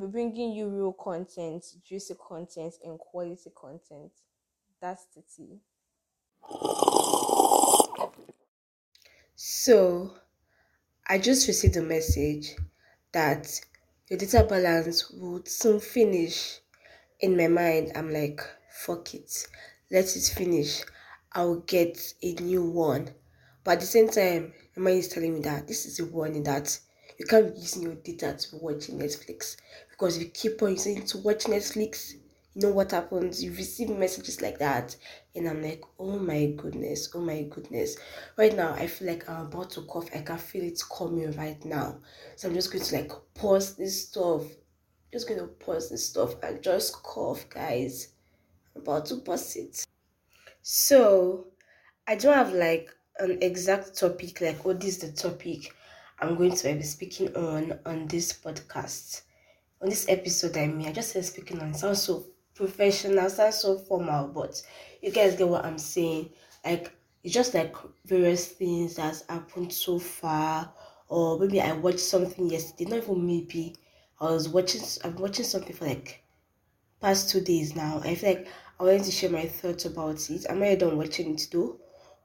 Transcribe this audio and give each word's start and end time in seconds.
be 0.00 0.06
bringing 0.06 0.52
you 0.52 0.68
real 0.68 0.92
content, 0.92 1.64
juicy 1.84 2.14
content, 2.14 2.74
and 2.84 2.98
quality 2.98 3.50
content. 3.54 4.12
That's 4.80 5.06
the 5.14 5.22
tea. 5.22 5.60
So, 9.34 10.14
I 11.06 11.18
just 11.18 11.48
received 11.48 11.76
a 11.76 11.82
message 11.82 12.54
that 13.12 13.60
your 14.08 14.18
data 14.18 14.44
balance 14.48 15.10
would 15.10 15.48
soon 15.48 15.80
finish. 15.80 16.60
In 17.20 17.36
my 17.36 17.48
mind, 17.48 17.92
I'm 17.94 18.10
like, 18.12 18.40
fuck 18.70 19.14
it, 19.14 19.46
let 19.90 20.14
it 20.16 20.32
finish. 20.34 20.82
I'll 21.32 21.60
get 21.60 22.14
a 22.22 22.34
new 22.34 22.64
one. 22.64 23.14
But 23.64 23.72
at 23.72 23.80
the 23.80 23.86
same 23.86 24.08
time, 24.08 24.52
my 24.76 24.82
mind 24.84 24.98
is 24.98 25.08
telling 25.08 25.34
me 25.34 25.40
that 25.40 25.66
this 25.66 25.86
is 25.86 26.00
a 26.00 26.06
warning 26.06 26.42
that 26.44 26.78
you 27.18 27.26
can't 27.26 27.54
be 27.54 27.60
using 27.60 27.82
your 27.82 27.94
data 27.96 28.36
to 28.38 28.50
be 28.52 28.58
watching 28.62 28.98
Netflix 28.98 29.56
because 29.98 30.16
if 30.16 30.22
you 30.22 30.28
keep 30.28 30.62
on 30.62 30.74
it 30.74 31.06
to 31.08 31.18
watch 31.18 31.44
Netflix, 31.44 32.14
you 32.54 32.62
know 32.62 32.70
what 32.70 32.92
happens? 32.92 33.42
You 33.42 33.50
receive 33.52 33.90
messages 33.90 34.40
like 34.40 34.58
that, 34.58 34.94
and 35.34 35.48
I'm 35.48 35.60
like, 35.60 35.82
oh 35.98 36.18
my 36.18 36.52
goodness, 36.56 37.10
oh 37.14 37.20
my 37.20 37.42
goodness. 37.42 37.96
Right 38.36 38.54
now, 38.54 38.74
I 38.74 38.86
feel 38.86 39.08
like 39.08 39.28
I'm 39.28 39.46
about 39.46 39.70
to 39.70 39.82
cough. 39.82 40.08
I 40.14 40.20
can 40.20 40.38
feel 40.38 40.62
it 40.62 40.80
coming 40.96 41.32
right 41.32 41.62
now. 41.64 41.98
So 42.36 42.48
I'm 42.48 42.54
just 42.54 42.72
going 42.72 42.84
to 42.84 42.94
like 42.94 43.12
pause 43.34 43.74
this 43.74 44.08
stuff. 44.08 44.42
Just 45.12 45.26
going 45.26 45.40
to 45.40 45.46
pause 45.46 45.90
this 45.90 46.06
stuff 46.06 46.34
and 46.42 46.62
just 46.62 47.02
cough, 47.02 47.48
guys. 47.48 48.08
I'm 48.76 48.82
about 48.82 49.06
to 49.06 49.16
pause 49.16 49.56
it. 49.56 49.84
So 50.62 51.48
I 52.06 52.14
don't 52.14 52.34
have 52.34 52.52
like 52.52 52.88
an 53.18 53.38
exact 53.42 53.98
topic, 53.98 54.40
like 54.40 54.58
oh, 54.60 54.68
what 54.68 54.84
is 54.84 54.98
the 54.98 55.10
topic 55.10 55.74
I'm 56.20 56.36
going 56.36 56.54
to 56.54 56.74
be 56.74 56.82
speaking 56.82 57.34
on 57.36 57.78
on 57.86 58.06
this 58.06 58.32
podcast. 58.32 59.22
On 59.80 59.88
this 59.88 60.08
episode, 60.08 60.56
I 60.56 60.66
mean, 60.66 60.88
I 60.88 60.92
just 60.92 61.12
said 61.12 61.24
speaking 61.24 61.60
on 61.60 61.68
it 61.68 61.76
sounds 61.76 62.02
so 62.02 62.26
professional, 62.54 63.30
sounds 63.30 63.60
so 63.60 63.78
formal, 63.78 64.26
but 64.28 64.60
you 65.00 65.12
guys 65.12 65.36
get 65.36 65.48
what 65.48 65.64
I'm 65.64 65.78
saying. 65.78 66.30
Like 66.64 66.92
it's 67.22 67.32
just 67.32 67.54
like 67.54 67.76
various 68.04 68.48
things 68.48 68.96
that's 68.96 69.24
happened 69.28 69.72
so 69.72 70.00
far, 70.00 70.72
or 71.08 71.38
maybe 71.38 71.60
I 71.60 71.72
watched 71.72 72.00
something 72.00 72.50
yesterday. 72.50 72.90
Not 72.90 73.04
even 73.04 73.26
maybe 73.26 73.76
I 74.20 74.24
was 74.24 74.48
watching. 74.48 74.82
I'm 75.04 75.14
watching 75.16 75.44
something 75.44 75.74
for 75.76 75.86
like 75.86 76.24
past 77.00 77.30
two 77.30 77.40
days 77.40 77.76
now. 77.76 78.00
I 78.02 78.16
feel 78.16 78.30
like 78.30 78.48
I 78.80 78.82
wanted 78.82 79.04
to 79.04 79.12
share 79.12 79.30
my 79.30 79.46
thoughts 79.46 79.84
about 79.84 80.28
it. 80.28 80.44
I'm 80.50 80.58
not 80.58 80.78
done 80.78 80.96
watching 80.96 81.34
it 81.34 81.46
though. 81.52 81.78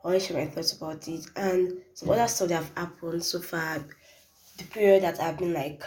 I 0.04 0.08
want 0.08 0.22
to 0.22 0.28
share 0.28 0.38
my 0.38 0.50
thoughts 0.50 0.74
about 0.74 1.08
it 1.08 1.26
and 1.36 1.82
some 1.94 2.10
other 2.10 2.28
stuff 2.28 2.50
that 2.50 2.56
have 2.56 2.72
happened 2.76 3.24
so 3.24 3.40
far. 3.40 3.86
The 4.58 4.64
period 4.66 5.04
that 5.04 5.20
I've 5.20 5.38
been 5.38 5.54
like 5.54 5.84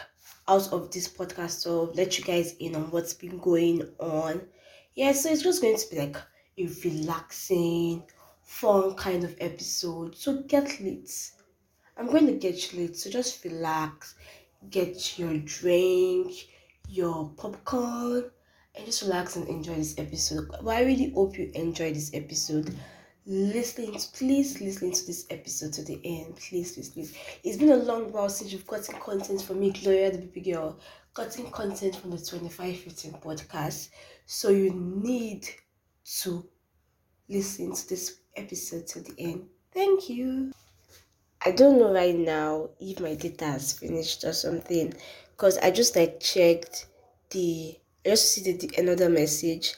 out 0.48 0.72
of 0.72 0.90
this 0.90 1.08
podcast, 1.08 1.60
so 1.60 1.92
let 1.94 2.18
you 2.18 2.24
guys 2.24 2.54
in 2.60 2.74
on 2.76 2.90
what's 2.90 3.14
been 3.14 3.38
going 3.38 3.82
on. 3.98 4.42
Yeah, 4.94 5.12
so 5.12 5.30
it's 5.30 5.42
just 5.42 5.60
going 5.60 5.76
to 5.76 5.90
be 5.90 5.98
like 5.98 6.16
a 6.58 6.68
relaxing, 6.84 8.04
fun 8.42 8.94
kind 8.94 9.24
of 9.24 9.36
episode. 9.40 10.16
So 10.16 10.42
get 10.42 10.80
lit. 10.80 11.10
I'm 11.96 12.06
going 12.06 12.26
to 12.26 12.32
get 12.32 12.72
you 12.72 12.80
lit, 12.80 12.96
so 12.96 13.10
just 13.10 13.44
relax, 13.44 14.14
get 14.70 15.18
your 15.18 15.36
drink, 15.38 16.32
your 16.88 17.30
popcorn, 17.36 18.30
and 18.74 18.86
just 18.86 19.02
relax 19.02 19.36
and 19.36 19.48
enjoy 19.48 19.74
this 19.74 19.98
episode. 19.98 20.48
But 20.48 20.66
I 20.66 20.82
really 20.82 21.10
hope 21.10 21.38
you 21.38 21.50
enjoy 21.54 21.92
this 21.92 22.12
episode 22.14 22.74
listening 23.26 23.98
please 24.12 24.60
listening 24.60 24.92
to 24.92 25.04
this 25.06 25.26
episode 25.30 25.72
to 25.74 25.82
the 25.82 26.00
end. 26.04 26.36
Please 26.36 26.72
please 26.72 26.90
please. 26.90 27.14
It's 27.42 27.56
been 27.56 27.72
a 27.72 27.76
long 27.76 28.12
while 28.12 28.28
since 28.28 28.52
you've 28.52 28.66
gotten 28.66 28.98
content 29.00 29.42
from 29.42 29.60
me 29.60 29.72
gloria 29.72 30.12
the 30.12 30.18
baby 30.18 30.52
girl. 30.52 30.78
Gotten 31.14 31.50
content 31.50 31.96
from 31.96 32.10
the 32.10 32.18
2515 32.18 33.20
podcast. 33.20 33.88
So 34.26 34.50
you 34.50 34.70
need 34.72 35.48
to 36.22 36.46
listen 37.28 37.74
to 37.74 37.88
this 37.88 38.20
episode 38.36 38.86
to 38.88 39.00
the 39.00 39.14
end. 39.18 39.46
Thank 39.72 40.08
you. 40.08 40.52
I 41.44 41.50
don't 41.50 41.78
know 41.78 41.92
right 41.92 42.16
now 42.16 42.70
if 42.80 43.00
my 43.00 43.14
data 43.14 43.46
has 43.46 43.72
finished 43.72 44.24
or 44.24 44.32
something 44.32 44.94
because 45.36 45.58
i 45.58 45.70
just 45.70 45.94
like 45.94 46.18
checked 46.18 46.86
the 47.30 47.76
i 48.04 48.08
just 48.08 48.32
see 48.32 48.42
the, 48.42 48.66
the 48.66 48.80
another 48.80 49.08
message 49.08 49.74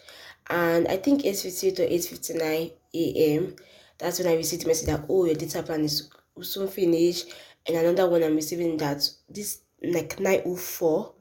and 0.50 0.88
i 0.88 0.96
think 0.96 1.24
858 1.24 1.80
or 1.80 1.84
859 1.84 2.70
a.m. 2.94 3.56
That's 3.98 4.18
when 4.18 4.28
I 4.28 4.36
received 4.36 4.62
the 4.62 4.68
message 4.68 4.86
that 4.86 5.04
oh 5.08 5.24
your 5.24 5.34
data 5.34 5.62
plan 5.62 5.82
is 5.82 6.08
soon 6.40 6.68
finished, 6.68 7.32
and 7.66 7.76
another 7.76 8.08
one 8.08 8.22
I'm 8.22 8.36
receiving 8.36 8.76
that 8.78 9.08
this 9.28 9.60
like 9.82 10.18
904 10.20 11.14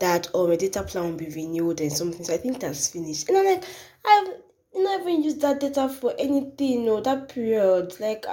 that 0.00 0.28
oh 0.34 0.48
my 0.48 0.56
data 0.56 0.82
plan 0.82 1.04
will 1.04 1.16
be 1.18 1.26
renewed 1.26 1.80
and 1.80 1.92
something. 1.92 2.24
So 2.24 2.34
I 2.34 2.38
think 2.38 2.60
that's 2.60 2.88
finished. 2.88 3.28
And 3.28 3.38
I'm 3.38 3.44
like, 3.44 3.64
I've 4.04 4.28
not 4.74 5.00
even 5.02 5.22
used 5.22 5.40
that 5.42 5.60
data 5.60 5.88
for 5.88 6.14
anything 6.18 6.88
or 6.88 7.00
that 7.02 7.28
period. 7.28 7.98
Like 8.00 8.24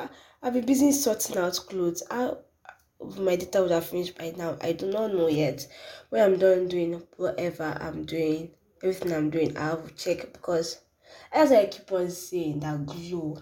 I've 0.41 0.53
been 0.53 0.65
busy 0.65 0.91
sorting 0.91 1.37
out 1.37 1.59
clothes. 1.67 2.03
I 2.09 2.31
my 3.17 3.35
data 3.35 3.61
would 3.61 3.71
have 3.71 3.85
finished 3.85 4.17
by 4.17 4.33
now. 4.37 4.57
I 4.61 4.73
do 4.73 4.85
not 4.85 5.13
know 5.13 5.27
yet. 5.27 5.67
When 6.09 6.21
I'm 6.21 6.37
done 6.37 6.67
doing 6.67 7.01
whatever 7.17 7.77
I'm 7.81 8.05
doing, 8.05 8.51
everything 8.83 9.13
I'm 9.13 9.29
doing, 9.29 9.57
I'll 9.57 9.87
check 9.95 10.33
because 10.33 10.79
as 11.31 11.51
I 11.51 11.65
keep 11.65 11.91
on 11.91 12.09
saying 12.09 12.59
that 12.61 12.85
Glo, 12.85 13.41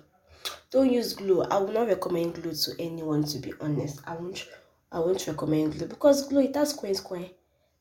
don't 0.72 0.92
use 0.92 1.14
Glo. 1.14 1.42
I 1.44 1.58
will 1.58 1.74
not 1.74 1.88
recommend 1.88 2.36
Glo 2.36 2.52
to 2.52 2.72
anyone 2.80 3.24
to 3.26 3.40
be 3.40 3.54
honest. 3.62 4.02
I 4.06 4.16
won't 4.16 4.48
I 4.92 5.00
won't 5.00 5.26
recommend 5.28 5.78
Glo 5.78 5.88
because 5.88 6.28
Glo 6.28 6.42
it 6.42 6.56
has 6.56 6.74
coin 6.74 6.96
coin. 6.96 7.30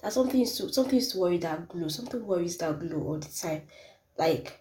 That's 0.00 0.14
something 0.14 0.44
to 0.44 0.72
something 0.72 1.00
to 1.00 1.18
worry 1.18 1.38
that 1.38 1.68
Glo. 1.68 1.88
Something 1.88 2.26
worries 2.26 2.56
that 2.58 2.78
Glo 2.80 3.02
all 3.02 3.18
the 3.18 3.28
time. 3.28 3.62
Like 4.16 4.60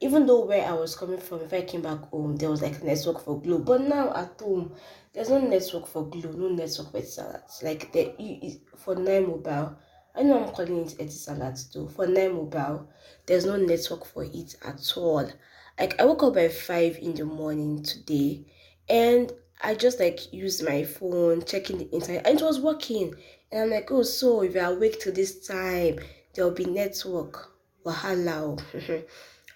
even 0.00 0.26
though 0.26 0.44
where 0.44 0.66
I 0.66 0.72
was 0.72 0.94
coming 0.94 1.18
from, 1.18 1.40
if 1.40 1.52
I 1.52 1.62
came 1.62 1.82
back 1.82 2.10
home, 2.10 2.36
there 2.36 2.50
was 2.50 2.62
like 2.62 2.82
network 2.82 3.20
for 3.24 3.40
Glo. 3.40 3.58
But 3.58 3.82
now 3.82 4.12
at 4.14 4.38
home, 4.40 4.72
there's 5.12 5.30
no 5.30 5.40
network 5.40 5.86
for 5.86 6.06
Glo, 6.06 6.32
no 6.32 6.48
network 6.48 6.92
for 6.92 7.02
salads. 7.02 7.62
Like 7.62 7.92
the 7.92 8.60
for 8.76 8.94
nine 8.94 9.26
mobile, 9.26 9.76
I 10.18 10.22
know 10.22 10.42
I'm 10.42 10.50
calling 10.50 10.78
it 10.78 10.96
Etisalat 10.98 11.70
too. 11.70 11.88
For 11.88 12.06
Nine 12.06 12.32
Mobile, 12.32 12.88
there's 13.26 13.44
no 13.44 13.56
network 13.56 14.06
for 14.06 14.24
it 14.24 14.56
at 14.64 14.92
all. 14.96 15.30
Like 15.78 16.00
I 16.00 16.06
woke 16.06 16.22
up 16.22 16.34
by 16.34 16.48
five 16.48 16.96
in 16.98 17.14
the 17.14 17.26
morning 17.26 17.82
today, 17.82 18.46
and 18.88 19.30
I 19.62 19.74
just 19.74 20.00
like 20.00 20.32
used 20.32 20.64
my 20.64 20.84
phone 20.84 21.44
checking 21.44 21.76
the 21.78 21.90
internet, 21.90 22.26
and 22.26 22.40
it 22.40 22.44
was 22.44 22.60
working. 22.60 23.14
And 23.52 23.64
I'm 23.64 23.70
like, 23.70 23.90
oh, 23.92 24.02
so 24.02 24.42
if 24.42 24.54
you're 24.54 24.64
awake 24.64 25.00
till 25.00 25.12
this 25.12 25.46
time, 25.46 25.98
there'll 26.34 26.50
be 26.50 26.64
network. 26.64 27.52
Wahala, 27.84 28.58
oh. 28.58 29.02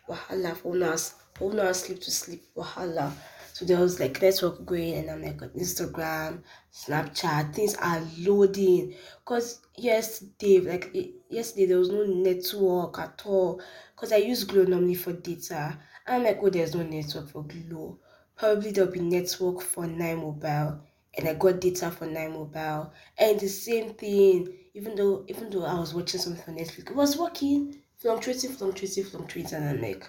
wahala 0.13 0.57
for 0.57 0.85
us, 0.85 1.15
for 1.35 1.73
sleep 1.73 2.01
to 2.03 2.11
sleep. 2.11 2.45
Wahala. 2.55 3.13
So 3.61 3.67
there 3.67 3.81
was 3.81 4.01
like 4.01 4.23
network 4.23 4.65
going, 4.65 4.95
and 4.95 5.11
I'm 5.11 5.23
like 5.23 5.43
on 5.43 5.51
Instagram, 5.51 6.43
Snapchat, 6.73 7.55
things 7.55 7.75
are 7.75 8.01
loading. 8.21 8.95
Cause 9.27 9.61
yesterday, 9.77 10.61
like 10.61 10.91
it, 10.95 11.11
yesterday, 11.29 11.67
there 11.67 11.79
was 11.79 11.91
no 11.91 12.05
network 12.05 12.99
at 12.99 13.21
all. 13.27 13.61
Cause 13.97 14.13
I 14.13 14.17
use 14.17 14.45
Glo 14.45 14.65
normally 14.65 14.95
for 14.95 15.13
data. 15.13 15.79
And 16.07 16.17
I'm 16.17 16.25
like, 16.25 16.39
oh, 16.41 16.49
there's 16.49 16.75
no 16.75 16.85
network 16.85 17.29
for 17.29 17.45
Glo. 17.45 17.99
Probably 18.35 18.71
there'll 18.71 18.91
be 18.91 19.01
network 19.01 19.61
for 19.61 19.87
Nine 19.87 20.21
Mobile, 20.23 20.81
and 21.19 21.29
I 21.29 21.35
got 21.35 21.61
data 21.61 21.91
for 21.91 22.07
Nine 22.07 22.33
Mobile, 22.33 22.95
and 23.19 23.39
the 23.39 23.49
same 23.49 23.93
thing. 23.93 24.57
Even 24.73 24.95
though, 24.95 25.27
even 25.29 25.51
though 25.51 25.65
I 25.67 25.79
was 25.79 25.93
watching 25.93 26.19
something 26.19 26.55
on 26.55 26.59
Netflix, 26.59 26.89
it 26.89 26.97
was 26.97 27.19
working, 27.19 27.77
fluctuating, 27.99 28.53
fluctuating, 28.53 29.05
fluctuating, 29.05 29.59
and 29.59 29.69
I'm 29.69 29.83
like, 29.83 30.09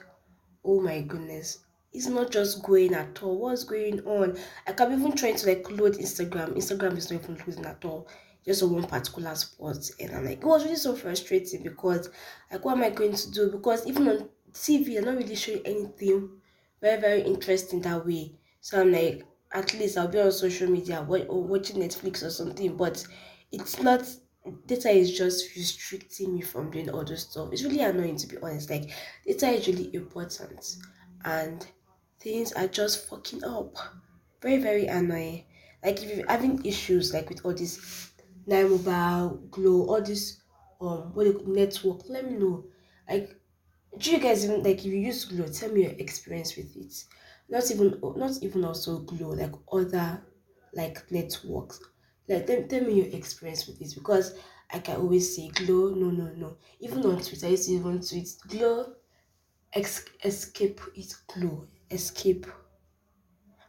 oh 0.64 0.80
my 0.80 1.02
goodness 1.02 1.66
it's 1.94 2.08
not 2.08 2.32
just 2.32 2.64
going 2.64 2.94
at 2.94 3.22
all. 3.22 3.40
What's 3.40 3.64
going 3.64 4.00
on? 4.02 4.38
Like 4.66 4.80
I'm 4.80 4.94
even 4.94 5.16
trying 5.16 5.36
to 5.36 5.48
like 5.48 5.70
load 5.70 5.94
Instagram. 5.96 6.56
Instagram 6.56 6.98
is 6.98 7.12
not 7.12 7.24
even 7.24 7.38
loading 7.38 7.66
at 7.66 7.84
all. 7.84 8.08
Just 8.46 8.64
on 8.64 8.74
one 8.74 8.88
particular 8.88 9.36
spot. 9.36 9.78
And 10.00 10.16
I'm 10.16 10.26
like, 10.26 10.40
it 10.40 10.46
was 10.46 10.64
really 10.64 10.76
so 10.76 10.96
frustrating 10.96 11.64
because 11.64 12.10
like 12.52 12.64
what 12.64 12.78
am 12.78 12.84
I 12.84 12.90
going 12.90 13.14
to 13.14 13.32
do? 13.32 13.52
Because 13.52 13.86
even 13.86 14.08
on 14.08 14.30
TV, 14.54 14.94
they're 14.94 15.04
not 15.04 15.18
really 15.18 15.36
showing 15.36 15.62
anything 15.66 16.30
very, 16.82 17.00
very 17.00 17.22
interesting 17.22 17.82
that 17.82 18.06
way. 18.06 18.34
So 18.62 18.82
I'm 18.82 18.92
like, 18.92 19.24
at 19.54 19.74
least 19.74 19.98
I'll 19.98 20.08
be 20.08 20.20
on 20.20 20.32
social 20.32 20.70
media 20.70 21.06
or 21.08 21.44
watching 21.44 21.78
Netflix 21.78 22.24
or 22.24 22.30
something, 22.30 22.78
but 22.78 23.06
it's 23.52 23.82
not 23.82 24.04
data 24.66 24.90
is 24.90 25.16
just 25.16 25.56
restricting 25.56 26.34
me 26.34 26.42
from 26.42 26.72
doing 26.72 26.90
all 26.90 27.04
those 27.04 27.24
stuff. 27.30 27.50
It's 27.52 27.64
really 27.64 27.82
annoying 27.82 28.18
to 28.18 28.28
be 28.28 28.38
honest. 28.42 28.70
Like 28.70 28.92
data 29.26 29.50
is 29.50 29.68
really 29.68 29.94
important 29.94 30.78
and 31.26 31.68
things 32.22 32.54
are 32.54 32.68
just 32.68 33.08
fucking 33.10 33.44
up. 33.44 33.76
Very, 34.42 34.58
very 34.58 34.86
annoying. 34.88 35.46
Like 35.84 36.02
if 36.04 36.16
you're 36.18 36.28
having 36.30 36.64
issues 36.66 37.14
like 37.14 37.30
with 37.30 37.46
all 37.46 37.54
this 37.54 38.12
Nine 38.46 38.70
Mobile, 38.72 39.48
Glo, 39.52 39.86
all 39.88 40.02
this 40.02 40.42
um 40.80 41.14
what 41.14 41.26
they 41.26 41.34
network, 41.52 42.02
let 42.10 42.26
me 42.30 42.38
know. 42.38 42.66
Like 43.10 43.36
do 43.98 44.12
you 44.12 44.20
guys 44.20 44.46
even 44.46 44.64
like 44.64 44.80
if 44.80 44.86
you 44.86 44.98
use 44.98 45.26
Glo, 45.26 45.48
tell 45.48 45.72
me 45.72 45.84
your 45.84 45.92
experience 45.94 46.56
with 46.56 46.76
it. 46.76 46.94
Not 47.50 47.70
even 47.72 48.00
not 48.16 48.32
even 48.42 48.66
also 48.66 49.00
Glo, 49.00 49.30
like 49.30 49.54
other 49.72 50.22
like 50.74 51.12
networks. 51.12 51.80
Like 52.28 52.48
tell, 52.48 52.64
tell 52.68 52.82
me 52.82 52.94
your 53.04 53.16
experience 53.16 53.68
with 53.68 53.80
this 53.80 53.94
because 53.94 54.36
I 54.72 54.80
can 54.80 54.98
always 54.98 55.36
say 55.36 55.50
Glo. 55.50 55.90
No, 55.96 56.10
no, 56.12 56.32
no. 56.36 56.58
Even 56.80 57.06
on 57.06 57.22
Twitter, 57.22 57.48
I 57.48 57.50
used 57.50 57.68
to 57.68 57.74
even 57.74 58.02
tweet 58.02 58.30
Glo, 58.48 58.94
ex- 59.74 60.06
escape 60.24 60.82
it, 60.96 61.14
Glo, 61.34 61.68
escape. 61.92 62.46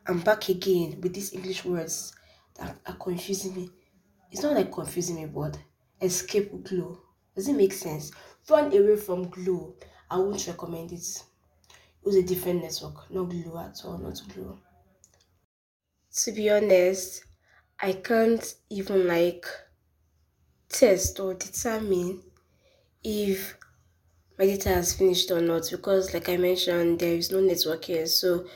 I'm 0.07 0.21
back 0.21 0.49
again 0.49 1.01
with 1.01 1.15
these 1.15 1.33
English 1.33 1.65
words 1.65 2.15
that 2.59 2.77
are 2.87 2.95
confusing 2.97 3.55
me. 3.55 3.71
It's 4.31 4.43
not 4.43 4.55
like 4.55 4.73
confusing 4.73 5.17
me, 5.17 5.27
but 5.27 5.59
escape 6.01 6.51
Glo. 6.65 7.01
Does 7.35 7.49
it 7.49 7.57
make 7.57 7.73
sense? 7.73 8.11
Run 8.49 8.67
away 8.67 8.97
from 8.97 9.29
Glo. 9.29 9.77
I 10.11 10.19
won't 10.19 10.47
recommend 10.47 10.93
it. 10.93 11.25
Was 12.05 12.17
a 12.17 12.23
different 12.23 12.63
network, 12.63 13.11
not 13.11 13.31
Glo 13.31 13.59
at 13.59 13.81
all, 13.85 13.99
not 13.99 14.21
Glo. 14.35 14.59
To 16.25 16.33
be 16.33 16.51
honest, 16.51 17.25
I 17.81 17.93
can't 17.93 18.55
even 18.71 19.07
like 19.07 19.47
test 20.69 21.21
or 21.21 21.35
determine 21.35 22.23
if 23.05 23.57
my 24.39 24.47
data 24.47 24.71
has 24.71 24.95
finished 24.95 25.31
or 25.31 25.41
not 25.41 25.69
because 25.71 26.15
like 26.15 26.29
I 26.29 26.37
mentioned 26.37 26.99
there 26.99 27.15
is 27.15 27.31
no 27.31 27.41
network 27.41 27.85
here 27.85 28.07
so 28.07 28.47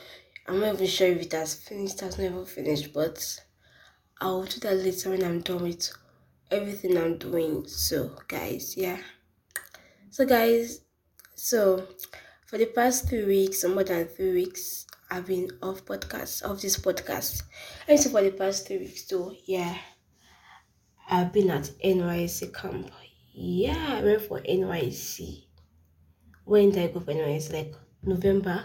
I'm 0.47 0.59
not 0.59 0.75
even 0.75 0.87
sure 0.87 1.07
if 1.07 1.21
it 1.21 1.31
has 1.33 1.55
finished, 1.55 1.99
has 2.01 2.17
never 2.17 2.45
finished 2.45 2.93
but 2.93 3.39
I'll 4.19 4.43
do 4.43 4.59
that 4.61 4.77
later 4.77 5.11
when 5.11 5.23
I'm 5.23 5.41
done 5.41 5.63
with 5.63 5.91
everything 6.49 6.97
I'm 6.97 7.17
doing. 7.17 7.67
So 7.67 8.11
guys, 8.27 8.75
yeah. 8.77 8.97
So 10.09 10.25
guys, 10.25 10.81
so 11.35 11.87
for 12.47 12.57
the 12.57 12.65
past 12.67 13.07
three 13.07 13.25
weeks 13.25 13.63
or 13.63 13.69
more 13.69 13.83
than 13.83 14.07
three 14.07 14.33
weeks, 14.33 14.87
I've 15.11 15.27
been 15.27 15.49
off 15.61 15.85
podcast, 15.85 16.43
off 16.47 16.61
this 16.61 16.77
podcast. 16.77 17.43
And 17.87 17.99
so 17.99 18.09
for 18.09 18.21
the 18.21 18.31
past 18.31 18.67
three 18.67 18.79
weeks 18.79 19.05
too, 19.05 19.35
yeah. 19.45 19.77
I've 21.09 21.31
been 21.31 21.49
at 21.49 21.71
NYSC 21.83 22.53
camp. 22.53 22.91
Yeah, 23.33 23.99
I 23.99 24.03
went 24.03 24.23
for 24.23 24.41
NYSC. 24.41 25.46
When 26.47 26.71
did 26.71 26.89
I 26.89 26.93
go 26.93 27.01
for 27.01 27.11
NYSC? 27.11 27.51
Like 27.51 27.75
November. 28.03 28.63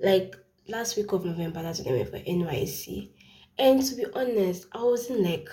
Like 0.00 0.34
last 0.66 0.96
week 0.96 1.12
of 1.12 1.24
November, 1.24 1.62
that's 1.62 1.80
when 1.80 1.94
I 1.94 1.98
went 1.98 2.10
for 2.10 2.18
NYSC. 2.18 3.10
And 3.58 3.80
to 3.80 3.94
be 3.94 4.06
honest, 4.12 4.66
I 4.72 4.82
wasn't 4.82 5.20
like 5.20 5.48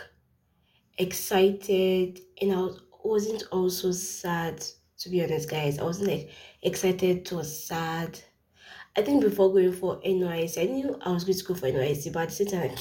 excited 0.97 2.21
and 2.41 2.53
I 2.53 2.69
wasn't 3.03 3.43
also 3.51 3.91
sad, 3.91 4.65
to 4.97 5.09
be 5.09 5.23
honest, 5.23 5.47
guys. 5.47 5.77
I 5.77 5.83
wasn't 5.83 6.09
like 6.09 6.31
excited 6.63 7.23
to 7.25 7.43
sad. 7.43 8.19
I 8.97 9.03
think 9.03 9.21
before 9.21 9.53
going 9.53 9.71
for 9.71 10.01
NYSC, 10.01 10.63
I 10.63 10.65
knew 10.65 10.97
I 11.05 11.11
was 11.11 11.23
going 11.23 11.37
to 11.37 11.43
go 11.43 11.53
for 11.53 11.67
NYSC, 11.67 12.11
but 12.11 12.23
at 12.23 12.29
the 12.29 12.35
same 12.35 12.47
time, 12.47 12.69
like, 12.69 12.79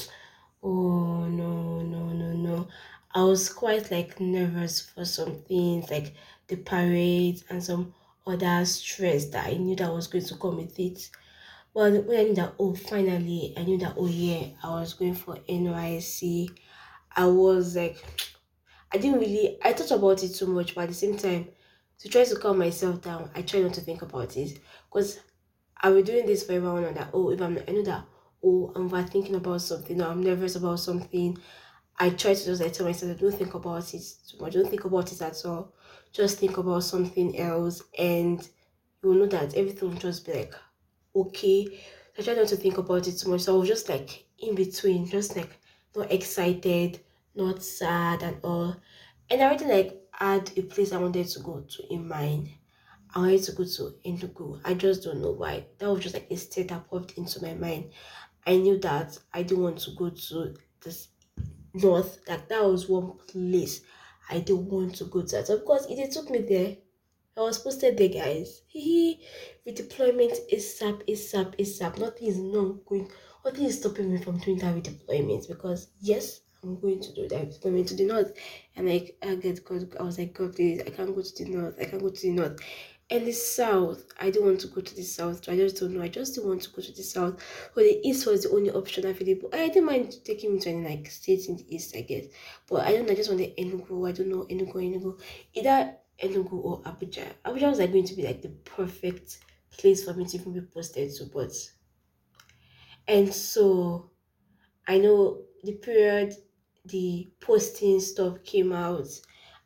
oh 0.63 1.27
no, 1.27 1.83
no, 1.83 2.09
no, 2.09 2.33
no. 2.33 2.69
I 3.15 3.23
was 3.23 3.53
quite 3.53 3.91
like 3.91 4.19
nervous 4.19 4.81
for 4.81 5.05
some 5.05 5.43
things 5.43 5.91
like 5.91 6.15
the 6.47 6.57
parade 6.57 7.43
and 7.51 7.63
some 7.63 7.93
other 8.29 8.65
stress 8.65 9.27
that 9.31 9.47
I 9.47 9.55
knew 9.55 9.77
that 9.77 9.93
was 9.93 10.07
going 10.07 10.25
to 10.25 10.37
come 10.37 10.57
with 10.59 10.79
it. 10.79 11.11
But 11.75 12.05
when 12.05 12.19
I 12.21 12.23
knew 12.25 12.35
that, 12.35 12.55
oh, 12.59 12.75
finally, 12.75 13.55
I 13.57 13.63
knew 13.65 13.79
that, 13.79 13.95
oh, 13.97 14.07
yeah, 14.07 14.49
I 14.63 14.81
was 14.81 14.95
going 14.95 15.15
for 15.15 15.37
NYSC. 15.49 16.49
I 17.15 17.27
was 17.27 17.77
like, 17.77 18.03
I 18.93 18.99
didn't 18.99 19.21
really, 19.21 19.59
I 19.63 19.73
thought 19.73 19.91
about 19.99 20.23
it 20.23 20.35
too 20.35 20.47
much, 20.47 20.75
but 20.75 20.83
at 20.83 20.89
the 20.89 20.95
same 20.95 21.17
time, 21.17 21.49
to 22.01 22.09
try 22.09 22.25
to 22.25 22.37
calm 22.37 22.59
myself 22.59 23.03
down, 23.03 23.31
I 23.35 23.43
try 23.43 23.61
not 23.61 23.75
to 23.75 23.81
think 23.81 24.03
about 24.03 24.37
it. 24.37 24.61
Because 24.91 25.21
I've 25.81 25.95
been 25.95 26.05
doing 26.05 26.27
this 26.27 26.45
for 26.45 26.53
everyone 26.53 26.95
that, 26.95 27.11
oh, 27.13 27.31
if 27.31 27.41
I'm, 27.41 27.59
I 27.69 27.73
know 27.73 27.85
that, 27.85 28.05
oh, 28.45 28.73
I'm 28.75 28.89
thinking 29.09 29.35
about 29.35 29.61
something, 29.63 30.01
or 30.01 30.07
I'm 30.09 30.23
nervous 30.23 30.57
about 30.57 30.81
something, 30.81 31.37
I 31.99 32.11
try 32.11 32.35
to 32.35 32.45
just 32.45 32.63
like 32.63 32.73
tell 32.73 32.87
myself, 32.87 33.19
don't 33.19 33.35
think 33.35 33.55
about 33.55 33.93
it 33.93 34.03
too 34.29 34.39
much, 34.41 34.53
don't 34.55 34.69
think 34.71 34.85
about 34.85 35.13
it 35.13 35.21
at 35.21 35.45
all. 35.45 35.75
Just 36.13 36.39
think 36.39 36.57
about 36.59 36.85
something 36.85 37.39
else, 37.39 37.83
and 37.99 38.47
you 39.03 39.09
will 39.11 39.17
know 39.17 39.27
that 39.27 39.55
everything 39.55 39.91
will 39.91 39.97
just 39.99 40.27
be 40.27 40.33
like 40.35 40.55
okay. 41.15 41.81
I 42.19 42.23
try 42.23 42.35
not 42.35 42.49
to 42.49 42.57
think 42.57 42.79
about 42.79 43.07
it 43.07 43.13
too 43.19 43.31
much. 43.31 43.43
So 43.43 43.55
I 43.55 43.59
was 43.59 43.69
just 43.69 43.89
like 43.89 44.25
in 44.39 44.55
between, 44.55 45.07
just 45.07 45.37
like 45.37 45.59
not 45.97 46.11
excited, 46.13 47.01
not 47.35 47.63
sad 47.63 48.23
and 48.23 48.39
all. 48.43 48.77
And 49.31 49.41
I 49.43 49.47
already 49.47 49.67
like 49.67 50.03
had 50.13 50.51
a 50.59 50.63
place 50.63 50.93
I 50.93 50.99
wanted 50.99 51.29
to 51.29 51.41
go 51.41 51.61
to 51.61 51.93
in 51.93 52.09
mind. 52.09 52.49
I 53.15 53.21
wanted 53.21 53.43
to 53.45 53.53
go 53.53 53.65
to 53.65 53.95
Enugu. 54.05 54.61
I 54.65 54.75
just 54.75 55.03
don't 55.05 55.21
know 55.23 55.33
why. 55.33 55.67
That 55.79 55.91
was 55.91 56.03
just 56.03 56.15
like 56.15 56.29
a 56.31 56.37
state 56.37 56.69
that 56.69 56.89
popped 56.91 57.13
into 57.19 57.41
my 57.43 57.55
mind. 57.55 57.93
I 58.47 58.57
knew 58.57 58.79
that 58.81 59.19
I 59.33 59.43
didn't 59.43 59.63
want 59.65 59.79
to 59.81 59.93
go 59.93 60.11
to 60.11 60.55
this 60.83 61.09
north. 61.75 62.19
Like 62.29 62.49
that 62.49 62.65
was 62.65 62.89
one 62.89 63.13
place 63.29 63.83
I 64.31 64.41
don't 64.41 64.67
want 64.67 64.97
to 64.97 65.05
go 65.05 65.23
to. 65.23 65.29
That. 65.29 65.61
Because 65.61 65.87
it 65.89 66.13
took 66.13 66.31
me 66.31 66.41
there 66.41 66.77
I 67.39 67.43
was 67.43 67.61
posted 67.61 67.97
there, 67.97 68.09
guys. 68.09 68.63
Redeployment 68.75 70.37
ASAP, 70.53 71.07
ASAP, 71.07 71.57
ASAP. 71.57 71.99
Nothing 72.01 72.27
is 72.27 72.39
not 72.39 72.85
going, 72.85 73.09
nothing 73.45 73.67
is 73.67 73.79
stopping 73.79 74.13
me 74.13 74.21
from 74.21 74.39
doing 74.39 74.59
that 74.59 74.75
redeployment 74.75 75.47
because 75.47 75.89
yes, 76.01 76.41
I'm 76.65 76.81
going 76.81 77.01
to 77.01 77.15
do 77.15 77.29
that 77.29 77.51
redeployment 77.51 77.87
to 77.89 77.95
the 77.95 78.07
north. 78.07 78.33
And 78.75 78.89
like 78.89 79.17
I 79.23 79.37
get 79.37 79.65
God, 79.65 79.95
I 80.01 80.03
was 80.03 80.19
like, 80.19 80.35
God, 80.35 80.57
please, 80.57 80.81
I 80.85 80.91
can't 80.91 81.15
go 81.15 81.23
to 81.23 81.45
the 81.45 81.51
north. 81.51 81.77
I 81.81 81.85
can't 81.85 82.03
go 82.03 82.11
to 82.11 82.21
the 82.21 82.33
north. 82.33 82.59
And 83.11 83.27
the 83.27 83.33
south, 83.33 84.05
I 84.21 84.31
don't 84.31 84.45
want 84.45 84.61
to 84.61 84.67
go 84.67 84.83
to 84.83 84.95
the 84.95 85.03
south. 85.03 85.49
I 85.49 85.57
just 85.57 85.81
don't 85.81 85.95
know. 85.95 86.03
I 86.03 86.09
just 86.09 86.37
don't 86.37 86.47
want 86.47 86.61
to 86.63 86.71
go 86.71 86.83
to 86.83 86.93
the 86.93 87.03
south. 87.03 87.43
But 87.75 87.85
the 87.85 88.07
east 88.07 88.27
was 88.27 88.43
the 88.43 88.51
only 88.51 88.71
option 88.71 89.07
available. 89.07 89.49
I 89.53 89.69
didn't 89.69 89.87
mind 89.87 90.15
taking 90.25 90.53
me 90.53 90.61
to 90.61 90.71
any 90.71 90.87
like 90.87 91.11
states 91.11 91.49
in 91.49 91.57
the 91.57 91.75
east, 91.75 91.97
I 91.97 92.03
guess. 92.03 92.27
But 92.69 92.87
I 92.87 92.93
don't 92.93 93.07
know. 93.07 93.13
I 93.13 93.17
just 93.17 93.31
want 93.31 93.39
the 93.41 93.55
Enugu. 93.59 94.07
I 94.07 94.13
don't 94.13 94.29
know 94.29 94.45
Enugu, 94.51 94.75
Enugu. 94.75 95.19
Either 95.55 95.97
Enugu 96.23 96.53
or 96.53 96.83
Abuja. 96.83 97.25
Abuja 97.45 97.71
was 97.71 97.79
like 97.79 97.93
going 97.93 98.07
to 98.07 98.15
be 98.15 98.25
like 98.25 98.43
the 98.43 98.51
perfect 98.51 99.39
place 99.71 100.05
for 100.05 100.15
me 100.15 100.27
to 100.27 100.37
even 100.37 100.53
be 100.53 100.61
posted 100.61 101.15
to, 101.15 101.25
but 101.27 101.53
and 103.07 103.33
so 103.33 104.11
I 104.87 104.99
know 104.99 105.43
the 105.63 105.73
period 105.73 106.35
the 106.85 107.29
posting 107.41 108.01
stuff 108.01 108.43
came 108.45 108.73
out. 108.73 109.07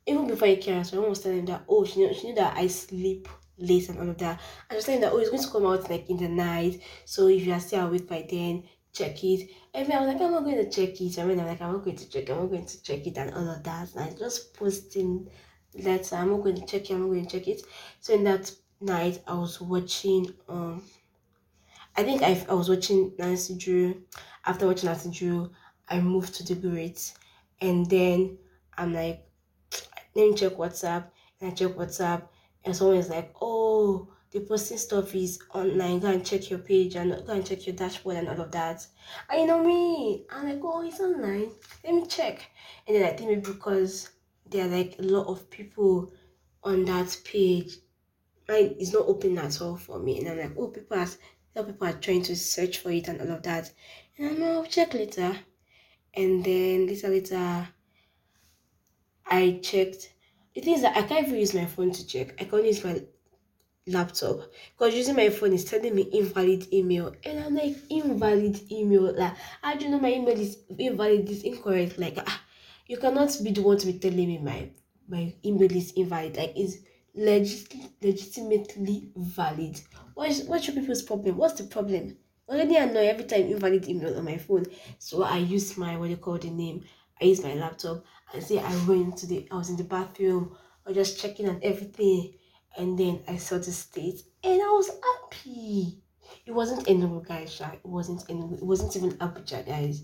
Even 0.07 0.27
before 0.27 0.49
it 0.49 0.61
came 0.61 0.79
out, 0.79 0.87
someone 0.87 1.11
was 1.11 1.21
telling 1.21 1.45
that 1.47 1.65
oh 1.69 1.85
she 1.85 2.01
knew, 2.01 2.15
she 2.15 2.29
knew 2.29 2.35
that 2.35 2.57
I 2.57 2.67
sleep 2.67 3.29
late 3.59 3.89
and 3.89 3.99
all 3.99 4.09
of 4.09 4.19
that. 4.19 4.41
I 4.71 4.75
was 4.75 4.85
saying 4.85 5.01
that 5.03 5.13
oh 5.13 5.19
it's 5.19 5.31
going 5.31 5.43
to 5.43 5.51
come 5.51 5.67
out 5.67 5.91
like 5.91 6.11
in 6.11 6.17
the 6.17 6.29
night. 6.29 6.81
So 7.05 7.29
if 7.29 7.47
you 7.47 7.53
are 7.53 7.61
still 7.61 7.87
awake 7.87 8.09
by 8.09 8.27
then, 8.29 8.65
check 8.93 9.23
it. 9.23 9.51
And 9.75 9.93
I 9.93 10.01
was 10.01 10.09
like, 10.09 10.21
I'm 10.21 10.33
not 10.33 10.45
going 10.45 10.57
to 10.57 10.71
check 10.71 11.01
it. 11.01 11.19
I 11.19 11.25
mean, 11.25 11.41
I'm 11.41 11.47
like, 11.47 11.61
I'm 11.61 11.73
not 11.73 11.85
going 11.85 11.97
to 11.97 12.09
check. 12.09 12.29
I'm 12.29 12.39
not 12.39 12.51
going 12.51 12.67
to 12.67 12.83
check 12.83 13.07
it 13.07 13.17
and 13.17 13.33
all 13.35 13.49
of 13.49 13.63
that. 13.63 13.95
And 13.95 14.05
I 14.05 14.11
just 14.19 14.55
posting 14.55 15.29
that 15.75 16.13
I'm 16.13 16.31
not 16.31 16.43
going 16.43 16.57
to 16.57 16.67
check 16.67 16.91
it, 16.91 16.95
I'm 16.95 17.01
not 17.01 17.07
going 17.09 17.27
to 17.27 17.39
check 17.39 17.49
it. 17.49 17.63
So 18.01 18.15
in 18.15 18.25
that 18.25 18.51
night 18.81 19.23
I 19.27 19.35
was 19.35 19.61
watching 19.61 20.33
um 20.49 20.83
I 21.97 22.03
think 22.03 22.23
I, 22.23 22.45
I 22.49 22.55
was 22.55 22.69
watching 22.69 23.13
Nancy 23.19 23.57
Drew. 23.57 24.03
After 24.45 24.67
watching 24.67 24.89
Nancy 24.89 25.11
Drew, 25.11 25.51
I 25.89 26.01
moved 26.01 26.35
to 26.35 26.45
the 26.45 26.55
great 26.55 27.13
and 27.61 27.89
then 27.89 28.39
I'm 28.77 28.93
like 28.93 29.25
let 30.15 30.29
me 30.29 30.35
check 30.35 30.53
WhatsApp 30.53 31.07
and 31.41 31.53
I 31.53 31.55
check 31.55 31.71
WhatsApp 31.73 32.23
and 32.65 32.77
someone 32.77 32.97
is 32.97 33.11
like, 33.11 33.35
Oh, 33.41 34.09
the 34.33 34.41
posting 34.41 34.79
stuff 34.79 35.15
is 35.15 35.39
online. 35.55 36.01
Go 36.01 36.09
and 36.09 36.25
check 36.25 36.51
your 36.51 36.59
page 36.59 36.97
and 36.97 37.11
go 37.27 37.33
and 37.35 37.47
check 37.47 37.67
your 37.67 37.77
dashboard 37.77 38.17
and 38.17 38.29
all 38.29 38.41
of 38.41 38.51
that. 38.53 38.87
And 39.29 39.43
you 39.43 39.47
know 39.47 39.63
me, 39.63 40.25
I'm 40.31 40.49
like, 40.49 40.61
oh, 40.63 40.83
it's 40.83 41.01
online. 41.01 41.51
Let 41.85 41.95
me 41.95 42.07
check. 42.07 42.51
And 42.87 42.97
then 42.97 43.05
I 43.05 43.15
think 43.15 43.29
maybe 43.29 43.43
because 43.43 44.09
there 44.47 44.65
are 44.67 44.69
like 44.69 44.97
a 44.99 45.03
lot 45.03 45.27
of 45.27 45.51
people 45.51 46.13
on 46.65 46.87
that 46.87 47.17
page. 47.25 47.77
Mine 48.49 48.77
is 48.79 48.93
not 48.93 49.07
open 49.07 49.39
at 49.39 49.61
all 49.61 49.77
for 49.77 49.99
me, 49.99 50.19
and 50.19 50.29
I'm 50.29 50.39
like, 50.39 50.59
oh, 50.59 50.69
people 50.69 50.99
are, 50.99 51.09
a 51.55 51.63
people 51.63 51.87
are 51.87 51.93
trying 51.93 52.23
to 52.23 52.37
search 52.37 52.79
for 52.79 52.91
it 52.91 53.09
and 53.09 53.21
all 53.21 53.31
of 53.37 53.43
that, 53.45 53.71
and 54.19 54.29
I'm 54.29 54.41
like, 54.41 54.51
I'll 54.51 54.65
check 54.65 54.95
later, 54.95 55.37
and 56.15 56.45
then 56.45 56.87
later 56.87 57.09
later, 57.09 57.69
I 59.27 59.61
checked. 59.63 60.13
The 60.55 60.61
thing 60.61 60.75
is 60.75 60.83
that 60.83 60.97
I 60.97 61.03
can't 61.03 61.27
even 61.27 61.39
use 61.41 61.55
my 61.55 61.67
phone 61.67 61.93
to 61.93 62.07
check. 62.07 62.41
I 62.41 62.45
can't 62.45 62.65
use 62.65 62.85
my 62.85 63.03
laptop. 63.87 64.51
Because 64.77 64.95
using 64.95 65.17
my 65.17 65.29
phone 65.31 65.53
is 65.53 65.65
telling 65.65 65.95
me 65.95 66.03
invalid 66.03 66.73
email. 66.73 67.15
And 67.25 67.41
i'm 67.45 67.55
like 67.55 67.77
invalid 67.91 68.71
email? 68.71 69.15
Like 69.17 69.35
how 69.63 69.75
do 69.75 69.85
you 69.85 69.91
know 69.91 70.01
my 70.01 70.13
email 70.13 70.39
is 70.39 70.59
invalid? 70.79 71.29
Is 71.29 71.43
incorrect. 71.43 71.99
Like 71.99 72.19
ah 72.27 72.43
you 72.87 72.99
cannot 72.99 73.37
be 73.43 73.51
the 73.53 73.63
one 73.63 73.79
to 73.79 73.87
be 73.87 73.99
telling 73.99 74.29
me 74.29 74.39
my 74.39 74.71
my 75.09 75.35
email 75.45 75.73
is 75.73 75.93
invalid. 75.93 76.37
Like 76.37 76.53
it's 76.57 76.77
legit 77.15 77.75
legitimately 78.03 79.11
valid. 79.17 79.81
What's 80.15 80.43
what's 80.45 80.67
your 80.67 80.77
people's 80.77 81.03
problem? 81.03 81.37
What's 81.37 81.61
the 81.61 81.65
problem? 81.65 82.17
Already 82.49 82.77
annoyed 82.77 83.07
every 83.07 83.25
time 83.25 83.43
invalid 83.43 83.89
email 83.89 84.17
on 84.17 84.25
my 84.25 84.37
phone. 84.37 84.67
So 84.99 85.23
i 85.23 85.39
use 85.39 85.77
my 85.77 85.97
what 85.97 86.11
you 86.11 86.17
call 86.17 86.39
the 86.39 86.51
name? 86.51 86.85
I 87.21 87.27
use 87.27 87.43
my 87.43 87.55
laptop 87.55 88.05
and 88.35 88.43
say 88.43 88.59
i 88.59 88.87
went 88.87 89.17
to 89.17 89.27
the 89.27 89.47
i 89.51 89.55
was 89.57 89.71
in 89.71 89.77
the 89.77 89.85
bathroom 89.85 90.57
or 90.87 90.93
just 90.93 91.19
checking 91.21 91.49
on 91.49 91.61
everything 91.63 92.35
and 92.77 92.99
then 92.99 93.21
i 93.29 93.37
saw 93.37 93.57
the 93.59 93.73
state 93.73 94.23
and 94.45 94.61
i 94.63 94.67
was 94.71 94.91
happy 95.03 95.99
it 96.47 96.53
wasn't 96.53 96.87
Enugu 96.87 97.27
guys 97.27 97.61
it 97.61 97.81
wasn't 97.85 98.27
Enugu 98.29 98.55
it 98.59 98.65
wasn't 98.65 98.97
even 98.97 99.13
Abuja 99.19 99.65
guys 99.67 100.03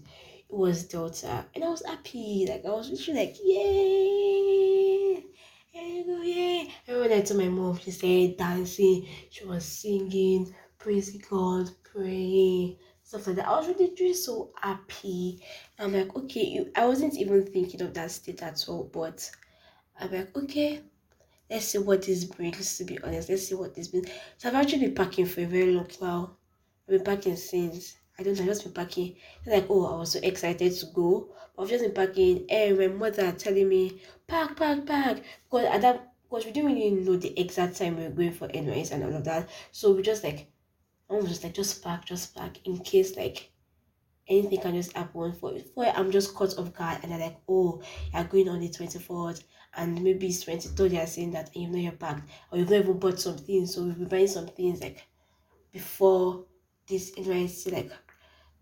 It 0.50 0.54
was 0.56 0.84
Delta, 0.84 1.44
and 1.54 1.64
I 1.64 1.68
was 1.68 1.84
happy. 1.84 2.46
Like 2.48 2.64
I 2.64 2.70
was 2.70 2.90
literally 2.90 3.20
like, 3.20 3.36
yay! 3.44 5.24
And 5.74 6.06
when 7.00 7.12
I 7.12 7.20
told 7.20 7.40
my 7.40 7.48
mom, 7.48 7.78
she 7.78 7.90
said 7.90 8.36
dancing, 8.38 9.06
she 9.30 9.44
was 9.44 9.64
singing, 9.64 10.54
praising 10.78 11.22
God, 11.28 11.70
praying, 11.84 12.78
stuff 13.08 13.26
like 13.26 13.36
that. 13.36 13.48
I 13.48 13.56
was 13.56 13.68
really, 13.68 14.12
so 14.12 14.50
happy. 14.60 15.42
I'm 15.78 15.94
like, 15.94 16.14
okay, 16.14 16.66
I 16.76 16.84
wasn't 16.84 17.16
even 17.16 17.42
thinking 17.46 17.80
of 17.80 17.94
that 17.94 18.10
state 18.10 18.42
at 18.42 18.62
all, 18.68 18.84
but 18.92 19.30
I'm 19.98 20.12
like, 20.12 20.36
okay, 20.36 20.82
let's 21.48 21.64
see 21.64 21.78
what 21.78 22.02
this 22.02 22.24
brings, 22.24 22.76
to 22.76 22.84
be 22.84 22.98
honest. 23.02 23.30
Let's 23.30 23.48
see 23.48 23.54
what 23.54 23.74
this 23.74 23.88
brings. 23.88 24.08
So 24.36 24.50
I've 24.50 24.56
actually 24.56 24.88
been 24.88 24.94
packing 24.94 25.24
for 25.24 25.40
a 25.40 25.46
very 25.46 25.72
long 25.72 25.88
while. 25.98 26.36
I've 26.86 27.02
been 27.02 27.04
packing 27.04 27.36
since 27.36 27.96
I 28.18 28.24
don't 28.24 28.34
know, 28.34 28.42
I've 28.42 28.48
just 28.48 28.64
been 28.64 28.72
packing. 28.72 29.16
It's 29.42 29.54
like, 29.54 29.66
oh, 29.70 29.86
I 29.86 29.98
was 30.00 30.12
so 30.12 30.20
excited 30.22 30.70
to 30.74 30.86
go. 30.92 31.28
But 31.56 31.62
I've 31.62 31.68
just 31.70 31.84
been 31.84 31.94
packing. 31.94 32.44
And 32.50 32.76
my 32.76 32.88
mother 32.88 33.32
telling 33.32 33.70
me, 33.70 34.02
pack, 34.26 34.54
pack, 34.54 34.84
pack. 34.84 35.22
Because 35.48 35.64
at 35.64 35.80
that 35.80 36.12
because 36.28 36.44
we 36.44 36.52
didn't 36.52 36.74
really 36.74 36.90
know 36.90 37.16
the 37.16 37.40
exact 37.40 37.78
time 37.78 37.96
we 37.96 38.02
were 38.02 38.10
going 38.10 38.32
for 38.32 38.48
NYS 38.48 38.92
and 38.92 39.02
all 39.02 39.14
of 39.14 39.24
that. 39.24 39.48
So 39.72 39.92
we 39.92 40.02
just 40.02 40.24
like 40.24 40.50
I 41.10 41.14
was 41.14 41.28
just 41.28 41.44
like 41.44 41.54
just 41.54 41.82
pack, 41.82 42.04
just 42.04 42.34
pack 42.34 42.58
in 42.64 42.78
case 42.78 43.16
like 43.16 43.50
anything 44.28 44.60
can 44.60 44.74
just 44.74 44.96
happen 44.96 45.32
for 45.32 45.58
for 45.58 45.86
I'm 45.86 46.10
just 46.10 46.34
caught 46.34 46.58
off 46.58 46.74
guard 46.74 46.98
and 47.02 47.12
they're 47.12 47.18
like, 47.18 47.38
oh, 47.48 47.82
you're 48.12 48.24
going 48.24 48.48
on 48.48 48.60
the 48.60 48.68
24th 48.68 49.42
and 49.76 50.02
maybe 50.02 50.28
it's 50.28 50.44
23rd 50.44 50.92
you're 50.92 51.06
saying 51.06 51.32
that 51.32 51.50
and 51.54 51.64
you 51.64 51.70
know 51.70 51.78
you're 51.78 51.92
packed 51.92 52.28
or 52.50 52.58
you've 52.58 52.70
not 52.70 52.80
even 52.80 52.98
bought 52.98 53.20
some 53.20 53.38
things, 53.38 53.74
so 53.74 53.82
we'll 53.82 53.94
be 53.94 54.04
buying 54.04 54.26
some 54.26 54.46
things 54.48 54.80
like 54.80 55.06
before 55.72 56.44
this 56.86 57.10
NYSC 57.12 57.72
like 57.72 57.92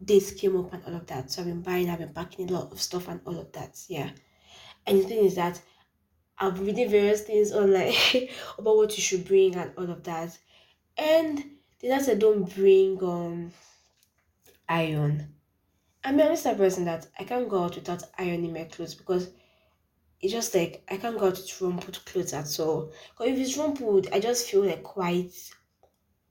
dates 0.04 0.32
came 0.32 0.56
up 0.56 0.72
and 0.72 0.84
all 0.84 0.94
of 0.94 1.06
that. 1.06 1.30
So 1.30 1.42
I've 1.42 1.48
been 1.48 1.62
buying, 1.62 1.88
I've 1.88 1.98
been 1.98 2.12
packing 2.12 2.50
a 2.50 2.52
lot 2.52 2.72
of 2.72 2.80
stuff 2.80 3.08
and 3.08 3.20
all 3.24 3.38
of 3.38 3.52
that. 3.52 3.78
Yeah. 3.88 4.10
And 4.86 4.98
the 4.98 5.04
thing 5.04 5.24
is 5.24 5.34
that 5.36 5.60
I've 6.38 6.54
been 6.54 6.66
reading 6.66 6.90
various 6.90 7.22
things 7.22 7.52
online 7.52 7.94
about 8.58 8.76
what 8.76 8.96
you 8.96 9.02
should 9.02 9.24
bring 9.24 9.56
and 9.56 9.72
all 9.76 9.90
of 9.90 10.04
that. 10.04 10.36
And 10.98 11.44
just 11.88 12.06
said 12.06 12.18
don't 12.18 12.52
bring 12.54 13.02
um 13.02 13.52
iron. 14.68 15.34
I'm 16.04 16.20
honest 16.20 16.46
a 16.46 16.54
person 16.54 16.84
that 16.86 17.08
I 17.18 17.24
can't 17.24 17.48
go 17.48 17.64
out 17.64 17.74
without 17.74 18.04
ironing 18.18 18.52
my 18.52 18.64
clothes 18.64 18.94
because 18.94 19.30
it's 20.20 20.32
just 20.32 20.54
like 20.54 20.84
I 20.90 20.96
can't 20.98 21.18
go 21.18 21.26
out 21.28 21.32
with 21.38 21.60
rumpled 21.60 22.04
clothes 22.06 22.32
at 22.32 22.60
all. 22.60 22.92
Because 23.10 23.32
if 23.32 23.38
it's 23.38 23.56
rumpled, 23.58 24.08
I 24.12 24.20
just 24.20 24.48
feel 24.50 24.64
like 24.64 24.82
quite 24.82 25.32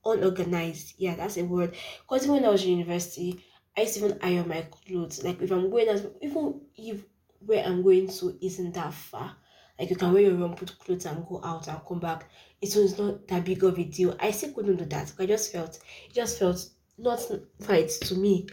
unorganized. 0.06 0.96
Yeah, 0.98 1.16
that's 1.16 1.38
a 1.38 1.44
word. 1.44 1.76
Because 2.02 2.24
even 2.24 2.36
when 2.36 2.46
I 2.46 2.50
was 2.50 2.64
in 2.64 2.78
university, 2.78 3.44
I 3.78 3.82
used 3.82 3.96
to 3.96 4.06
even 4.06 4.20
iron 4.22 4.48
my 4.48 4.62
clothes. 4.64 5.24
Like 5.24 5.42
if 5.42 5.52
I'm 5.52 5.70
going 5.70 5.88
as 5.90 6.08
even 6.22 6.62
if 6.78 7.04
where 7.46 7.66
I'm 7.66 7.84
going 7.84 8.08
to 8.08 8.38
isn't 8.42 8.74
that 8.74 8.94
far. 8.94 9.36
Like 9.78 9.90
you 9.90 9.98
can 9.98 10.14
wear 10.14 10.22
your 10.22 10.36
rumpled 10.36 10.78
clothes 10.80 11.06
and 11.06 11.26
go 11.28 11.42
out 11.44 11.68
and 11.68 11.80
come 11.86 12.00
back. 12.00 12.30
It 12.66 12.76
was 12.76 12.98
not 12.98 13.28
that 13.28 13.46
big 13.46 13.64
of 13.64 13.78
a 13.78 13.84
deal. 13.84 14.16
I 14.20 14.32
still 14.32 14.54
couldn't 14.54 14.78
do 14.78 14.86
that. 14.86 15.14
I 15.20 15.28
just 15.28 15.52
felt 15.52 15.80
it 16.08 16.14
just 16.14 16.40
felt 16.40 16.68
not 16.98 17.22
right 17.70 17.90
to 17.90 18.16
me. 18.16 18.48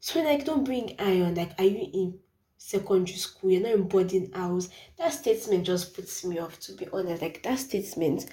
So 0.00 0.22
like 0.22 0.44
don't 0.46 0.64
bring 0.64 0.94
iron. 0.98 1.34
Like 1.34 1.52
are 1.58 1.64
you 1.64 1.90
in 1.92 2.18
secondary 2.56 3.18
school? 3.18 3.50
You're 3.50 3.62
not 3.62 3.72
in 3.72 3.88
boarding 3.88 4.32
house. 4.32 4.70
That 4.96 5.12
statement 5.12 5.66
just 5.66 5.94
puts 5.94 6.24
me 6.24 6.38
off 6.38 6.58
to 6.60 6.72
be 6.72 6.88
honest. 6.92 7.20
Like 7.20 7.42
that 7.42 7.58
statement 7.58 8.26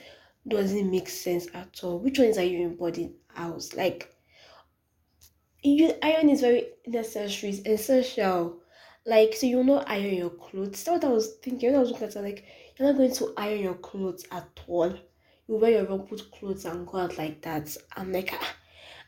doesn't 0.47 0.89
make 0.89 1.09
sense 1.09 1.47
at 1.53 1.83
all. 1.83 1.99
Which 1.99 2.19
ones 2.19 2.37
are 2.37 2.43
you 2.43 2.67
in 2.67 2.75
boarding 2.75 3.15
house? 3.27 3.73
Like 3.73 4.15
you 5.63 5.93
iron 6.01 6.29
is 6.29 6.41
very 6.41 6.67
necessary, 6.85 7.53
it's 7.53 7.67
essential. 7.67 8.61
Like 9.05 9.33
so 9.33 9.47
you 9.47 9.63
know 9.63 9.79
iron 9.79 10.13
your 10.13 10.29
clothes. 10.29 10.83
That's 10.83 10.87
what 10.87 11.05
I 11.05 11.09
was 11.13 11.35
thinking 11.43 11.69
when 11.69 11.77
I 11.77 11.81
was 11.81 11.91
looking 11.91 12.07
at 12.07 12.15
it, 12.15 12.21
like 12.21 12.45
you're 12.77 12.87
not 12.87 12.97
going 12.97 13.13
to 13.15 13.33
iron 13.37 13.59
your 13.59 13.75
clothes 13.75 14.25
at 14.31 14.47
all. 14.67 14.95
You 15.47 15.55
wear 15.57 15.71
your 15.71 15.85
rumpled 15.85 16.31
clothes 16.31 16.65
and 16.65 16.87
go 16.87 16.99
out 16.99 17.17
like 17.17 17.41
that. 17.43 17.75
I'm 17.95 18.11
like 18.11 18.31
ah 18.33 18.55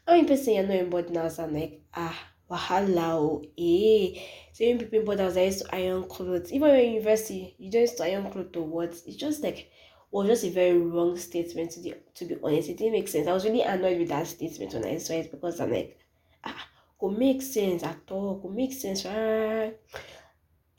I'm 0.08 0.26
person 0.26 0.54
you're 0.54 0.64
in 0.72 0.90
boarding 0.90 1.16
house, 1.16 1.40
I'm 1.40 1.54
like 1.54 1.82
ah 1.94 2.18
wahala 2.50 3.14
oh 3.14 3.44
eh. 3.58 4.20
So 4.54 4.64
even 4.64 4.80
people 4.80 5.00
in 5.00 5.06
boarding 5.06 5.26
house 5.26 5.38
I 5.38 5.44
used 5.44 5.66
to 5.66 5.76
iron 5.76 6.04
clothes. 6.08 6.52
Even 6.52 6.70
in 6.76 6.94
university, 6.94 7.56
you 7.58 7.72
don't 7.72 7.82
used 7.82 7.98
to 7.98 8.04
iron 8.06 8.32
clothes 8.32 8.56
or 8.56 8.64
what? 8.66 8.90
It's 9.06 9.16
just 9.16 9.44
like 9.44 9.70
was 10.12 10.28
just 10.28 10.46
a 10.46 10.50
very 10.50 10.78
wrong 10.78 11.18
statement 11.18 11.72
to, 11.72 11.82
the, 11.82 11.96
to 12.16 12.26
be 12.26 12.38
honest. 12.44 12.70
It 12.70 12.78
didn't 12.78 12.94
make 12.94 13.08
sense. 13.08 13.28
I 13.28 13.34
was 13.34 13.46
really 13.46 13.62
annoyed 13.62 14.00
with 14.00 14.10
that 14.10 14.28
statement 14.28 14.74
when 14.74 14.86
I 14.86 14.98
saw 14.98 15.14
it 15.14 15.32
because 15.32 15.60
I'm 15.60 15.72
like, 15.72 16.00
ah, 16.44 16.68
could 17.00 17.18
make 17.18 17.42
sense 17.42 17.84
at 17.84 18.00
all, 18.10 18.40
could 18.40 18.56
make 18.56 18.74
sense, 18.74 19.06
right? 19.06 19.76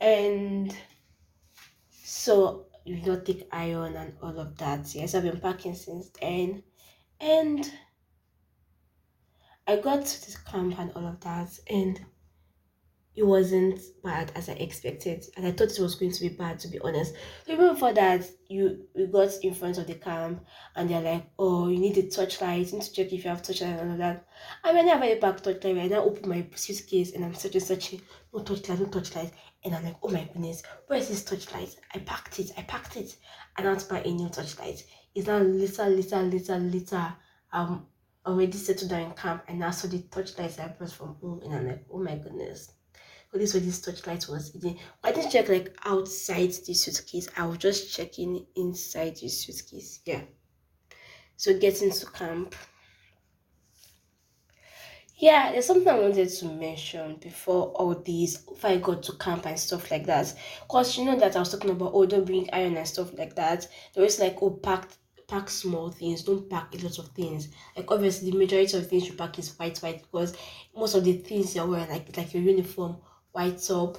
And 0.01 0.75
so 1.91 2.65
take 3.25 3.47
iron 3.51 3.95
and 3.95 4.13
all 4.21 4.39
of 4.39 4.57
that. 4.57 4.93
Yes, 4.95 5.15
I've 5.15 5.23
been 5.23 5.39
packing 5.39 5.75
since 5.75 6.09
then. 6.19 6.63
And 7.19 7.71
I 9.67 9.75
got 9.77 10.05
to 10.05 10.25
this 10.25 10.37
camp 10.37 10.79
and 10.79 10.91
all 10.93 11.05
of 11.05 11.19
that 11.21 11.59
and 11.69 11.99
it 13.19 13.25
wasn't 13.25 13.81
bad 14.01 14.31
as 14.33 14.47
I 14.47 14.53
expected, 14.53 15.25
and 15.35 15.45
I 15.45 15.51
thought 15.51 15.77
it 15.77 15.81
was 15.81 15.95
going 15.95 16.13
to 16.13 16.21
be 16.21 16.29
bad 16.29 16.57
to 16.59 16.69
be 16.69 16.79
honest. 16.79 17.13
So 17.45 17.51
even 17.51 17.73
before 17.73 17.91
that, 17.91 18.25
you 18.47 18.87
we 18.95 19.07
got 19.07 19.33
in 19.43 19.53
front 19.53 19.77
of 19.77 19.87
the 19.87 19.95
camp, 19.95 20.45
and 20.73 20.89
they're 20.89 21.01
like, 21.01 21.25
"Oh, 21.37 21.67
you 21.67 21.79
need 21.79 21.97
a 21.97 22.09
torchlight. 22.09 22.67
You 22.67 22.77
need 22.77 22.83
to 22.83 22.93
check 22.93 23.11
if 23.11 23.25
you 23.25 23.29
have 23.29 23.43
torchlight 23.43 23.77
and 23.77 23.91
all 23.91 23.97
that." 23.97 24.25
I 24.63 24.71
mean, 24.71 24.87
I 24.87 24.93
have 24.93 25.03
a 25.03 25.19
back 25.19 25.43
torchlight. 25.43 25.77
I 25.77 25.87
now 25.87 26.03
open 26.05 26.29
my 26.29 26.47
suitcase 26.55 27.11
and 27.11 27.25
I'm 27.25 27.33
searching, 27.33 27.59
searching, 27.59 28.01
no 28.33 28.41
torchlight, 28.41 28.79
no 28.79 28.85
torchlight, 28.85 29.33
and 29.65 29.75
I'm 29.75 29.83
like, 29.83 29.97
"Oh 30.01 30.07
my 30.07 30.23
goodness, 30.23 30.63
where 30.87 30.99
is 30.99 31.09
this 31.09 31.25
torchlight?" 31.25 31.75
I 31.93 31.99
packed 31.99 32.39
it, 32.39 32.51
I 32.57 32.61
packed 32.61 32.95
it, 32.95 33.17
I 33.57 33.63
to 33.63 33.89
buy 33.89 33.99
a 33.99 34.11
new 34.13 34.29
torchlight. 34.29 34.81
It's 35.13 35.27
now 35.27 35.39
little, 35.39 35.89
little, 35.89 36.23
little, 36.23 36.59
little. 36.59 37.07
Um, 37.51 37.87
already 38.25 38.57
settled 38.57 38.91
down 38.91 39.01
in 39.01 39.11
camp, 39.11 39.43
and 39.49 39.59
now 39.59 39.71
saw 39.71 39.89
the 39.89 39.99
torchlight 40.03 40.57
I 40.57 40.69
brought 40.69 40.93
from 40.93 41.15
home, 41.15 41.41
and 41.43 41.53
I'm 41.53 41.67
like, 41.67 41.85
"Oh 41.91 41.99
my 41.99 42.15
goodness." 42.15 42.71
Oh, 43.33 43.37
this 43.37 43.53
where 43.53 43.61
this 43.61 43.79
torchlight 43.81 44.27
was 44.27 44.51
hidden. 44.51 44.77
I 45.03 45.11
didn't 45.11 45.31
check 45.31 45.49
like 45.49 45.75
outside 45.85 46.51
the 46.51 46.73
suitcase. 46.73 47.27
I 47.37 47.45
was 47.45 47.59
just 47.59 47.95
checking 47.95 48.45
inside 48.55 49.17
the 49.17 49.29
suitcase. 49.29 49.99
Yeah. 50.05 50.21
So 51.35 51.57
getting 51.57 51.91
to 51.91 52.05
camp. 52.07 52.55
Yeah, 55.15 55.51
there's 55.51 55.65
something 55.65 55.87
I 55.87 55.99
wanted 55.99 56.29
to 56.29 56.45
mention 56.45 57.17
before 57.17 57.67
all 57.75 57.93
these, 57.93 58.45
if 58.51 58.63
I 58.63 58.77
got 58.77 59.03
to 59.03 59.17
camp 59.17 59.45
and 59.45 59.59
stuff 59.59 59.91
like 59.91 60.05
that. 60.05 60.33
Because 60.61 60.97
you 60.97 61.03
know 61.05 61.19
that 61.19 61.35
I 61.35 61.39
was 61.39 61.51
talking 61.51 61.71
about, 61.71 61.91
oh, 61.93 62.05
don't 62.05 62.25
bring 62.25 62.49
iron 62.53 62.77
and 62.77 62.87
stuff 62.87 63.13
like 63.17 63.35
that. 63.35 63.67
There 63.93 64.03
was 64.03 64.19
like, 64.19 64.37
oh, 64.41 64.51
pack, 64.51 64.87
pack 65.27 65.49
small 65.49 65.91
things, 65.91 66.23
don't 66.23 66.49
pack 66.49 66.73
a 66.73 66.77
lot 66.77 66.97
of 66.99 67.09
things. 67.09 67.49
Like, 67.75 67.91
obviously, 67.91 68.31
the 68.31 68.37
majority 68.37 68.77
of 68.77 68.89
things 68.89 69.07
you 69.07 69.13
pack 69.13 69.37
is 69.37 69.59
white, 69.59 69.77
white, 69.79 70.01
because 70.03 70.35
most 70.73 70.95
of 70.95 71.03
the 71.03 71.13
things 71.13 71.53
you're 71.53 71.67
wearing, 71.67 71.89
like, 71.89 72.15
like 72.15 72.33
your 72.33 72.43
uniform, 72.43 72.95
white 73.31 73.61
top, 73.61 73.97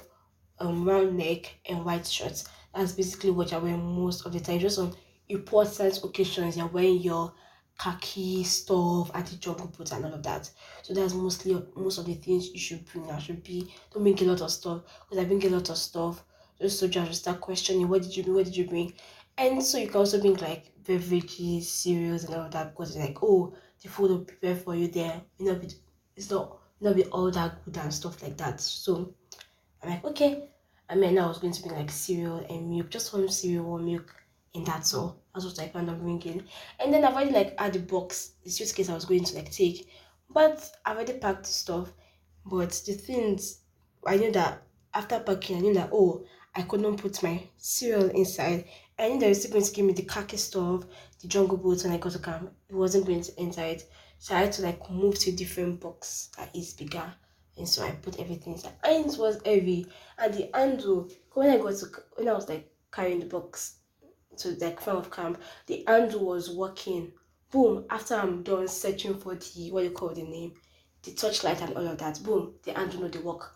um, 0.59 0.87
round 0.87 1.17
neck, 1.17 1.55
and 1.67 1.83
white 1.85 2.07
shorts. 2.07 2.45
That's 2.73 2.93
basically 2.93 3.31
what 3.31 3.51
you're 3.51 3.59
wearing 3.59 3.83
most 3.83 4.25
of 4.25 4.33
the 4.33 4.39
time. 4.39 4.59
Just 4.59 4.79
on 4.79 4.95
important 5.29 6.03
occasions, 6.03 6.57
you're 6.57 6.67
wearing 6.67 6.99
your 7.01 7.33
khaki 7.79 8.43
stuff, 8.43 9.11
anti 9.15 9.37
jungle 9.37 9.67
boots, 9.67 9.91
and 9.91 10.05
all 10.05 10.13
of 10.13 10.23
that. 10.23 10.49
So 10.83 10.93
that's 10.93 11.13
mostly 11.13 11.61
most 11.75 11.97
of 11.97 12.05
the 12.05 12.13
things 12.13 12.49
you 12.51 12.59
should 12.59 12.85
bring. 12.85 13.09
I 13.09 13.19
should 13.19 13.43
be 13.43 13.73
don't 13.93 14.03
bring 14.03 14.19
a 14.21 14.31
lot 14.31 14.41
of 14.41 14.51
stuff 14.51 14.83
because 15.09 15.23
I 15.23 15.27
bring 15.27 15.45
a 15.45 15.49
lot 15.49 15.69
of 15.69 15.77
stuff. 15.77 16.23
Just 16.61 16.79
so 16.79 16.87
just 16.87 17.21
start 17.21 17.41
questioning 17.41 17.87
what 17.87 18.03
did 18.03 18.15
you 18.15 18.23
bring, 18.23 18.35
what 18.35 18.45
did 18.45 18.55
you 18.55 18.67
bring, 18.67 18.93
and 19.37 19.63
so 19.63 19.79
you 19.79 19.87
can 19.87 19.97
also 19.97 20.21
bring 20.21 20.35
like 20.35 20.71
beverages, 20.83 21.71
cereals, 21.71 22.23
and 22.25 22.35
all 22.35 22.45
of 22.45 22.51
that 22.51 22.71
because 22.71 22.95
like 22.95 23.17
oh 23.23 23.53
the 23.81 23.89
food 23.89 24.11
will 24.11 24.25
prepare 24.25 24.55
for 24.55 24.75
you 24.75 24.87
there. 24.87 25.21
You 25.39 25.45
know, 25.47 25.61
it's 26.15 26.29
not 26.29 26.59
not 26.81 26.95
be 26.95 27.05
all 27.05 27.31
that 27.31 27.63
good 27.65 27.77
and 27.77 27.93
stuff 27.93 28.21
like 28.21 28.37
that. 28.37 28.61
So 28.61 29.15
I'm 29.83 29.89
like, 29.89 30.05
okay. 30.05 30.49
I 30.89 30.95
mean, 30.95 31.17
I 31.17 31.25
was 31.25 31.39
going 31.39 31.53
to 31.53 31.61
bring 31.61 31.75
like 31.75 31.89
cereal 31.89 32.45
and 32.49 32.69
milk, 32.69 32.89
just 32.89 33.13
one 33.13 33.29
cereal, 33.29 33.65
or 33.65 33.79
milk, 33.79 34.13
and 34.53 34.65
that's 34.65 34.93
all. 34.93 35.21
That's 35.33 35.45
what 35.45 35.59
I 35.59 35.69
planned 35.69 35.89
on 35.89 35.99
bringing. 35.99 36.43
And 36.79 36.93
then 36.93 37.05
I've 37.05 37.13
already 37.13 37.31
like 37.31 37.57
had 37.59 37.73
the 37.73 37.79
box, 37.79 38.33
the 38.43 38.49
suitcase 38.49 38.89
I 38.89 38.93
was 38.93 39.05
going 39.05 39.23
to 39.23 39.35
like 39.35 39.51
take, 39.51 39.89
but 40.29 40.69
I've 40.85 40.97
already 40.97 41.13
packed 41.13 41.43
the 41.43 41.49
stuff. 41.49 41.93
But 42.45 42.71
the 42.85 42.93
things, 42.93 43.61
I 44.05 44.17
knew 44.17 44.31
that 44.33 44.63
after 44.93 45.19
packing, 45.19 45.57
I 45.57 45.61
knew 45.61 45.73
that 45.75 45.91
oh, 45.93 46.25
I 46.53 46.63
couldn't 46.63 46.97
put 46.97 47.23
my 47.23 47.47
cereal 47.57 48.09
inside. 48.09 48.65
I 48.99 49.07
knew 49.07 49.19
they 49.19 49.29
were 49.29 49.33
still 49.33 49.51
going 49.51 49.63
to 49.63 49.71
give 49.71 49.85
me 49.85 49.93
the 49.93 50.03
khaki 50.03 50.37
stuff, 50.37 50.83
the 51.21 51.27
jungle 51.27 51.57
boots 51.57 51.85
when 51.85 51.93
I 51.93 51.97
got 51.97 52.11
to 52.11 52.19
camp. 52.19 52.51
It 52.69 52.75
wasn't 52.75 53.05
going 53.05 53.21
to 53.21 53.39
enter 53.39 53.61
it. 53.61 53.89
So 54.19 54.35
I 54.35 54.41
had 54.41 54.51
to 54.53 54.61
like 54.61 54.91
move 54.91 55.17
to 55.19 55.31
a 55.31 55.35
different 55.35 55.79
box 55.79 56.29
that 56.37 56.53
is 56.55 56.73
bigger 56.73 57.13
and 57.57 57.67
so 57.67 57.83
I 57.83 57.91
put 57.91 58.19
everything 58.19 58.53
inside. 58.53 58.73
It 58.85 59.17
was 59.17 59.41
heavy, 59.45 59.87
and 60.17 60.33
the 60.33 60.49
handle 60.53 61.09
when 61.33 61.49
I 61.49 61.57
got 61.57 61.75
to 61.77 61.87
when 62.15 62.29
I 62.29 62.33
was 62.33 62.49
like 62.49 62.71
carrying 62.91 63.19
the 63.19 63.25
box 63.25 63.75
to 64.37 64.51
like 64.59 64.81
front 64.81 64.99
of 64.99 65.11
camp, 65.11 65.41
the 65.67 65.83
handle 65.87 66.25
was 66.25 66.49
working. 66.55 67.11
Boom! 67.51 67.85
After 67.89 68.15
I'm 68.15 68.43
done 68.43 68.67
searching 68.67 69.19
for 69.19 69.35
the 69.35 69.71
what 69.71 69.83
you 69.83 69.91
call 69.91 70.13
the 70.13 70.23
name, 70.23 70.53
the 71.03 71.11
torchlight 71.11 71.61
and 71.61 71.75
all 71.75 71.87
of 71.87 71.97
that. 71.97 72.21
Boom! 72.23 72.55
The 72.63 72.73
handle 72.73 73.01
know 73.01 73.07
the 73.09 73.21
work, 73.21 73.53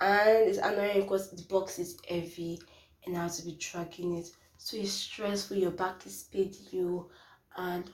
and 0.00 0.48
it's 0.48 0.58
annoying 0.58 1.02
because 1.02 1.30
the 1.30 1.42
box 1.44 1.78
is 1.78 1.98
heavy 2.08 2.60
and 3.06 3.16
I 3.16 3.22
have 3.22 3.34
to 3.36 3.44
be 3.44 3.56
dragging 3.60 4.16
it. 4.16 4.28
so 4.58 4.76
it's 4.76 4.92
stressful 4.92 5.56
your 5.56 5.70
back 5.70 6.06
is 6.06 6.24
paining 6.32 6.54
you 6.70 7.10
and 7.56 7.90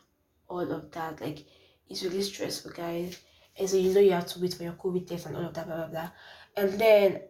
all 0.48 0.70
of 0.70 0.90
that 0.92 1.20
like 1.20 1.44
it's 1.88 2.02
really 2.02 2.22
stressful 2.22 2.72
guys 2.72 3.18
so 3.68 3.76
you 3.76 3.92
know 3.92 4.00
you 4.00 4.12
have 4.12 4.26
to 4.26 4.40
wait 4.40 4.54
for 4.54 4.62
your 4.62 4.72
covid 4.72 5.06
test 5.06 5.26
and 5.26 5.36
all 5.36 5.46
of 5.46 5.54
that 5.54 5.66
blah 5.66 5.76
blah 5.76 5.86
blah. 5.86 6.10
And 6.56 6.78
then 6.78 7.20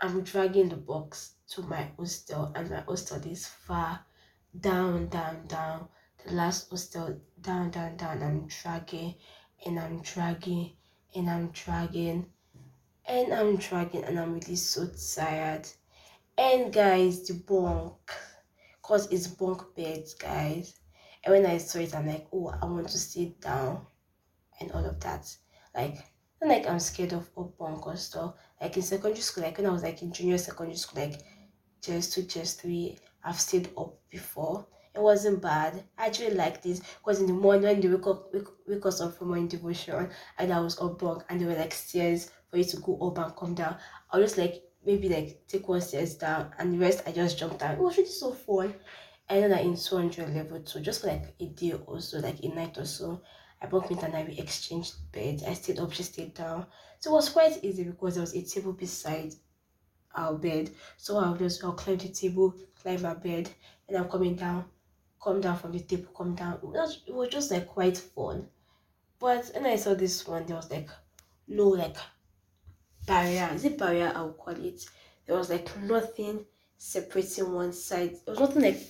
i'm 0.00 0.22
dragging 0.22 0.68
the 0.68 0.76
box 0.76 1.34
to 1.48 1.62
my 1.62 1.88
hostel 1.98 2.52
and 2.54 2.70
my 2.70 2.80
hostel 2.80 3.20
is 3.26 3.46
far 3.46 4.04
down 4.60 5.08
down 5.08 5.46
down. 5.46 5.88
The 6.24 6.32
last 6.32 6.70
hostel 6.70 7.20
down 7.40 7.70
down 7.70 7.96
down. 7.96 8.22
I'm 8.22 8.46
dragging 8.46 9.14
and 9.66 9.78
i'm 9.78 10.02
dragging 10.02 10.72
and 11.14 11.28
i'm 11.28 11.48
dragging 11.48 12.26
and 13.06 13.34
i'm 13.34 13.56
dragging 13.56 14.04
and 14.04 14.18
i'm 14.18 14.34
really 14.34 14.56
so 14.56 14.88
tired. 15.16 15.66
And 16.38 16.72
guys 16.72 17.26
the 17.26 17.34
bunk 17.34 17.94
because 18.80 19.10
it's 19.10 19.26
bunk 19.26 19.74
beds 19.74 20.14
guys. 20.14 20.74
And 21.24 21.32
when 21.34 21.46
i 21.46 21.58
saw 21.58 21.78
it 21.78 21.94
i'm 21.94 22.06
like 22.06 22.26
oh 22.32 22.52
i 22.60 22.64
want 22.66 22.88
to 22.88 22.98
sit 22.98 23.40
down 23.40 23.86
and 24.60 24.72
all 24.72 24.84
of 24.84 25.00
that 25.00 25.34
like 25.74 25.96
not 26.40 26.48
like 26.48 26.66
i'm 26.68 26.78
scared 26.78 27.12
of 27.12 27.30
up 27.36 27.56
bunk 27.58 27.86
or 27.86 27.96
stuff 27.96 28.34
like 28.60 28.76
in 28.76 28.82
secondary 28.82 29.20
school 29.20 29.44
like 29.44 29.56
when 29.56 29.66
i 29.66 29.70
was 29.70 29.82
like 29.82 30.02
in 30.02 30.12
junior 30.12 30.38
secondary 30.38 30.76
school 30.76 31.02
like 31.02 31.20
just 31.82 32.12
two 32.12 32.22
just 32.22 32.60
three 32.60 32.98
i've 33.24 33.40
stayed 33.40 33.70
up 33.76 33.94
before 34.10 34.66
it 34.94 35.00
wasn't 35.00 35.40
bad. 35.40 35.84
I 35.96 36.06
actually 36.06 36.34
like 36.34 36.60
this 36.62 36.80
because 36.80 37.20
in 37.20 37.26
the 37.26 37.32
morning 37.32 37.62
when 37.62 37.80
they 37.80 37.88
wake 37.88 38.06
up 38.06 38.32
wake, 38.32 38.46
wake 38.66 38.84
us 38.84 39.00
up 39.00 39.16
from 39.16 39.28
morning 39.28 39.48
devotion 39.48 40.10
and 40.38 40.52
I 40.52 40.60
was 40.60 40.78
up 40.80 40.98
bunk 40.98 41.24
and 41.28 41.40
there 41.40 41.48
were 41.48 41.54
like 41.54 41.72
stairs 41.72 42.30
for 42.50 42.58
you 42.58 42.64
to 42.64 42.76
go 42.76 42.98
up 43.00 43.16
and 43.18 43.34
come 43.34 43.54
down. 43.54 43.78
I 44.10 44.18
was 44.18 44.32
just 44.32 44.38
like 44.38 44.62
maybe 44.84 45.08
like 45.08 45.46
take 45.48 45.66
one 45.66 45.80
stairs 45.80 46.14
down 46.16 46.52
and 46.58 46.74
the 46.74 46.78
rest 46.78 47.02
I 47.06 47.12
just 47.12 47.38
jumped 47.38 47.60
down. 47.60 47.76
It 47.76 47.80
was 47.80 47.96
really 47.96 48.08
so 48.08 48.32
fun. 48.32 48.74
And 49.28 49.44
then 49.44 49.54
I 49.54 49.62
in 49.62 49.76
200 49.76 50.34
level 50.34 50.60
two, 50.60 50.80
just 50.80 51.00
for 51.00 51.06
like 51.06 51.34
a 51.40 51.46
day 51.46 51.72
or 51.72 52.00
so, 52.00 52.18
like 52.18 52.40
a 52.44 52.48
night 52.48 52.76
or 52.76 52.84
so. 52.84 53.22
I 53.62 53.66
bumped 53.66 53.90
into 53.90 54.04
and 54.04 54.16
I 54.16 54.24
we 54.24 54.38
exchanged 54.38 54.94
beds. 55.12 55.44
I 55.44 55.54
stayed 55.54 55.78
up, 55.78 55.92
she 55.92 56.02
stayed 56.02 56.34
down. 56.34 56.66
So 56.98 57.10
it 57.10 57.14
was 57.14 57.28
quite 57.28 57.62
easy 57.64 57.84
because 57.84 58.14
there 58.14 58.22
was 58.22 58.34
a 58.34 58.42
table 58.42 58.72
beside 58.72 59.34
our 60.14 60.34
bed. 60.34 60.70
So 60.96 61.18
I'll 61.18 61.36
just 61.36 61.62
I'll 61.64 61.72
climb 61.72 61.98
the 61.98 62.08
table, 62.08 62.54
climb 62.82 63.02
my 63.02 63.14
bed, 63.14 63.50
and 63.88 63.96
I'm 63.96 64.08
coming 64.08 64.34
down, 64.34 64.64
come 65.22 65.40
down 65.40 65.58
from 65.58 65.72
the 65.72 65.80
table, 65.80 66.12
come 66.16 66.34
down. 66.34 66.54
It 66.54 66.64
was, 66.64 67.02
it 67.06 67.14
was 67.14 67.28
just 67.28 67.50
like 67.50 67.68
quite 67.68 67.96
fun. 67.96 68.48
But 69.20 69.50
when 69.54 69.66
I 69.66 69.76
saw 69.76 69.94
this 69.94 70.26
one, 70.26 70.44
there 70.46 70.56
was 70.56 70.70
like 70.70 70.90
no 71.46 71.68
like 71.68 71.96
barrier. 73.06 73.50
Is 73.54 73.64
it 73.64 73.78
barrier? 73.78 74.12
I 74.14 74.22
would 74.22 74.36
call 74.38 74.54
it. 74.54 74.84
There 75.26 75.36
was 75.36 75.50
like 75.50 75.76
nothing 75.78 76.46
separating 76.76 77.52
one 77.52 77.72
side. 77.72 78.16
There 78.24 78.34
was 78.34 78.40
nothing 78.40 78.62
like 78.62 78.80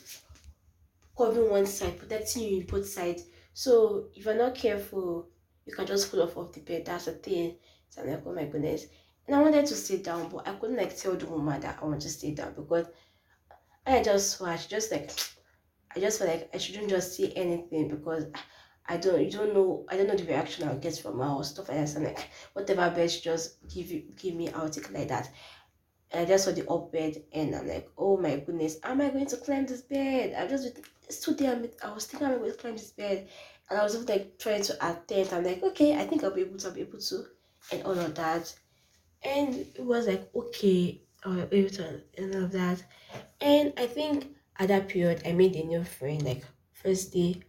covering 1.16 1.50
one 1.50 1.66
side, 1.66 1.98
protecting 1.98 2.42
you 2.44 2.60
in 2.60 2.66
both 2.66 2.88
sides. 2.88 3.24
So 3.54 4.09
if 4.14 4.25
you're 4.25 4.35
not 4.35 4.54
careful, 4.54 5.28
you 5.64 5.75
can 5.75 5.87
just 5.87 6.11
fall 6.11 6.23
off 6.23 6.37
of 6.37 6.52
the 6.52 6.61
bed. 6.61 6.85
That's 6.87 7.06
the 7.06 7.12
thing. 7.12 7.56
So 7.88 8.02
I'm 8.02 8.09
like, 8.11 8.23
oh 8.26 8.35
my 8.35 8.44
goodness. 8.47 8.87
And 9.26 9.37
I 9.37 9.42
wanted 9.42 9.66
to 9.66 9.75
sit 9.75 10.04
down, 10.04 10.28
but 10.28 10.49
I 10.49 10.54
couldn't 10.54 10.76
like 10.76 10.97
tell 10.97 11.14
the 11.14 11.26
woman 11.26 11.61
that 11.61 11.78
I 11.80 11.85
want 11.85 12.02
to 12.02 12.09
sit 12.09 12.37
down 12.37 12.54
because 12.54 12.87
I 13.87 14.02
just 14.02 14.40
watched, 14.40 14.71
just 14.71 14.90
like 14.90 15.11
I 15.94 16.00
just 16.00 16.18
felt 16.18 16.30
like 16.30 16.50
I 16.54 16.59
shouldn't 16.59 16.88
just 16.88 17.16
say 17.16 17.32
anything 17.37 17.88
because 17.88 18.26
I 18.87 18.97
don't 18.97 19.23
you 19.23 19.30
don't 19.30 19.54
know 19.54 19.85
I 19.88 19.97
don't 19.97 20.09
know 20.09 20.16
the 20.16 20.25
reaction 20.25 20.66
I'll 20.68 20.78
get 20.78 20.99
from 20.99 21.18
her 21.18 21.26
or 21.26 21.44
stuff 21.44 21.68
like 21.68 21.78
that. 21.78 21.88
So 21.88 21.99
I'm 21.99 22.04
like 22.04 22.28
whatever 22.54 22.94
best 22.94 23.23
just 23.23 23.66
give 23.68 23.90
you 23.90 24.04
give 24.16 24.35
me 24.35 24.50
I'll 24.50 24.71
take 24.71 24.92
like 24.92 25.09
that. 25.09 25.30
And 26.11 26.23
I 26.23 26.25
just 26.28 26.44
saw 26.44 26.52
the 26.52 26.68
up 26.68 26.92
bed 26.92 27.23
and 27.32 27.54
I'm 27.54 27.68
like, 27.68 27.88
oh 27.97 28.16
my 28.16 28.37
goodness, 28.37 28.76
am 28.82 29.00
I 29.00 29.11
going 29.11 29.26
to 29.26 29.37
climb 29.38 29.66
this 29.66 29.82
bed? 29.82 30.35
I 30.38 30.47
just 30.47 30.78
stood 31.12 31.38
there 31.38 31.62
I 31.85 31.92
was 31.92 32.07
thinking 32.07 32.28
I'm 32.28 32.38
going 32.38 32.50
to 32.50 32.57
climb 32.57 32.76
this 32.76 32.90
bed 32.90 33.28
and 33.71 33.78
I 33.78 33.83
was 33.83 34.09
like 34.09 34.38
trying 34.38 34.62
to 34.62 34.75
attempt. 34.75 35.33
I'm 35.33 35.44
like, 35.44 35.62
okay, 35.62 35.96
I 35.96 36.07
think 36.07 36.25
I'll 36.25 36.35
be 36.35 36.42
able 36.42 36.59
to, 36.59 36.68
I'll 36.68 36.75
be 36.75 36.83
able 36.83 36.98
to 36.98 37.25
and 37.70 37.83
all 37.85 37.98
of 37.98 38.14
that. 38.16 38.55
And 39.25 39.55
it 39.55 39.85
was 39.85 40.07
like, 40.07 40.29
okay, 40.35 41.03
I'll 41.25 41.46
be 41.46 41.59
able 41.59 41.70
to 41.70 42.03
and 42.18 42.35
all 42.35 42.44
of 42.44 42.53
that. 42.53 42.83
And 43.40 43.72
I 43.77 43.87
think 43.87 44.35
at 44.59 44.68
that 44.68 44.88
period 44.88 45.22
I 45.27 45.33
made 45.33 45.57
a 45.57 45.64
new 45.64 45.85
friend, 45.85 46.22
like 46.22 46.44
first 46.72 47.12
day 47.12 47.40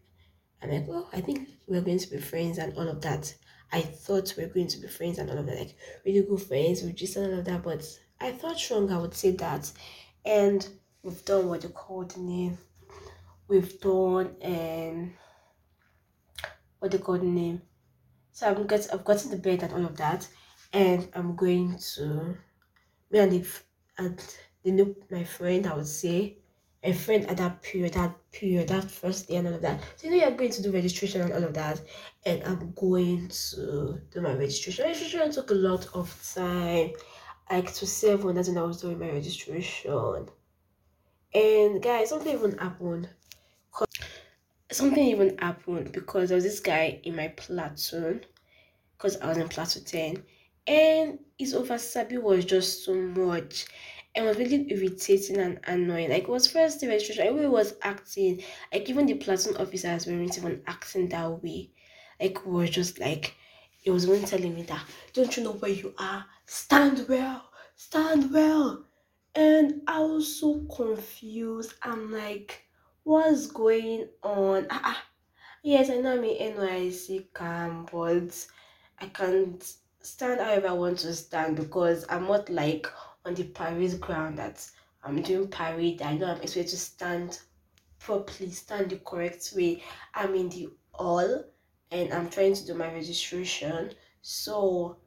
I'm 0.61 0.71
like, 0.71 0.85
oh, 0.89 1.09
I 1.11 1.21
think 1.21 1.49
we're 1.67 1.81
going 1.81 1.99
to 1.99 2.09
be 2.09 2.19
friends 2.19 2.57
and 2.57 2.77
all 2.77 2.87
of 2.87 3.01
that. 3.01 3.33
I 3.71 3.81
thought 3.81 4.33
we 4.37 4.43
are 4.43 4.49
going 4.49 4.67
to 4.67 4.77
be 4.77 4.87
friends 4.87 5.17
and 5.17 5.29
all 5.29 5.37
of 5.37 5.45
that, 5.47 5.57
like 5.57 5.75
really 6.05 6.21
good 6.21 6.41
friends, 6.41 6.83
we 6.83 6.93
just 6.93 7.15
and 7.17 7.33
all 7.33 7.39
of 7.39 7.45
that. 7.45 7.63
But 7.63 7.85
I 8.21 8.31
thought 8.31 8.59
strong 8.59 8.91
I 8.91 8.99
would 8.99 9.13
say 9.13 9.31
that. 9.31 9.71
And 10.25 10.65
we've 11.01 11.25
done 11.25 11.49
what 11.49 11.63
you 11.63 11.69
called 11.69 12.11
the 12.11 12.21
name. 12.21 12.57
We've 13.47 13.79
done 13.79 14.35
um 14.43 15.13
what 16.79 16.91
they 16.91 16.97
call 16.97 17.17
the 17.17 17.25
name. 17.25 17.61
So 18.31 18.49
I've 18.49 18.67
got 18.67 18.93
I've 18.93 19.05
gotten 19.05 19.31
the 19.31 19.37
bed 19.37 19.63
and 19.63 19.73
all 19.73 19.85
of 19.85 19.97
that. 19.97 20.27
And 20.71 21.07
I'm 21.13 21.35
going 21.35 21.77
to 21.95 22.37
me 23.11 23.19
and 23.19 23.31
the 23.31 23.47
and 23.97 24.37
the 24.63 24.71
new 24.71 24.95
my 25.11 25.23
friend 25.23 25.67
I 25.67 25.75
would 25.75 25.87
say 25.87 26.37
a 26.83 26.93
friend 26.93 27.25
at 27.29 27.37
that 27.37 27.61
period, 27.61 27.93
that 27.93 28.13
period, 28.31 28.67
that 28.67 28.91
first 28.91 29.27
day 29.29 29.37
and 29.37 29.47
all 29.47 29.53
of 29.53 29.61
that. 29.61 29.79
So 29.95 30.07
you 30.07 30.11
know 30.11 30.27
you're 30.27 30.35
going 30.35 30.51
to 30.51 30.61
do 30.61 30.71
registration 30.71 31.21
and 31.21 31.31
all 31.33 31.43
of 31.43 31.53
that. 31.53 31.81
And 32.25 32.43
I'm 32.43 32.73
going 32.73 33.29
to 33.29 34.01
do 34.11 34.21
my 34.21 34.33
registration. 34.33 34.85
Registration 34.85 35.31
took 35.31 35.51
a 35.51 35.55
lot 35.55 35.87
of 35.93 36.33
time. 36.35 36.91
Like 37.49 37.73
to 37.75 37.85
seven, 37.85 38.35
that's 38.35 38.49
when 38.49 38.57
I 38.57 38.63
was 38.63 38.81
doing 38.81 38.99
my 38.99 39.11
registration. 39.11 40.27
And 41.33 41.81
guys, 41.81 42.09
something 42.09 42.33
even 42.33 42.57
happened. 42.57 43.09
Something 44.73 45.05
even 45.07 45.37
happened 45.37 45.91
because 45.91 46.29
there 46.29 46.35
was 46.35 46.43
this 46.43 46.59
guy 46.59 46.99
in 47.03 47.15
my 47.15 47.29
platoon. 47.29 48.25
Because 48.97 49.17
I 49.17 49.27
was 49.27 49.37
in 49.37 49.49
platoon 49.49 49.83
10. 49.83 50.23
And 50.65 51.19
his 51.37 51.53
over 51.53 51.77
was 52.21 52.45
just 52.45 52.85
so 52.85 52.93
much 52.93 53.65
it 54.15 54.21
was 54.23 54.37
really 54.37 54.67
irritating 54.69 55.37
and 55.37 55.59
annoying. 55.65 56.09
Like 56.09 56.23
it 56.23 56.29
was 56.29 56.47
first 56.47 56.79
day 56.79 56.87
registration, 56.87 57.25
everybody 57.25 57.47
was 57.47 57.75
acting 57.81 58.43
like 58.71 58.89
even 58.89 59.05
the 59.05 59.15
platoon 59.15 59.57
officers 59.57 60.05
weren't 60.05 60.37
even 60.37 60.61
acting 60.67 61.09
that 61.09 61.43
way. 61.43 61.71
Like 62.19 62.45
were 62.45 62.67
just 62.67 62.99
like 62.99 63.35
it 63.83 63.91
was 63.91 64.07
one 64.07 64.23
telling 64.23 64.55
me 64.55 64.63
that 64.63 64.83
don't 65.13 65.35
you 65.35 65.43
know 65.43 65.53
where 65.53 65.71
you 65.71 65.93
are? 65.97 66.25
Stand 66.45 67.05
well, 67.09 67.43
stand 67.75 68.31
well. 68.31 68.85
And 69.35 69.81
I 69.87 69.99
was 69.99 70.39
so 70.39 70.63
confused. 70.75 71.73
I'm 71.81 72.11
like, 72.11 72.62
what's 73.03 73.47
going 73.47 74.07
on? 74.23 74.67
Ah, 74.69 74.81
ah. 74.83 75.03
Yes, 75.63 75.89
I 75.89 75.97
know 75.97 76.13
I'm 76.13 76.23
in 76.23 76.55
NYSC 76.55 77.33
camp, 77.33 77.91
but 77.91 78.47
I 78.99 79.07
can't 79.07 79.63
stand 80.01 80.41
however 80.41 80.67
I 80.67 80.73
want 80.73 80.99
to 80.99 81.13
stand 81.13 81.55
because 81.55 82.05
I'm 82.09 82.27
not 82.27 82.49
like 82.49 82.87
on 83.25 83.33
the 83.33 83.45
parade 83.45 83.99
ground 84.01 84.37
that 84.39 84.69
I'm 85.03 85.21
doing 85.21 85.47
parade. 85.47 86.01
I 86.01 86.15
know 86.15 86.27
I'm 86.27 86.41
expected 86.41 86.71
to 86.71 86.77
stand 86.77 87.39
properly, 87.99 88.51
stand 88.51 88.89
the 88.89 88.97
correct 88.97 89.53
way. 89.55 89.81
I'm 90.13 90.35
in 90.35 90.49
the 90.49 90.69
hall 90.91 91.43
and 91.91 92.13
I'm 92.13 92.29
trying 92.29 92.53
to 92.55 92.65
do 92.65 92.73
my 92.73 92.91
registration. 92.91 93.93
So 94.21 94.97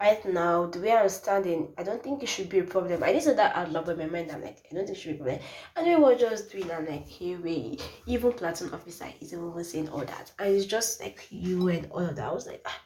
right 0.00 0.24
now, 0.26 0.66
the 0.66 0.80
way 0.80 0.92
I'm 0.92 1.08
standing, 1.08 1.72
I 1.78 1.82
don't 1.82 2.02
think 2.02 2.22
it 2.22 2.28
should 2.28 2.48
be 2.48 2.60
a 2.60 2.64
problem. 2.64 3.02
I 3.02 3.12
just 3.12 3.26
said 3.26 3.38
that 3.38 3.56
out 3.56 3.72
loud, 3.72 3.86
but 3.86 3.98
my 3.98 4.06
mind, 4.06 4.30
I'm 4.32 4.42
like, 4.42 4.66
I 4.70 4.74
don't 4.74 4.86
think 4.86 4.98
it 4.98 5.00
should 5.00 5.12
be 5.12 5.20
a 5.20 5.24
problem. 5.24 5.40
And 5.76 5.86
we 5.86 5.96
were 5.96 6.14
just 6.14 6.50
doing, 6.50 6.70
I'm 6.70 6.86
like, 6.86 7.08
hey, 7.08 7.36
wait, 7.36 7.88
even 8.06 8.32
platoon 8.32 8.72
officer 8.72 9.06
is 9.20 9.32
even 9.32 9.64
saying 9.64 9.88
all 9.88 10.04
that. 10.04 10.32
And 10.38 10.54
it's 10.54 10.66
just 10.66 11.00
like 11.00 11.26
you 11.30 11.68
and 11.68 11.86
all 11.90 12.00
of 12.00 12.16
that. 12.16 12.28
I 12.28 12.32
was 12.32 12.46
like, 12.46 12.62
ah 12.66 12.80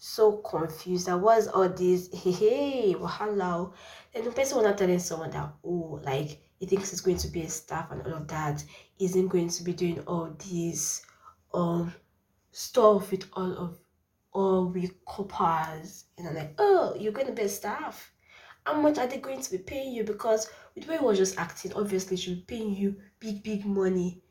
so 0.00 0.38
confused. 0.38 1.08
I 1.08 1.14
was 1.14 1.46
all 1.46 1.68
this, 1.68 2.08
hey, 2.12 2.32
hey, 2.32 2.96
hello. 2.98 3.74
And 4.14 4.24
the 4.24 4.30
person 4.30 4.56
was 4.56 4.66
not 4.66 4.78
telling 4.78 4.98
someone 4.98 5.30
that, 5.30 5.52
oh, 5.62 6.00
like, 6.02 6.40
he 6.58 6.66
thinks 6.66 6.90
he's 6.90 7.02
going 7.02 7.18
to 7.18 7.28
be 7.28 7.42
a 7.42 7.48
staff 7.48 7.90
and 7.90 8.02
all 8.02 8.14
of 8.14 8.28
that, 8.28 8.64
isn't 8.98 9.28
going 9.28 9.50
to 9.50 9.62
be 9.62 9.72
doing 9.72 10.00
all 10.06 10.30
this 10.50 11.02
um 11.52 11.92
stuff 12.52 13.10
with 13.10 13.26
all 13.32 13.52
of 13.56 13.78
all 14.32 14.66
with 14.68 15.04
coppers. 15.04 16.04
And 16.18 16.28
I'm 16.28 16.34
like, 16.34 16.54
oh, 16.58 16.96
you're 16.98 17.12
going 17.12 17.26
to 17.26 17.32
be 17.32 17.42
a 17.42 17.48
staff. 17.48 18.12
How 18.66 18.80
much 18.80 18.98
are 18.98 19.06
they 19.06 19.18
going 19.18 19.40
to 19.40 19.50
be 19.50 19.58
paying 19.58 19.92
you? 19.92 20.04
Because 20.04 20.50
with 20.74 20.86
way 20.86 20.98
he 20.98 21.04
was 21.04 21.18
just 21.18 21.38
acting, 21.38 21.72
obviously, 21.74 22.16
she 22.16 22.30
will 22.30 22.36
be 22.36 22.42
paying 22.42 22.74
you 22.74 22.96
big, 23.18 23.42
big 23.42 23.64
money 23.64 24.22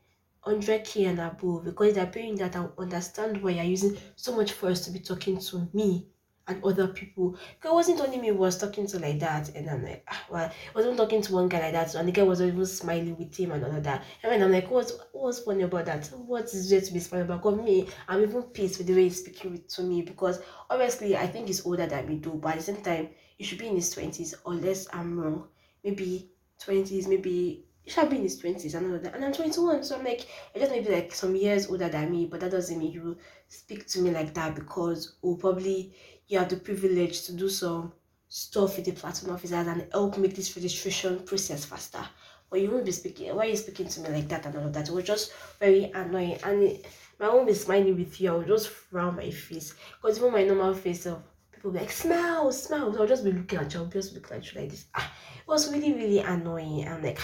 100k 0.45 1.07
and 1.07 1.19
above 1.19 1.65
because 1.65 1.93
they're 1.93 2.05
paying 2.05 2.35
that 2.35 2.55
I 2.55 2.67
understand 2.77 3.41
why 3.43 3.51
you're 3.51 3.63
using 3.63 3.97
so 4.15 4.35
much 4.35 4.53
force 4.53 4.85
to 4.85 4.91
be 4.91 4.99
talking 4.99 5.37
to 5.39 5.67
me 5.73 6.07
and 6.49 6.63
other 6.63 6.87
people. 6.87 7.37
It 7.63 7.71
wasn't 7.71 8.01
only 8.01 8.17
me 8.19 8.31
was 8.31 8.57
talking 8.57 8.87
to 8.87 8.99
like 8.99 9.19
that, 9.19 9.49
and 9.55 9.69
I'm 9.69 9.83
like, 9.83 10.03
ah, 10.09 10.25
well, 10.29 10.45
I 10.49 10.53
wasn't 10.75 10.97
talking 10.97 11.21
to 11.21 11.33
one 11.33 11.47
guy 11.47 11.59
like 11.59 11.73
that, 11.73 11.95
and 11.95 12.07
the 12.07 12.11
guy 12.11 12.23
was 12.23 12.41
even 12.41 12.65
smiling 12.65 13.17
with 13.17 13.35
him 13.35 13.51
and 13.51 13.63
all 13.63 13.75
of 13.75 13.83
that. 13.83 14.03
And 14.23 14.31
then 14.31 14.43
I'm 14.43 14.51
like, 14.51 14.69
what's 14.69 14.93
what's 15.13 15.39
funny 15.39 15.63
about 15.63 15.85
that? 15.85 16.07
What 16.07 16.45
is 16.45 16.69
there 16.69 16.81
to 16.81 16.93
be 16.93 16.99
funny 16.99 17.21
about? 17.21 17.41
Because 17.43 17.59
me, 17.61 17.87
I'm 18.07 18.23
even 18.23 18.43
pissed 18.43 18.79
with 18.79 18.87
the 18.87 18.95
way 18.95 19.03
he's 19.03 19.19
speaking 19.19 19.63
to 19.67 19.83
me 19.83 20.01
because 20.01 20.41
obviously 20.69 21.15
I 21.15 21.27
think 21.27 21.47
he's 21.47 21.65
older 21.65 21.85
than 21.85 22.07
me 22.07 22.19
too, 22.19 22.33
but 22.41 22.51
at 22.53 22.57
the 22.57 22.63
same 22.63 22.81
time, 22.81 23.09
he 23.37 23.43
should 23.43 23.59
be 23.59 23.67
in 23.67 23.75
his 23.75 23.91
twenties, 23.91 24.33
unless 24.45 24.87
I'm 24.93 25.19
wrong. 25.19 25.47
Maybe 25.83 26.31
twenties, 26.59 27.07
maybe 27.07 27.65
he 27.83 27.91
should 27.91 28.09
be 28.09 28.17
in 28.17 28.23
his 28.23 28.37
twenties 28.39 28.75
and 28.75 28.87
all 28.87 28.95
of 28.95 29.03
that. 29.03 29.15
And 29.15 29.25
I'm 29.25 29.33
21, 29.33 29.83
so 29.83 29.97
I'm 29.97 30.03
like, 30.05 30.27
I 30.55 30.59
just 30.59 30.71
maybe 30.71 30.89
like 30.89 31.13
some 31.13 31.35
years 31.35 31.67
older 31.67 31.89
than 31.89 32.11
me, 32.11 32.25
but 32.25 32.39
that 32.41 32.51
doesn't 32.51 32.77
mean 32.77 32.91
you 32.91 33.17
speak 33.47 33.87
to 33.87 33.99
me 34.01 34.11
like 34.11 34.33
that 34.35 34.55
because 34.55 35.15
oh 35.23 35.35
probably 35.35 35.93
you 36.29 36.37
have 36.37 36.47
the 36.47 36.55
privilege 36.55 37.23
to 37.23 37.33
do 37.33 37.49
some 37.49 37.91
stuff 38.27 38.77
with 38.77 38.85
the 38.85 38.91
platoon 38.91 39.31
officers 39.31 39.67
and 39.67 39.87
help 39.91 40.17
make 40.17 40.35
this 40.35 40.55
registration 40.55 41.19
process 41.19 41.65
faster. 41.65 42.07
But 42.49 42.61
you 42.61 42.71
won't 42.71 42.85
be 42.85 42.91
speaking. 42.91 43.35
Why 43.35 43.47
are 43.47 43.49
you 43.49 43.57
speaking 43.57 43.87
to 43.89 43.99
me 44.01 44.09
like 44.09 44.29
that 44.29 44.45
and 44.45 44.55
all 44.55 44.67
of 44.67 44.73
that? 44.73 44.87
It 44.87 44.93
was 44.93 45.03
just 45.03 45.33
very 45.59 45.85
annoying, 45.85 46.37
and 46.43 46.79
my 47.19 47.27
won't 47.27 47.47
be 47.47 47.53
smiling 47.53 47.97
with 47.97 48.21
you. 48.21 48.31
I 48.31 48.37
would 48.37 48.47
just 48.47 48.69
frown 48.69 49.15
my 49.15 49.29
face 49.31 49.73
because 50.01 50.17
even 50.17 50.31
my 50.31 50.43
normal 50.43 50.73
face 50.73 51.05
of 51.07 51.21
people 51.51 51.71
be 51.71 51.79
like 51.79 51.91
smile, 51.91 52.51
smile. 52.51 52.93
So 52.93 53.01
I'll 53.01 53.07
just 53.07 53.23
be 53.23 53.31
looking 53.31 53.59
at 53.59 53.73
you. 53.73 53.81
I'll 53.81 53.87
just 53.87 54.13
look 54.13 54.29
like 54.31 54.53
you 54.53 54.61
like 54.61 54.69
this. 54.69 54.85
Ah, 54.95 55.11
it 55.39 55.47
was 55.47 55.71
really 55.71 55.93
really 55.93 56.19
annoying. 56.19 56.87
I'm 56.87 57.03
like, 57.03 57.19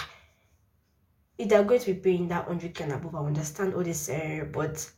if 1.37 1.47
they're 1.49 1.63
going 1.63 1.79
to 1.79 1.93
be 1.93 1.99
paying 1.99 2.27
that 2.29 2.45
hundred 2.45 2.73
k 2.73 2.83
and 2.83 2.93
above, 2.93 3.15
I 3.15 3.19
understand 3.19 3.73
all 3.75 3.83
this, 3.83 4.09
uh, 4.09 4.45
but 4.51 4.91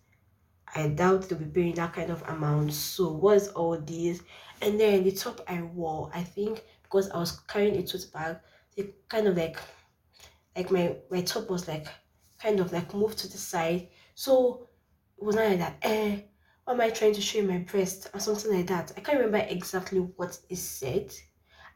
I 0.75 0.89
doubt 0.89 1.29
they'll 1.29 1.39
be 1.39 1.45
paying 1.45 1.75
that 1.75 1.93
kind 1.93 2.09
of 2.09 2.21
amount. 2.27 2.73
So 2.73 3.11
what's 3.11 3.47
all 3.49 3.77
this? 3.77 4.21
And 4.61 4.79
then 4.79 5.03
the 5.03 5.11
top 5.11 5.41
I 5.47 5.61
wore, 5.61 6.09
I 6.13 6.23
think 6.23 6.63
because 6.83 7.09
I 7.09 7.17
was 7.17 7.39
carrying 7.47 7.77
a 7.77 7.83
tote 7.83 8.11
bag, 8.13 8.37
it 8.75 9.07
kind 9.09 9.27
of 9.27 9.37
like 9.37 9.57
like 10.55 10.71
my 10.71 10.95
my 11.09 11.21
top 11.21 11.49
was 11.49 11.67
like 11.67 11.87
kind 12.41 12.59
of 12.59 12.71
like 12.71 12.93
moved 12.93 13.19
to 13.19 13.27
the 13.27 13.37
side. 13.37 13.89
So 14.15 14.69
it 15.17 15.23
was 15.23 15.35
not 15.35 15.47
like 15.49 15.59
that. 15.59 15.77
Eh, 15.81 16.21
why 16.65 16.73
am 16.73 16.81
I 16.81 16.89
trying 16.89 17.13
to 17.13 17.21
show 17.21 17.41
my 17.43 17.59
breast 17.59 18.09
or 18.13 18.19
something 18.19 18.53
like 18.53 18.67
that? 18.67 18.91
I 18.97 19.01
can't 19.01 19.19
remember 19.19 19.45
exactly 19.49 19.99
what 19.99 20.37
it 20.49 20.57
said. 20.57 21.13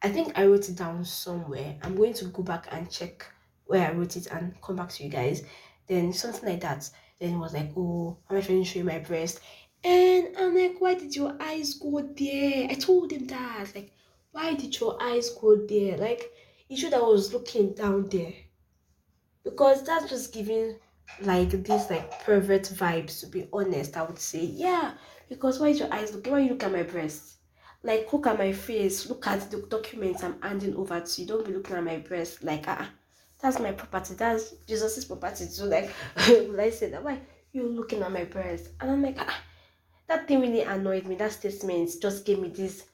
I 0.04 0.10
think 0.10 0.38
I 0.38 0.45
wrote 0.45 0.67
it 0.67 0.75
down 0.75 1.06
somewhere. 1.06 1.77
I'm 1.84 1.95
going 1.95 2.13
to 2.15 2.25
go 2.25 2.41
back 2.43 2.67
and 2.71 2.89
check 2.89 3.25
where 3.65 3.88
I 3.88 3.93
wrote 3.93 4.17
it 4.17 4.27
and 4.27 4.60
come 4.62 4.75
back 4.75 4.89
to 4.89 5.04
you 5.04 5.10
guys. 5.10 5.43
Then 5.88 6.12
something 6.12 6.49
like 6.49 6.62
that. 6.62 6.89
Then 7.22 7.36
it 7.36 7.38
was 7.38 7.54
like, 7.54 7.72
oh, 7.78 8.18
I'm 8.28 8.42
trying 8.42 8.64
to 8.64 8.66
show 8.66 8.80
you 8.80 8.86
my 8.86 8.98
breast? 8.98 9.42
And 9.84 10.36
I'm 10.40 10.56
like, 10.56 10.82
why 10.82 10.96
did 10.96 11.16
your 11.16 11.38
eyes 11.40 11.76
go 11.76 12.02
there? 12.02 12.68
I 12.68 12.74
told 12.74 13.12
him 13.12 13.28
that. 13.28 13.68
Like, 13.76 13.94
why 14.32 14.56
did 14.56 14.80
your 14.80 14.98
eyes 15.00 15.30
go 15.30 15.56
there? 15.56 15.98
Like, 15.98 16.32
you 16.68 16.78
should 16.78 16.96
I 16.96 17.00
was 17.00 17.32
looking 17.32 17.74
down 17.76 18.10
there. 18.10 18.34
Because 19.44 19.84
that's 19.84 20.10
just 20.10 20.34
giving 20.34 20.78
like 21.22 21.52
this 21.52 21.90
like 21.90 22.24
pervert 22.24 22.64
vibes 22.64 23.20
to 23.20 23.28
be 23.28 23.48
honest, 23.54 23.96
I 23.98 24.02
would 24.02 24.18
say. 24.18 24.44
Yeah. 24.44 24.94
Because 25.30 25.60
why 25.60 25.68
is 25.68 25.80
your 25.80 25.94
eyes 25.94 26.16
looking? 26.16 26.34
Why 26.34 26.40
you 26.40 26.50
look 26.50 26.64
at 26.64 26.72
my 26.72 26.84
breast? 26.84 27.36
Like 27.84 28.12
look 28.12 28.26
at 28.26 28.40
my 28.40 28.52
face, 28.52 29.08
look 29.10 29.28
at 29.28 29.52
the 29.52 29.62
documents 29.70 30.24
I'm 30.24 30.42
handing 30.42 30.76
over 30.76 31.00
to 31.00 31.22
you. 31.22 31.28
Don't 31.28 31.46
be 31.46 31.54
looking 31.54 31.76
at 31.76 31.84
my 31.84 31.98
breast 31.98 32.44
like 32.44 32.66
ah. 32.68 32.82
Uh, 32.82 32.86
that's 33.41 33.60
my 33.60 33.71
property. 33.71 34.13
That's 34.13 34.51
Jesus's 34.67 35.06
property. 35.06 35.45
So 35.45 35.65
like, 35.65 35.91
will 36.27 36.62
I 36.62 36.69
say 36.69 36.89
that? 36.91 37.04
Why 37.04 37.19
you 37.54 37.67
looking 37.67 38.01
at 38.01 38.12
my 38.12 38.23
breast? 38.23 38.69
And 38.80 38.91
I'm 38.91 39.01
like, 39.01 39.17
ah, 39.19 39.41
that 40.08 40.27
thing 40.27 40.41
really 40.41 40.62
annoyed 40.62 41.06
me. 41.06 41.15
That 41.15 41.32
statement 41.32 41.89
just 42.01 42.25
gave 42.25 42.39
me 42.39 42.49
these 42.49 42.86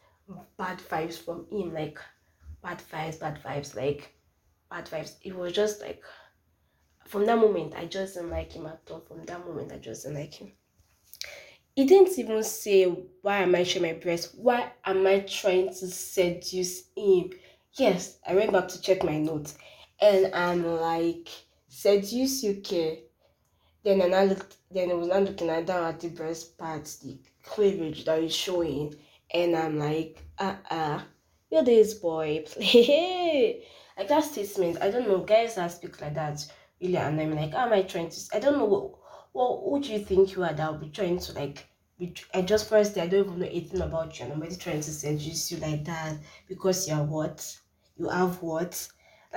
bad 0.57 0.79
vibes 0.79 1.17
from 1.17 1.47
him. 1.51 1.73
Like, 1.73 1.99
bad 2.63 2.81
vibes, 2.91 3.19
bad 3.19 3.41
vibes. 3.43 3.75
Like, 3.75 4.13
bad 4.69 4.86
vibes. 4.86 5.15
It 5.21 5.36
was 5.36 5.53
just 5.53 5.81
like, 5.81 6.01
from 7.05 7.25
that 7.25 7.38
moment, 7.38 7.75
I 7.75 7.86
just 7.86 8.15
didn't 8.15 8.31
like 8.31 8.53
him 8.53 8.65
at 8.65 8.81
all. 8.89 9.01
From 9.01 9.25
that 9.25 9.45
moment, 9.45 9.71
I 9.71 9.77
just 9.77 10.03
didn't 10.03 10.19
like 10.19 10.33
him. 10.33 10.51
He 11.75 11.86
didn't 11.86 12.17
even 12.17 12.43
say, 12.43 12.86
why 13.21 13.39
am 13.39 13.53
I 13.53 13.63
showing 13.63 13.93
my 13.93 13.99
breast? 13.99 14.33
Why 14.36 14.71
am 14.83 15.05
I 15.05 15.19
trying 15.19 15.67
to 15.67 15.88
seduce 15.88 16.83
him? 16.95 17.29
Yes, 17.73 18.17
I 18.27 18.33
went 18.33 18.51
back 18.51 18.67
to 18.69 18.81
check 18.81 19.03
my 19.03 19.19
notes 19.19 19.55
and 19.99 20.33
I'm 20.33 20.65
like, 20.65 21.29
seduce 21.67 22.43
you 22.43 22.55
care. 22.62 22.97
Then 23.83 24.01
I 24.13 24.25
looked 24.25 24.57
then 24.71 24.91
I 24.91 24.93
was 24.95 25.07
not 25.07 25.23
looking 25.23 25.49
at 25.49 25.65
down 25.65 25.83
at 25.86 25.99
the 25.99 26.10
breast 26.10 26.57
parts, 26.57 26.97
the 26.97 27.17
cleavage 27.43 28.05
that 28.05 28.21
is 28.21 28.36
showing, 28.36 28.95
and 29.33 29.55
I'm 29.55 29.79
like, 29.79 30.21
uh 30.39 30.55
uh, 30.69 31.01
you're 31.49 31.63
this 31.63 31.95
boy, 31.95 32.43
play 32.49 33.63
like 33.97 34.07
that 34.10 34.23
statement. 34.25 34.81
I 34.81 34.91
don't 34.91 35.07
know, 35.07 35.19
guys 35.19 35.55
that 35.55 35.71
speak 35.71 35.99
like 36.01 36.15
that 36.15 36.45
really 36.81 36.97
and 36.97 37.19
I'm 37.19 37.36
like, 37.36 37.53
how 37.53 37.65
am 37.65 37.73
I 37.73 37.81
trying 37.83 38.10
to 38.10 38.19
I 38.33 38.39
don't 38.39 38.57
know 38.57 38.65
what 38.65 38.91
what 39.31 39.62
who 39.63 39.81
do 39.81 39.93
you 39.93 39.99
think 40.05 40.36
you 40.36 40.43
are 40.43 40.53
that 40.53 40.71
will 40.71 40.79
be 40.79 40.89
trying 40.89 41.19
to 41.19 41.33
like 41.33 41.65
I 42.33 42.41
just 42.43 42.69
first 42.69 42.97
I 42.97 43.07
don't 43.07 43.25
even 43.25 43.39
know 43.39 43.45
anything 43.47 43.81
about 43.81 44.19
you 44.19 44.25
and 44.25 44.33
I'm 44.33 44.39
already 44.41 44.55
trying 44.55 44.81
to 44.81 44.91
seduce 44.91 45.51
you 45.51 45.57
like 45.57 45.83
that 45.86 46.17
because 46.47 46.88
you're 46.88 47.03
what? 47.03 47.57
You 47.97 48.10
have 48.10 48.41
what? 48.41 48.88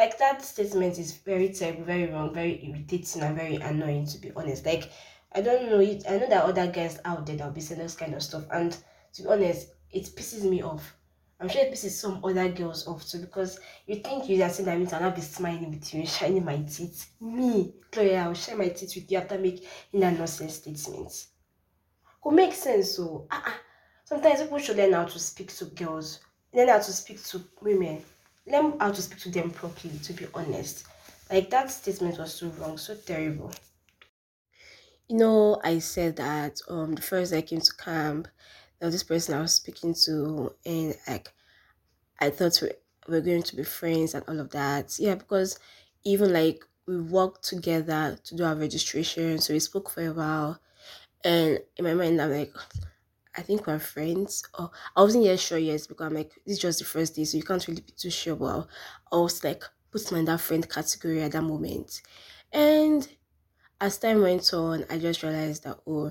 Like 0.00 0.16
that 0.18 0.40
statement 0.42 0.98
is 0.98 1.12
very 1.12 1.50
terrible, 1.50 1.84
very 1.84 2.06
wrong, 2.06 2.32
very 2.32 2.58
irritating, 2.66 3.20
and 3.20 3.36
very 3.36 3.56
annoying 3.56 4.06
to 4.06 4.18
be 4.18 4.32
honest. 4.34 4.64
Like 4.64 4.90
I 5.32 5.42
don't 5.42 5.68
know, 5.68 5.78
it. 5.78 6.04
I 6.08 6.16
know 6.16 6.26
that 6.26 6.44
other 6.44 6.68
guys 6.68 6.98
out 7.04 7.26
there 7.26 7.36
that'll 7.36 7.52
be 7.52 7.60
saying 7.60 7.82
this 7.82 7.96
kind 7.96 8.14
of 8.14 8.22
stuff, 8.22 8.44
and 8.50 8.74
to 9.12 9.22
be 9.22 9.28
honest, 9.28 9.68
it 9.90 10.04
pisses 10.16 10.42
me 10.48 10.62
off. 10.62 10.96
I'm 11.38 11.50
sure 11.50 11.60
it 11.60 11.72
pisses 11.72 11.90
some 11.90 12.24
other 12.24 12.48
girls 12.48 12.86
off 12.88 13.06
too 13.06 13.18
because 13.18 13.60
you 13.86 13.96
think 13.96 14.26
you 14.26 14.42
are 14.42 14.48
saying 14.48 14.66
that 14.66 14.78
means 14.78 14.94
I'll 14.94 15.02
not 15.02 15.16
be 15.16 15.20
smiling 15.20 15.70
with 15.70 15.92
you 15.92 16.00
and 16.00 16.08
shining 16.18 16.46
my 16.46 16.56
teeth. 16.62 17.10
Me, 17.20 17.74
Chloe, 17.92 18.16
I'll 18.16 18.32
shine 18.32 18.56
my 18.56 18.68
teeth 18.68 18.94
with 18.94 19.12
you 19.12 19.18
after 19.18 19.38
making 19.38 19.66
that 20.00 20.18
nonsense 20.18 20.54
statement. 20.54 21.26
Could 22.22 22.34
make 22.34 22.54
sense, 22.54 22.96
so 22.96 23.26
uh-uh. 23.30 23.38
Ah, 23.38 23.44
ah. 23.48 23.60
sometimes 24.04 24.40
people 24.40 24.58
should 24.58 24.78
learn 24.78 24.94
how 24.94 25.04
to 25.04 25.18
speak 25.18 25.54
to 25.56 25.66
girls, 25.66 26.20
learn 26.54 26.68
how 26.68 26.78
to 26.78 26.92
speak 26.92 27.22
to 27.24 27.42
women 27.60 28.02
learn 28.50 28.78
how 28.78 28.92
to 28.92 29.02
speak 29.02 29.20
to 29.20 29.30
them 29.30 29.50
properly, 29.50 29.98
to 29.98 30.12
be 30.12 30.26
honest. 30.34 30.86
Like 31.30 31.50
that 31.50 31.70
statement 31.70 32.18
was 32.18 32.34
so 32.34 32.48
wrong, 32.48 32.78
so 32.78 32.94
terrible. 32.96 33.52
You 35.08 35.16
know, 35.16 35.60
I 35.64 35.78
said 35.80 36.16
that 36.16 36.60
um 36.68 36.94
the 36.94 37.02
first 37.02 37.32
I 37.32 37.42
came 37.42 37.60
to 37.60 37.76
camp, 37.76 38.28
there 38.78 38.86
was 38.86 38.94
this 38.94 39.02
person 39.02 39.34
I 39.34 39.40
was 39.40 39.54
speaking 39.54 39.94
to, 40.04 40.54
and 40.64 40.94
like 41.08 41.32
I 42.20 42.30
thought 42.30 42.60
we 42.62 42.70
we're 43.08 43.22
going 43.22 43.44
to 43.44 43.56
be 43.56 43.64
friends 43.64 44.14
and 44.14 44.24
all 44.28 44.40
of 44.40 44.50
that. 44.50 44.98
Yeah, 44.98 45.16
because 45.16 45.58
even 46.04 46.32
like 46.32 46.64
we 46.86 47.00
worked 47.00 47.44
together 47.44 48.18
to 48.24 48.36
do 48.36 48.44
our 48.44 48.56
registration, 48.56 49.38
so 49.40 49.54
we 49.54 49.60
spoke 49.60 49.90
for 49.90 50.06
a 50.06 50.12
while. 50.12 50.60
And 51.24 51.60
in 51.76 51.84
my 51.84 51.94
mind, 51.94 52.20
I'm 52.22 52.30
like, 52.32 52.54
I 53.36 53.42
think 53.42 53.66
we're 53.66 53.78
friends. 53.78 54.42
Or 54.58 54.70
I 54.96 55.02
wasn't 55.02 55.24
yet 55.24 55.40
sure 55.40 55.58
yet 55.58 55.86
because 55.88 56.06
I'm 56.06 56.14
like, 56.14 56.34
this 56.46 56.54
is 56.56 56.58
just 56.58 56.78
the 56.80 56.84
first 56.84 57.14
day, 57.14 57.24
so 57.24 57.36
you 57.36 57.42
can't 57.42 57.66
really 57.66 57.82
be 57.82 57.92
too 57.92 58.10
sure. 58.10 58.36
But 58.36 58.66
I 59.12 59.16
was 59.16 59.42
like, 59.44 59.64
put 59.90 60.10
my 60.12 60.18
in 60.18 60.24
that 60.26 60.40
friend 60.40 60.68
category 60.68 61.22
at 61.22 61.32
that 61.32 61.42
moment. 61.42 62.02
And 62.52 63.08
as 63.80 63.98
time 63.98 64.22
went 64.22 64.52
on, 64.52 64.84
I 64.90 64.98
just 64.98 65.22
realized 65.22 65.64
that, 65.64 65.78
oh, 65.86 66.10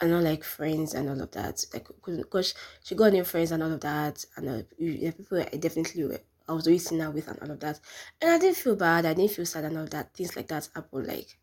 I'm 0.00 0.10
not 0.10 0.22
like 0.24 0.42
friends 0.44 0.94
and 0.94 1.08
all 1.08 1.20
of 1.20 1.30
that. 1.32 1.64
Like, 1.72 1.88
because 2.04 2.54
she 2.82 2.94
got 2.94 3.12
new 3.12 3.24
friends 3.24 3.52
and 3.52 3.62
all 3.62 3.72
of 3.72 3.80
that. 3.80 4.24
And 4.36 4.48
uh, 4.48 4.62
people 4.78 5.40
I 5.40 5.56
definitely 5.56 6.04
were, 6.04 6.20
I 6.48 6.52
was 6.52 6.66
always 6.66 6.86
seeing 6.88 7.00
her 7.00 7.10
with 7.10 7.28
and 7.28 7.38
all 7.40 7.50
of 7.50 7.60
that. 7.60 7.78
And 8.20 8.30
I 8.30 8.38
didn't 8.38 8.56
feel 8.56 8.76
bad. 8.76 9.06
I 9.06 9.14
didn't 9.14 9.32
feel 9.32 9.46
sad 9.46 9.64
and 9.64 9.76
all 9.76 9.84
of 9.84 9.90
that. 9.90 10.14
Things 10.14 10.34
like 10.36 10.48
that 10.48 10.68
happen. 10.74 11.06
Like, 11.06 11.38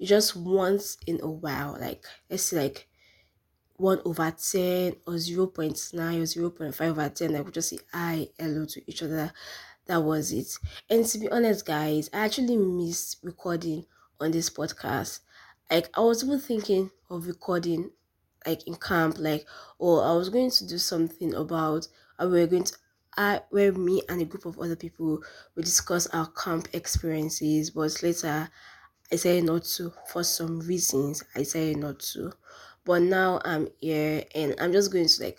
just 0.00 0.36
once 0.36 0.96
in 1.06 1.20
a 1.22 1.30
while. 1.30 1.76
Like, 1.80 2.04
say, 2.36 2.56
like, 2.56 2.87
1 3.78 4.00
over 4.04 4.30
10 4.30 4.96
or 5.06 5.18
0 5.18 5.46
0.9 5.46 6.22
or 6.22 6.26
0 6.26 6.50
0.5 6.50 6.80
over 6.90 7.08
10 7.08 7.34
I 7.36 7.42
could 7.42 7.54
just 7.54 7.70
say 7.70 7.78
hi 7.92 8.28
hello 8.38 8.66
to 8.66 8.82
each 8.90 9.02
other. 9.02 9.32
That 9.86 10.02
was 10.02 10.32
it. 10.32 10.52
And 10.90 11.06
to 11.06 11.18
be 11.18 11.30
honest 11.30 11.64
guys 11.66 12.10
i 12.12 12.24
actually 12.24 12.56
missed 12.56 13.18
recording 13.22 13.86
on 14.20 14.30
this 14.32 14.50
podcast. 14.50 15.20
Like 15.70 15.90
i 15.96 16.00
was 16.00 16.24
even 16.24 16.38
thinking 16.40 16.90
of 17.10 17.26
recording 17.26 17.90
like 18.46 18.66
in 18.66 18.74
camp 18.76 19.16
like 19.18 19.46
or 19.78 20.04
i 20.04 20.12
was 20.12 20.28
going 20.28 20.50
to 20.50 20.66
do 20.66 20.78
something 20.78 21.34
about 21.34 21.88
we 22.20 22.26
were 22.26 22.46
going 22.46 22.64
to 22.64 22.76
I, 23.16 23.40
where 23.50 23.72
me 23.72 24.02
and 24.08 24.20
a 24.22 24.24
group 24.24 24.46
of 24.46 24.58
other 24.58 24.76
people 24.76 25.22
we 25.56 25.62
discuss 25.62 26.06
our 26.08 26.26
camp 26.28 26.68
experiences 26.72 27.70
but 27.70 28.00
later 28.02 28.48
i 29.12 29.16
said 29.16 29.44
not 29.44 29.64
to 29.64 29.92
for 30.12 30.22
some 30.22 30.60
reasons. 30.60 31.24
I 31.34 31.42
said 31.42 31.76
not 31.78 32.00
to 32.12 32.32
but 32.88 33.02
now 33.02 33.38
i'm 33.44 33.68
here 33.82 34.24
and 34.34 34.54
i'm 34.58 34.72
just 34.72 34.90
going 34.90 35.06
to 35.06 35.22
like 35.22 35.38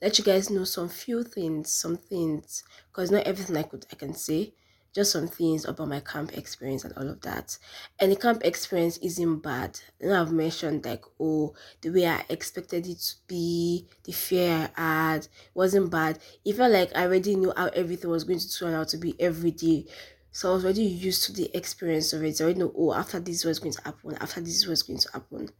let 0.00 0.16
you 0.16 0.24
guys 0.24 0.50
know 0.50 0.62
some 0.62 0.88
few 0.88 1.24
things 1.24 1.72
some 1.72 1.96
things 1.96 2.62
because 2.86 3.10
not 3.10 3.26
everything 3.26 3.56
i 3.56 3.62
could 3.64 3.84
i 3.92 3.96
can 3.96 4.14
say. 4.14 4.54
Just 4.94 5.10
some 5.10 5.26
things 5.26 5.64
about 5.64 5.88
my 5.88 5.98
camp 5.98 6.38
experience 6.38 6.84
and 6.84 6.94
all 6.96 7.08
of 7.10 7.20
that. 7.22 7.58
And 7.98 8.12
the 8.12 8.16
camp 8.16 8.42
experience 8.44 8.96
isn't 8.98 9.40
bad. 9.40 9.80
And 10.00 10.14
i've 10.14 10.30
mentioned 10.30 10.84
like 10.84 11.02
oh 11.18 11.54
the 11.80 11.90
way 11.90 12.06
i 12.06 12.24
expected 12.28 12.86
it 12.86 13.00
to 13.00 13.14
be 13.26 13.88
the 14.04 14.12
fear 14.12 14.70
i 14.76 15.12
had 15.14 15.26
wasn't 15.52 15.90
bad. 15.90 16.20
It 16.44 16.54
felt 16.54 16.72
like 16.72 16.94
i 16.94 17.06
already 17.06 17.34
knew 17.34 17.52
how 17.56 17.66
everything 17.74 18.08
was 18.08 18.22
going 18.22 18.38
to 18.38 18.56
turn 18.56 18.74
out 18.74 18.86
to 18.90 18.96
be 18.96 19.20
every 19.20 19.50
day. 19.50 19.86
So 20.30 20.52
I 20.52 20.54
was 20.54 20.64
already 20.64 20.84
used 20.84 21.24
to 21.24 21.32
the 21.32 21.50
experience 21.56 22.12
of 22.12 22.22
it. 22.22 22.36
So 22.36 22.44
I 22.44 22.46
already 22.46 22.60
know, 22.60 22.72
oh, 22.76 22.94
after 22.94 23.18
this 23.18 23.44
was 23.44 23.58
going 23.58 23.72
to 23.72 23.82
happen, 23.82 24.16
after 24.20 24.40
this 24.40 24.64
was 24.64 24.84
going 24.84 25.00
to 25.00 25.12
happen. 25.12 25.50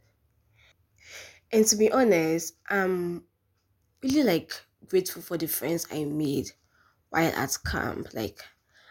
And 1.55 1.65
to 1.67 1.77
be 1.77 1.91
honest, 1.91 2.55
I'm 2.69 3.25
really 4.03 4.23
like 4.23 4.53
grateful 4.87 5.21
for 5.23 5.37
the 5.37 5.47
friends 5.47 5.87
I 5.91 6.05
made 6.05 6.51
while 7.09 7.33
at 7.35 7.57
camp. 7.65 8.13
Like 8.13 8.39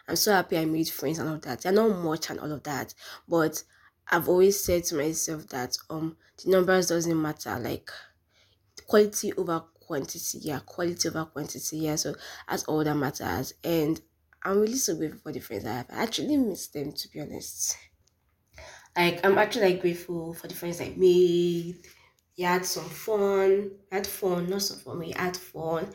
I'm 0.07 0.17
so 0.17 0.33
happy 0.33 0.57
I 0.57 0.65
made 0.65 0.89
friends 0.89 1.19
and 1.19 1.29
all 1.29 1.35
of 1.37 1.43
that. 1.43 1.61
They're 1.61 1.73
not 1.73 2.03
much 2.03 2.29
and 2.31 2.39
all 2.39 2.51
of 2.53 2.63
that, 2.65 2.93
but 3.27 3.63
I've 4.09 4.29
always 4.29 4.63
said 4.63 4.85
to 4.85 4.95
myself 4.97 5.47
that 5.49 5.77
um 5.89 6.17
the 6.43 6.51
numbers 6.51 6.87
doesn't 6.89 7.21
matter. 7.21 7.59
Like 7.59 7.91
quality 8.87 9.33
over 9.33 9.59
quantity, 9.75 10.39
yeah, 10.39 10.59
quality 10.65 11.09
over 11.09 11.25
quantity, 11.25 11.77
yeah. 11.79 11.95
So 11.97 12.15
that's 12.49 12.63
all 12.65 12.83
that 12.83 12.95
matters. 12.95 13.53
And 13.63 14.01
I'm 14.43 14.59
really 14.61 14.75
so 14.77 14.95
grateful 14.97 15.21
for 15.21 15.33
the 15.33 15.41
friends 15.41 15.65
I 15.65 15.73
have. 15.73 15.87
I 15.91 16.03
actually 16.03 16.37
miss 16.37 16.67
them 16.69 16.93
to 16.93 17.09
be 17.09 17.21
honest. 17.21 17.77
Like 18.95 19.25
I'm 19.25 19.37
actually 19.37 19.73
like 19.73 19.81
grateful 19.81 20.33
for 20.33 20.47
the 20.47 20.55
friends 20.55 20.79
I 20.81 20.89
made. 20.95 21.85
We 22.37 22.43
had 22.43 22.65
some 22.65 22.89
fun. 22.89 23.71
Had 23.91 24.07
fun, 24.07 24.49
not 24.49 24.61
some 24.61 24.79
fun. 24.79 24.99
We 24.99 25.11
had 25.11 25.37
fun. 25.37 25.93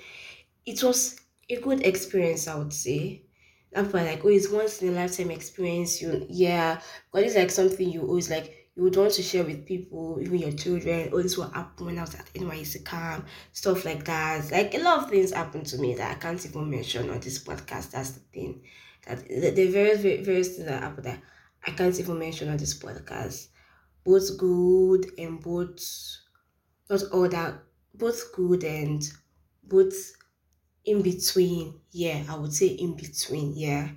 It 0.65 0.83
was 0.83 1.21
a 1.49 1.57
good 1.57 1.85
experience, 1.87 2.49
I 2.49 2.57
would 2.57 2.73
say. 2.73 3.25
That's 3.73 3.93
why 3.93 4.03
like 4.03 4.25
oh, 4.25 4.29
it's 4.29 4.49
once 4.49 4.83
in 4.83 4.89
a 4.89 4.93
lifetime 4.93 5.31
experience. 5.31 6.03
You 6.03 6.27
yeah, 6.29 6.81
but 7.13 7.23
it's 7.23 7.37
like 7.37 7.51
something 7.51 7.89
you 7.89 8.03
always 8.03 8.31
like 8.31 8.61
you 8.75 8.85
would 8.85 8.97
want 8.97 9.13
to 9.13 9.23
share 9.23 9.45
with 9.45 9.67
people, 9.67 10.19
even 10.21 10.39
your 10.39 10.53
children. 10.53 11.11
Oh, 11.13 11.23
this 11.23 11.37
will 11.37 11.51
happen 11.51 11.87
when 11.87 11.99
I 11.99 12.03
was 12.03 12.15
at 12.15 12.33
NYSC 12.35 12.85
camp, 12.85 13.27
stuff 13.53 13.85
like 13.85 14.05
that. 14.07 14.51
Like 14.51 14.75
a 14.75 14.79
lot 14.79 15.05
of 15.05 15.11
things 15.11 15.33
happened 15.33 15.67
to 15.67 15.79
me 15.79 15.95
that 15.97 16.17
I 16.17 16.19
can't 16.19 16.45
even 16.45 16.71
mention 16.71 17.11
on 17.11 17.21
this 17.21 17.43
podcast. 17.43 17.91
That's 17.91 18.13
the 18.13 18.21
thing. 18.33 18.63
That 19.07 19.29
the, 19.29 19.51
the 19.51 19.69
various 19.69 20.01
various 20.01 20.57
things 20.57 20.67
that 20.67 20.83
happened 20.83 21.07
that 21.07 21.21
I 21.67 21.73
can't 21.73 21.99
even 21.99 22.19
mention 22.19 22.49
on 22.49 22.57
this 22.57 22.79
podcast. 22.79 23.49
Both 24.05 24.39
good 24.39 25.13
and 25.19 25.41
both 25.41 25.79
not 26.91 27.03
all 27.13 27.29
that 27.31 27.63
both 27.95 28.33
good 28.35 28.65
and 28.65 29.03
both 29.65 30.13
in 30.85 31.03
between. 31.03 31.81
Yeah, 31.93 32.25
I 32.29 32.37
would 32.37 32.55
say 32.55 32.69
in 32.69 32.97
between. 32.97 33.55
Yeah. 33.57 33.93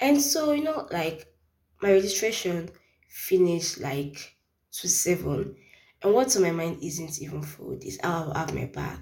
And 0.00 0.20
so, 0.20 0.52
you 0.52 0.64
know, 0.64 0.88
like 0.90 1.34
my 1.82 1.92
registration 1.92 2.70
finished 3.08 3.78
like 3.80 4.36
to 4.72 4.88
seven. 4.88 5.56
And 6.02 6.14
what's 6.14 6.36
on 6.36 6.42
my 6.42 6.52
mind 6.52 6.82
isn't 6.82 7.20
even 7.20 7.42
food, 7.42 7.84
it's 7.84 7.98
I'll 8.04 8.34
have 8.34 8.54
my 8.54 8.66
bath 8.66 9.00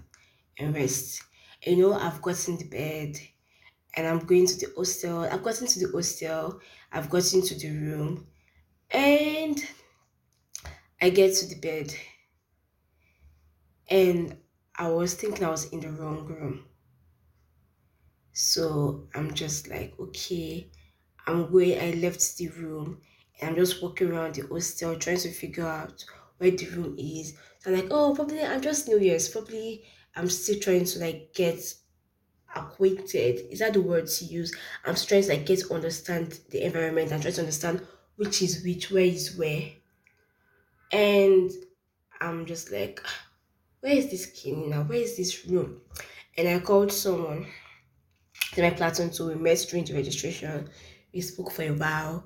and 0.58 0.74
rest. 0.74 1.22
And, 1.64 1.76
you 1.78 1.82
know, 1.90 1.94
I've 1.94 2.22
gotten 2.22 2.56
the 2.58 2.68
bed 2.68 3.16
and 3.96 4.06
I'm 4.06 4.20
going 4.26 4.46
to 4.46 4.56
the 4.56 4.72
hostel. 4.76 5.20
I've 5.20 5.42
gotten 5.42 5.66
to 5.66 5.86
the 5.86 5.92
hostel, 5.92 6.60
I've 6.92 7.10
gotten 7.10 7.42
to 7.42 7.54
the 7.54 7.70
room, 7.70 8.28
and 8.90 9.58
I 11.00 11.10
get 11.10 11.34
to 11.36 11.46
the 11.46 11.58
bed. 11.60 11.94
And 13.88 14.38
I 14.76 14.88
was 14.90 15.14
thinking 15.14 15.44
I 15.44 15.50
was 15.50 15.64
in 15.72 15.80
the 15.80 15.90
wrong 15.90 16.24
room. 16.26 16.66
So 18.32 19.08
I'm 19.14 19.34
just 19.34 19.68
like, 19.68 19.94
okay, 19.98 20.70
I'm 21.26 21.50
going. 21.50 21.78
I 21.80 21.92
left 21.92 22.36
the 22.36 22.48
room 22.50 23.00
and 23.40 23.50
I'm 23.50 23.56
just 23.56 23.82
walking 23.82 24.12
around 24.12 24.34
the 24.36 24.46
hostel 24.46 24.96
trying 24.96 25.18
to 25.18 25.32
figure 25.32 25.66
out 25.66 26.04
where 26.38 26.50
the 26.52 26.66
room 26.70 26.96
is. 26.98 27.34
So 27.60 27.70
I'm 27.70 27.76
like, 27.78 27.88
oh, 27.90 28.14
probably 28.14 28.42
I'm 28.42 28.60
just 28.60 28.88
New 28.88 28.98
Year's. 29.00 29.28
Probably 29.28 29.84
I'm 30.16 30.28
still 30.30 30.58
trying 30.60 30.84
to 30.86 30.98
like 31.00 31.32
get 31.34 31.60
acquainted. 32.56 33.52
Is 33.52 33.60
that 33.60 33.74
the 33.74 33.82
word 33.82 34.08
to 34.08 34.24
use? 34.24 34.54
I'm 34.84 34.94
trying 34.96 35.22
to 35.22 35.28
like 35.30 35.46
get 35.46 35.60
to 35.60 35.74
understand 35.74 36.40
the 36.50 36.64
environment 36.64 37.12
and 37.12 37.22
try 37.22 37.30
to 37.32 37.40
understand 37.40 37.86
which 38.16 38.42
is 38.42 38.64
which, 38.64 38.90
where 38.90 39.04
is 39.04 39.36
where. 39.36 39.70
And 40.92 41.50
I'm 42.20 42.46
just 42.46 42.70
like, 42.72 43.02
where 43.86 43.94
is 43.94 44.10
this 44.10 44.26
key 44.26 44.50
now? 44.50 44.82
Where 44.82 44.98
is 44.98 45.16
this 45.16 45.46
room? 45.46 45.80
And 46.36 46.48
I 46.48 46.58
called 46.58 46.90
someone 46.90 47.46
my 48.58 48.70
platoon 48.70 49.10
too. 49.10 49.28
We 49.28 49.36
met 49.36 49.64
during 49.70 49.84
the 49.84 49.94
registration. 49.94 50.68
We 51.14 51.20
spoke 51.20 51.52
for 51.52 51.62
a 51.62 51.70
while. 51.70 52.24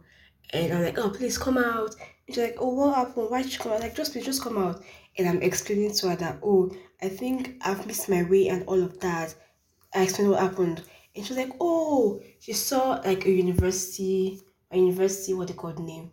And 0.54 0.72
I'm 0.72 0.82
like, 0.82 0.98
oh, 0.98 1.10
please 1.10 1.36
come 1.36 1.58
out. 1.58 1.94
And 2.26 2.34
she's 2.34 2.38
like, 2.38 2.56
oh, 2.58 2.72
what 2.72 2.94
happened? 2.94 3.30
Why 3.30 3.42
did 3.42 3.52
you 3.52 3.58
come 3.58 3.72
out? 3.72 3.80
Like, 3.80 3.94
just 3.94 4.12
please, 4.12 4.24
just 4.24 4.42
come 4.42 4.56
out. 4.56 4.82
And 5.18 5.28
I'm 5.28 5.42
explaining 5.42 5.92
to 5.96 6.08
her 6.08 6.16
that, 6.16 6.38
oh, 6.42 6.74
I 7.02 7.10
think 7.10 7.56
I've 7.60 7.86
missed 7.86 8.08
my 8.08 8.22
way 8.22 8.48
and 8.48 8.64
all 8.66 8.82
of 8.82 8.98
that. 9.00 9.34
I 9.94 10.04
explained 10.04 10.30
what 10.30 10.40
happened. 10.40 10.82
And 11.14 11.26
she 11.26 11.34
was 11.34 11.44
like, 11.44 11.52
oh, 11.60 12.22
she 12.38 12.54
saw 12.54 13.02
like 13.04 13.26
a 13.26 13.30
university, 13.30 14.40
a 14.70 14.78
university, 14.78 15.34
what 15.34 15.48
they 15.48 15.54
called 15.54 15.78
name, 15.78 16.12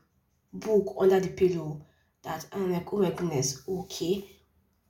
book 0.51 0.93
under 0.99 1.21
the 1.21 1.29
pillow. 1.29 1.85
That 2.23 2.45
I'm 2.51 2.73
like, 2.73 2.91
oh 2.91 2.97
my 2.97 3.11
goodness, 3.11 3.63
okay. 3.65 4.36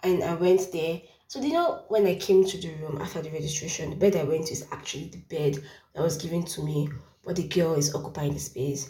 And 0.03 0.23
I 0.23 0.36
went 0.36 0.71
there 0.71 1.01
so 1.29 1.41
you 1.41 1.51
know 1.51 1.83
when 1.89 2.05
I 2.05 2.15
came 2.15 2.45
to 2.45 2.57
the 2.57 2.73
room 2.75 3.01
after 3.01 3.21
the 3.21 3.29
registration, 3.31 3.89
the 3.89 3.95
bed 3.97 4.15
I 4.15 4.23
went 4.23 4.47
to 4.47 4.53
is 4.53 4.65
actually 4.71 5.10
the 5.10 5.17
bed 5.17 5.62
that 5.93 6.01
was 6.01 6.15
given 6.15 6.45
to 6.45 6.63
me, 6.63 6.88
but 7.25 7.36
the 7.36 7.47
girl 7.49 7.73
is 7.73 7.93
occupying 7.93 8.33
the 8.33 8.39
space. 8.39 8.89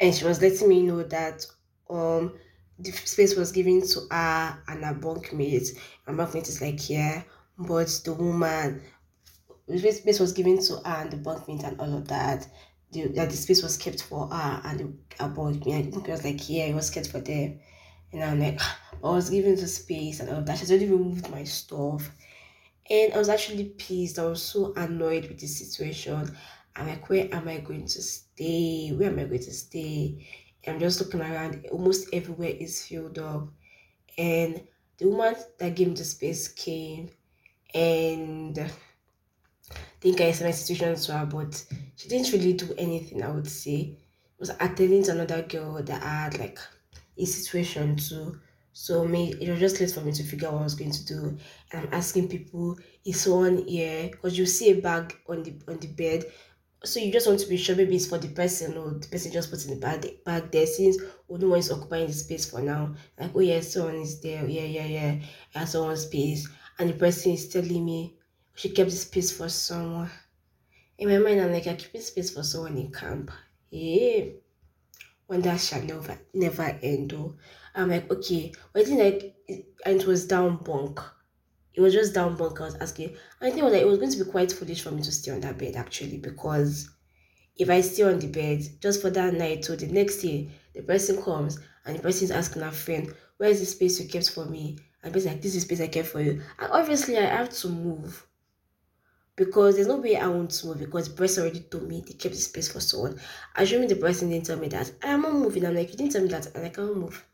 And 0.00 0.14
she 0.14 0.24
was 0.24 0.40
letting 0.40 0.68
me 0.68 0.82
know 0.82 1.02
that 1.02 1.46
um 1.90 2.38
the 2.78 2.90
space 2.90 3.36
was 3.36 3.52
given 3.52 3.86
to 3.86 4.00
her 4.10 4.62
and 4.66 4.82
her 4.82 4.94
bunkmate. 4.94 5.68
And 6.06 6.16
my 6.16 6.24
bunkmate 6.24 6.48
is 6.48 6.62
like 6.62 6.88
yeah, 6.88 7.24
but 7.58 7.88
the 8.06 8.14
woman 8.14 8.82
the 9.68 9.78
space 9.92 10.20
was 10.20 10.32
given 10.32 10.58
to 10.62 10.76
her 10.76 11.02
and 11.02 11.10
the 11.10 11.18
bunkmate 11.18 11.64
and 11.64 11.78
all 11.78 11.94
of 11.96 12.08
that. 12.08 12.48
The, 12.92 13.08
that 13.08 13.30
the 13.30 13.36
space 13.36 13.62
was 13.62 13.76
kept 13.76 14.02
for 14.02 14.28
her 14.28 14.60
and 14.64 14.80
the 14.80 15.22
her 15.22 15.28
bunkmate. 15.30 15.92
Think 15.92 16.08
it 16.08 16.12
was 16.12 16.24
like 16.24 16.48
yeah, 16.48 16.64
it 16.64 16.74
was 16.74 16.88
kept 16.88 17.08
for 17.08 17.20
them. 17.20 17.60
And 18.12 18.22
I'm 18.22 18.40
like, 18.40 18.58
ah, 18.60 18.78
I 19.04 19.10
was 19.10 19.30
given 19.30 19.56
the 19.56 19.66
space 19.66 20.20
and 20.20 20.30
all 20.30 20.42
that. 20.42 20.58
She's 20.58 20.70
already 20.70 20.88
removed 20.88 21.30
my 21.30 21.44
stuff. 21.44 22.10
And 22.90 23.12
I 23.12 23.18
was 23.18 23.28
actually 23.28 23.64
pissed. 23.64 24.18
I 24.18 24.26
was 24.26 24.42
so 24.42 24.72
annoyed 24.76 25.28
with 25.28 25.38
the 25.38 25.46
situation. 25.46 26.36
I'm 26.76 26.88
like, 26.88 27.08
where 27.08 27.28
am 27.32 27.48
I 27.48 27.58
going 27.58 27.86
to 27.86 28.02
stay? 28.02 28.90
Where 28.90 29.08
am 29.08 29.18
I 29.18 29.24
going 29.24 29.40
to 29.40 29.52
stay? 29.52 30.26
And 30.64 30.74
I'm 30.74 30.80
just 30.80 31.00
looking 31.00 31.20
around. 31.20 31.66
Almost 31.70 32.08
everywhere 32.12 32.50
is 32.50 32.86
filled 32.86 33.18
up. 33.18 33.48
And 34.18 34.62
the 34.98 35.08
woman 35.08 35.34
that 35.58 35.74
gave 35.74 35.88
me 35.88 35.94
the 35.94 36.04
space 36.04 36.48
came 36.48 37.10
and 37.74 38.58
I 38.58 38.70
think 40.00 40.20
I 40.20 40.24
explained 40.24 40.52
my 40.52 40.56
situation 40.56 40.94
to 40.96 41.12
her, 41.18 41.26
but 41.26 41.64
she 41.96 42.08
didn't 42.08 42.32
really 42.32 42.52
do 42.52 42.74
anything, 42.76 43.22
I 43.22 43.30
would 43.30 43.48
say. 43.48 43.98
Was 44.38 44.50
attending 44.50 45.04
to 45.04 45.12
another 45.12 45.42
girl 45.42 45.82
that 45.82 46.02
I 46.02 46.24
had 46.24 46.38
like 46.38 46.58
a 47.22 47.26
situation 47.26 47.96
too. 47.96 48.40
So 48.72 49.04
me, 49.06 49.34
it 49.40 49.50
was 49.50 49.60
just 49.60 49.80
late 49.80 49.90
for 49.90 50.00
me 50.00 50.12
to 50.12 50.22
figure 50.24 50.48
out 50.48 50.54
what 50.54 50.60
I 50.60 50.64
was 50.64 50.74
going 50.74 50.92
to 50.92 51.04
do. 51.04 51.38
And 51.72 51.86
I'm 51.86 51.94
asking 51.94 52.28
people, 52.28 52.78
is 53.04 53.20
someone 53.20 53.66
here? 53.66 54.08
Because 54.10 54.38
you 54.38 54.46
see 54.46 54.70
a 54.70 54.80
bag 54.80 55.14
on 55.28 55.42
the 55.42 55.60
on 55.68 55.78
the 55.78 55.88
bed. 55.88 56.24
So 56.84 56.98
you 57.00 57.12
just 57.12 57.26
want 57.28 57.38
to 57.40 57.48
be 57.48 57.56
sure 57.56 57.76
maybe 57.76 57.96
it's 57.96 58.06
for 58.06 58.18
the 58.18 58.28
person 58.28 58.76
or 58.76 58.90
the 58.94 59.08
person 59.08 59.32
just 59.32 59.50
puts 59.50 59.66
in 59.66 59.74
the 59.74 59.80
bag 59.80 60.24
bag 60.24 60.50
there 60.50 60.66
since 60.66 60.96
oh 61.30 61.36
no 61.36 61.48
one 61.50 61.60
is 61.60 61.70
occupying 61.70 62.06
the 62.08 62.12
space 62.12 62.50
for 62.50 62.60
now. 62.60 62.94
Like, 63.18 63.30
oh 63.34 63.40
yeah, 63.40 63.60
someone 63.60 63.96
is 63.96 64.20
there. 64.20 64.42
Oh, 64.44 64.46
yeah, 64.46 64.64
yeah, 64.64 64.86
yeah. 64.86 65.20
Yeah, 65.54 65.64
someone's 65.64 66.02
space. 66.06 66.48
And 66.78 66.90
the 66.90 66.94
person 66.94 67.32
is 67.32 67.48
telling 67.48 67.84
me 67.84 68.16
she 68.54 68.70
kept 68.70 68.90
the 68.90 68.96
space 68.96 69.30
for 69.32 69.48
someone. 69.48 70.10
In 70.98 71.08
my 71.10 71.18
mind, 71.18 71.40
I'm 71.40 71.52
like, 71.52 71.66
I 71.66 71.74
keep 71.76 72.00
space 72.02 72.30
for 72.30 72.42
someone 72.42 72.78
in 72.78 72.92
camp. 72.92 73.30
Yeah 73.70 74.24
when 75.26 75.42
that 75.42 75.60
shall 75.60 75.82
never 75.82 76.18
never 76.34 76.78
end. 76.82 77.12
Oh, 77.14 77.36
I'm 77.74 77.88
like, 77.90 78.10
okay, 78.10 78.52
but 78.72 78.82
I 78.82 78.84
think 78.84 79.00
like 79.00 79.36
and 79.86 80.00
it 80.00 80.06
was 80.06 80.26
down 80.26 80.56
bunk. 80.58 81.00
It 81.74 81.80
was 81.80 81.94
just 81.94 82.14
down 82.14 82.36
bunk. 82.36 82.60
I 82.60 82.64
was 82.64 82.76
asking. 82.76 83.16
I 83.40 83.50
think 83.50 83.62
was 83.62 83.72
like 83.72 83.82
it 83.82 83.86
was 83.86 83.98
going 83.98 84.12
to 84.12 84.24
be 84.24 84.30
quite 84.30 84.52
foolish 84.52 84.82
for 84.82 84.90
me 84.90 85.02
to 85.02 85.12
stay 85.12 85.32
on 85.32 85.40
that 85.40 85.58
bed 85.58 85.76
actually 85.76 86.18
because 86.18 86.88
if 87.56 87.68
I 87.70 87.80
stay 87.80 88.02
on 88.04 88.18
the 88.18 88.28
bed 88.28 88.62
just 88.80 89.00
for 89.02 89.10
that 89.10 89.34
night 89.34 89.68
or 89.68 89.76
the 89.76 89.86
next 89.86 90.18
day, 90.18 90.50
the 90.74 90.82
person 90.82 91.22
comes 91.22 91.58
and 91.84 91.96
the 91.96 92.02
person 92.02 92.24
is 92.24 92.30
asking 92.30 92.62
her 92.62 92.70
friend, 92.70 93.14
Where 93.36 93.50
is 93.50 93.60
the 93.60 93.66
space 93.66 94.00
you 94.00 94.08
kept 94.08 94.30
for 94.30 94.46
me? 94.46 94.78
And 95.02 95.12
the 95.12 95.20
like, 95.20 95.42
This 95.42 95.54
is 95.54 95.66
the 95.66 95.74
space 95.76 95.80
I 95.80 95.88
kept 95.88 96.08
for 96.08 96.20
you. 96.20 96.42
And 96.58 96.72
obviously 96.72 97.18
I 97.18 97.22
have 97.26 97.50
to 97.50 97.68
move 97.68 98.26
because 99.36 99.76
there's 99.76 99.88
no 99.88 99.96
way 99.96 100.16
I 100.16 100.26
want 100.26 100.50
to 100.50 100.66
move 100.66 100.78
because 100.78 101.08
the 101.08 101.16
person 101.16 101.44
already 101.44 101.60
told 101.60 101.88
me 101.88 102.02
they 102.06 102.12
kept 102.12 102.34
the 102.34 102.40
space 102.40 102.70
for 102.70 102.80
someone. 102.80 103.18
Assuming 103.56 103.88
the 103.88 103.96
person 103.96 104.28
didn't 104.28 104.46
tell 104.46 104.58
me 104.58 104.68
that 104.68 104.92
I 105.02 105.08
am 105.08 105.22
not 105.22 105.32
moving. 105.32 105.64
I'm 105.64 105.74
like, 105.74 105.90
you 105.90 105.96
didn't 105.96 106.12
tell 106.12 106.22
me 106.22 106.28
that, 106.28 106.54
and 106.54 106.66
I 106.66 106.68
can't 106.68 106.96
move. 106.96 107.24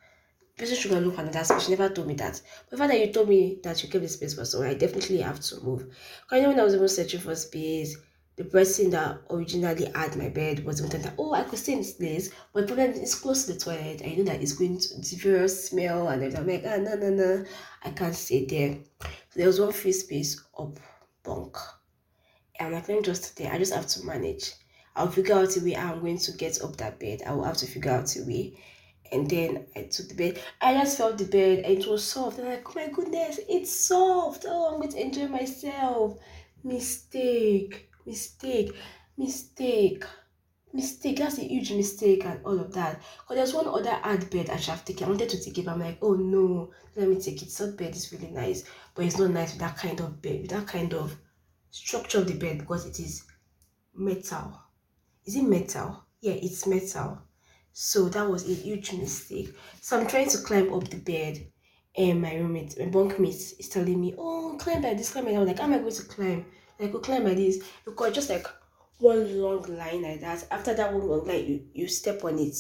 The 0.56 0.62
person 0.62 0.76
should 0.76 0.90
go 0.92 0.98
look 0.98 1.18
another 1.18 1.44
space. 1.44 1.64
She 1.64 1.70
never 1.70 1.88
told 1.88 2.06
me 2.06 2.14
that. 2.14 2.40
But 2.64 2.70
the 2.70 2.76
fact 2.76 2.92
that 2.92 3.00
you 3.00 3.12
told 3.12 3.28
me 3.28 3.58
that 3.64 3.82
you 3.82 3.88
kept 3.88 4.02
the 4.02 4.08
space 4.08 4.34
for 4.34 4.44
someone, 4.44 4.70
I 4.70 4.74
definitely 4.74 5.18
have 5.18 5.40
to 5.40 5.60
move. 5.60 5.86
Because 6.22 6.46
when 6.46 6.60
I 6.60 6.64
was 6.64 6.74
even 6.74 6.88
searching 6.88 7.20
for 7.20 7.34
space, 7.34 7.96
the 8.36 8.44
person 8.44 8.90
that 8.90 9.18
originally 9.30 9.90
had 9.96 10.16
my 10.16 10.28
bed 10.28 10.64
was 10.64 10.80
even 10.80 11.02
that, 11.02 11.14
oh, 11.18 11.32
I 11.34 11.42
could 11.42 11.58
stay 11.58 11.72
in 11.72 11.78
this 11.78 11.94
place, 11.94 12.30
but 12.52 12.68
the 12.68 12.74
problem 12.74 12.92
is 13.02 13.16
close 13.16 13.46
to 13.46 13.52
the 13.54 13.58
toilet. 13.58 14.02
I 14.04 14.14
know 14.14 14.22
that 14.24 14.40
it's 14.40 14.52
going 14.52 14.78
to 14.78 15.40
the 15.40 15.48
smell 15.48 16.06
and 16.06 16.22
everything. 16.22 16.40
I'm 16.40 16.46
like, 16.46 16.64
ah, 16.64 16.76
no, 16.76 16.94
no, 16.94 17.10
no, 17.10 17.44
I 17.82 17.90
can't 17.90 18.14
stay 18.14 18.44
there. 18.44 18.78
So 19.00 19.08
there 19.34 19.48
was 19.48 19.60
one 19.60 19.72
free 19.72 19.90
space 19.90 20.40
up 20.56 20.78
bunk 21.24 21.56
I'm 22.60 22.72
like, 22.72 22.88
let 22.88 22.98
me 22.98 23.02
just 23.02 23.24
stay. 23.24 23.48
I 23.48 23.58
just 23.58 23.74
have 23.74 23.86
to 23.88 24.04
manage. 24.04 24.52
I'll 24.96 25.10
figure 25.10 25.36
out 25.36 25.56
a 25.56 25.60
way 25.60 25.76
I'm 25.76 26.00
going 26.00 26.18
to 26.18 26.32
get 26.32 26.62
up 26.62 26.76
that 26.76 26.98
bed. 26.98 27.22
I 27.26 27.32
will 27.32 27.44
have 27.44 27.56
to 27.58 27.66
figure 27.66 27.92
out 27.92 28.16
a 28.16 28.22
way. 28.24 28.58
And 29.12 29.28
then 29.30 29.66
I 29.76 29.82
took 29.84 30.08
the 30.08 30.14
bed. 30.14 30.42
I 30.60 30.74
just 30.74 30.98
felt 30.98 31.18
the 31.18 31.24
bed 31.24 31.60
and 31.64 31.78
it 31.78 31.86
was 31.86 32.04
soft. 32.04 32.38
And 32.38 32.48
I'm 32.48 32.54
like, 32.54 32.68
oh 32.68 32.72
my 32.74 32.88
goodness, 32.88 33.40
it's 33.48 33.72
soft. 33.72 34.44
Oh, 34.46 34.72
I'm 34.72 34.80
going 34.80 34.90
to 34.90 35.00
enjoy 35.00 35.28
myself. 35.28 36.18
Mistake. 36.64 37.88
mistake, 38.08 38.74
mistake, 39.16 40.04
mistake. 40.72 41.18
That's 41.18 41.38
a 41.38 41.42
huge 41.42 41.72
mistake 41.72 42.24
and 42.24 42.40
all 42.44 42.58
of 42.58 42.72
that. 42.74 43.00
Because 43.20 43.36
there's 43.36 43.54
one 43.54 43.68
other 43.68 43.98
ad 44.02 44.28
bed 44.30 44.50
I 44.50 44.56
should 44.56 44.70
have 44.70 44.84
taken. 44.84 45.06
I 45.06 45.10
wanted 45.10 45.28
to 45.30 45.40
take 45.42 45.58
it, 45.58 45.64
but 45.66 45.72
I'm 45.72 45.80
like, 45.80 45.98
oh 46.02 46.14
no, 46.14 46.70
let 46.96 47.08
me 47.08 47.20
take 47.20 47.42
it. 47.42 47.50
Salt 47.50 47.76
bed 47.76 47.94
is 47.94 48.12
really 48.12 48.30
nice, 48.30 48.64
but 48.94 49.04
it's 49.04 49.18
not 49.18 49.30
nice 49.30 49.52
with 49.52 49.60
that 49.60 49.76
kind 49.76 50.00
of 50.00 50.20
bed, 50.22 50.40
with 50.42 50.50
that 50.50 50.66
kind 50.66 50.94
of 50.94 51.16
structure 51.70 52.18
of 52.18 52.26
the 52.26 52.34
bed 52.34 52.58
because 52.58 52.86
it 52.86 52.98
is 53.00 53.24
metal. 53.94 54.60
Is 55.26 55.36
it 55.36 55.42
metal? 55.42 56.04
Yeah, 56.20 56.34
it's 56.34 56.66
metal. 56.66 57.22
So 57.72 58.08
that 58.08 58.28
was 58.28 58.48
a 58.48 58.54
huge 58.54 58.92
mistake. 58.92 59.54
So 59.80 59.98
I'm 59.98 60.06
trying 60.06 60.28
to 60.30 60.38
climb 60.38 60.72
up 60.72 60.88
the 60.88 60.96
bed 60.96 61.46
and 61.96 62.22
my 62.22 62.34
roommate, 62.34 62.78
my 62.78 62.86
bunkmate 62.86 63.58
is 63.58 63.68
telling 63.68 64.00
me, 64.00 64.14
oh, 64.16 64.56
climb 64.58 64.82
by 64.82 64.94
this, 64.94 65.10
climb 65.10 65.24
by 65.24 65.32
that. 65.32 65.40
I'm 65.40 65.46
like, 65.46 65.58
how 65.58 65.64
am 65.64 65.74
I 65.74 65.78
going 65.78 65.92
to 65.92 66.02
climb? 66.04 66.46
Like, 66.78 66.92
go 66.92 66.98
climb 67.00 67.24
by 67.24 67.34
this. 67.34 67.62
Because 67.84 68.14
just 68.14 68.30
like 68.30 68.46
one 68.98 69.40
long 69.40 69.62
line 69.76 70.02
like 70.02 70.20
that. 70.20 70.46
After 70.50 70.74
that 70.74 70.92
one 70.92 71.08
long 71.08 71.26
line, 71.26 71.46
you, 71.46 71.66
you 71.72 71.88
step 71.88 72.24
on 72.24 72.38
it. 72.38 72.56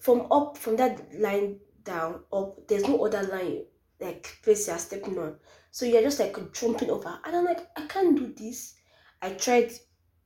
From 0.00 0.26
up, 0.30 0.56
from 0.56 0.76
that 0.76 1.12
line 1.18 1.58
down, 1.82 2.20
up, 2.32 2.66
there's 2.68 2.86
no 2.86 3.04
other 3.04 3.22
line, 3.24 3.64
like, 4.00 4.38
place 4.42 4.68
you're 4.68 4.78
stepping 4.78 5.18
on. 5.18 5.36
So 5.78 5.86
you're 5.86 6.02
just 6.02 6.18
like 6.18 6.36
jumping 6.52 6.90
over. 6.90 7.20
And 7.24 7.36
I'm 7.36 7.44
like, 7.44 7.68
I 7.76 7.86
can't 7.86 8.16
do 8.16 8.34
this. 8.36 8.74
I 9.22 9.30
tried, 9.34 9.70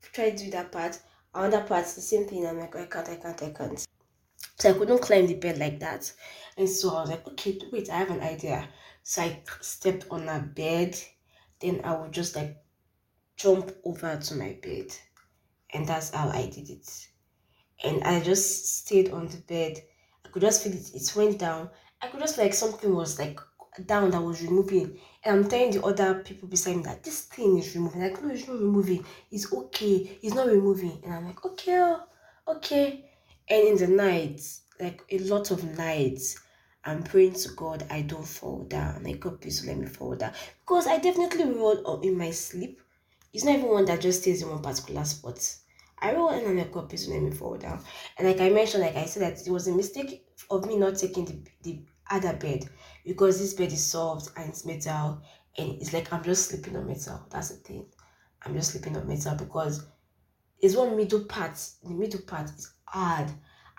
tried 0.01 0.39
to 0.39 0.45
do 0.47 0.51
that 0.53 0.73
part. 0.73 0.99
Another 1.35 1.61
part, 1.61 1.85
the 1.85 2.01
same 2.01 2.27
thing. 2.27 2.47
I'm 2.47 2.59
like, 2.59 2.75
oh, 2.75 2.81
I 2.81 2.87
can't, 2.87 3.07
I 3.11 3.17
can't, 3.17 3.43
I 3.43 3.51
can't. 3.51 3.87
So 4.59 4.71
I 4.71 4.73
couldn't 4.73 5.03
climb 5.03 5.27
the 5.27 5.35
bed 5.35 5.59
like 5.59 5.79
that. 5.81 6.11
And 6.57 6.67
so 6.67 6.97
I 6.97 7.03
was 7.03 7.11
like, 7.11 7.29
okay, 7.29 7.61
wait, 7.71 7.91
I 7.91 7.97
have 7.99 8.09
an 8.09 8.23
idea. 8.23 8.67
So 9.03 9.21
I 9.21 9.43
stepped 9.61 10.07
on 10.11 10.27
a 10.27 10.39
bed. 10.39 10.99
Then 11.61 11.83
I 11.85 11.97
would 11.97 12.13
just 12.13 12.35
like 12.35 12.57
jump 13.37 13.73
over 13.85 14.17
to 14.17 14.35
my 14.35 14.59
bed. 14.63 14.87
And 15.75 15.87
that's 15.87 16.15
how 16.15 16.31
I 16.31 16.47
did 16.47 16.71
it. 16.71 17.09
And 17.85 18.03
I 18.05 18.23
just 18.23 18.79
stayed 18.79 19.11
on 19.11 19.27
the 19.27 19.37
bed. 19.37 19.83
I 20.25 20.31
could 20.31 20.41
just 20.41 20.63
feel 20.63 20.73
it. 20.73 20.95
It 20.95 21.13
went 21.15 21.39
down. 21.39 21.69
I 22.01 22.07
could 22.07 22.21
just 22.21 22.39
like 22.39 22.55
something 22.55 22.95
was 22.95 23.19
like 23.19 23.39
down 23.85 24.13
that 24.13 24.23
was 24.23 24.43
removing. 24.43 24.99
And 25.25 25.37
I'm 25.45 25.49
telling 25.49 25.71
the 25.71 25.85
other 25.85 26.15
people 26.23 26.49
beside 26.49 26.77
me 26.77 26.83
that 26.83 27.03
this 27.05 27.23
thing 27.23 27.59
is 27.59 27.75
removing. 27.75 28.03
Like, 28.03 28.23
no, 28.23 28.31
it's 28.31 28.49
not 28.49 28.59
removing. 28.59 29.05
It's 29.31 29.53
okay. 29.53 30.19
It's 30.23 30.35
not 30.35 30.49
removing. 30.49 31.01
And 31.05 31.15
I'm 31.15 31.27
like, 31.27 31.45
okay, 31.45 31.79
oh, 31.79 32.01
okay. 32.49 33.09
And 33.49 33.69
in 33.69 33.77
the 33.77 33.87
night, 33.87 34.41
like 34.81 35.03
a 35.11 35.19
lot 35.19 35.51
of 35.51 35.65
nights, 35.77 36.39
I'm 36.85 37.03
praying 37.05 37.35
to 37.35 37.51
God 37.51 37.87
I 37.91 38.03
don't 38.03 38.27
fall 38.27 38.65
down. 38.65 39.05
Like 39.05 39.21
God 39.21 39.41
please 39.41 39.65
let 39.67 39.79
me 39.79 39.87
fall 39.87 40.17
down. 40.17 40.33
Because 40.61 40.87
I 40.87 40.99
definitely 40.99 41.45
roll 41.45 41.87
up 41.89 42.05
in 42.05 42.19
my 42.19 42.31
sleep. 42.31 42.81
It's 43.33 43.45
not 43.45 43.57
even 43.57 43.69
one 43.69 43.85
that 43.87 44.01
just 44.01 44.23
stays 44.23 44.43
in 44.43 44.49
one 44.49 44.63
particular 44.63 45.05
spot. 45.05 45.57
I 45.99 46.13
roll 46.15 46.31
and 46.31 46.47
I'm 46.47 46.59
like 46.59 46.73
God 46.73 46.89
please 46.89 47.09
let 47.09 47.23
me 47.23 47.31
fall 47.31 47.57
down. 47.57 47.81
And 48.19 48.27
like 48.27 48.41
I 48.41 48.51
mentioned, 48.51 48.83
like 48.83 48.97
I 48.97 49.05
said 49.05 49.23
that 49.23 49.47
it 49.47 49.51
was 49.51 49.69
a 49.69 49.75
mistake 49.75 50.27
of 50.51 50.67
me 50.67 50.77
not 50.77 50.97
taking 50.97 51.25
the, 51.25 51.39
the 51.63 51.81
other 52.13 52.35
bed 52.35 52.69
because 53.05 53.39
this 53.39 53.55
bed 53.55 53.73
is 53.73 53.85
soft 53.85 54.31
and 54.37 54.49
it's 54.51 54.65
metal 54.65 55.21
and 55.59 55.81
it's 55.81 55.93
like 55.93 56.13
I'm 56.13 56.23
just 56.23 56.49
sleeping 56.51 56.77
on 56.77 56.87
metal. 56.87 57.27
That's 57.31 57.49
the 57.51 57.57
thing. 57.57 57.87
I'm 58.45 58.55
just 58.55 58.73
sleeping 58.73 58.97
on 58.97 59.09
metal 59.09 59.35
because 59.35 59.87
it's 60.61 60.77
one 60.77 60.97
middle 60.97 61.25
part. 61.25 61.57
The 61.83 61.91
middle 61.91 62.21
part 62.23 62.51
is 62.51 62.73
hard 62.85 63.29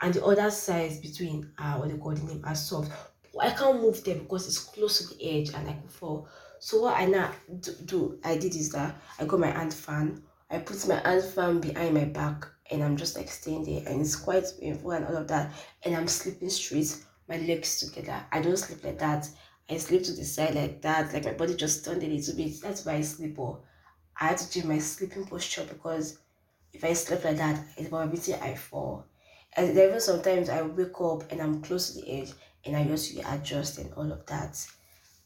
and 0.02 0.14
the 0.14 0.26
other 0.26 0.50
sides 0.52 0.98
between 1.00 1.52
uh 1.58 1.76
what 1.78 1.90
they 1.90 1.98
call 1.98 2.14
the 2.14 2.24
name 2.24 2.44
are 2.46 2.56
soft. 2.56 2.92
I 3.40 3.52
can't 3.52 3.82
move 3.82 4.04
them 4.04 4.20
because 4.20 4.48
it's 4.48 4.60
close 4.60 5.00
to 5.10 5.16
the 5.16 5.40
edge 5.40 5.54
and 5.54 5.68
I 5.70 5.74
could 5.74 5.92
fall. 5.92 6.28
So 6.60 6.82
what 6.82 6.98
I 6.98 7.06
now 7.06 7.32
do, 7.60 7.74
do 7.86 8.20
I 8.24 8.38
did 8.38 8.56
is 8.56 8.72
that 8.72 8.96
I 9.20 9.26
got 9.26 9.40
my 9.40 9.52
hand 9.52 9.74
fan. 9.74 10.24
I 10.50 10.60
put 10.60 10.88
my 10.88 11.00
hand 11.00 11.24
fan 11.24 11.60
behind 11.60 11.94
my 11.96 12.06
back 12.06 12.48
and 12.72 12.84
I'm 12.84 12.96
just 12.96 13.18
like 13.18 13.30
staying 13.30 13.64
there 13.66 13.84
and 13.88 14.02
it's 14.02 14.16
quite 14.16 14.46
painful 14.60 14.92
and 14.92 15.06
all 15.06 15.18
of 15.18 15.28
that. 15.28 15.52
And 15.84 15.96
I'm 15.96 16.08
sleeping 16.08 16.50
straight, 16.50 16.96
my 17.28 17.38
legs 17.38 17.80
together. 17.80 18.26
I 18.32 18.42
don't 18.42 18.58
sleep 18.58 18.84
like 18.84 19.00
that. 19.00 19.30
I 19.70 19.78
sleep 19.78 20.04
to 20.04 20.12
the 20.12 20.26
side 20.26 20.56
like 20.56 20.82
that, 20.82 21.14
like 21.14 21.26
my 21.26 21.34
body 21.34 21.56
just 21.56 21.86
turned 21.86 22.04
a 22.04 22.08
little 22.08 22.36
bit. 22.36 22.62
That's 22.62 22.86
why 22.86 22.96
I 22.96 23.02
sleep. 23.02 23.40
Or 23.40 23.62
I 24.20 24.28
had 24.28 24.38
to 24.38 24.50
change 24.50 24.66
my 24.66 24.80
sleeping 24.80 25.26
posture 25.26 25.64
because 25.64 26.20
if 26.74 26.84
I 26.84 26.94
sleep 26.94 27.24
like 27.24 27.38
that, 27.38 27.64
it's 27.78 27.90
probability 27.90 28.34
I 28.36 28.56
fall. 28.56 29.06
And 29.56 29.70
even 29.78 30.00
sometimes 30.02 30.50
I 30.50 30.62
wake 30.64 31.00
up 31.00 31.32
and 31.32 31.42
I'm 31.42 31.62
close 31.62 31.92
to 31.92 32.02
the 32.02 32.22
edge 32.22 32.34
and 32.66 32.76
I 32.76 32.84
just 32.86 33.16
readjust 33.16 33.78
and 33.78 33.94
all 33.94 34.12
of 34.12 34.26
that. 34.26 34.66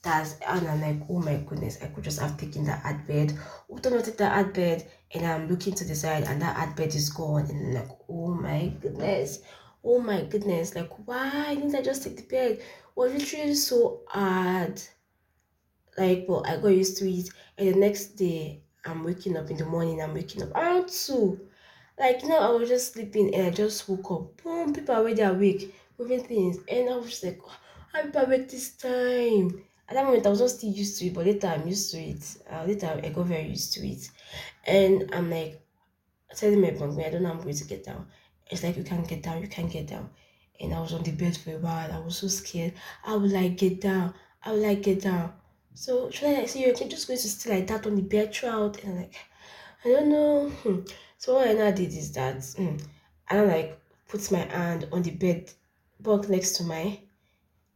That's 0.04 0.36
and 0.48 0.68
I'm 0.68 0.82
like, 0.82 1.08
oh 1.10 1.20
my 1.20 1.38
goodness, 1.38 1.80
I 1.82 1.88
could 1.88 2.04
just 2.04 2.20
have 2.20 2.38
taken 2.38 2.66
that 2.66 2.86
ad 2.86 3.08
bed. 3.08 3.38
What 3.68 3.84
not 3.90 4.06
take 4.06 4.18
that 4.18 4.38
ad 4.38 4.54
bed 4.54 4.90
and 5.14 5.26
I'm 5.26 5.48
looking 5.50 5.74
to 5.74 5.86
the 5.86 5.96
side 5.96 6.24
and 6.24 6.42
that 6.42 6.58
ad 6.58 6.76
bed 6.76 6.94
is 6.94 7.10
gone 7.10 7.50
and 7.50 7.78
I'm 7.78 7.84
like, 7.88 7.98
oh 8.10 8.34
my 8.34 8.72
goodness. 8.82 9.40
Oh 9.88 10.00
my 10.00 10.22
goodness, 10.22 10.76
like 10.76 10.92
why 11.08 11.56
didn't 11.56 11.74
I 11.74 11.82
just 11.82 12.04
take 12.04 12.18
the 12.18 12.24
bed? 12.24 12.62
Was 12.96 13.12
literally 13.12 13.56
so 13.56 14.04
hard. 14.08 14.80
Like, 15.98 16.26
well, 16.28 16.44
I 16.46 16.58
got 16.58 16.68
used 16.70 16.98
to 16.98 17.10
it, 17.12 17.30
and 17.58 17.68
the 17.74 17.80
next 17.80 18.16
day 18.16 18.62
I'm 18.86 19.04
waking 19.04 19.36
up 19.38 19.50
in 19.50 19.58
the 19.58 19.66
morning. 19.66 20.02
I'm 20.02 20.14
waking 20.14 20.44
up 20.44 20.52
around 20.56 20.90
two 20.90 21.50
like, 22.00 22.24
you 22.24 22.30
know, 22.30 22.40
I 22.40 22.50
was 22.52 22.70
just 22.70 22.94
sleeping 22.94 23.36
and 23.36 23.48
I 23.48 23.52
just 23.52 23.90
woke 23.90 24.10
up. 24.12 24.44
Boom, 24.44 24.74
people 24.74 24.96
are 24.96 25.00
already 25.00 25.22
awake, 25.24 25.76
moving 26.00 26.24
things. 26.24 26.58
And 26.70 26.90
I 26.90 26.96
was 26.98 27.10
just 27.12 27.26
like, 27.26 27.42
people 28.04 28.22
awake 28.22 28.50
this 28.50 28.78
time? 28.78 29.64
At 29.90 29.96
that 29.96 30.06
moment, 30.06 30.26
I 30.26 30.30
was 30.32 30.42
not 30.42 30.52
still 30.52 30.72
used 30.72 31.00
to 31.00 31.08
it, 31.08 31.14
but 31.16 31.26
later 31.28 31.48
I'm 31.50 31.68
used 31.68 31.92
to 31.92 32.00
it. 32.00 32.38
Uh, 32.52 32.64
later, 32.66 33.02
I 33.04 33.10
got 33.10 33.28
very 33.28 33.50
used 33.50 33.74
to 33.74 33.88
it. 33.88 34.10
And 34.66 35.12
I'm 35.14 35.30
like, 35.30 35.62
telling 36.36 36.62
my 36.62 36.72
bunk, 36.72 37.00
I 37.04 37.10
don't 37.10 37.24
know 37.24 37.32
I'm 37.32 37.42
going 37.42 37.56
to 37.56 37.66
get 37.66 37.86
down. 37.86 38.08
It's 38.50 38.64
like, 38.64 38.78
you 38.78 38.84
can't 38.84 39.08
get 39.08 39.24
down, 39.24 39.42
you 39.42 39.48
can't 39.48 39.72
get 39.72 39.88
down. 39.88 40.10
And 40.60 40.74
I 40.74 40.80
was 40.80 40.94
on 40.94 41.04
the 41.04 41.12
bed 41.12 41.38
for 41.38 41.52
a 41.52 41.60
while. 41.60 41.92
I 41.92 42.00
was 42.00 42.18
so 42.18 42.28
scared. 42.28 42.74
I 43.06 43.16
would 43.16 43.32
like 43.32 43.58
get 43.58 43.82
down. 43.82 44.14
I 44.44 44.52
would 44.54 44.62
like 44.62 44.82
get 44.82 45.02
down. 45.02 45.34
So 45.74 46.10
should 46.10 46.30
I 46.30 46.42
like 46.42 46.56
you're 46.56 46.74
just 46.74 47.08
going 47.08 47.20
to 47.20 47.30
stay 47.30 47.52
like 47.52 47.68
that 47.68 47.86
on 47.86 47.96
the 47.96 48.02
bed 48.02 48.34
throughout? 48.34 48.84
And 48.84 48.94
I'm 48.94 48.98
like, 49.02 49.16
I 49.86 49.90
don't 49.90 50.10
know. 50.10 50.50
Hmm. 50.50 50.80
So 51.20 51.36
what 51.36 51.48
I 51.48 51.54
now 51.54 51.72
did 51.72 51.94
is 51.94 52.12
that 52.14 52.38
mm, 52.38 52.82
I 53.30 53.42
like 53.42 53.80
put 54.08 54.32
my 54.32 54.40
hand 54.40 54.88
on 54.92 55.02
the 55.02 55.12
bed 55.12 55.52
bunk 56.00 56.30
next 56.30 56.54
to 56.58 56.64
my 56.64 57.00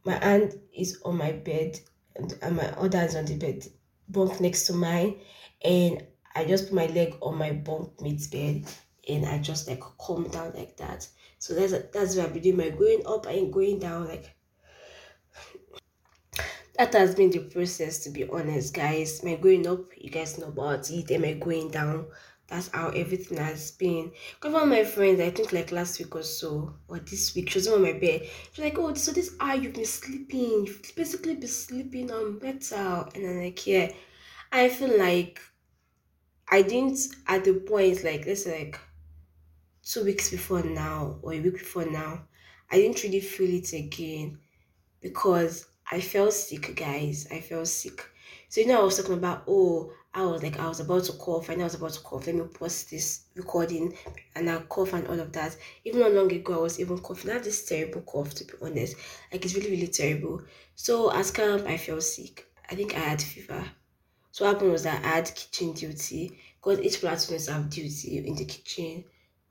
my 0.04 0.14
hand 0.14 0.58
is 0.76 1.00
on 1.04 1.16
my 1.16 1.32
bed 1.32 1.78
and, 2.16 2.36
and 2.42 2.56
my 2.56 2.68
other 2.72 3.02
is 3.02 3.14
on 3.14 3.24
the 3.24 3.36
bed 3.36 3.66
bunk 4.08 4.40
next 4.40 4.66
to 4.66 4.72
mine 4.72 5.20
and 5.64 6.04
I 6.34 6.44
just 6.44 6.66
put 6.66 6.74
my 6.74 6.86
leg 6.86 7.16
on 7.20 7.36
my 7.36 7.52
bunk 7.52 8.00
mate's 8.00 8.26
bed 8.26 8.64
and 9.08 9.26
I 9.26 9.38
just 9.38 9.68
like 9.68 9.80
calm 9.98 10.28
down 10.28 10.52
like 10.54 10.76
that. 10.78 11.08
So 11.38 11.54
that's 11.54 11.72
that's 11.92 12.16
why 12.16 12.24
I've 12.24 12.32
been 12.32 12.42
doing 12.42 12.56
my 12.56 12.70
going 12.70 13.02
up 13.06 13.26
and 13.26 13.52
going 13.52 13.78
down 13.78 14.08
like 14.08 14.34
that 16.78 16.92
has 16.94 17.14
been 17.14 17.30
the 17.30 17.40
process 17.40 17.98
to 17.98 18.10
be 18.10 18.26
honest 18.30 18.72
guys 18.72 19.22
my 19.22 19.34
going 19.34 19.66
up 19.66 19.80
you 19.94 20.08
guys 20.08 20.38
know 20.38 20.46
about 20.46 20.90
it 20.90 21.10
and 21.10 21.22
my 21.22 21.34
going 21.34 21.70
down 21.70 22.06
that's 22.52 22.68
how 22.68 22.88
everything 22.88 23.38
has 23.38 23.70
been. 23.70 24.12
Because 24.34 24.52
one 24.52 24.64
of 24.64 24.68
my 24.68 24.84
friends, 24.84 25.20
I 25.20 25.30
think 25.30 25.54
like 25.54 25.72
last 25.72 25.98
week 25.98 26.14
or 26.14 26.22
so, 26.22 26.74
or 26.86 26.98
this 26.98 27.34
week, 27.34 27.48
she 27.48 27.58
was 27.58 27.68
on 27.68 27.80
my 27.80 27.94
bed. 27.94 28.28
She's 28.52 28.62
like, 28.62 28.78
oh, 28.78 28.92
so 28.92 29.10
this 29.10 29.34
how 29.40 29.54
you've 29.54 29.72
been 29.72 29.86
sleeping. 29.86 30.66
You've 30.66 30.82
basically 30.94 31.34
been 31.36 31.48
sleeping 31.48 32.10
um, 32.10 32.18
on 32.18 32.38
metal. 32.42 33.08
And 33.14 33.26
I'm 33.26 33.42
like, 33.42 33.66
yeah. 33.66 33.90
I 34.52 34.68
feel 34.68 34.98
like 34.98 35.40
I 36.50 36.60
didn't 36.60 36.98
at 37.26 37.44
the 37.44 37.54
point, 37.54 38.04
like, 38.04 38.26
let's 38.26 38.46
like 38.46 38.78
two 39.84 40.04
weeks 40.04 40.30
before 40.30 40.62
now, 40.62 41.18
or 41.22 41.34
a 41.34 41.40
week 41.40 41.54
before 41.54 41.84
now, 41.84 42.22
I 42.70 42.76
didn't 42.76 43.02
really 43.02 43.20
feel 43.20 43.52
it 43.54 43.72
again 43.72 44.38
because 45.00 45.66
I 45.90 46.00
felt 46.00 46.32
sick, 46.32 46.74
guys. 46.76 47.26
I 47.30 47.40
felt 47.40 47.68
sick. 47.68 48.02
So 48.48 48.60
you 48.60 48.66
know, 48.68 48.80
I 48.80 48.84
was 48.84 48.96
talking 48.96 49.14
about, 49.14 49.44
oh, 49.46 49.92
I 50.14 50.24
was 50.24 50.42
like, 50.42 50.58
I 50.60 50.68
was 50.68 50.80
about 50.80 51.04
to 51.04 51.12
cough, 51.14 51.48
and 51.48 51.60
I 51.60 51.64
was 51.64 51.74
about 51.74 51.92
to 51.92 52.00
cough. 52.00 52.26
Let 52.26 52.36
me 52.36 52.44
pause 52.44 52.84
this 52.84 53.24
recording, 53.34 53.96
and 54.34 54.48
I 54.48 54.58
cough 54.60 54.92
and 54.92 55.06
all 55.08 55.18
of 55.18 55.32
that. 55.32 55.56
Even 55.84 56.00
not 56.00 56.12
long 56.12 56.30
ago, 56.30 56.54
I 56.54 56.62
was 56.62 56.78
even 56.78 56.98
coughing. 56.98 57.30
I 57.30 57.34
had 57.34 57.44
this 57.44 57.64
terrible 57.64 58.02
cough, 58.02 58.34
to 58.34 58.44
be 58.44 58.52
honest. 58.62 58.96
Like 59.32 59.44
it's 59.44 59.54
really, 59.54 59.70
really 59.70 59.88
terrible. 59.88 60.42
So 60.74 61.10
as 61.10 61.30
camp, 61.30 61.66
I 61.66 61.76
felt 61.76 62.02
sick. 62.02 62.46
I 62.70 62.74
think 62.74 62.94
I 62.94 63.00
had 63.00 63.22
fever. 63.22 63.64
So 64.30 64.44
what 64.44 64.54
happened 64.54 64.72
was 64.72 64.84
that 64.84 65.04
I 65.04 65.08
had 65.08 65.34
kitchen 65.34 65.72
duty 65.72 66.38
because 66.56 66.80
each 66.80 67.00
platoon 67.00 67.38
have 67.52 67.68
duty 67.68 68.18
in 68.18 68.34
the 68.34 68.44
kitchen 68.46 69.04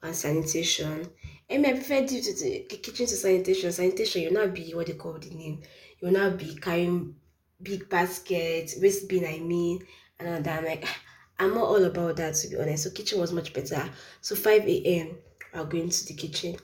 and 0.04 0.16
sanitation. 0.16 1.08
And 1.50 1.64
my 1.64 1.74
preferred 1.74 2.08
duty 2.08 2.34
to 2.34 2.44
the 2.70 2.78
kitchen 2.78 3.06
to 3.06 3.16
sanitation. 3.16 3.72
Sanitation, 3.72 4.22
you'll 4.22 4.34
not 4.34 4.54
be 4.54 4.72
what 4.74 4.88
they 4.88 4.94
call 4.94 5.14
the 5.14 5.30
name. 5.30 5.62
You'll 6.00 6.12
not 6.12 6.38
be 6.38 6.56
carrying 6.56 7.16
big 7.62 7.90
baskets, 7.90 8.80
waste 8.80 9.08
bin, 9.08 9.26
I 9.26 9.40
mean 9.40 9.86
and 10.26 10.48
I'm 10.48 10.66
like, 10.66 10.88
I'm 11.40 11.54
not 11.54 11.64
all 11.64 11.84
about 11.84 12.18
that 12.18 12.36
to 12.36 12.48
be 12.50 12.58
honest. 12.58 12.84
So 12.84 12.92
kitchen 12.92 13.20
was 13.20 13.32
much 13.32 13.54
better. 13.54 13.90
So 14.22 14.36
5 14.36 14.68
a.m. 14.68 15.18
I'll 15.54 15.66
go 15.66 15.78
into 15.78 16.06
the 16.06 16.14
kitchen. 16.14 16.56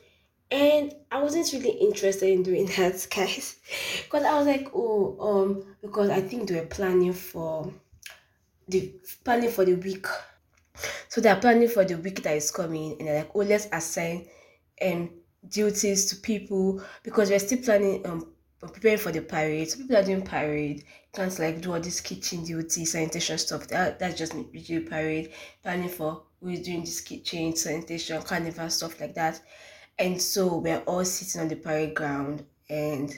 And 0.49 0.93
I 1.11 1.21
wasn't 1.21 1.51
really 1.51 1.77
interested 1.77 2.29
in 2.29 2.43
doing 2.43 2.65
that, 2.77 3.07
guys. 3.13 3.57
Because 4.03 4.23
I 4.23 4.37
was 4.37 4.47
like, 4.47 4.69
oh, 4.73 5.17
um, 5.19 5.75
because 5.81 6.09
I 6.09 6.21
think 6.21 6.47
they 6.47 6.59
were 6.59 6.67
planning 6.67 7.13
for 7.13 7.73
the 8.67 8.93
planning 9.23 9.49
for 9.49 9.65
the 9.65 9.73
week. 9.75 10.05
So 11.09 11.21
they're 11.21 11.35
planning 11.35 11.69
for 11.69 11.85
the 11.85 11.95
week 11.97 12.23
that 12.23 12.35
is 12.35 12.51
coming, 12.51 12.95
and 12.99 13.07
they're 13.07 13.19
like, 13.19 13.31
oh, 13.35 13.39
let's 13.39 13.67
assign 13.71 14.27
um 14.81 15.09
duties 15.47 16.05
to 16.05 16.15
people 16.17 16.81
because 17.03 17.29
we're 17.29 17.39
still 17.39 17.59
planning 17.59 18.05
um 18.05 18.33
preparing 18.59 18.97
for 18.97 19.11
the 19.11 19.21
parade. 19.21 19.69
So 19.69 19.77
people 19.77 19.97
are 19.97 20.03
doing 20.03 20.21
parade, 20.23 20.83
can't 21.13 21.37
like 21.39 21.61
do 21.61 21.73
all 21.73 21.79
this 21.79 22.01
kitchen 22.01 22.43
duty, 22.43 22.85
sanitation 22.85 23.37
stuff. 23.37 23.67
That 23.67 23.99
that's 23.99 24.17
just 24.17 24.33
usually 24.51 24.81
parade, 24.81 25.33
planning 25.63 25.89
for 25.89 26.23
who's 26.41 26.61
doing 26.61 26.81
this 26.81 27.01
kitchen, 27.01 27.55
sanitation, 27.55 28.21
carnival 28.21 28.69
stuff 28.69 28.99
like 28.99 29.15
that. 29.15 29.41
And 29.99 30.21
so 30.21 30.57
we're 30.57 30.79
all 30.81 31.05
sitting 31.05 31.41
on 31.41 31.47
the 31.47 31.55
parade 31.55 31.95
ground 31.95 32.45
and 32.69 33.15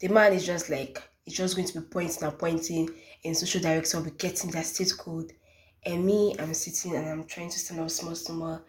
the 0.00 0.08
man 0.08 0.32
is 0.32 0.46
just 0.46 0.70
like 0.70 1.02
it's 1.24 1.36
just 1.36 1.56
going 1.56 1.66
to 1.66 1.80
be 1.80 1.86
pointing 1.86 2.22
and 2.22 2.38
pointing 2.38 2.88
and 3.24 3.36
social 3.36 3.60
director 3.60 3.98
will 3.98 4.04
be 4.04 4.10
getting 4.12 4.50
their 4.50 4.62
state 4.62 4.92
code. 4.96 5.32
And 5.86 6.04
me, 6.04 6.34
I'm 6.38 6.52
sitting 6.52 6.96
and 6.96 7.08
I'm 7.08 7.24
trying 7.24 7.50
to 7.50 7.58
stand 7.58 7.80
up 7.80 7.90
small, 7.90 8.14
small 8.14 8.60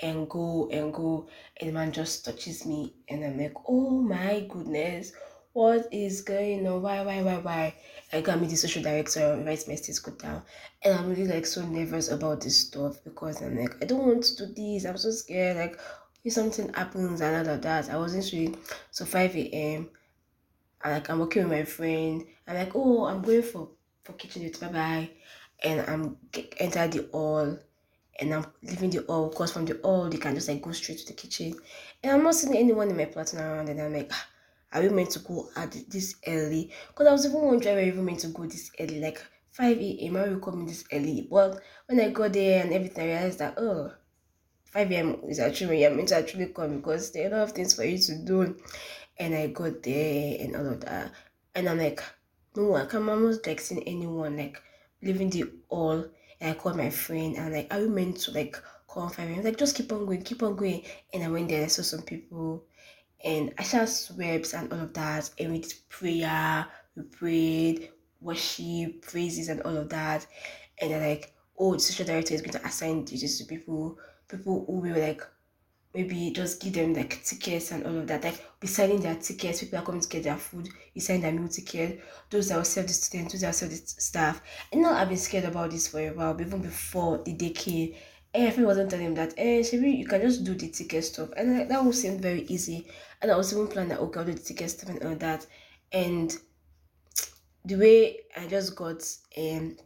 and 0.00 0.28
go 0.28 0.68
and 0.70 0.92
go. 0.92 1.28
And 1.60 1.70
the 1.70 1.74
man 1.74 1.92
just 1.92 2.24
touches 2.24 2.66
me 2.66 2.94
and 3.08 3.24
I'm 3.24 3.38
like, 3.38 3.54
oh 3.66 3.90
my 4.02 4.46
goodness, 4.48 5.12
what 5.54 5.88
is 5.90 6.20
going 6.20 6.66
on? 6.68 6.82
Why, 6.82 7.02
why, 7.02 7.22
why, 7.22 7.38
why? 7.38 7.74
I 8.12 8.20
got 8.20 8.40
me 8.40 8.46
the 8.46 8.56
social 8.56 8.82
director 8.82 9.42
writes 9.44 9.66
my 9.66 9.74
state 9.74 9.98
code 10.02 10.18
down. 10.18 10.42
And 10.84 10.94
I'm 10.94 11.08
really 11.08 11.26
like 11.26 11.46
so 11.46 11.66
nervous 11.66 12.10
about 12.10 12.42
this 12.42 12.58
stuff 12.58 13.02
because 13.04 13.42
I'm 13.42 13.58
like, 13.58 13.74
I 13.82 13.86
don't 13.86 14.06
want 14.06 14.22
to 14.24 14.46
do 14.46 14.54
this. 14.54 14.84
I'm 14.84 14.98
so 14.98 15.10
scared. 15.10 15.56
Like, 15.56 15.80
if 16.24 16.32
something 16.34 16.72
happens 16.74 17.20
and 17.22 17.48
all 17.48 17.54
of 17.54 17.62
that. 17.62 17.88
I 17.88 17.96
wasn't 17.96 18.30
really 18.32 18.54
so 18.90 19.04
5 19.04 19.36
a.m 19.36 19.90
I 20.82 20.92
like 20.92 21.08
I'm 21.10 21.18
working 21.18 21.48
with 21.48 21.58
my 21.58 21.64
friend. 21.64 22.24
I'm 22.46 22.54
like, 22.56 22.72
oh, 22.74 23.06
I'm 23.06 23.22
going 23.22 23.42
for 23.42 23.70
for 24.04 24.12
kitchen 24.12 24.42
duty. 24.42 24.60
Bye 24.60 24.72
bye. 24.72 25.10
And 25.62 25.80
I'm 25.80 26.16
enter 26.58 26.86
the 26.88 27.08
hall, 27.12 27.58
and 28.20 28.34
I'm 28.34 28.46
leaving 28.62 28.90
the 28.90 29.02
hall. 29.02 29.30
Cause 29.30 29.52
from 29.52 29.64
the 29.64 29.78
hall, 29.82 30.08
they 30.08 30.18
can 30.18 30.34
just 30.34 30.48
like 30.48 30.62
go 30.62 30.72
straight 30.72 30.98
to 30.98 31.06
the 31.06 31.12
kitchen. 31.12 31.54
And 32.02 32.12
I'm 32.12 32.22
not 32.22 32.34
seeing 32.34 32.56
anyone 32.56 32.90
in 32.90 32.96
my 32.96 33.06
platoon 33.06 33.40
around. 33.40 33.68
And 33.68 33.80
I'm 33.80 33.92
like, 33.92 34.10
ah, 34.12 34.26
are 34.72 34.82
we 34.82 34.88
meant 34.90 35.10
to 35.10 35.20
go 35.20 35.48
at 35.56 35.72
this 35.88 36.16
early? 36.26 36.70
Cause 36.94 37.06
I 37.06 37.12
was 37.12 37.26
even 37.26 37.40
wondering, 37.40 37.76
are 37.76 37.80
we 37.80 37.88
even 37.88 38.04
meant 38.04 38.20
to 38.20 38.28
go 38.28 38.44
this 38.46 38.70
early? 38.78 39.00
Like 39.00 39.22
5 39.52 39.78
a.m. 39.78 40.16
Are 40.16 40.30
we 40.30 40.40
coming 40.40 40.66
this 40.66 40.84
early? 40.92 41.26
But 41.30 41.60
when 41.86 42.00
I 42.00 42.10
got 42.10 42.32
there 42.32 42.62
and 42.62 42.72
everything, 42.72 43.08
I 43.08 43.14
realized 43.14 43.38
that 43.38 43.54
oh. 43.58 43.92
5 44.72 44.90
a.m. 44.92 45.16
is 45.28 45.38
actually 45.38 45.68
when 45.68 45.78
you're 45.78 45.90
meant 45.94 46.08
to 46.08 46.16
actually 46.16 46.46
come 46.48 46.76
because 46.76 47.10
there 47.12 47.30
are 47.30 47.34
a 47.34 47.38
lot 47.38 47.42
of 47.44 47.52
things 47.52 47.72
for 47.72 47.84
you 47.84 47.96
to 47.96 48.18
do 48.24 48.56
and 49.18 49.34
I 49.34 49.46
got 49.48 49.82
there 49.82 50.36
and 50.40 50.56
all 50.56 50.68
of 50.68 50.80
that. 50.80 51.12
And 51.54 51.68
I'm 51.68 51.78
like, 51.78 52.02
no, 52.54 52.74
I 52.74 52.86
can't 52.86 53.08
almost 53.08 53.42
texting 53.42 53.82
anyone, 53.86 54.36
like 54.36 54.60
leaving 55.06 55.30
the 55.30 55.50
all. 55.68 56.04
And 56.40 56.50
I 56.50 56.54
called 56.54 56.76
my 56.76 56.90
friend 56.90 57.36
and 57.36 57.52
like, 57.52 57.72
are 57.72 57.80
you 57.80 57.88
meant 57.88 58.18
to 58.18 58.32
like 58.32 58.60
call 58.86 59.08
five 59.08 59.28
minutes? 59.28 59.44
Like, 59.44 59.56
just 59.56 59.76
keep 59.76 59.92
on 59.92 60.04
going, 60.04 60.22
keep 60.22 60.42
on 60.42 60.56
going. 60.56 60.82
And 61.14 61.24
I 61.24 61.28
went 61.28 61.48
there, 61.48 61.64
I 61.64 61.68
saw 61.68 61.82
some 61.82 62.02
people 62.02 62.64
and 63.24 63.52
I 63.58 63.62
saw 63.62 63.84
sweeps 63.84 64.52
and 64.52 64.72
all 64.72 64.80
of 64.80 64.92
that. 64.94 65.30
And 65.38 65.52
we 65.52 65.60
did 65.60 65.74
prayer, 65.88 66.66
we 66.94 67.02
prayed, 67.04 67.90
worship, 68.20 69.02
praises 69.02 69.48
and 69.48 69.62
all 69.62 69.76
of 69.76 69.88
that. 69.90 70.26
And 70.78 70.90
they're 70.90 71.08
like, 71.08 71.32
oh, 71.58 71.74
the 71.74 71.80
social 71.80 72.06
director 72.06 72.34
is 72.34 72.42
going 72.42 72.52
to 72.52 72.66
assign 72.66 73.04
duties 73.04 73.38
to 73.38 73.44
people, 73.44 73.98
people 74.28 74.64
who 74.66 74.80
we 74.80 74.90
were 74.90 74.98
like 74.98 75.22
maybe 75.96 76.30
just 76.30 76.60
give 76.60 76.74
them 76.74 76.92
like 76.92 77.24
tickets 77.24 77.70
and 77.70 77.84
all 77.86 77.96
of 77.96 78.06
that. 78.06 78.22
Like 78.22 78.44
be 78.60 78.66
selling 78.66 79.00
their 79.00 79.14
tickets, 79.14 79.60
people 79.60 79.78
are 79.78 79.84
coming 79.84 80.02
to 80.02 80.08
get 80.08 80.24
their 80.24 80.36
food, 80.36 80.68
you 80.92 81.00
sign 81.00 81.22
their 81.22 81.32
meal 81.32 81.48
ticket, 81.48 82.04
those 82.30 82.48
that 82.48 82.56
will 82.58 82.64
serve 82.64 82.86
the 82.86 82.92
students, 82.92 83.32
those 83.32 83.40
that 83.40 83.48
will 83.48 83.54
serve 83.54 83.70
the 83.70 83.76
staff. 83.76 84.42
And 84.70 84.82
now 84.82 84.92
I've 84.92 85.08
been 85.08 85.16
scared 85.16 85.44
about 85.44 85.70
this 85.70 85.88
for 85.88 86.00
a 86.00 86.10
while, 86.10 86.38
even 86.40 86.60
before 86.60 87.22
the 87.24 87.32
day 87.32 87.50
came. 87.50 87.94
And 88.34 88.52
I 88.60 88.62
wasn't 88.64 88.90
telling 88.90 89.06
him 89.06 89.14
that, 89.14 89.32
eh, 89.38 89.62
Sherry, 89.62 89.92
you 89.92 90.06
can 90.06 90.20
just 90.20 90.44
do 90.44 90.54
the 90.54 90.68
ticket 90.68 91.04
stuff. 91.04 91.30
And 91.36 91.58
like, 91.58 91.68
that 91.68 91.82
would 91.82 91.94
seem 91.94 92.18
very 92.18 92.42
easy. 92.42 92.86
And 93.22 93.30
I 93.30 93.36
was 93.36 93.52
even 93.52 93.66
planning 93.66 93.90
that, 93.90 94.00
okay, 94.00 94.20
I'll 94.20 94.26
do 94.26 94.34
the 94.34 94.40
ticket 94.40 94.70
stuff 94.70 94.90
and 94.90 95.02
all 95.02 95.16
that. 95.16 95.46
And 95.90 96.36
the 97.64 97.76
way 97.76 98.18
I 98.36 98.46
just 98.46 98.76
got, 98.76 99.02
um, 99.38 99.78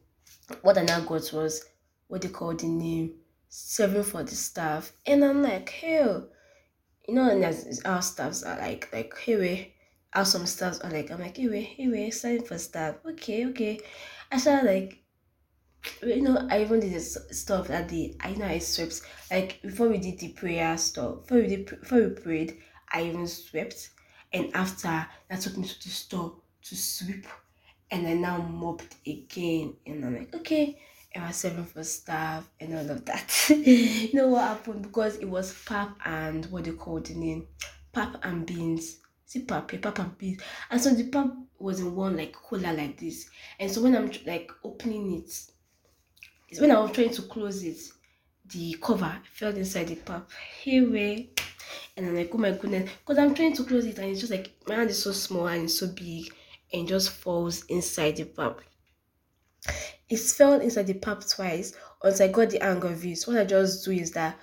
what 0.62 0.76
I 0.76 0.82
now 0.82 1.00
got 1.00 1.32
was 1.32 1.64
what 2.08 2.22
they 2.22 2.28
call 2.28 2.54
the 2.56 2.66
name 2.66 3.14
serving 3.50 4.04
for 4.04 4.22
the 4.22 4.34
staff. 4.34 4.92
And 5.04 5.22
I'm 5.24 5.42
like, 5.42 5.68
hell, 5.68 6.28
you 7.06 7.14
know, 7.14 7.28
and 7.28 7.44
our 7.84 8.00
staffs 8.00 8.42
are 8.44 8.56
like, 8.56 8.88
like, 8.92 9.12
hey, 9.18 9.36
we, 9.36 9.74
our 10.14 10.24
some 10.24 10.46
staffs 10.46 10.80
are 10.80 10.90
like, 10.90 11.10
I'm 11.10 11.20
like, 11.20 11.36
hey, 11.36 11.48
we, 11.48 11.60
hey, 11.60 11.88
we, 11.88 12.10
serving 12.10 12.46
for 12.46 12.56
staff. 12.56 12.96
Okay, 13.04 13.46
okay. 13.46 13.80
I 14.32 14.38
started 14.38 14.66
like, 14.66 15.02
you 16.02 16.22
know, 16.22 16.46
I 16.50 16.62
even 16.62 16.80
did 16.80 16.92
this 16.92 17.18
stuff 17.32 17.68
that 17.68 17.88
the 17.88 18.16
I 18.20 18.32
know 18.34 18.46
I 18.46 18.58
swept. 18.58 19.02
Like 19.30 19.60
before 19.62 19.88
we 19.88 19.98
did 19.98 20.18
the 20.18 20.28
prayer 20.28 20.76
stuff, 20.78 21.22
before 21.22 21.38
we 21.38 21.46
did 21.48 21.66
before 21.66 22.02
we 22.02 22.10
prayed, 22.10 22.58
I 22.92 23.04
even 23.04 23.26
swept. 23.26 23.90
And 24.32 24.54
after 24.54 25.06
that 25.28 25.40
took 25.40 25.56
me 25.56 25.66
to 25.66 25.82
the 25.82 25.88
store 25.88 26.36
to 26.62 26.76
sweep. 26.76 27.26
And 27.90 28.06
I 28.06 28.14
now 28.14 28.38
mopped 28.38 28.94
again. 29.06 29.74
And 29.86 30.04
I'm 30.04 30.16
like, 30.16 30.34
okay, 30.34 30.78
I 31.16 31.26
was 31.26 31.36
serving 31.36 31.64
for 31.64 31.82
staff 31.82 32.48
and 32.60 32.74
all 32.74 32.90
of 32.90 33.04
that. 33.06 33.48
you 33.50 34.14
know 34.14 34.28
what 34.28 34.42
happened? 34.42 34.82
Because 34.82 35.16
it 35.16 35.28
was 35.28 35.52
pap 35.64 35.96
and 36.04 36.46
what 36.46 36.64
they 36.64 36.72
call 36.72 37.00
the 37.00 37.14
name? 37.14 37.48
Pap 37.92 38.16
and 38.22 38.46
beans. 38.46 38.98
See 39.26 39.40
pap, 39.40 39.72
yeah, 39.72 39.80
pap 39.80 39.98
and 39.98 40.16
beans. 40.18 40.40
And 40.70 40.80
so 40.80 40.94
the 40.94 41.04
pap 41.04 41.32
was 41.58 41.80
in 41.80 41.94
one 41.94 42.16
like 42.16 42.32
cooler 42.32 42.72
like 42.72 42.98
this. 42.98 43.28
And 43.58 43.70
so 43.70 43.82
when 43.82 43.96
I'm 43.96 44.10
like 44.26 44.50
opening 44.64 45.18
it, 45.18 45.32
it's 46.48 46.60
when 46.60 46.70
I 46.70 46.78
was 46.78 46.92
trying 46.92 47.10
to 47.10 47.22
close 47.22 47.62
it, 47.62 47.78
the 48.46 48.76
cover 48.80 49.16
fell 49.32 49.54
inside 49.56 49.88
the 49.88 49.96
pap. 49.96 50.30
Here 50.62 50.84
and 51.96 52.06
I'm 52.06 52.16
like, 52.16 52.30
oh 52.32 52.38
my 52.38 52.52
goodness, 52.52 52.90
because 53.00 53.18
I'm 53.18 53.34
trying 53.34 53.54
to 53.54 53.64
close 53.64 53.86
it 53.86 53.98
and 53.98 54.08
it's 54.10 54.20
just 54.20 54.32
like 54.32 54.52
my 54.66 54.76
hand 54.76 54.90
is 54.90 55.02
so 55.02 55.12
small 55.12 55.46
and 55.46 55.64
it's 55.64 55.78
so 55.78 55.88
big 55.88 56.32
and 56.72 56.88
just 56.88 57.10
falls 57.10 57.64
inside 57.66 58.16
the 58.16 58.24
pap. 58.24 58.60
It 60.10 60.18
fell 60.18 60.60
inside 60.60 60.88
the 60.88 60.94
pap 60.94 61.24
twice 61.26 61.72
until 62.02 62.28
I 62.28 62.32
got 62.32 62.50
the 62.50 62.58
hang 62.58 62.84
of 62.84 63.04
it. 63.04 63.22
What 63.22 63.38
I 63.38 63.44
just 63.44 63.84
do 63.84 63.92
is 63.92 64.10
that 64.12 64.36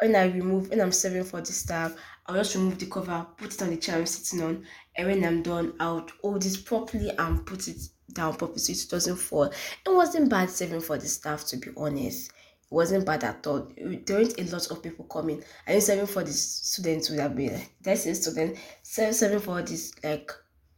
when 0.00 0.14
I 0.14 0.26
remove, 0.26 0.70
when 0.70 0.80
I'm 0.80 0.92
serving 0.92 1.24
for 1.24 1.40
the 1.40 1.52
staff, 1.52 1.96
I'll 2.26 2.36
just 2.36 2.54
remove 2.54 2.78
the 2.78 2.86
cover, 2.86 3.26
put 3.36 3.52
it 3.52 3.62
on 3.62 3.70
the 3.70 3.76
chair 3.76 3.96
I'm 3.96 4.06
sitting 4.06 4.44
on, 4.44 4.64
and 4.96 5.08
when 5.08 5.24
I'm 5.24 5.42
done, 5.42 5.72
I'll 5.80 6.06
hold 6.22 6.42
this 6.42 6.56
properly 6.56 7.10
and 7.18 7.44
put 7.44 7.66
it 7.66 7.80
down 8.12 8.36
properly 8.36 8.58
so 8.58 8.72
it 8.72 8.90
doesn't 8.90 9.16
fall. 9.16 9.46
It 9.46 9.54
wasn't 9.86 10.30
bad 10.30 10.50
serving 10.50 10.82
for 10.82 10.98
the 10.98 11.08
staff, 11.08 11.44
to 11.46 11.56
be 11.56 11.70
honest. 11.76 12.28
It 12.28 12.34
wasn't 12.70 13.06
bad 13.06 13.24
at 13.24 13.44
all. 13.46 13.72
There 13.76 14.18
weren't 14.18 14.38
a 14.38 14.44
lot 14.44 14.70
of 14.70 14.82
people 14.82 15.06
coming. 15.06 15.42
I 15.66 15.72
think 15.72 15.82
serving 15.82 16.06
for 16.06 16.22
the 16.22 16.32
students 16.32 17.10
would 17.10 17.18
have 17.18 17.34
been, 17.34 17.60
that's 17.80 18.06
a 18.06 18.14
student, 18.14 18.56
serving 18.82 19.40
for 19.40 19.62
these 19.62 19.94
like 20.04 20.30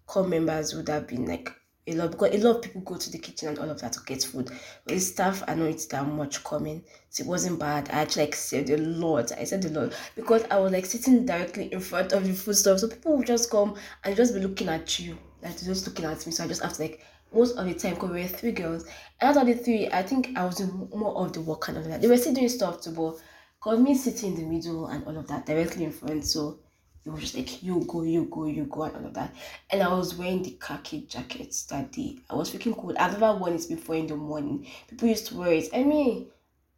corps 0.07 0.27
members 0.27 0.75
would 0.75 0.89
have 0.89 1.07
been 1.07 1.27
like 1.27 1.51
a 1.87 1.95
lot 1.95 2.11
because 2.11 2.35
a 2.35 2.39
lot 2.39 2.57
of 2.57 2.63
people 2.63 2.83
go 2.83 2.97
to 2.97 3.11
the 3.11 3.19
kitchen 3.19 3.49
and 3.49 3.59
all 3.59 3.71
of 3.71 3.81
that 3.81 3.93
to 3.95 4.01
get 4.07 4.23
food. 4.23 4.51
But 4.85 4.95
the 4.95 5.01
staff 5.01 5.43
are 5.49 5.57
not 5.57 5.79
that 5.91 6.07
much 6.07 6.45
coming. 6.45 6.85
So 7.09 7.25
it 7.25 7.27
wasn't 7.27 7.59
bad. 7.59 7.89
I 7.91 8.03
actually 8.03 8.27
like 8.27 8.35
said 8.35 8.71
a 8.71 8.77
lot. 8.77 9.33
I 9.33 9.45
said 9.45 9.65
a 9.65 9.69
lot 9.69 9.95
because 10.15 10.45
I 10.51 10.59
was 10.59 10.73
like 10.73 10.87
sitting 10.87 11.27
directly 11.27 11.73
in 11.73 11.81
front 11.81 12.13
of 12.13 12.27
the 12.27 12.33
food 12.33 12.55
stuff. 12.55 12.81
So 12.81 12.89
people 12.89 13.17
would 13.17 13.27
just 13.27 13.51
come 13.51 13.77
and 14.05 14.17
just 14.17 14.35
be 14.35 14.41
looking 14.41 14.69
at 14.69 14.99
you. 14.99 15.19
Like 15.43 15.59
just 15.59 15.87
looking 15.87 16.05
at 16.05 16.25
me. 16.27 16.33
So 16.33 16.45
I 16.45 16.49
just 16.49 16.63
have 16.63 16.75
to 16.75 16.83
like 16.83 17.05
most 17.33 17.57
of 17.57 17.67
the 17.67 17.75
time 17.75 17.95
because 17.95 18.11
we 18.11 18.23
were 18.23 18.29
three 18.29 18.53
girls. 18.53 18.85
And 19.21 19.37
out 19.37 19.43
of 19.43 19.47
the 19.47 19.55
three, 19.55 19.89
I 19.89 20.03
think 20.03 20.31
I 20.37 20.45
was 20.45 20.57
doing 20.57 20.89
more 20.95 21.17
of 21.17 21.33
the 21.33 21.41
work 21.41 21.63
kind 21.63 21.79
of 21.79 21.85
that. 21.87 22.01
They 22.01 22.09
were 22.09 22.17
still 22.17 22.35
doing 22.35 22.49
stuff 22.49 22.83
too, 22.83 22.91
but 22.91 23.17
because 23.59 23.81
me 23.81 23.95
sitting 23.95 24.35
in 24.35 24.41
the 24.41 24.47
middle 24.47 24.87
and 24.87 25.05
all 25.05 25.17
of 25.17 25.29
that 25.29 25.47
directly 25.47 25.85
in 25.85 25.93
front. 25.93 26.25
So 26.25 26.59
it 27.05 27.11
was 27.11 27.21
just 27.21 27.35
like 27.35 27.63
you 27.63 27.83
go, 27.87 28.03
you 28.03 28.25
go, 28.31 28.47
you 28.47 28.65
go, 28.65 28.83
and 28.83 28.97
all 28.97 29.07
of 29.07 29.15
that. 29.15 29.35
And 29.71 29.83
I 29.83 29.89
was 29.89 30.15
wearing 30.15 30.43
the 30.43 30.59
khaki 30.61 31.03
jackets 31.03 31.65
that 31.65 31.93
day. 31.93 32.19
I 32.29 32.35
was 32.35 32.51
freaking 32.51 32.77
cold. 32.77 32.97
I've 32.97 33.19
never 33.19 33.39
worn 33.39 33.55
it 33.55 33.67
before 33.69 33.97
in 33.97 34.07
the 34.07 34.17
morning. 34.17 34.67
People 34.89 35.09
used 35.09 35.27
to 35.29 35.37
wear 35.37 35.53
it. 35.53 35.69
I 35.73 35.83
mean, 35.83 36.27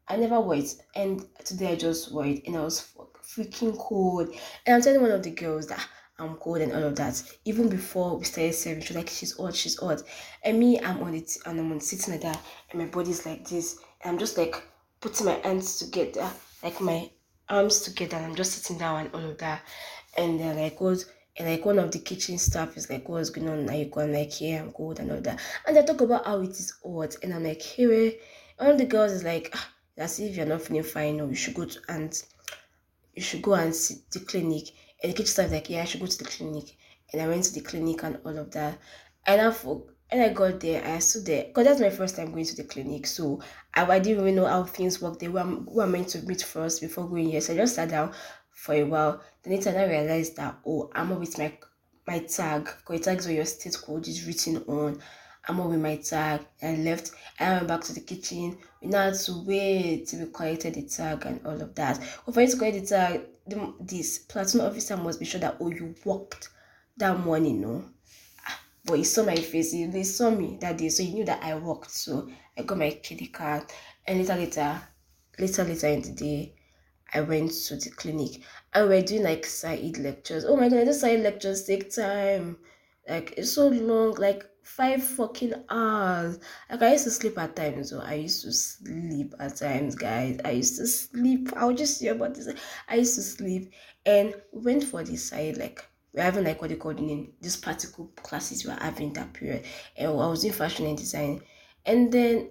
I 0.09 0.17
never 0.17 0.41
wore 0.41 0.57
it. 0.57 0.75
And 0.95 1.27
today 1.45 1.73
I 1.73 1.77
just 1.77 2.13
wore 2.13 2.27
it 2.27 2.47
and 2.47 2.57
I 2.57 2.61
was 2.61 2.93
freaking 3.23 3.77
cold. 3.77 4.29
And 4.67 4.77
I'm 4.77 4.83
telling 4.83 5.03
one 5.03 5.11
of 5.11 5.23
the 5.23 5.31
girls 5.31 5.67
that 5.69 5.85
I'm 6.19 6.37
cold 6.37 6.59
and 6.59 6.73
all 6.73 6.85
of 6.85 6.97
that. 6.97 7.23
Even 7.45 7.69
before 7.69 8.17
we 8.17 8.25
started 8.25 8.55
serving, 8.55 8.83
she 8.83 8.93
was 8.93 8.97
like, 8.97 9.09
she's 9.09 9.37
hot, 9.37 9.57
she's 9.57 9.79
hot. 9.79 10.03
And 10.45 10.59
me, 10.59 10.79
I'm 10.81 11.03
on 11.03 11.15
it 11.15 11.37
and 11.47 11.59
I'm 11.59 11.73
on 11.73 11.81
sitting 11.81 12.15
like 12.15 12.23
that, 12.23 12.41
and 12.71 12.81
my 12.81 12.87
body's 12.87 13.27
like 13.27 13.49
this. 13.49 13.79
And 14.03 14.13
I'm 14.13 14.19
just 14.19 14.39
like 14.39 14.63
putting 15.01 15.27
my 15.27 15.41
hands 15.43 15.79
together, 15.79 16.29
like 16.63 16.81
my 16.81 17.11
arms 17.49 17.81
together, 17.81 18.17
and 18.17 18.27
I'm 18.27 18.37
just 18.37 18.53
sitting 18.53 18.79
down 18.79 19.07
and 19.07 19.15
all 19.15 19.31
of 19.31 19.39
that 19.39 19.63
and 20.17 20.39
they're 20.39 20.55
like, 20.55 20.81
what? 20.81 21.05
And 21.37 21.49
like 21.49 21.65
one 21.65 21.79
of 21.79 21.91
the 21.91 21.99
kitchen 21.99 22.37
staff 22.37 22.77
is 22.77 22.91
like, 22.91 23.09
what's 23.09 23.31
going 23.31 23.49
on? 23.49 23.67
Like, 23.67 23.97
I'm 23.97 24.13
like, 24.13 24.41
yeah, 24.41 24.61
I'm 24.61 24.71
good 24.71 24.99
and 25.01 25.11
all 25.11 25.21
that. 25.23 25.41
And 25.67 25.77
they 25.77 25.83
talk 25.83 26.03
about 26.03 26.27
how 26.27 26.41
it 26.43 26.51
is 26.51 26.75
hot. 26.85 27.17
And 27.23 27.33
I'm 27.33 27.45
like, 27.45 27.63
here, 27.63 28.13
one 28.59 28.71
of 28.71 28.79
the 28.79 28.85
girls 28.85 29.13
is 29.13 29.25
like, 29.25 29.51
ah, 29.55 29.69
as 29.97 30.21
if 30.21 30.37
you're 30.37 30.47
not 30.47 30.63
feeling 30.63 30.83
fine, 30.83 31.21
or 31.21 31.29
you 31.29 31.35
should 31.35 31.55
go 31.55 31.65
to 31.65 31.81
and 31.89 32.23
you 33.15 33.23
should 33.23 33.43
go 33.43 33.55
and 33.55 33.75
see 33.75 33.97
the 34.13 34.21
clinic. 34.21 34.69
And 35.03 35.11
the 35.11 35.17
kitchen 35.17 35.27
staff 35.27 35.47
is 35.47 35.53
like, 35.53 35.71
yeah, 35.71 35.83
I 35.83 35.85
should 35.85 36.01
go 36.01 36.07
to 36.07 36.19
the 36.19 36.25
clinic. 36.25 36.77
And 37.13 37.23
I 37.23 37.29
went 37.29 37.45
to 37.45 37.55
the 37.55 37.61
clinic 37.61 38.03
and 38.03 38.19
all 38.25 38.39
of 38.39 38.51
that. 38.53 38.79
And 39.27 39.41
I, 39.41 39.51
when 39.51 39.85
I 40.13 40.29
got 40.35 40.61
there, 40.61 40.85
I 40.85 40.99
stood 40.99 41.25
there 41.25 41.45
because 41.45 41.65
that's 41.65 41.81
my 41.81 41.91
first 41.91 42.17
time 42.17 42.31
going 42.33 42.45
to 42.45 42.57
the 42.57 42.65
clinic. 42.65 43.07
So 43.07 43.41
I, 43.75 43.87
I 43.87 43.99
didn't 43.99 44.23
really 44.23 44.37
know 44.37 44.47
how 44.47 44.65
things 44.65 45.01
work. 45.01 45.19
They 45.19 45.29
were 45.29 45.87
meant 45.87 46.09
to 46.09 46.23
meet 46.27 46.43
first 46.43 46.83
before 46.83 47.09
going 47.09 47.31
here. 47.31 47.41
So 47.41 47.55
I 47.55 47.57
just 47.57 47.75
sat 47.75 47.89
down 47.89 48.13
for 48.55 48.75
a 48.75 48.85
while. 48.85 49.23
Then 49.43 49.55
later 49.55 49.71
I 49.71 49.85
realized 49.85 50.37
that 50.37 50.59
oh, 50.67 50.91
I'm 50.95 51.19
with 51.19 51.39
my 51.39 51.53
my 52.07 52.21
tag. 52.21 52.65
Because 52.65 53.01
it 53.01 53.05
tags 53.05 53.27
where 53.27 53.35
your 53.37 53.45
state 53.45 53.77
code 53.81 54.09
is 54.09 54.27
written 54.27 54.59
on. 54.67 55.01
I'm 55.49 55.59
with 55.69 55.81
my 55.81 55.97
tag. 55.97 56.43
I 56.63 56.77
left. 56.77 57.13
I 57.41 57.55
went 57.55 57.69
back 57.69 57.81
to 57.83 57.93
the 57.93 58.01
kitchen. 58.01 58.59
We 58.81 58.89
now 58.89 59.05
had 59.05 59.15
to 59.15 59.45
wait 59.45 60.07
till 60.07 60.21
we 60.21 60.33
collected 60.33 60.75
the 60.75 60.83
tag 60.83 61.27
and 61.27 61.45
all 61.45 61.61
of 61.61 61.75
that. 61.75 61.99
But 62.25 62.35
for 62.35 62.41
you 62.43 62.49
to 62.49 62.57
collect 62.57 62.81
the 62.81 62.87
tag, 62.87 63.21
the, 63.47 63.75
this 63.81 64.19
platoon 64.19 64.61
officer 64.61 64.97
must 64.97 65.19
be 65.19 65.25
sure 65.27 65.41
that 65.41 65.57
oh 65.61 65.71
you 65.71 65.95
walked 66.05 66.51
that 66.97 67.19
morning, 67.19 67.61
no 67.61 67.85
ah, 68.47 68.61
but 68.85 68.95
he 68.95 69.05
saw 69.05 69.25
my 69.25 69.35
face. 69.35 69.73
He, 69.73 69.87
they 69.87 70.05
saw 70.05 70.31
me 70.31 70.59
that 70.61 70.79
day, 70.79 70.89
so 70.89 71.03
he 71.03 71.13
knew 71.13 71.25
that 71.25 71.43
I 71.43 71.55
walked. 71.55 71.91
So 71.91 72.29
I 72.57 72.63
got 72.63 72.79
my 72.79 72.91
kiddie 72.91 73.29
card, 73.29 73.65
and 74.07 74.19
later, 74.19 74.35
later, 74.37 74.81
later, 75.39 75.65
later 75.65 75.87
in 75.89 76.03
the 76.03 76.11
day, 76.13 76.55
I 77.15 77.21
went 77.21 77.53
to 77.67 77.77
the 77.77 77.91
clinic, 77.91 78.43
and 78.73 78.89
we 78.89 78.97
are 78.97 79.03
doing 79.03 79.23
like 79.23 79.45
SAED 79.45 79.99
lectures. 79.99 80.45
Oh 80.45 80.57
my 80.57 80.69
god, 80.69 80.87
those 80.87 81.01
SAED 81.01 81.21
lectures 81.21 81.65
take 81.65 81.95
time. 81.95 82.59
Like 83.09 83.35
it's 83.37 83.53
so 83.53 83.69
long, 83.69 84.15
like 84.15 84.49
five 84.63 85.03
fucking 85.03 85.55
hours. 85.69 86.39
Like 86.71 86.83
I 86.83 86.93
used 86.93 87.05
to 87.05 87.11
sleep 87.11 87.39
at 87.39 87.57
times, 87.57 87.91
so 87.91 88.01
I 88.01 88.15
used 88.15 88.43
to 88.45 88.53
sleep 88.53 89.35
at 89.39 89.57
times, 89.57 89.95
guys. 89.95 90.39
I 90.45 90.53
used 90.53 90.77
to 90.79 90.87
sleep. 90.87 91.51
I'll 91.57 91.75
just 91.75 92.01
hear 92.01 92.13
about 92.13 92.35
this. 92.35 92.49
I 92.89 92.97
used 92.97 93.17
to 93.17 93.23
sleep, 93.23 93.73
and 94.07 94.35
we 94.53 94.63
went 94.63 94.85
for 94.85 95.03
this 95.03 95.25
side 95.25 95.57
like 95.57 95.85
we're 96.13 96.23
having 96.23 96.45
like 96.45 96.61
what 96.61 96.71
they 96.71 96.77
call 96.77 96.91
in 96.91 97.33
these 97.41 97.57
practical 97.57 98.07
classes 98.17 98.65
we 98.65 98.71
are 98.71 98.81
having 98.81 99.13
that 99.15 99.33
period. 99.33 99.65
And 99.97 100.09
I 100.09 100.13
was 100.13 100.45
in 100.45 100.53
fashion 100.53 100.87
and 100.87 100.97
design. 100.97 101.41
And 101.87 102.13
then 102.13 102.51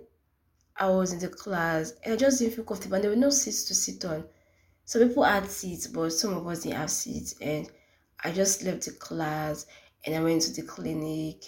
I 0.75 0.89
was 0.89 1.13
in 1.13 1.19
the 1.19 1.29
class 1.29 1.93
and 2.03 2.13
I 2.13 2.17
just 2.17 2.39
didn't 2.39 2.55
feel 2.55 2.65
comfortable 2.65 2.95
and 2.95 3.03
there 3.03 3.11
were 3.11 3.17
no 3.17 3.29
seats 3.29 3.63
to 3.65 3.75
sit 3.75 4.03
on. 4.05 4.23
So 4.85 5.05
people 5.07 5.23
had 5.23 5.49
seats, 5.49 5.87
but 5.87 6.11
some 6.11 6.33
of 6.33 6.47
us 6.47 6.63
didn't 6.63 6.77
have 6.77 6.89
seats. 6.89 7.35
And 7.41 7.69
I 8.23 8.31
just 8.31 8.63
left 8.63 8.85
the 8.85 8.91
class 8.91 9.65
and 10.05 10.15
I 10.15 10.21
went 10.21 10.41
to 10.43 10.53
the 10.53 10.67
clinic 10.67 11.43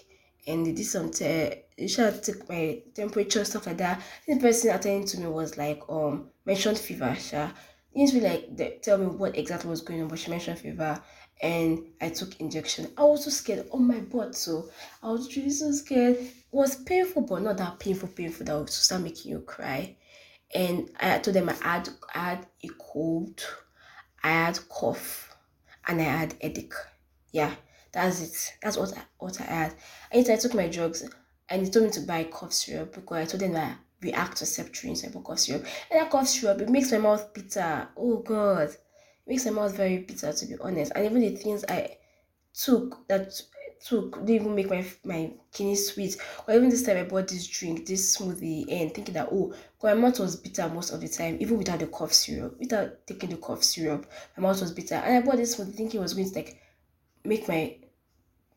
and 0.48 0.66
they 0.66 0.72
did 0.72 0.86
some 0.86 1.12
te- 1.12 1.64
they 1.78 1.88
should 1.88 2.22
took 2.24 2.48
my 2.50 2.82
temperature, 2.94 3.44
stuff 3.46 3.68
like 3.68 3.78
that. 3.78 4.02
The 4.28 4.40
person 4.40 4.72
attending 4.72 5.08
to 5.08 5.20
me 5.20 5.28
was 5.28 5.58
like, 5.58 5.82
um, 5.90 6.30
mentioned 6.46 6.78
fever, 6.78 7.16
sure. 7.16 7.52
Didn't 7.96 8.14
really 8.14 8.48
like 8.58 8.82
tell 8.82 8.98
me 8.98 9.06
what 9.06 9.38
exactly 9.38 9.70
was 9.70 9.82
going 9.82 10.02
on, 10.02 10.08
but 10.08 10.20
she 10.20 10.30
mentioned 10.32 10.60
fever 10.60 11.02
and 11.42 11.86
I 12.02 12.10
took 12.10 12.40
injection. 12.40 12.92
I 12.98 13.04
was 13.04 13.26
so 13.26 13.30
scared 13.30 13.68
on 13.72 13.88
my 13.88 14.00
butt, 14.00 14.36
so 14.36 14.70
I 15.02 15.12
was 15.12 15.36
really 15.36 15.50
so 15.50 15.72
scared. 15.72 16.16
It 16.16 16.32
was 16.52 16.76
painful, 16.76 17.24
but 17.24 17.42
not 17.42 17.58
that 17.58 17.80
painful, 17.80 18.10
painful 18.10 18.46
that 18.46 18.58
would 18.58 18.70
start 18.70 19.02
making 19.02 19.32
you 19.32 19.40
cry. 19.42 19.96
And 20.56 20.90
I 21.00 21.20
told 21.20 21.36
them 21.36 21.50
I 21.50 21.54
had 21.54 21.90
I 22.14 22.20
had 22.20 22.48
a 22.64 22.70
cold, 22.80 23.44
I 24.24 24.30
had 24.30 24.60
cough, 24.70 25.36
and 25.88 26.00
I 26.02 26.06
had 26.06 26.36
headache. 26.42 26.74
Yeah, 27.32 27.56
that's 27.92 28.22
it. 28.22 28.54
That's 28.62 28.78
what 28.78 28.98
I, 28.98 29.02
what 29.18 29.40
I 29.42 29.46
had. 29.46 29.76
And 30.12 30.30
I 30.30 30.36
took 30.36 30.54
my 30.54 30.68
drugs, 30.68 31.08
and 31.50 31.64
he 31.66 31.72
told 31.72 31.86
me 31.86 31.92
to 31.92 32.02
buy 32.02 32.26
cough 32.26 32.54
syrup 32.54 32.94
because 32.94 33.18
I 33.18 33.26
told 33.26 33.42
them 33.42 33.56
I 33.56 33.76
react 34.02 34.38
to 34.38 34.46
Septrin, 34.46 34.96
so 34.96 35.08
I 35.08 35.12
bought 35.12 35.24
cough 35.26 35.40
syrup. 35.40 35.66
And 35.90 36.00
that 36.02 36.12
cough 36.12 36.28
syrup, 36.28 36.62
it 36.62 36.70
makes 36.70 36.92
my 36.92 37.00
mouth 37.00 37.34
bitter. 37.34 37.88
Oh 37.98 38.18
God 38.18 38.70
it 39.26 39.30
makes 39.30 39.46
my 39.46 39.52
mouth 39.52 39.76
very 39.76 40.00
bitter 40.00 40.34
to 40.34 40.46
be 40.46 40.56
honest. 40.60 40.92
And 40.96 41.06
even 41.06 41.22
the 41.22 41.30
things 41.36 41.64
I 41.68 41.98
took 42.54 43.08
that 43.08 43.32
took 43.86 44.14
didn't 44.26 44.30
even 44.30 44.56
make 44.56 44.70
my 44.70 44.86
my 45.04 45.32
kidney 45.52 45.76
sweet. 45.76 46.18
Or 46.48 46.54
even 46.54 46.70
this 46.70 46.84
time 46.84 46.98
I 46.98 47.04
bought 47.04 47.28
this 47.28 47.48
drink, 47.48 47.86
this 47.86 48.18
smoothie, 48.18 48.66
and 48.72 48.94
thinking 48.94 49.14
that 49.14 49.30
oh, 49.32 49.54
my 49.82 49.94
mouth 49.94 50.20
was 50.20 50.36
bitter 50.36 50.70
most 50.70 50.92
of 50.92 51.02
the 51.02 51.10
time, 51.10 51.38
even 51.40 51.58
without 51.58 51.80
the 51.80 51.88
cough 51.88 52.14
syrup, 52.14 52.58
without 52.60 53.06
taking 53.06 53.30
the 53.30 53.38
cough 53.38 53.64
syrup, 53.64 54.06
my 54.38 54.44
mouth 54.44 54.62
was 54.62 54.72
bitter. 54.72 54.96
And 54.96 55.18
I 55.18 55.22
bought 55.26 55.38
this 55.38 55.56
smoothie 55.56 55.76
thinking 55.76 56.00
it 56.00 56.04
was 56.04 56.14
going 56.14 56.30
to 56.30 56.36
like 56.36 56.62
make 57.26 57.48
my 57.48 57.78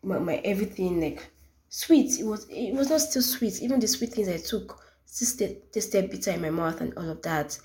my, 0.02 0.18
my 0.18 0.36
everything 0.36 1.00
like 1.00 1.26
sweet. 1.68 2.18
It 2.20 2.24
was 2.24 2.46
it 2.48 2.74
was 2.74 2.90
not 2.90 3.00
still 3.00 3.22
sweet. 3.22 3.62
Even 3.62 3.80
the 3.80 3.88
sweet 3.88 4.12
things 4.12 4.28
I 4.28 4.38
took 4.38 4.80
still 5.06 5.54
tasted 5.72 6.10
bitter 6.10 6.32
in 6.32 6.42
my 6.42 6.50
mouth 6.50 6.80
and 6.80 6.94
all 6.96 7.10
of 7.10 7.22
that. 7.22 7.58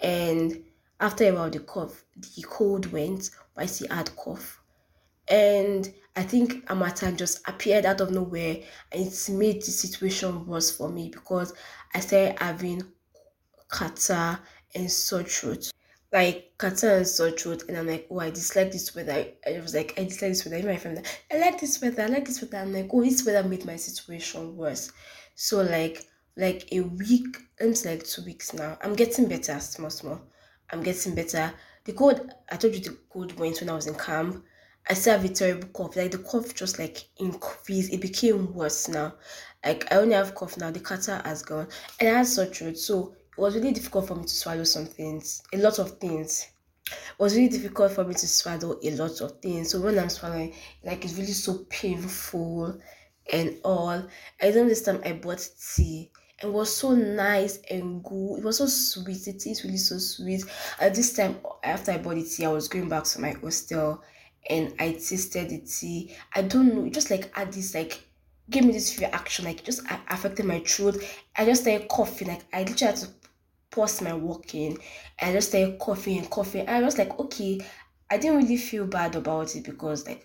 And 0.00 0.64
after 1.00 1.24
a 1.24 1.32
while, 1.32 1.50
the 1.50 1.60
cough, 1.60 2.04
the 2.16 2.42
cold 2.42 2.92
went, 2.92 3.30
but 3.54 3.64
I 3.64 3.66
still 3.66 3.88
had 3.94 4.14
cough. 4.16 4.60
And 5.28 5.92
I 6.14 6.22
think 6.22 6.66
Harmattan 6.66 7.16
just 7.16 7.46
appeared 7.48 7.84
out 7.84 8.00
of 8.00 8.10
nowhere 8.10 8.58
and 8.92 9.06
it's 9.06 9.28
made 9.28 9.62
the 9.62 9.70
situation 9.70 10.46
worse 10.46 10.70
for 10.70 10.88
me 10.88 11.10
because 11.10 11.52
I 11.94 12.00
started 12.00 12.38
having 12.38 12.82
catarrh 13.70 14.38
and 14.74 14.90
sore 14.90 15.24
throat. 15.24 15.70
Like 16.12 16.52
catarrh 16.58 16.98
and 16.98 17.06
sore 17.06 17.32
throat, 17.32 17.64
and 17.68 17.76
I'm 17.76 17.86
like, 17.86 18.06
oh, 18.10 18.20
I 18.20 18.30
dislike 18.30 18.70
this 18.70 18.94
weather. 18.94 19.26
I 19.46 19.60
was 19.60 19.74
like, 19.74 19.94
I 19.98 20.04
dislike 20.04 20.30
this 20.30 20.44
weather. 20.44 20.58
Even 20.58 20.70
my 20.70 20.76
friend, 20.76 21.02
I 21.32 21.38
like 21.38 21.60
this 21.60 21.82
weather. 21.82 22.02
I 22.02 22.06
like 22.06 22.24
this 22.24 22.40
weather. 22.40 22.58
I'm 22.58 22.72
like, 22.72 22.88
oh, 22.92 23.02
this 23.02 23.26
weather 23.26 23.46
made 23.46 23.64
my 23.64 23.76
situation 23.76 24.56
worse. 24.56 24.92
So 25.34 25.62
like, 25.62 26.06
like 26.36 26.68
a 26.72 26.80
week, 26.80 27.38
it's 27.58 27.84
like 27.84 28.04
two 28.04 28.24
weeks 28.24 28.54
now. 28.54 28.78
I'm 28.82 28.94
getting 28.94 29.28
better, 29.28 29.58
small, 29.58 29.90
small. 29.90 30.20
I'm 30.70 30.82
getting 30.82 31.14
better. 31.14 31.52
The 31.84 31.92
cold, 31.92 32.32
I 32.50 32.56
told 32.56 32.74
you 32.74 32.80
the 32.80 32.96
cold 33.10 33.38
went 33.38 33.60
when 33.60 33.70
I 33.70 33.74
was 33.74 33.86
in 33.86 33.94
camp. 33.94 34.44
I 34.88 34.94
still 34.94 35.18
have 35.18 35.24
a 35.24 35.32
terrible 35.32 35.68
cough. 35.68 35.96
Like 35.96 36.12
the 36.12 36.18
cough 36.18 36.54
just 36.54 36.78
like 36.78 37.08
increased. 37.18 37.92
It 37.92 38.00
became 38.00 38.54
worse 38.54 38.88
now. 38.88 39.14
Like 39.64 39.90
I 39.92 39.96
only 39.96 40.14
have 40.14 40.34
cough 40.34 40.56
now. 40.56 40.70
The 40.70 40.80
catarrh 40.80 41.24
has 41.24 41.42
gone. 41.42 41.68
And 41.98 42.08
I 42.08 42.18
had 42.18 42.26
throat. 42.26 42.78
So 42.78 43.14
it 43.36 43.40
was 43.40 43.54
really 43.54 43.72
difficult 43.72 44.08
for 44.08 44.14
me 44.14 44.22
to 44.22 44.28
swallow 44.28 44.64
some 44.64 44.86
things. 44.86 45.42
A 45.52 45.58
lot 45.58 45.78
of 45.78 45.98
things. 45.98 46.46
It 46.86 47.18
was 47.18 47.34
really 47.34 47.48
difficult 47.48 47.92
for 47.92 48.04
me 48.04 48.14
to 48.14 48.26
swallow 48.28 48.78
a 48.82 48.90
lot 48.92 49.20
of 49.20 49.40
things. 49.40 49.70
So 49.70 49.80
when 49.80 49.98
I'm 49.98 50.08
swallowing, 50.08 50.54
like 50.84 51.04
it's 51.04 51.14
really 51.14 51.32
so 51.32 51.64
painful 51.68 52.80
and 53.32 53.56
all. 53.64 54.06
I 54.40 54.50
know 54.50 54.68
this 54.68 54.82
time 54.82 55.02
I 55.04 55.12
bought 55.12 55.48
tea 55.74 56.10
it 56.42 56.52
was 56.52 56.74
so 56.74 56.94
nice 56.94 57.58
and 57.70 58.04
good. 58.04 58.38
It 58.38 58.44
was 58.44 58.58
so 58.58 58.66
sweet. 58.66 59.26
It 59.26 59.46
is 59.46 59.64
really 59.64 59.78
so 59.78 59.98
sweet. 59.98 60.44
At 60.78 60.94
this 60.94 61.14
time, 61.14 61.38
after 61.64 61.92
I 61.92 61.98
bought 61.98 62.16
the 62.16 62.24
tea, 62.24 62.44
I 62.44 62.52
was 62.52 62.68
going 62.68 62.88
back 62.88 63.04
to 63.04 63.20
my 63.20 63.30
hostel 63.30 64.02
and 64.48 64.74
I 64.78 64.92
tasted 64.92 65.50
the 65.50 65.58
tea. 65.58 66.14
I 66.34 66.42
don't 66.42 66.74
know, 66.74 66.88
just 66.88 67.10
like 67.10 67.30
add 67.36 67.52
this 67.52 67.74
like 67.74 68.00
gave 68.48 68.64
me 68.64 68.72
this 68.72 68.98
reaction, 68.98 69.44
like 69.44 69.64
just 69.64 69.82
affected 70.08 70.46
my 70.46 70.60
throat. 70.60 71.02
I 71.36 71.44
just 71.44 71.62
started 71.62 71.88
coughing, 71.88 72.28
like 72.28 72.44
I 72.52 72.60
literally 72.60 72.92
had 72.92 72.96
to 72.96 73.08
pause 73.70 74.00
my 74.00 74.14
walking. 74.14 74.78
And 75.18 75.30
I 75.30 75.32
just 75.32 75.48
started 75.48 75.78
coughing 75.78 76.18
and 76.18 76.30
coughing. 76.30 76.68
I 76.68 76.80
was 76.82 76.98
like, 76.98 77.18
okay, 77.18 77.60
I 78.10 78.18
didn't 78.18 78.36
really 78.38 78.56
feel 78.56 78.86
bad 78.86 79.16
about 79.16 79.56
it 79.56 79.64
because 79.64 80.06
like 80.06 80.24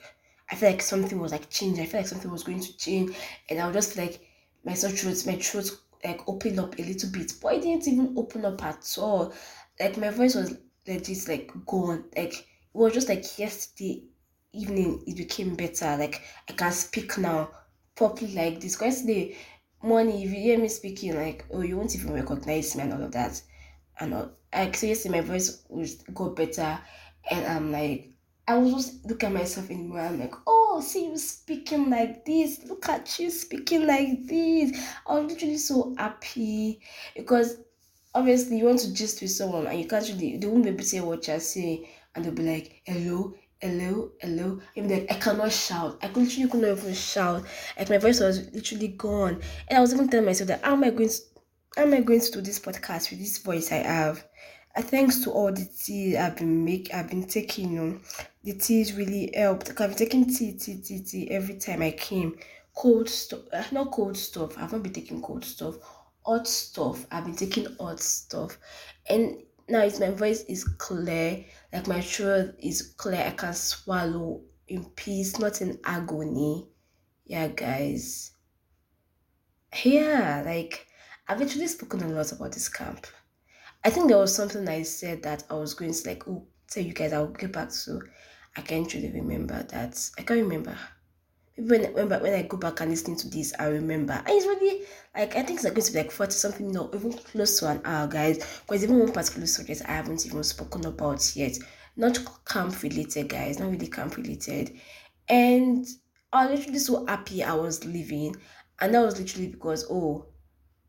I 0.49 0.55
feel 0.55 0.69
like 0.69 0.82
something 0.82 1.19
was 1.19 1.32
like 1.32 1.49
changing. 1.49 1.84
I 1.84 1.88
feel 1.88 2.01
like 2.01 2.07
something 2.07 2.32
was 2.32 2.43
going 2.43 2.59
to 2.59 2.78
change, 2.78 3.15
and 3.49 3.59
I 3.59 3.67
was 3.67 3.76
just 3.76 3.97
like 3.97 4.19
my 4.63 4.74
throat, 4.74 5.26
my 5.26 5.36
throat 5.36 5.72
like 6.03 6.28
opened 6.28 6.59
up 6.59 6.78
a 6.78 6.84
little 6.84 7.09
bit, 7.09 7.34
but 7.41 7.55
it 7.55 7.61
didn't 7.61 7.88
even 7.88 8.13
open 8.17 8.45
up 8.45 8.63
at 8.63 8.97
all. 8.99 9.34
Like 9.80 9.97
my 9.97 10.09
voice 10.09 10.36
was 10.36 10.57
legit 10.88 11.28
like 11.28 11.51
gone. 11.65 12.05
Like 12.15 12.34
it 12.34 12.45
was 12.74 12.93
just 12.93 13.09
like 13.09 13.39
yesterday 13.39 14.03
evening 14.54 15.04
it 15.08 15.18
became 15.18 15.56
better. 15.56 15.95
Like 15.97 16.22
I 16.49 16.54
can 16.54 16.72
speak 16.72 17.18
now 17.18 17.49
properly 17.95 18.34
like 18.34 18.60
this. 18.60 18.76
Because 18.76 19.06
the 19.06 19.36
morning 19.84 20.22
if 20.22 20.30
you 20.30 20.39
hear 20.39 20.60
me 20.60 20.68
speaking 20.68 21.16
like 21.16 21.45
oh 21.52 21.62
you 21.62 21.76
won't 21.78 21.95
even 21.95 22.14
recognize 22.14 22.76
me 22.76 22.84
and 22.84 22.93
all 22.93 23.04
of 23.04 23.12
that. 23.12 23.41
And 23.99 24.14
all 24.14 24.32
like 24.54 24.82
yesterday 24.82 25.22
my 25.22 25.28
voice 25.28 25.64
was 25.70 25.95
got 26.14 26.36
better 26.36 26.80
and 27.30 27.45
I'm 27.45 27.72
like 27.72 28.12
I 28.47 28.58
was 28.58 28.74
just 28.74 29.06
look 29.06 29.24
at 29.24 29.32
myself 29.32 29.70
in 29.70 29.88
the 29.88 29.93
mirror. 29.93 30.08
I'm 30.08 30.20
like, 30.20 30.34
oh, 30.47 30.82
see 30.82 31.06
you 31.06 31.18
speaking 31.18 31.89
like 31.89 32.26
this. 32.26 32.60
Look 32.66 32.89
at 32.89 33.20
you 33.20 33.30
speaking 33.30 33.86
like 33.88 34.28
this. 34.28 34.78
I 35.08 35.20
was 35.20 35.32
literally 35.32 35.58
so 35.58 35.95
happy 35.97 36.82
because 37.16 37.58
obviously 38.14 38.58
you 38.58 38.66
want 38.66 38.80
to 38.80 38.93
gist 38.93 39.22
with 39.22 39.32
someone 39.32 39.68
and 39.68 39.80
you 39.80 39.88
can't 39.88 40.08
really 40.10 40.38
they 40.38 40.47
won't 40.47 40.64
be 40.64 40.70
able 40.70 40.80
to 40.80 40.86
say 40.86 40.99
what 40.99 41.28
you're 41.28 41.39
saying 41.39 41.88
and 42.14 42.26
they'll 42.26 42.34
be 42.34 42.43
like, 42.43 42.82
hello, 42.86 43.34
hello, 43.62 44.12
hello. 44.20 44.59
I'm 44.76 44.89
like, 44.89 45.12
I 45.12 45.16
cannot 45.16 45.51
shout. 45.51 45.99
I 46.01 46.07
could 46.07 46.24
literally 46.24 46.49
couldn't 46.49 46.78
even 46.78 46.93
shout. 46.93 47.43
Like 47.78 47.89
my 47.89 47.97
voice 47.99 48.20
was 48.20 48.51
literally 48.53 48.89
gone. 48.89 49.39
And 49.68 49.78
I 49.78 49.82
was 49.82 49.93
even 49.93 50.09
telling 50.09 50.26
myself 50.26 50.47
that 50.47 50.64
how 50.64 50.74
am 50.74 50.84
I 50.84 50.89
going 50.89 51.09
to 51.09 51.16
how 51.76 51.84
am 51.84 51.93
I 51.93 52.01
going 52.01 52.20
to 52.20 52.32
do 52.32 52.41
this 52.41 52.59
podcast 52.59 53.12
with 53.12 53.20
this 53.20 53.38
voice 53.38 53.72
I 53.72 53.78
have? 53.78 54.26
Uh, 54.76 54.82
thanks 54.82 55.20
to 55.24 55.32
all 55.32 55.51
the 55.51 55.66
tea 55.66 56.18
I've 56.18 56.38
been 56.38 56.66
make 56.66 56.93
I've 56.93 57.09
been 57.09 57.28
taking, 57.28 57.74
you 57.74 57.82
know, 57.82 57.99
the 58.43 58.53
teas 58.53 58.93
really 58.93 59.32
helped. 59.36 59.70
I've 59.70 59.78
been 59.89 59.95
taking 59.95 60.26
tea, 60.26 60.57
tea, 60.57 60.82
tea, 60.82 61.03
tea 61.03 61.30
every 61.30 61.55
time 61.55 61.82
I 61.82 61.91
came. 61.91 62.38
Cold 62.76 63.09
stuff, 63.09 63.41
uh, 63.53 63.64
not 63.72 63.91
cold 63.91 64.18
stuff. 64.18 64.57
I've 64.57 64.72
not 64.72 64.82
been 64.84 64.93
taking 64.93 65.22
cold 65.22 65.45
stuff. 65.45 65.76
Hot 66.26 66.47
stuff. 66.47 67.05
I've 67.12 67.26
been 67.26 67.36
taking 67.36 67.68
hot 67.80 67.99
stuff, 67.99 68.57
and 69.09 69.38
now 69.72 69.84
it's 69.84 69.99
my 69.99 70.09
voice 70.09 70.43
is 70.43 70.63
clear. 70.63 71.45
Like 71.72 71.88
my 71.88 72.01
throat 72.01 72.55
is 72.59 72.93
clear. 72.97 73.24
I 73.26 73.32
can 73.32 73.53
swallow 73.53 74.41
in 74.67 74.86
peace, 74.95 75.39
not 75.39 75.61
in 75.61 75.80
agony. 75.84 76.67
Yeah, 77.26 77.47
guys. 77.47 78.32
Yeah, 79.84 80.43
like 80.45 80.88
I've 81.28 81.41
actually 81.41 81.67
spoken 81.67 82.03
a 82.03 82.09
lot 82.09 82.32
about 82.32 82.51
this 82.51 82.69
camp. 82.69 83.07
I 83.84 83.89
think 83.89 84.09
there 84.09 84.17
was 84.17 84.36
something 84.36 84.67
I 84.67 84.84
said 84.84 85.24
that 85.24 85.43
I 85.49 85.55
was 85.55 85.74
going 85.74 85.93
to 85.93 86.07
like, 86.07 86.28
oh, 86.28 86.45
tell 86.69 86.84
you 86.84 86.93
guys 86.93 87.13
I'll 87.13 87.28
get 87.28 87.51
back 87.51 87.72
to. 87.86 88.01
I 88.55 88.61
can't 88.61 88.93
really 88.93 89.11
remember 89.11 89.63
that. 89.63 90.09
I 90.17 90.24
can't 90.24 90.41
remember. 90.41 90.78
When 91.58 91.93
when, 91.93 92.10
when 92.10 92.34
I 92.34 92.43
go 92.43 92.58
back 92.58 92.80
and 92.82 92.91
listen 92.91 93.16
to 93.18 93.30
this, 93.30 93.54
I 93.60 93.68
remember. 93.68 94.14
And 94.14 94.30
it's 94.30 94.45
really 94.45 94.84
like 95.16 95.36
I 95.36 95.43
think 95.43 95.58
it's 95.58 95.64
like 95.64 95.74
going 95.74 95.86
to 95.86 95.91
be 95.91 95.97
like 95.99 96.12
forty 96.12 96.32
something, 96.32 96.72
no, 96.72 96.89
even 96.93 97.14
close 97.14 97.60
to 97.60 97.70
an 97.70 97.82
hour, 97.86 98.08
guys. 98.08 98.38
Because 98.68 98.84
even 98.84 98.99
one 98.99 99.12
particular 99.12 99.47
subject 99.47 99.82
I 99.88 99.93
haven't 99.93 100.26
even 100.26 100.43
spoken 100.43 100.86
about 100.86 101.36
yet. 101.36 101.58
Not 101.97 102.20
camp 102.45 102.82
related, 102.84 103.30
guys. 103.30 103.60
Not 103.60 103.72
really 103.72 103.88
camp 103.88 104.16
related. 104.18 104.80
And 105.28 105.86
I 106.34 106.45
was 106.47 106.60
literally 106.60 106.80
so 106.80 107.06
happy 107.06 107.43
I 107.43 107.54
was 107.54 107.84
leaving, 107.86 108.36
and 108.80 108.93
that 108.93 109.04
was 109.04 109.20
literally 109.20 109.47
because 109.47 109.86
oh 109.89 110.28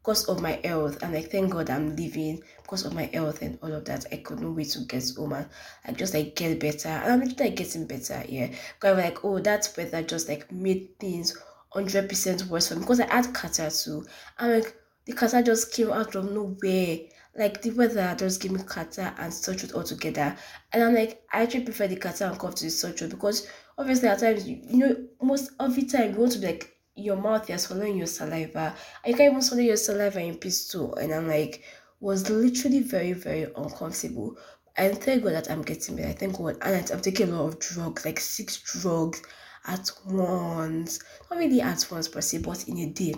because 0.03 0.25
of 0.25 0.43
my 0.43 0.61
health 0.65 1.01
and 1.03 1.15
like 1.15 1.31
thank 1.31 1.53
god 1.53 1.71
i'm 1.71 1.95
living 1.95 2.43
because 2.63 2.85
of 2.85 2.93
my 2.93 3.05
health 3.13 3.41
and 3.41 3.59
all 3.63 3.73
of 3.73 3.85
that 3.85 4.05
i 4.13 4.17
couldn't 4.17 4.55
wait 4.55 4.69
to 4.69 4.81
get 4.81 5.05
home 5.17 5.33
and 5.33 5.47
like 5.87 5.97
just 5.97 6.15
like 6.15 6.35
get 6.35 6.59
better 6.59 6.89
and 6.89 7.13
i'm 7.13 7.21
literally 7.21 7.51
like 7.51 7.57
getting 7.57 7.87
better 7.87 8.23
yeah. 8.29 8.47
Because 8.47 8.99
I'm 8.99 8.99
like 8.99 9.25
oh 9.25 9.39
that 9.39 9.73
weather 9.77 10.03
just 10.03 10.29
like 10.29 10.51
made 10.51 10.99
things 10.99 11.37
100% 11.75 12.49
worse 12.49 12.69
for 12.69 12.75
me 12.75 12.81
because 12.81 13.01
i 13.01 13.15
had 13.15 13.33
catarrh 13.33 13.85
too. 13.85 14.05
And 14.39 14.53
like 14.63 14.77
the 15.07 15.13
catarrh 15.13 15.45
just 15.45 15.73
came 15.73 15.91
out 15.91 16.15
of 16.15 16.31
nowhere. 16.31 16.99
Like 17.35 17.63
the 17.63 17.71
weather 17.71 18.15
just 18.19 18.43
gave 18.43 18.53
me 18.53 18.61
catarrh 18.61 19.15
and 19.19 19.33
sore 19.33 19.55
throat 19.55 19.75
altogether. 19.75 20.37
And 20.73 20.83
i'm 20.83 20.95
like 20.95 21.23
i 21.33 21.43
actually 21.43 21.65
prefer 21.65 21.87
the 21.87 21.97
catarrh 21.97 22.31
and 22.31 22.39
cough 22.39 22.57
to 22.57 22.65
the 22.65 22.71
throat 22.71 23.11
because 23.11 23.49
obviously 23.79 24.09
at 24.09 24.19
times 24.19 24.47
you, 24.47 24.61
you 24.69 24.79
know 24.79 24.97
most 25.23 25.53
of 25.59 25.75
the 25.75 25.87
time 25.87 26.13
you 26.13 26.19
want 26.21 26.33
to 26.33 26.39
be 26.39 26.47
like 26.49 26.72
your 26.95 27.17
mouth, 27.17 27.49
you're 27.49 27.59
swallowing 27.59 27.99
your 27.99 28.07
saliva. 28.07 28.75
You 29.07 29.15
can't 29.15 29.33
even 29.33 29.43
swallow 29.43 29.63
your 29.63 29.77
saliva 29.77 30.21
in 30.21 30.37
peace 30.37 30.69
too. 30.69 30.93
And 30.95 31.13
I'm 31.13 31.29
like, 31.29 31.65
was 32.01 32.29
literally 32.29 32.81
very, 32.81 33.13
very 33.13 33.47
uncomfortable. 33.57 34.37
And 34.77 34.99
thank 34.99 35.23
God 35.23 35.35
that 35.35 35.51
I'm 35.51 35.63
getting 35.63 35.97
better. 35.97 36.13
Thank 36.13 36.37
God. 36.37 36.57
And 36.63 36.91
I'm 36.91 37.01
taking 37.01 37.31
a 37.31 37.43
lot 37.43 37.49
of 37.49 37.59
drugs, 37.61 38.05
like 38.05 38.21
six 38.21 38.59
drugs 38.59 39.23
at 39.67 39.91
once. 40.07 41.01
Not 41.31 41.39
really 41.39 41.61
at 41.61 41.87
once 41.91 42.09
per 42.09 42.21
se, 42.21 42.39
but 42.39 42.67
in 42.69 42.79
a 42.79 42.87
day. 42.91 43.15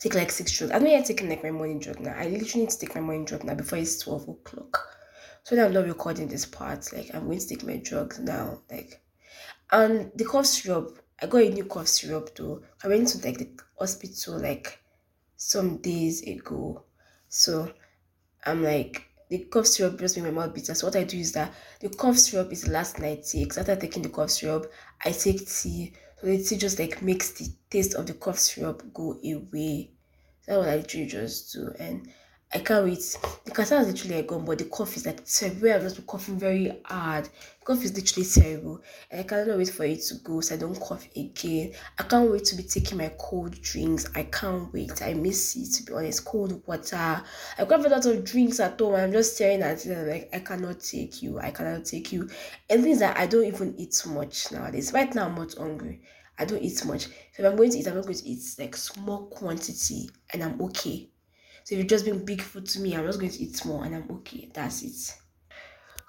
Take 0.00 0.14
like 0.14 0.30
six 0.30 0.56
drugs. 0.56 0.72
I'm 0.72 0.82
not 0.82 0.90
yet 0.90 1.06
taking 1.06 1.28
like 1.28 1.42
my 1.42 1.50
morning 1.50 1.78
drug 1.78 2.00
now. 2.00 2.14
I 2.16 2.26
literally 2.26 2.64
need 2.64 2.70
to 2.70 2.78
take 2.78 2.94
my 2.94 3.00
morning 3.00 3.24
drug 3.24 3.44
now 3.44 3.54
before 3.54 3.78
it's 3.78 3.98
12 4.00 4.28
o'clock. 4.28 4.86
So 5.44 5.64
I'm 5.64 5.72
not 5.72 5.86
recording 5.86 6.28
this 6.28 6.44
part. 6.44 6.92
Like 6.92 7.14
I'm 7.14 7.26
going 7.26 7.38
to 7.38 7.48
take 7.48 7.64
my 7.64 7.76
drugs 7.76 8.18
now. 8.18 8.60
Like 8.70 9.00
and 9.72 10.10
the 10.16 10.24
cough 10.24 10.46
syrup 10.46 10.99
I 11.22 11.26
got 11.26 11.42
a 11.42 11.50
new 11.50 11.64
cough 11.64 11.88
syrup 11.88 12.34
though. 12.34 12.62
I 12.82 12.88
went 12.88 13.08
to 13.08 13.26
like 13.26 13.38
the 13.38 13.50
hospital 13.78 14.40
like 14.40 14.80
some 15.36 15.78
days 15.78 16.22
ago. 16.26 16.84
So 17.28 17.72
I'm 18.44 18.62
like 18.62 19.06
the 19.28 19.38
cough 19.44 19.66
syrup 19.66 19.98
just 19.98 20.16
made 20.16 20.24
my 20.24 20.30
mouth 20.30 20.54
bitter. 20.54 20.74
So 20.74 20.86
what 20.86 20.96
I 20.96 21.04
do 21.04 21.18
is 21.18 21.32
that 21.32 21.52
the 21.80 21.88
cough 21.90 22.16
syrup 22.18 22.52
is 22.52 22.62
the 22.62 22.70
last 22.72 22.98
night 22.98 23.24
take. 23.24 23.56
After 23.56 23.76
taking 23.76 24.02
the 24.02 24.08
cough 24.08 24.30
syrup, 24.30 24.72
I 25.04 25.12
take 25.12 25.48
tea. 25.48 25.92
So 26.20 26.26
the 26.26 26.42
tea 26.42 26.56
just 26.56 26.78
like 26.78 27.02
makes 27.02 27.32
the 27.32 27.48
taste 27.70 27.94
of 27.94 28.06
the 28.06 28.14
cough 28.14 28.38
syrup 28.38 28.82
go 28.92 29.12
away. 29.12 29.92
So 30.42 30.52
that's 30.52 30.58
what 30.58 30.68
I 30.68 30.76
literally 30.76 31.06
just 31.06 31.52
do. 31.52 31.72
And 31.78 32.08
I 32.52 32.58
can't 32.58 32.84
wait. 32.84 33.16
The 33.44 33.52
catarrh 33.52 33.82
is 33.82 33.86
literally 33.86 34.16
like 34.16 34.26
gone, 34.26 34.44
but 34.44 34.58
the 34.58 34.64
cough 34.64 34.96
is 34.96 35.06
like 35.06 35.24
terrible. 35.24 35.72
I've 35.72 35.82
just 35.82 35.94
been 35.94 36.04
coughing 36.04 36.36
very 36.36 36.80
hard. 36.84 37.26
The 37.26 37.64
cough 37.64 37.84
is 37.84 37.94
literally 37.94 38.28
terrible. 38.28 38.82
And 39.08 39.20
I 39.20 39.22
cannot 39.22 39.56
wait 39.56 39.68
for 39.70 39.84
it 39.84 40.02
to 40.08 40.14
go 40.16 40.40
so 40.40 40.56
I 40.56 40.58
don't 40.58 40.80
cough 40.80 41.06
again. 41.14 41.74
I 41.96 42.02
can't 42.02 42.28
wait 42.28 42.44
to 42.46 42.56
be 42.56 42.64
taking 42.64 42.98
my 42.98 43.12
cold 43.20 43.52
drinks. 43.62 44.10
I 44.16 44.24
can't 44.24 44.72
wait. 44.72 45.00
I 45.00 45.14
miss 45.14 45.54
it 45.54 45.74
to 45.76 45.84
be 45.84 45.92
honest. 45.92 46.24
Cold 46.24 46.60
water. 46.66 47.22
I 47.56 47.64
got 47.64 47.86
a 47.86 47.88
lot 47.88 48.04
of 48.04 48.24
drinks 48.24 48.58
at 48.58 48.80
home. 48.80 48.96
I'm 48.96 49.12
just 49.12 49.36
staring 49.36 49.62
at 49.62 49.86
it 49.86 49.96
and 49.96 50.08
like 50.08 50.28
I 50.32 50.40
cannot 50.40 50.80
take 50.80 51.22
you. 51.22 51.38
I 51.38 51.52
cannot 51.52 51.84
take 51.84 52.10
you. 52.10 52.28
And 52.68 52.82
things 52.82 52.98
that 52.98 53.16
I 53.16 53.26
don't 53.26 53.44
even 53.44 53.76
eat 53.78 54.02
much 54.08 54.50
nowadays. 54.50 54.92
Right 54.92 55.14
now 55.14 55.26
I'm 55.26 55.36
not 55.36 55.54
hungry. 55.54 56.02
I 56.36 56.46
don't 56.46 56.62
eat 56.62 56.84
much. 56.84 57.04
So 57.04 57.12
if 57.38 57.44
I'm 57.44 57.54
going 57.54 57.70
to 57.70 57.78
eat, 57.78 57.86
I'm 57.86 58.00
going 58.00 58.12
to 58.12 58.26
eat 58.28 58.42
like 58.58 58.76
small 58.76 59.26
quantity 59.26 60.10
and 60.32 60.42
I'm 60.42 60.60
okay. 60.62 61.10
So 61.64 61.74
if 61.74 61.78
you're 61.78 61.86
just 61.86 62.04
being 62.04 62.24
big 62.24 62.42
food 62.42 62.66
to 62.66 62.80
me, 62.80 62.96
I'm 62.96 63.06
just 63.06 63.20
going 63.20 63.32
to 63.32 63.42
eat 63.42 63.64
more 63.64 63.84
and 63.84 63.94
I'm 63.94 64.10
okay. 64.10 64.50
That's 64.52 64.82
it. 64.82 65.16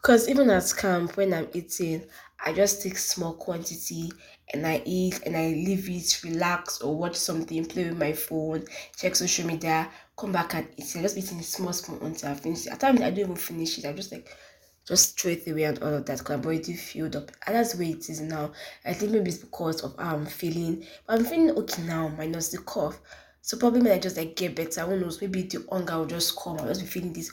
Because 0.01 0.27
even 0.27 0.49
at 0.49 0.73
camp, 0.75 1.15
when 1.15 1.33
I'm 1.33 1.47
eating, 1.53 2.03
I 2.43 2.53
just 2.53 2.81
take 2.81 2.97
small 2.97 3.33
quantity 3.33 4.11
and 4.51 4.65
I 4.65 4.81
eat 4.83 5.21
and 5.27 5.37
I 5.37 5.49
leave 5.49 5.87
it, 5.89 6.23
relax 6.23 6.81
or 6.81 6.95
watch 6.95 7.15
something, 7.15 7.65
play 7.65 7.85
with 7.85 7.99
my 7.99 8.13
phone, 8.13 8.65
check 8.97 9.15
social 9.15 9.45
media, 9.45 9.91
come 10.17 10.31
back 10.31 10.55
and 10.55 10.67
eat. 10.77 10.95
I 10.95 11.01
just 11.03 11.17
eating 11.17 11.41
small, 11.43 11.71
small 11.71 11.99
until 12.01 12.29
I 12.29 12.33
finish 12.33 12.65
it. 12.65 12.73
At 12.73 12.79
times, 12.79 13.01
I 13.01 13.11
don't 13.11 13.19
even 13.19 13.35
finish 13.35 13.77
it. 13.77 13.85
I'm 13.85 13.95
just 13.95 14.11
like 14.11 14.35
just 14.87 15.23
it 15.25 15.47
away 15.47 15.63
and 15.65 15.77
all 15.83 15.93
of 15.93 16.05
that 16.07 16.17
because 16.17 16.35
I'm 16.35 16.45
already 16.45 16.73
filled 16.73 17.15
up. 17.15 17.31
And 17.45 17.55
that's 17.55 17.73
the 17.73 17.83
way 17.83 17.91
it 17.91 18.09
is 18.09 18.21
now. 18.21 18.51
I 18.83 18.93
think 18.93 19.11
maybe 19.11 19.29
it's 19.29 19.37
because 19.37 19.81
of 19.83 19.95
how 19.97 20.15
I'm 20.15 20.25
feeling. 20.25 20.85
But 21.05 21.19
I'm 21.19 21.25
feeling 21.25 21.51
okay 21.51 21.83
now, 21.83 22.07
minus 22.07 22.49
the 22.49 22.57
cough. 22.57 22.99
So 23.41 23.57
probably 23.57 23.81
when 23.81 23.91
I 23.91 23.99
just 23.99 24.17
like 24.17 24.35
get 24.35 24.55
better, 24.55 24.81
who 24.81 24.99
knows, 24.99 25.21
maybe 25.21 25.43
the 25.43 25.65
hunger 25.71 25.97
will 25.97 26.05
just 26.05 26.37
come. 26.37 26.59
I'll 26.59 26.67
just 26.67 26.81
be 26.81 26.87
feeling 26.87 27.13
this 27.13 27.31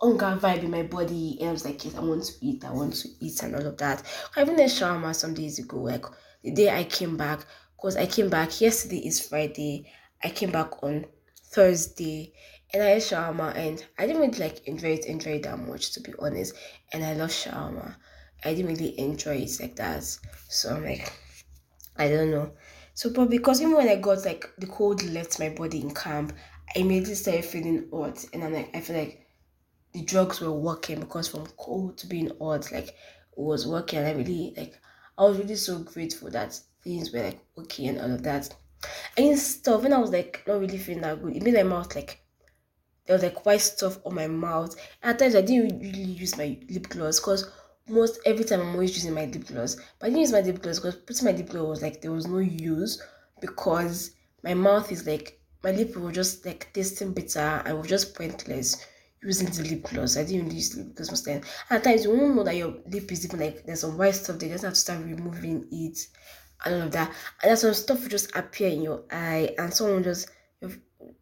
hunger 0.00 0.38
vibe 0.40 0.62
in 0.64 0.70
my 0.70 0.82
body. 0.84 1.36
And 1.40 1.50
I 1.50 1.52
was 1.52 1.64
like, 1.64 1.84
yes, 1.84 1.94
I 1.94 2.00
want 2.00 2.24
to 2.24 2.32
eat, 2.40 2.64
I 2.64 2.70
want 2.72 2.94
to 2.94 3.08
eat 3.20 3.42
and 3.42 3.54
all 3.56 3.66
of 3.66 3.76
that. 3.78 4.02
I 4.36 4.42
even 4.42 4.58
had 4.58 4.70
shawarma 4.70 5.14
some 5.14 5.34
days 5.34 5.58
ago, 5.58 5.78
like 5.78 6.04
the 6.42 6.52
day 6.52 6.70
I 6.70 6.84
came 6.84 7.16
back, 7.16 7.44
because 7.76 7.96
I 7.96 8.06
came 8.06 8.30
back 8.30 8.60
yesterday 8.60 8.98
is 9.06 9.26
Friday. 9.26 9.90
I 10.22 10.30
came 10.30 10.50
back 10.50 10.82
on 10.82 11.06
Thursday 11.50 12.32
and 12.72 12.82
I 12.82 12.86
had 12.86 13.02
shawarma 13.02 13.54
and 13.56 13.84
I 13.98 14.06
didn't 14.06 14.22
really 14.22 14.38
like 14.38 14.66
enjoy 14.66 14.90
it, 14.94 15.06
enjoy 15.06 15.32
it 15.32 15.42
that 15.44 15.58
much 15.58 15.92
to 15.92 16.00
be 16.00 16.12
honest. 16.18 16.54
And 16.92 17.04
I 17.04 17.14
love 17.14 17.30
shawarma. 17.30 17.96
I 18.44 18.54
didn't 18.54 18.70
really 18.72 18.98
enjoy 18.98 19.36
it 19.36 19.60
like 19.60 19.76
that. 19.76 20.04
So 20.48 20.74
I'm 20.74 20.84
like, 20.84 21.12
I 21.96 22.08
don't 22.08 22.30
know. 22.30 22.52
So, 22.98 23.10
but 23.10 23.30
because 23.30 23.60
even 23.60 23.76
when 23.76 23.88
I 23.88 23.94
got 23.94 24.24
like 24.24 24.44
the 24.58 24.66
cold 24.66 25.04
left 25.04 25.38
my 25.38 25.50
body 25.50 25.80
in 25.80 25.94
camp, 25.94 26.32
I 26.74 26.80
immediately 26.80 27.14
started 27.14 27.44
feeling 27.44 27.88
odd, 27.92 28.18
and 28.32 28.42
I'm 28.42 28.52
like, 28.52 28.74
I 28.74 28.80
feel 28.80 28.96
like 28.96 29.24
the 29.92 30.02
drugs 30.02 30.40
were 30.40 30.50
working 30.50 30.98
because 30.98 31.28
from 31.28 31.46
cold 31.56 31.96
to 31.98 32.08
being 32.08 32.32
odd, 32.40 32.68
like 32.72 32.88
it 32.88 32.94
was 33.36 33.68
working. 33.68 34.00
And 34.00 34.08
I 34.08 34.12
really 34.14 34.52
like, 34.56 34.80
I 35.16 35.22
was 35.22 35.38
really 35.38 35.54
so 35.54 35.78
grateful 35.78 36.28
that 36.32 36.58
things 36.82 37.12
were 37.12 37.22
like 37.22 37.38
okay 37.58 37.86
and 37.86 38.00
all 38.00 38.14
of 38.14 38.24
that. 38.24 38.52
And 39.16 39.38
stuff 39.38 39.84
when 39.84 39.92
I 39.92 39.98
was 39.98 40.10
like 40.10 40.42
not 40.48 40.58
really 40.58 40.78
feeling 40.78 41.02
that 41.02 41.22
good, 41.22 41.36
it 41.36 41.42
made 41.44 41.54
my 41.54 41.62
mouth 41.62 41.94
like 41.94 42.20
there 43.06 43.14
was 43.14 43.22
like 43.22 43.46
white 43.46 43.60
stuff 43.60 43.98
on 44.04 44.16
my 44.16 44.26
mouth. 44.26 44.74
And 45.04 45.12
at 45.12 45.20
times 45.20 45.36
I 45.36 45.42
didn't 45.42 45.78
really 45.78 46.02
use 46.02 46.36
my 46.36 46.58
lip 46.68 46.88
gloss 46.88 47.20
because 47.20 47.48
most 47.88 48.20
every 48.26 48.44
time 48.44 48.60
I'm 48.60 48.70
always 48.70 48.94
using 48.94 49.14
my 49.14 49.24
lip 49.26 49.46
gloss. 49.46 49.76
But 49.98 50.06
I 50.06 50.10
didn't 50.10 50.20
use 50.20 50.32
my 50.32 50.40
lip 50.40 50.62
gloss 50.62 50.78
because 50.78 50.96
putting 50.96 51.24
my 51.24 51.32
lip 51.32 51.48
gloss 51.48 51.68
was 51.68 51.82
like 51.82 52.00
there 52.00 52.12
was 52.12 52.26
no 52.26 52.38
use 52.38 53.02
because 53.40 54.12
my 54.42 54.54
mouth 54.54 54.90
is 54.92 55.06
like 55.06 55.40
my 55.62 55.72
lip 55.72 55.96
was 55.96 56.14
just 56.14 56.46
like 56.46 56.70
tasting 56.72 57.12
bitter 57.12 57.62
I 57.64 57.72
was 57.72 57.88
just 57.88 58.14
pointless 58.14 58.84
using 59.22 59.50
the 59.50 59.68
lip 59.68 59.90
gloss. 59.90 60.16
I 60.16 60.24
didn't 60.24 60.52
use 60.52 60.76
lip 60.76 60.94
gloss 60.94 61.10
most 61.10 61.24
time. 61.24 61.42
At 61.70 61.84
times 61.84 62.04
you 62.04 62.16
won't 62.16 62.36
know 62.36 62.44
that 62.44 62.56
your 62.56 62.74
lip 62.86 63.10
is 63.10 63.24
even 63.24 63.40
like 63.40 63.64
there's 63.64 63.80
some 63.80 63.98
white 63.98 64.14
stuff 64.14 64.38
there, 64.38 64.48
you 64.48 64.54
just 64.54 64.64
have 64.64 64.74
to 64.74 64.80
start 64.80 65.00
removing 65.04 65.66
it 65.70 65.98
and 66.64 66.74
all 66.74 66.82
of 66.82 66.92
that. 66.92 67.08
And 67.42 67.48
there's 67.48 67.60
some 67.60 67.74
stuff 67.74 68.02
will 68.02 68.08
just 68.08 68.34
appear 68.36 68.68
in 68.68 68.82
your 68.82 69.02
eye 69.10 69.54
and 69.58 69.72
someone 69.72 70.02
just 70.02 70.28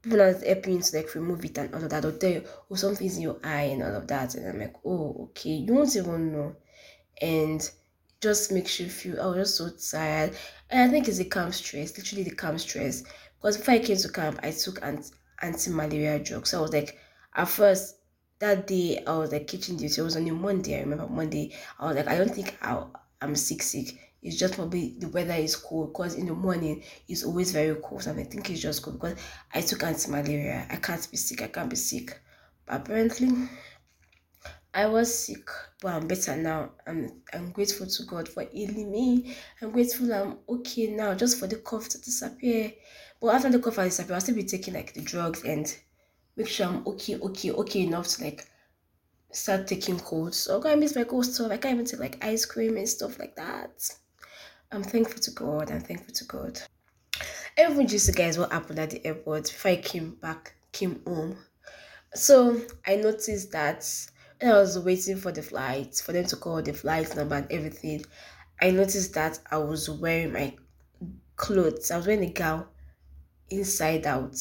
people 0.02 0.22
are 0.22 0.32
helping 0.32 0.80
to 0.80 0.96
like 0.96 1.14
remove 1.14 1.44
it 1.44 1.58
and 1.58 1.74
all 1.74 1.82
of 1.82 1.90
that. 1.90 2.02
They'll 2.02 2.16
tell 2.16 2.30
you, 2.30 2.44
oh, 2.70 2.74
something's 2.74 3.16
in 3.16 3.22
your 3.22 3.38
eye 3.44 3.62
and 3.72 3.82
all 3.82 3.94
of 3.94 4.06
that. 4.08 4.34
And 4.34 4.48
I'm 4.48 4.58
like, 4.60 4.74
oh, 4.84 5.28
okay. 5.30 5.50
You 5.50 5.74
won't 5.74 5.96
even 5.96 6.32
know. 6.32 6.56
And 7.20 7.68
just 8.20 8.52
makes 8.52 8.80
you 8.80 8.88
feel, 8.88 9.16
oh, 9.20 9.34
I 9.34 9.38
was 9.38 9.58
just 9.58 9.90
so 9.90 9.98
tired. 9.98 10.36
And 10.70 10.82
I 10.82 10.92
think 10.92 11.08
it's 11.08 11.18
the 11.18 11.24
camp 11.24 11.54
stress, 11.54 11.96
literally 11.96 12.24
the 12.24 12.34
camp 12.34 12.60
stress. 12.60 13.02
Because 13.38 13.58
before 13.58 13.74
I 13.74 13.78
came 13.80 13.96
to 13.96 14.08
camp, 14.08 14.40
I 14.42 14.50
took 14.50 14.80
anti 14.82 15.70
malaria 15.70 16.18
drugs. 16.18 16.50
So 16.50 16.58
I 16.58 16.62
was 16.62 16.72
like, 16.72 16.98
at 17.34 17.48
first, 17.48 17.96
that 18.38 18.66
day, 18.66 19.02
I 19.06 19.16
was 19.16 19.32
like 19.32 19.46
kitchen 19.46 19.76
duty. 19.76 20.00
It 20.00 20.04
was 20.04 20.16
on 20.16 20.28
a 20.28 20.32
Monday. 20.32 20.76
I 20.76 20.80
remember 20.80 21.06
Monday. 21.08 21.54
I 21.78 21.86
was 21.86 21.96
like, 21.96 22.08
I 22.08 22.16
don't 22.18 22.34
think 22.34 22.56
I'll, 22.62 22.92
I'm 23.20 23.34
sick, 23.34 23.62
sick 23.62 24.05
it's 24.22 24.36
just 24.36 24.54
probably 24.54 24.96
the 24.98 25.08
weather 25.08 25.34
is 25.34 25.56
cold 25.56 25.92
because 25.92 26.14
in 26.14 26.26
the 26.26 26.34
morning 26.34 26.82
it's 27.08 27.24
always 27.24 27.52
very 27.52 27.74
cold 27.76 28.06
and 28.06 28.18
I 28.18 28.24
think 28.24 28.50
it's 28.50 28.60
just 28.60 28.82
cold 28.82 29.00
because 29.00 29.18
I 29.54 29.60
took 29.60 29.82
anti-malaria. 29.82 30.66
I 30.70 30.76
can't 30.76 31.08
be 31.10 31.16
sick, 31.16 31.42
I 31.42 31.48
can't 31.48 31.70
be 31.70 31.76
sick. 31.76 32.20
But 32.66 32.80
apparently 32.80 33.48
I 34.74 34.86
was 34.86 35.26
sick, 35.26 35.48
but 35.80 35.94
I'm 35.94 36.06
better 36.06 36.36
now. 36.36 36.72
I'm 36.86 37.22
I'm 37.32 37.50
grateful 37.52 37.86
to 37.86 38.02
God 38.02 38.28
for 38.28 38.42
healing 38.42 38.90
me. 38.90 39.34
I'm 39.62 39.70
grateful 39.70 40.12
I'm 40.12 40.38
okay 40.48 40.88
now 40.88 41.14
just 41.14 41.38
for 41.38 41.46
the 41.46 41.56
cough 41.56 41.88
to 41.90 41.98
disappear. 41.98 42.72
But 43.20 43.36
after 43.36 43.48
the 43.50 43.58
cough 43.58 43.76
has 43.76 43.96
disappeared, 43.96 44.14
I'll 44.16 44.20
still 44.20 44.34
be 44.34 44.44
taking 44.44 44.74
like 44.74 44.92
the 44.92 45.00
drugs 45.00 45.44
and 45.44 45.74
make 46.36 46.48
sure 46.48 46.66
I'm 46.66 46.86
okay, 46.88 47.16
okay, 47.16 47.52
okay 47.52 47.80
enough 47.84 48.08
to 48.08 48.24
like 48.24 48.46
start 49.32 49.66
taking 49.66 49.98
colds. 49.98 50.36
So 50.36 50.62
I 50.64 50.74
miss 50.74 50.94
my 50.96 51.04
cold 51.04 51.24
stuff. 51.24 51.50
I 51.50 51.56
can't 51.56 51.74
even 51.74 51.86
take 51.86 52.00
like 52.00 52.24
ice 52.24 52.44
cream 52.44 52.76
and 52.76 52.88
stuff 52.88 53.18
like 53.18 53.36
that. 53.36 53.88
I'm 54.72 54.82
thankful 54.82 55.20
to 55.20 55.30
God. 55.30 55.70
I'm 55.70 55.80
thankful 55.80 56.12
to 56.14 56.24
God. 56.24 56.60
Even 57.58 57.86
just 57.86 58.14
guys 58.16 58.38
what 58.38 58.52
happened 58.52 58.78
at 58.78 58.90
the 58.90 59.06
airport 59.06 59.44
before 59.44 59.70
I 59.70 59.76
came 59.76 60.16
back, 60.16 60.54
came 60.72 61.00
home. 61.06 61.36
So 62.14 62.60
I 62.86 62.96
noticed 62.96 63.52
that 63.52 63.88
when 64.40 64.52
I 64.52 64.58
was 64.58 64.78
waiting 64.78 65.16
for 65.16 65.32
the 65.32 65.42
flight, 65.42 65.94
for 66.04 66.12
them 66.12 66.26
to 66.26 66.36
call 66.36 66.62
the 66.62 66.72
flight 66.72 67.14
number 67.16 67.36
and 67.36 67.50
everything, 67.50 68.04
I 68.60 68.70
noticed 68.70 69.14
that 69.14 69.38
I 69.50 69.58
was 69.58 69.88
wearing 69.88 70.32
my 70.32 70.54
clothes. 71.36 71.90
I 71.90 71.98
was 71.98 72.06
wearing 72.06 72.24
a 72.24 72.32
gown 72.32 72.66
inside 73.50 74.06
out. 74.06 74.36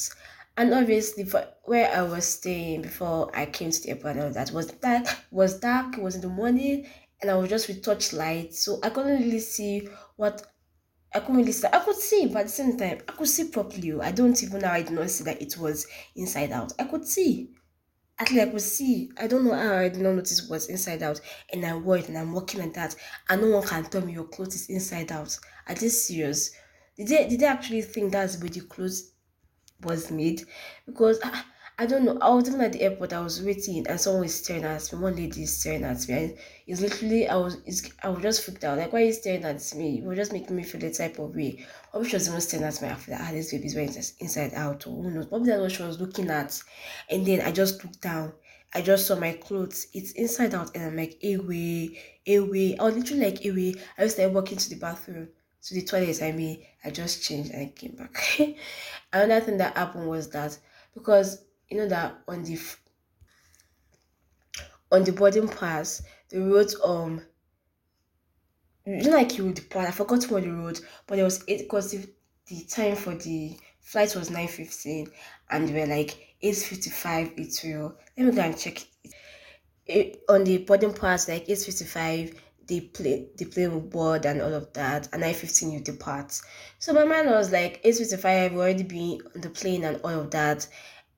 And 0.58 0.74
obviously, 0.74 1.26
for 1.26 1.46
where 1.64 1.92
I 1.92 2.02
was 2.02 2.26
staying 2.26 2.82
before 2.84 3.30
I 3.34 3.46
came 3.46 3.72
to 3.72 3.82
the 3.82 3.90
airport, 3.90 4.16
and 4.16 4.26
all 4.26 4.32
that 4.32 4.52
was 4.52 4.68
dark. 4.68 5.06
Was 5.32 5.60
dark. 5.60 5.98
It 5.98 6.02
was 6.02 6.16
in 6.16 6.22
the 6.22 6.30
morning, 6.30 6.88
and 7.26 7.32
I 7.32 7.38
was 7.38 7.50
just 7.50 7.68
with 7.68 7.84
torchlight, 7.84 8.54
so 8.54 8.78
I 8.84 8.92
couldn't 8.92 9.20
really 9.20 9.40
see 9.40 9.90
what 10.16 10.46
I 11.12 11.20
couldn't 11.22 11.38
really 11.38 11.54
see. 11.54 11.66
I 11.74 11.80
could 11.80 11.96
see, 11.96 12.28
but 12.28 12.42
at 12.42 12.46
the 12.46 12.52
same 12.52 12.78
time, 12.78 13.00
I 13.10 13.14
could 13.14 13.28
see 13.28 13.46
properly. 13.46 14.00
I 14.00 14.12
don't 14.12 14.44
even 14.44 14.62
know. 14.62 14.68
I 14.70 14.84
did 14.84 14.92
not 14.92 15.10
see 15.10 15.24
that 15.24 15.42
it 15.42 15.58
was 15.58 15.88
inside 16.16 16.52
out. 16.52 16.74
I 16.78 16.84
could 16.84 17.04
see. 17.04 17.50
At 18.20 18.30
least 18.30 18.44
I 18.48 18.52
could 18.52 18.62
see. 18.62 19.10
I 19.18 19.26
don't 19.26 19.44
know 19.44 19.56
how 19.56 19.74
I 19.78 19.90
did 19.90 20.04
not 20.04 20.14
notice 20.14 20.44
it 20.44 20.52
was 20.52 20.68
inside 20.68 21.02
out. 21.02 21.20
And 21.52 21.66
I 21.66 21.76
wore 21.76 21.98
it 21.98 22.10
and 22.10 22.18
I'm 22.18 22.32
walking 22.32 22.60
like 22.60 22.76
that. 22.76 22.96
And 23.28 23.42
no 23.42 23.58
one 23.58 23.68
can 23.68 23.86
tell 23.86 24.02
me 24.02 24.14
your 24.14 24.26
clothes 24.26 24.54
is 24.54 24.70
inside 24.70 25.12
out. 25.12 25.36
Are 25.68 25.74
they 25.74 25.90
serious? 25.90 26.52
Did 26.96 27.08
they 27.08 27.28
did 27.28 27.40
they 27.40 27.48
actually 27.48 27.82
think 27.82 28.12
that's 28.12 28.40
where 28.40 28.50
the 28.50 28.62
clothes 28.62 29.14
was 29.82 30.12
made? 30.12 30.44
Because 30.86 31.20
ah, 31.24 31.46
I 31.78 31.86
don't 31.86 32.06
know. 32.06 32.18
I 32.22 32.30
was 32.30 32.48
even 32.48 32.62
at 32.62 32.72
the 32.74 32.82
airport. 32.82 33.12
I 33.14 33.20
was 33.22 33.42
waiting, 33.42 33.86
and 33.88 34.00
someone 34.00 34.22
was 34.24 34.36
staring 34.36 34.64
at 34.64 34.92
me. 34.94 35.00
One 35.00 35.16
lady 35.16 35.44
is 35.44 35.58
staring 35.58 35.84
at 35.84 36.08
me, 36.08 36.14
and 36.14 36.38
it's 36.68 36.80
literally 36.82 37.28
I 37.28 37.36
was. 37.36 37.58
It's, 37.66 37.90
I 38.02 38.10
was 38.10 38.22
just 38.22 38.44
freaked 38.46 38.64
out. 38.64 38.78
Like, 38.78 38.94
why 38.94 39.02
are 39.02 39.06
you 39.06 39.14
staring 39.14 39.44
at 39.44 39.74
me? 39.76 39.98
You 39.98 40.04
were 40.06 40.16
just 40.16 40.32
making 40.32 40.56
me 40.56 40.64
feel 40.64 40.80
the 40.80 40.92
type 40.92 41.20
of 41.20 41.36
way. 41.36 41.66
Probably 41.92 42.10
she 42.10 42.16
was 42.16 42.28
even 42.30 42.40
staring 42.42 42.66
at 42.66 42.82
me 42.82 42.88
after 42.88 43.12
that. 43.12 43.22
Ah, 43.28 43.32
this 43.32 43.52
baby's 43.52 43.76
wearing 43.76 43.94
inside 44.20 44.54
out, 44.54 44.88
or 44.88 45.04
who 45.04 45.12
knows? 45.12 45.28
Probably 45.28 45.50
that's 45.50 45.62
what 45.62 45.72
she 45.74 45.84
was 45.84 46.00
looking 46.00 46.30
at. 46.30 46.62
And 47.10 47.26
then 47.26 47.42
I 47.42 47.52
just 47.52 47.84
looked 47.84 48.02
down. 48.02 48.34
I 48.74 48.82
just 48.82 49.08
saw 49.08 49.16
my 49.16 49.34
clothes. 49.34 49.88
It's 49.94 50.12
inside 50.14 50.54
out, 50.54 50.76
and 50.76 50.86
I'm 50.86 50.96
like, 50.96 51.18
away, 51.24 52.00
away. 52.28 52.78
I 52.78 52.84
was 52.84 52.96
literally 52.96 53.26
like, 53.32 53.46
away. 53.46 53.76
I 53.98 54.04
was 54.04 54.18
like 54.18 54.32
walking 54.34 54.58
to 54.58 54.70
the 54.70 54.76
bathroom 54.78 55.30
to 55.64 55.74
the 55.74 55.82
toilet. 55.84 56.22
I 56.22 56.32
mean, 56.32 56.66
I 56.86 56.92
just 56.92 57.22
changed 57.24 57.52
and 57.52 57.62
I 57.64 57.74
came 57.76 57.96
back. 57.96 58.16
Another 59.14 59.46
thing 59.46 59.58
that 59.58 59.78
happened 59.78 60.08
was 60.08 60.30
that 60.32 60.58
because 60.94 61.44
you 61.76 61.82
know 61.82 61.90
that 61.90 62.16
on 62.30 62.42
the 62.44 62.58
on 64.92 65.04
the 65.04 65.12
boarding 65.12 65.50
pass, 65.50 66.02
the 66.30 66.40
road 66.40 66.72
um 66.84 67.22
you 68.86 69.04
know 69.04 69.18
like 69.18 69.38
you 69.38 69.46
would 69.46 69.56
depart. 69.56 69.88
I 69.88 69.92
forgot 69.92 70.24
what 70.26 70.44
the 70.44 70.52
road, 70.52 70.80
but 71.06 71.20
it 71.20 71.24
was 71.24 71.44
eight 71.50 71.64
because 71.64 71.92
the, 71.92 72.66
time 72.70 72.96
for 72.96 73.14
the 73.16 73.58
flight 73.82 74.16
was 74.16 74.32
nine 74.32 74.48
fifteen, 74.48 75.08
and 75.50 75.70
we 75.70 75.82
were 75.82 75.86
like 75.86 76.36
eight 76.42 76.56
fifty 76.56 76.90
five. 76.90 77.34
It 77.36 77.60
will 77.66 77.98
let 78.18 78.28
me 78.28 78.32
go 78.32 78.42
and 78.42 78.58
check 78.58 78.82
it. 79.04 79.14
it 79.86 80.24
on 80.30 80.46
the 80.46 80.60
boarding 80.60 80.94
pass 80.94 81.28
like 81.28 81.50
eight 81.50 81.60
fifty 81.60 81.84
five. 81.84 82.42
They 82.68 82.80
play 82.80 83.28
the 83.38 83.46
plane 83.46 83.76
with 83.76 83.92
board 83.92 84.26
and 84.26 84.42
all 84.42 84.54
of 84.54 84.72
that, 84.74 85.10
and 85.12 85.22
nine 85.22 85.34
fifteen 85.34 85.72
you 85.72 85.82
depart. 85.82 86.40
So 86.80 86.94
my 86.94 87.04
mind 87.04 87.30
was 87.30 87.52
like 87.52 87.82
eight 87.84 87.98
fifty 87.98 88.16
five. 88.16 88.54
We 88.54 88.60
already 88.60 88.84
be 88.84 89.20
on 89.36 89.42
the 89.42 89.50
plane 89.50 89.84
and 89.84 90.00
all 90.04 90.22
of 90.22 90.32
that 90.32 90.68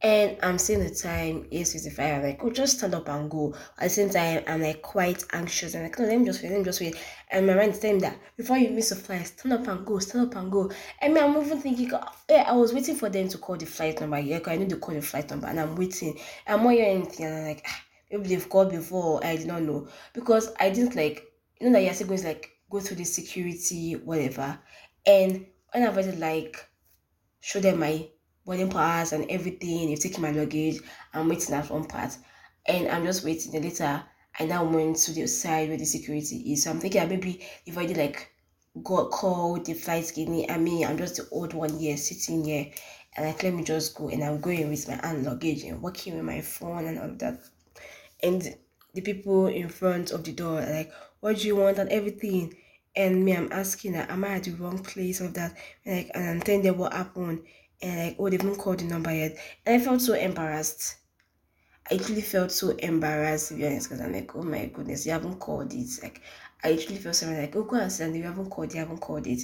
and 0.02 0.38
I'm 0.44 0.60
seeing 0.60 0.84
the 0.84 0.94
time, 0.94 1.46
8.55, 1.52 2.00
I'm 2.00 2.24
like, 2.24 2.44
oh, 2.44 2.52
just 2.52 2.78
stand 2.78 2.94
up 2.94 3.10
and 3.10 3.32
go. 3.32 3.56
At 3.80 3.86
the 3.86 3.90
same 3.90 4.10
time, 4.12 4.44
I'm 4.48 4.62
like 4.62 4.84
quite 4.84 5.24
anxious. 5.34 5.74
And 5.74 5.84
I'm 5.84 5.90
like, 5.90 6.00
no, 6.00 6.06
let 6.06 6.20
me 6.20 6.26
just 6.26 6.44
wait, 6.44 6.52
let 6.52 6.60
me 6.60 6.66
just 6.66 6.82
wait. 6.82 6.96
And 7.32 7.48
my 7.48 7.56
mind 7.56 7.72
is 7.72 7.80
telling 7.80 7.98
me 7.98 8.02
that 8.02 8.20
before 8.38 8.58
you 8.58 8.70
miss 8.70 8.92
a 8.92 8.96
flight, 8.96 9.26
stand 9.26 9.54
up 9.54 9.68
and 9.68 9.84
go, 9.86 9.98
stand 9.98 10.28
up 10.28 10.36
and 10.36 10.52
go. 10.52 10.70
I 11.02 11.08
mean, 11.08 11.18
I'm 11.18 11.36
even 11.42 11.60
thinking, 11.60 11.92
yeah, 12.30 12.46
I 12.48 12.52
was 12.52 12.74
waiting 12.74 12.96
for 12.96 13.10
them 13.10 13.28
to 13.30 13.38
call 13.40 13.58
the 13.58 13.66
flight 13.66 14.00
number. 14.00 14.20
Yeah, 14.20 14.38
because 14.38 14.54
I 14.54 14.58
need 14.58 14.70
to 14.70 14.78
call 14.78 14.94
the 14.94 15.02
flight 15.02 15.32
number, 15.32 15.48
and 15.48 15.60
I'm 15.60 15.76
waiting. 15.76 16.20
I'm 16.46 16.64
not 16.64 16.74
hearing 16.74 17.02
anything, 17.02 17.26
and 17.26 17.36
I'm 17.36 17.46
like, 17.46 17.66
ah, 17.68 17.82
maybe 18.12 18.28
they've 18.30 18.50
called 18.50 18.70
before, 18.70 19.26
I 19.26 19.36
did 19.36 19.48
not 19.48 19.64
know. 19.64 19.88
Because 20.14 20.52
I 20.60 20.70
didn't 20.70 20.96
like, 20.96 21.26
you 21.60 21.68
know, 21.68 21.74
that 21.74 21.84
you're 21.84 21.94
still 21.96 22.08
going 22.08 22.20
to 22.22 22.28
like 22.28 22.52
go 22.70 22.80
through 22.80 22.98
the 22.98 23.04
security, 23.04 23.94
whatever. 23.94 24.60
And 25.08 25.48
when 25.72 25.84
I've 25.84 25.98
already 25.98 26.18
like, 26.18 26.70
show 27.40 27.60
them 27.60 27.80
my 27.80 28.10
boarding 28.48 28.70
pass 28.70 29.12
and 29.12 29.30
everything. 29.30 29.90
They've 29.90 30.00
taken 30.00 30.22
my 30.22 30.32
luggage. 30.32 30.80
I'm 31.14 31.28
waiting 31.28 31.54
at 31.54 31.70
one 31.70 31.84
part. 31.84 32.18
And 32.66 32.88
I'm 32.88 33.04
just 33.04 33.26
waiting. 33.26 33.54
And 33.54 33.66
later, 33.66 34.02
I 34.40 34.46
now 34.46 34.64
went 34.64 34.96
to 34.98 35.12
the 35.12 35.28
side 35.28 35.68
where 35.68 35.78
the 35.78 35.86
security 35.86 36.54
is. 36.54 36.64
So 36.64 36.72
I'm 36.72 36.80
thinking 36.80 37.08
maybe 37.10 37.46
if 37.66 37.78
I 37.78 37.86
did 37.86 37.98
like 37.98 38.32
got 38.84 39.12
called, 39.12 39.66
the 39.66 39.74
flight 39.74 40.10
gave 40.16 40.30
me, 40.30 40.48
I 40.50 40.58
mean, 40.58 40.88
I'm 40.88 40.98
just 40.98 41.18
the 41.18 41.28
old 41.30 41.54
one 41.54 41.78
here 41.78 41.98
sitting 41.98 42.46
here. 42.46 42.72
And 43.18 43.26
like, 43.26 43.44
let 43.44 43.54
me 43.54 43.64
just 43.66 43.96
go. 43.96 44.08
And 44.08 44.24
I'm 44.24 44.40
going 44.40 44.70
with 44.70 44.88
my 44.88 44.96
hand 44.96 45.26
luggage 45.26 45.64
and 45.64 45.82
working 45.82 46.16
with 46.16 46.24
my 46.24 46.40
phone 46.40 46.86
and 46.86 47.00
all 47.00 47.10
that. 47.18 47.42
And 48.24 48.56
the 48.94 49.02
people 49.02 49.48
in 49.48 49.68
front 49.68 50.12
of 50.12 50.24
the 50.24 50.32
door 50.32 50.62
like, 50.62 50.94
what 51.20 51.38
do 51.38 51.48
you 51.48 51.58
want 51.58 51.80
and 51.80 51.90
everything? 51.90 52.56
And 52.96 53.26
me, 53.26 53.36
I'm 53.36 53.52
asking 53.52 53.96
am 53.96 54.24
I 54.24 54.36
at 54.36 54.44
the 54.44 54.52
wrong 54.52 54.80
place 54.80 55.20
of 55.20 55.34
that? 55.34 55.54
And 55.86 55.98
like, 55.98 56.12
and 56.16 56.42
them 56.42 56.78
what 56.78 56.94
happened 56.94 57.42
and 57.82 58.00
like 58.00 58.16
oh 58.20 58.30
they've 58.30 58.44
not 58.44 58.58
called 58.58 58.80
the 58.80 58.86
number 58.86 59.14
yet. 59.14 59.38
And 59.66 59.82
i 59.82 59.84
felt 59.86 60.02
so 60.02 60.14
embarrassed. 60.14 60.96
I 61.90 61.96
actually 61.96 62.22
felt 62.22 62.52
so 62.52 62.70
embarrassed 62.72 63.50
to 63.50 63.54
be 63.56 63.66
honest 63.66 63.90
because 63.90 64.04
i'm 64.04 64.14
like 64.14 64.36
oh 64.36 64.44
my 64.44 64.66
goodness 64.66 65.06
you 65.06 65.12
haven't 65.12 65.40
called 65.40 65.74
it. 65.74 65.90
Like 66.02 66.22
i 66.64 66.74
actually 66.74 66.98
felt 66.98 67.16
something 67.16 67.38
like 67.40 67.56
oh 67.56 67.64
go 67.64 67.78
and 67.78 67.92
send 67.92 68.16
you 68.16 68.24
haven't 68.24 68.50
called 68.50 68.74
you 68.74 68.80
haven't 68.80 69.00
called 69.00 69.28
it. 69.28 69.42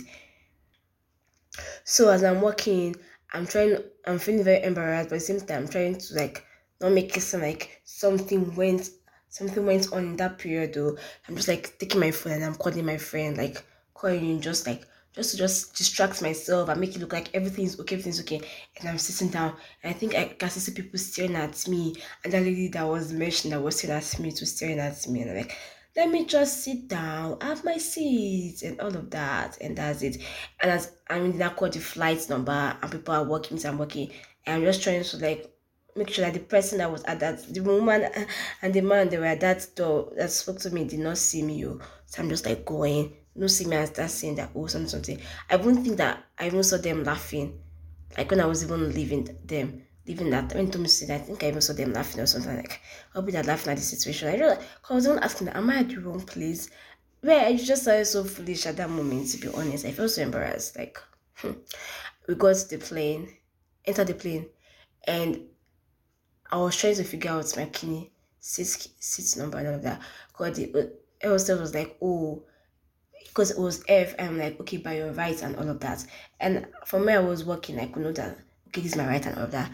So 1.84 2.10
as 2.10 2.24
i'm 2.24 2.42
walking 2.42 2.96
i'm 3.34 3.46
trying 3.48 3.78
i'm 4.06 4.20
feeling 4.20 4.44
very 4.44 4.64
embarrassed 4.64 5.10
but 5.10 5.16
at 5.16 5.20
the 5.20 5.26
same 5.26 5.42
time 5.42 5.64
i'm 5.64 5.68
trying 5.70 5.98
to 5.98 6.14
like 6.16 6.46
not 6.82 6.92
make 6.92 7.16
it 7.16 7.22
sound 7.22 7.44
like 7.44 7.82
something 7.86 8.56
went 8.56 8.90
something 9.30 9.66
went 9.66 9.92
on 9.94 10.04
in 10.04 10.18
that 10.18 10.38
period 10.38 10.74
though. 10.74 10.98
I'm 11.28 11.36
just 11.36 11.48
like 11.48 11.78
taking 11.80 12.00
my 12.00 12.12
phone 12.12 12.34
and 12.34 12.44
i'm 12.46 12.56
calling 12.56 12.86
my 12.86 12.98
friend 12.98 13.38
like 13.38 13.64
calling 13.94 14.20
him, 14.26 14.42
just 14.42 14.68
like 14.68 14.86
just 15.14 15.32
to 15.32 15.38
just 15.38 15.76
distract 15.76 16.22
myself 16.22 16.70
and 16.70 16.80
make 16.80 16.96
it 16.96 17.00
look 17.00 17.14
like 17.14 17.34
everything's 17.36 17.80
okay, 17.80 17.96
everything's 17.96 18.20
okay. 18.22 18.42
And 18.80 18.90
I'm 18.90 18.98
sitting 18.98 19.30
down 19.30 19.56
and 19.84 19.94
I 19.94 19.98
think 19.98 20.16
I 20.16 20.26
can 20.26 20.50
see 20.50 20.72
people 20.72 20.98
staring 20.98 21.36
at 21.36 21.68
me. 21.68 21.96
And 22.24 22.34
that 22.34 22.42
lady 22.42 22.68
that 22.70 22.88
was 22.88 23.14
mentioned 23.14 23.54
that 23.54 23.62
was 23.62 23.78
staring 23.78 23.98
at 23.98 24.20
me 24.20 24.32
to 24.32 24.46
staring 24.46 24.80
at 24.80 25.08
me. 25.08 25.22
And 25.22 25.32
I'm 25.32 25.38
like, 25.38 25.56
let 25.96 26.10
me 26.10 26.26
just 26.26 26.64
sit 26.64 26.88
down, 26.88 27.40
have 27.42 27.64
my 27.64 27.78
seat 27.78 28.64
and 28.64 28.80
all 28.82 28.96
of 28.96 29.12
that. 29.12 29.60
And 29.62 29.78
that's 29.78 30.02
it. 30.02 30.18
And 30.62 30.72
as 30.72 30.92
I'm 31.10 31.26
in 31.26 31.38
that 31.38 31.56
call 31.56 31.70
the 31.70 31.80
flight 31.80 32.28
number 32.30 32.52
and 32.82 32.92
people 32.92 33.14
are 33.14 33.24
walking, 33.24 33.60
so 33.60 33.70
I'm 33.70 33.78
working. 33.78 34.10
And 34.46 34.56
I'm 34.58 34.64
just 34.64 34.82
trying 34.82 35.04
to 35.04 35.18
like 35.18 35.54
make 35.96 36.10
sure 36.10 36.26
that 36.26 36.34
the 36.34 36.40
person 36.40 36.80
that 36.80 36.92
was 36.92 37.04
at 37.04 37.20
that 37.20 37.54
the 37.54 37.62
woman 37.62 38.10
and 38.64 38.74
the 38.74 38.82
man 38.82 39.10
they 39.10 39.20
were 39.20 39.26
at 39.26 39.42
that 39.42 39.68
door 39.76 40.12
that 40.18 40.32
spoke 40.32 40.60
to 40.62 40.72
me 40.72 40.86
did 40.86 41.00
not 41.00 41.20
see 41.20 41.44
me. 41.44 41.64
Oh. 41.68 41.80
So 42.08 42.22
I'm 42.22 42.30
just 42.30 42.48
like 42.48 42.66
going 42.66 43.14
no 43.36 43.48
see 43.48 43.66
me 43.66 43.76
as 43.76 43.92
that 43.92 44.12
saying 44.12 44.36
that 44.36 44.52
oh 44.56 44.68
something 44.68 44.90
something. 44.90 45.20
I 45.50 45.56
wouldn't 45.56 45.84
think 45.84 45.98
that 45.98 46.24
I 46.38 46.48
even 46.48 46.64
saw 46.64 46.78
them 46.78 47.04
laughing. 47.04 47.60
Like 48.18 48.30
when 48.30 48.40
I 48.40 48.46
was 48.46 48.64
even 48.64 48.94
leaving 48.94 49.38
them, 49.44 49.82
leaving 50.08 50.30
that 50.30 50.54
when 50.54 50.70
Tom 50.70 50.86
said 50.88 51.10
I 51.10 51.18
think 51.24 51.44
I 51.44 51.48
even 51.48 51.62
saw 51.62 51.74
them 51.74 51.94
laughing 51.94 52.22
or 52.22 52.26
something 52.26 52.56
like 52.56 52.80
I'll 53.16 53.22
be 53.22 53.32
that 53.32 53.48
laughing 53.48 53.72
at 53.72 53.78
the 53.78 53.84
situation. 53.84 54.30
I 54.30 54.38
just 54.38 54.62
I 54.90 54.94
was 54.94 55.08
even 55.08 55.20
asking 55.20 55.50
am 55.50 55.70
I 55.70 55.78
at 55.78 55.90
the 55.90 55.98
wrong 55.98 56.22
place? 56.22 56.70
Where 57.22 57.46
I 57.46 57.56
just 57.56 57.84
saw 57.84 58.04
so 58.04 58.24
foolish 58.24 58.66
at 58.66 58.78
that 58.78 58.90
moment 58.90 59.30
to 59.30 59.38
be 59.38 59.48
honest. 59.48 59.86
I 59.86 59.92
felt 59.92 60.12
so 60.12 60.22
embarrassed. 60.22 60.78
Like 60.78 61.00
hmm. 61.36 61.52
we 62.28 62.36
got 62.36 62.56
to 62.56 62.70
the 62.70 62.78
plane, 62.78 63.30
entered 63.86 64.08
the 64.08 64.14
plane, 64.14 64.48
and 65.06 65.42
I 66.52 66.58
was 66.58 66.76
trying 66.78 66.96
to 66.96 67.04
figure 67.04 67.32
out 67.32 67.58
my 67.58 67.66
kidney 67.66 68.12
seat 68.40 68.90
seat 69.00 69.40
number 69.40 69.58
and 69.58 69.68
all 69.68 69.74
of 69.76 69.82
that. 69.84 70.02
Because 70.28 70.58
the 70.58 70.94
air 71.22 71.32
was 71.32 71.74
like, 71.74 71.98
oh 72.02 72.44
because 73.34 73.50
it 73.50 73.58
was 73.58 73.84
F, 73.88 74.14
I'm 74.20 74.38
like, 74.38 74.60
okay, 74.62 74.78
by 74.78 74.98
your 74.98 75.12
right 75.14 75.42
and 75.42 75.56
all 75.56 75.68
of 75.68 75.80
that. 75.80 76.06
And 76.40 76.68
for 76.86 77.00
me, 77.00 77.14
I 77.14 77.20
was 77.20 77.44
working, 77.44 77.80
I 77.80 77.88
could 77.88 78.04
know 78.04 78.12
that, 78.12 78.38
okay, 78.68 78.82
this 78.82 78.92
is 78.92 78.98
my 78.98 79.08
right 79.08 79.26
and 79.26 79.36
all 79.40 79.46
of 79.46 79.52
that. 79.52 79.72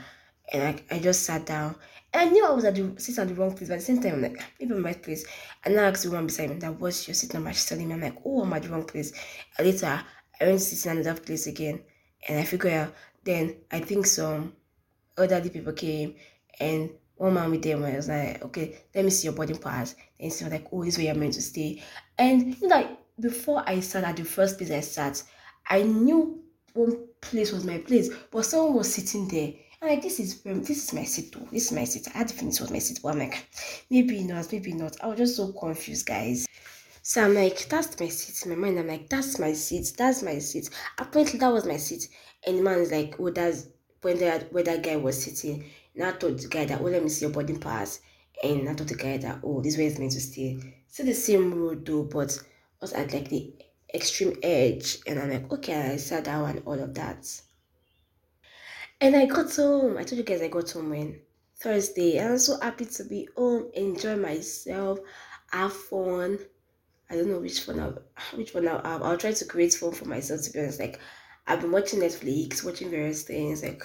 And 0.53 0.63
I, 0.63 0.95
I 0.95 0.99
just 0.99 1.23
sat 1.23 1.45
down. 1.45 1.75
And 2.13 2.29
I 2.29 2.31
knew 2.31 2.45
I 2.45 2.51
was 2.51 2.63
at 2.63 2.75
the 2.75 2.93
sitting 2.97 3.21
at 3.21 3.27
the 3.27 3.35
wrong 3.35 3.53
place, 3.53 3.67
but 3.67 3.73
at 3.75 3.79
the 3.81 3.85
same 3.85 4.01
time, 4.01 4.13
I'm 4.13 4.21
like, 4.21 4.41
maybe 4.59 4.73
I'm 4.73 4.85
right 4.85 5.03
place. 5.03 5.25
And 5.65 5.77
I 5.77 5.89
asked 5.89 6.03
the 6.03 6.09
woman 6.09 6.27
beside 6.27 6.51
me, 6.51 6.55
that 6.55 6.79
was 6.79 7.05
your 7.05 7.15
seat 7.15 7.33
number. 7.33 7.51
She's 7.51 7.65
telling 7.65 7.89
me, 7.89 7.93
I'm 7.95 8.01
like, 8.01 8.15
oh, 8.25 8.43
I'm 8.43 8.53
at 8.53 8.63
the 8.63 8.69
wrong 8.69 8.85
place. 8.85 9.11
And 9.57 9.67
later, 9.67 10.01
I 10.39 10.45
went 10.45 10.59
to 10.59 10.65
sit 10.65 10.91
in 10.91 10.99
another 10.99 11.19
place 11.19 11.45
again. 11.45 11.81
And 12.27 12.39
I 12.39 12.45
figured 12.45 12.73
out, 12.73 12.93
then 13.25 13.57
I 13.71 13.81
think 13.81 14.05
some 14.05 14.53
elderly 15.17 15.49
people 15.49 15.73
came 15.73 16.15
and 16.61 16.91
one 17.19 17.33
man 17.33 17.51
with 17.51 17.61
them 17.61 17.81
was 17.81 18.07
like, 18.07 18.43
okay, 18.45 18.77
let 18.95 19.03
me 19.03 19.11
see 19.11 19.25
your 19.25 19.33
boarding 19.33 19.57
pass. 19.57 19.95
And 20.17 20.31
was 20.31 20.41
like, 20.43 20.67
oh, 20.71 20.85
this 20.85 20.93
is 20.93 20.99
where 20.99 21.07
you're 21.07 21.15
meant 21.21 21.33
to 21.33 21.41
stay. 21.41 21.83
And 22.17 22.55
you 22.59 22.67
know, 22.67 22.75
like 22.75 22.98
before 23.19 23.63
I 23.65 23.79
sat 23.79 24.03
at 24.03 24.17
the 24.17 24.25
first 24.25 24.57
place 24.57 24.71
I 24.71 24.79
sat, 24.81 25.23
I 25.67 25.83
knew 25.83 26.43
one 26.73 27.07
place 27.21 27.51
was 27.51 27.65
my 27.65 27.77
place, 27.79 28.09
but 28.31 28.45
someone 28.45 28.75
was 28.75 28.93
sitting 28.93 29.27
there. 29.27 29.53
And 29.81 29.91
like 29.91 30.01
this 30.01 30.19
is 30.19 30.41
this 30.41 30.69
is 30.69 30.93
my 30.93 31.03
seat 31.05 31.31
too. 31.31 31.47
This 31.51 31.67
is 31.67 31.71
my 31.71 31.85
seat. 31.85 32.07
I 32.13 32.19
had 32.19 32.27
to 32.27 32.33
finish 32.33 32.59
was 32.59 32.71
my 32.71 32.79
seat, 32.79 32.99
but 33.01 33.09
I'm 33.09 33.19
like, 33.19 33.47
maybe 33.89 34.23
not, 34.23 34.51
maybe 34.51 34.73
not. 34.73 34.97
I 35.01 35.07
was 35.07 35.17
just 35.17 35.35
so 35.37 35.53
confused, 35.53 36.05
guys. 36.05 36.45
So 37.01 37.23
I'm 37.23 37.33
like, 37.33 37.67
that's 37.69 37.97
my 37.99 38.09
seat. 38.09 38.45
In 38.45 38.59
my 38.59 38.67
mind, 38.67 38.79
I'm 38.79 38.87
like, 38.87 39.09
that's 39.09 39.39
my 39.39 39.53
seat. 39.53 39.93
That's 39.97 40.21
my 40.21 40.37
seat. 40.39 40.69
Apparently, 40.97 41.39
that 41.39 41.53
was 41.53 41.65
my 41.65 41.77
seat. 41.77 42.09
And 42.45 42.59
the 42.59 42.61
man 42.61 42.79
is 42.79 42.91
like, 42.91 43.15
oh, 43.19 43.29
that's 43.29 43.67
when 44.01 44.19
that 44.19 44.51
where 44.51 44.63
that 44.63 44.83
guy 44.83 44.97
was 44.97 45.23
sitting. 45.23 45.63
And 45.95 46.03
I 46.03 46.11
told 46.11 46.39
the 46.39 46.47
guy 46.47 46.65
that, 46.65 46.81
oh, 46.81 46.85
let 46.85 47.01
me 47.01 47.09
see 47.09 47.25
your 47.25 47.33
boarding 47.33 47.59
pass. 47.59 48.01
And 48.43 48.69
I 48.69 48.73
told 48.73 48.89
the 48.89 48.95
guy 48.95 49.17
that, 49.17 49.39
oh, 49.43 49.61
this 49.61 49.77
way 49.77 49.85
is 49.85 49.97
meant 49.97 50.11
to 50.13 50.21
stay. 50.21 50.59
Still 50.87 51.05
the 51.05 51.13
same 51.13 51.53
road 51.53 51.85
though, 51.85 52.03
but 52.03 52.37
was 52.81 52.93
at 52.93 53.13
like 53.13 53.29
the 53.29 53.53
extreme 53.93 54.37
edge. 54.43 54.99
And 55.07 55.19
I'm 55.19 55.29
like, 55.29 55.51
okay, 55.51 55.93
I 55.93 55.97
sat 55.97 56.25
down 56.25 56.49
and 56.49 56.61
all 56.65 56.79
of 56.79 56.93
that. 56.95 57.27
And 59.01 59.15
I 59.15 59.25
got 59.25 59.55
home. 59.55 59.97
I 59.97 60.03
told 60.03 60.17
you 60.17 60.23
guys 60.23 60.41
I 60.41 60.47
got 60.47 60.71
home 60.71 60.89
when 60.89 61.19
Thursday. 61.59 62.17
And 62.17 62.33
I'm 62.33 62.37
so 62.37 62.59
happy 62.59 62.85
to 62.85 63.03
be 63.03 63.27
home, 63.35 63.69
enjoy 63.73 64.15
myself, 64.15 64.99
have 65.51 65.73
fun. 65.73 66.39
I 67.09 67.15
don't 67.15 67.29
know 67.29 67.39
which 67.39 67.67
one 67.67 67.79
I'll 67.79 67.97
which 68.35 68.53
one 68.53 68.67
I'll 68.67 68.83
have. 68.83 69.01
I'll 69.01 69.17
try 69.17 69.31
to 69.31 69.45
create 69.45 69.73
fun 69.73 69.93
for 69.93 70.05
myself 70.05 70.43
to 70.43 70.51
be 70.51 70.59
honest. 70.59 70.79
Like 70.79 70.99
I've 71.47 71.61
been 71.61 71.71
watching 71.71 71.99
Netflix, 71.99 72.63
watching 72.63 72.91
various 72.91 73.23
things, 73.23 73.63
like 73.63 73.83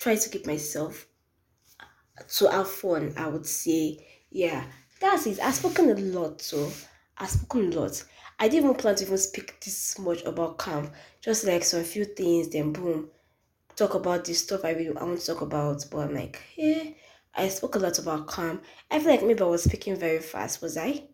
try 0.00 0.16
to 0.16 0.28
keep 0.28 0.46
myself 0.46 1.06
to 2.36 2.50
have 2.50 2.68
fun, 2.68 3.14
I 3.16 3.28
would 3.28 3.46
say. 3.46 4.06
Yeah. 4.30 4.64
That's 5.00 5.26
it. 5.26 5.38
I've 5.40 5.54
spoken 5.54 5.90
a 5.90 5.94
lot, 5.94 6.40
so 6.40 6.70
I've 7.18 7.30
spoken 7.30 7.72
a 7.72 7.80
lot. 7.80 8.04
I 8.38 8.48
didn't 8.48 8.64
even 8.64 8.76
plan 8.76 8.96
to 8.96 9.04
even 9.04 9.18
speak 9.18 9.60
this 9.64 9.98
much 9.98 10.22
about 10.24 10.58
camp. 10.58 10.92
Just 11.20 11.44
like 11.44 11.64
some 11.64 11.84
few 11.84 12.04
things, 12.04 12.48
then 12.48 12.72
boom. 12.72 13.08
Talk 13.76 13.94
about 13.94 14.24
this 14.24 14.40
stuff 14.40 14.64
I 14.64 14.70
really 14.70 14.96
I 14.96 15.04
want 15.04 15.20
to 15.20 15.26
talk 15.26 15.40
about. 15.40 15.84
But 15.90 15.98
I'm 15.98 16.14
like, 16.14 16.40
yeah, 16.56 16.84
I 17.34 17.48
spoke 17.48 17.76
a 17.76 17.78
lot 17.78 17.98
about 17.98 18.28
camp. 18.28 18.64
I 18.90 18.98
feel 18.98 19.10
like 19.10 19.24
maybe 19.24 19.40
I 19.40 19.46
was 19.46 19.64
speaking 19.64 19.96
very 19.96 20.18
fast, 20.20 20.62
was 20.62 20.76
I? 20.76 21.04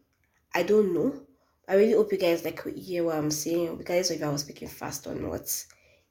I 0.54 0.62
don't 0.62 0.94
know. 0.94 1.14
I 1.68 1.74
really 1.74 1.92
hope 1.92 2.10
you 2.10 2.18
guys 2.18 2.44
like 2.44 2.66
hear 2.74 3.04
what 3.04 3.16
I'm 3.16 3.30
saying, 3.30 3.76
because 3.76 4.10
if 4.10 4.22
I 4.22 4.28
was 4.28 4.40
speaking 4.40 4.68
fast 4.68 5.06
or 5.06 5.14
not. 5.14 5.64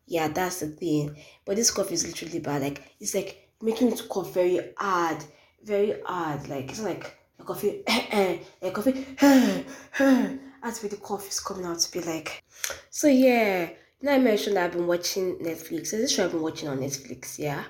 Yeah, 0.06 0.28
that's 0.28 0.62
the 0.62 0.68
thing. 0.68 1.18
But 1.46 1.56
this 1.56 1.70
cough 1.70 1.92
is 1.92 2.06
literally 2.08 2.40
bad. 2.40 2.62
Like 2.62 2.82
it's 3.00 3.14
like 3.14 3.50
making 3.62 3.92
it 3.92 3.98
to 3.98 4.04
cough 4.08 4.34
very 4.34 4.60
hard, 4.78 5.24
very 5.64 5.96
hard. 6.06 6.48
Like 6.48 6.70
it's 6.70 6.80
like 6.80 7.19
a 7.40 7.44
coffee, 7.44 7.84
eh, 7.88 8.06
eh, 8.12 8.38
a 8.62 8.72
coffee. 8.72 9.06
Eh, 10.00 10.38
as 10.62 10.82
where 10.82 10.90
the 10.90 10.98
cough 10.98 11.28
is 11.30 11.40
coming 11.40 11.66
out 11.66 11.80
to 11.80 11.92
be 11.92 12.02
like. 12.02 12.44
So 12.90 13.08
yeah, 13.08 13.70
now 14.02 14.14
I 14.14 14.20
mentioned 14.20 14.58
I've 14.58 14.74
been 14.74 14.88
watching 14.88 15.38
Netflix. 15.38 15.94
Is 15.94 16.02
this 16.02 16.14
show 16.14 16.26
I've 16.26 16.32
been 16.32 16.42
watching 16.42 16.70
on 16.70 16.80
Netflix? 16.80 17.40
Yeah, 17.40 17.64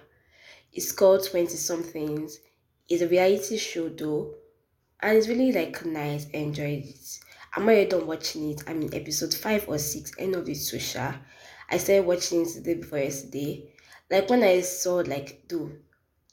it's 0.74 0.92
called 0.92 1.26
Twenty 1.26 1.56
Somethings. 1.56 2.40
It's 2.88 3.02
a 3.04 3.08
reality 3.08 3.58
show 3.58 3.90
though 3.90 4.34
and 5.02 5.18
it's 5.18 5.28
really 5.28 5.52
like 5.52 5.86
nice. 5.86 6.28
Enjoyed 6.30 6.84
it. 6.86 7.20
I'm 7.56 7.64
already 7.64 7.90
done 7.90 8.08
watching 8.08 8.52
it. 8.52 8.64
I'm 8.68 8.82
in 8.82 8.94
episode 8.94 9.34
five 9.34 9.68
or 9.68 9.78
six, 9.78 10.12
end 10.20 10.36
of 10.36 10.46
the 10.46 10.54
social. 10.54 11.14
I 11.70 11.78
started 11.78 12.06
watching 12.06 12.42
it 12.42 12.54
the 12.56 12.62
day 12.62 12.74
before 12.76 13.00
yesterday. 13.00 13.72
Like 14.10 14.30
when 14.30 14.44
I 14.44 14.62
saw 14.62 14.96
like 14.96 15.48
the 15.48 15.72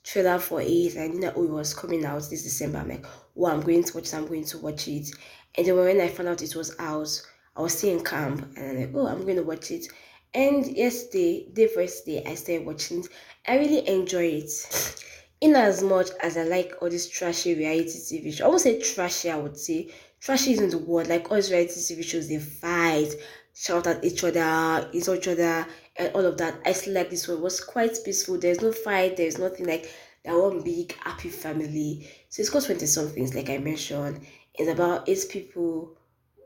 trailer 0.06 0.38
for 0.38 0.60
it, 0.62 0.96
I 0.96 1.08
that 1.08 1.34
oh, 1.36 1.44
it 1.44 1.50
was 1.50 1.74
coming 1.74 2.04
out 2.04 2.22
this 2.30 2.44
December. 2.44 2.78
I'm 2.78 2.88
like, 2.88 3.04
oh, 3.36 3.46
I'm 3.46 3.60
going 3.60 3.82
to 3.84 3.94
watch 3.94 4.06
it. 4.06 4.14
I'm 4.14 4.26
going 4.26 4.44
to 4.44 4.58
watch 4.58 4.86
it. 4.88 5.10
And 5.56 5.66
then 5.66 5.76
when 5.76 6.00
I 6.00 6.08
found 6.08 6.28
out 6.28 6.42
it 6.42 6.54
was 6.54 6.74
out, 6.78 7.08
I 7.56 7.62
was 7.62 7.76
still 7.76 7.96
in 7.98 8.04
camp, 8.04 8.46
and 8.56 8.70
I'm 8.70 8.80
like, 8.80 8.90
oh, 8.94 9.06
I'm 9.08 9.22
going 9.22 9.36
to 9.36 9.42
watch 9.42 9.70
it. 9.70 9.86
And 10.32 10.66
yesterday, 10.76 11.48
the 11.52 11.66
first 11.66 12.06
day, 12.06 12.22
I 12.24 12.34
started 12.34 12.66
watching 12.66 13.00
it. 13.00 13.08
I 13.48 13.56
really 13.58 13.86
enjoy 13.88 14.42
it 14.42 15.04
in 15.40 15.56
as 15.56 15.82
much 15.82 16.10
as 16.22 16.36
I 16.36 16.44
like 16.44 16.74
all 16.80 16.88
these 16.88 17.08
trashy 17.08 17.54
reality 17.54 17.98
TV 17.98 18.32
shows, 18.32 18.42
I 18.42 18.48
won't 18.48 18.60
say 18.60 18.80
trashy, 18.80 19.30
I 19.30 19.36
would 19.36 19.58
say 19.58 19.90
trashy 20.20 20.52
isn't 20.52 20.70
the 20.70 20.78
word. 20.78 21.08
Like 21.08 21.30
all 21.30 21.36
these 21.36 21.50
reality 21.50 21.80
TV 21.80 22.04
shows, 22.04 22.28
they 22.28 22.38
fight, 22.38 23.12
shout 23.54 23.86
at 23.86 24.04
each 24.04 24.22
other, 24.22 24.88
insult 24.92 25.18
each 25.18 25.28
other, 25.28 25.66
and 25.98 26.12
all 26.14 26.24
of 26.24 26.38
that. 26.38 26.60
I 26.64 26.72
still 26.72 26.94
like 26.94 27.10
this 27.10 27.28
one. 27.28 27.38
It 27.38 27.42
was 27.42 27.60
quite 27.60 27.96
peaceful. 28.04 28.38
There's 28.38 28.60
no 28.60 28.72
fight. 28.72 29.16
There's 29.16 29.38
nothing 29.38 29.66
like 29.66 29.90
that 30.24 30.36
one 30.36 30.62
big 30.62 30.96
happy 30.98 31.28
family. 31.28 32.08
So 32.28 32.40
it's 32.40 32.50
called 32.50 32.64
twenty 32.64 32.86
somethings, 32.86 33.34
like 33.34 33.50
I 33.50 33.58
mentioned. 33.58 34.20
It's 34.54 34.70
about 34.70 35.08
eight 35.08 35.24
people 35.30 35.96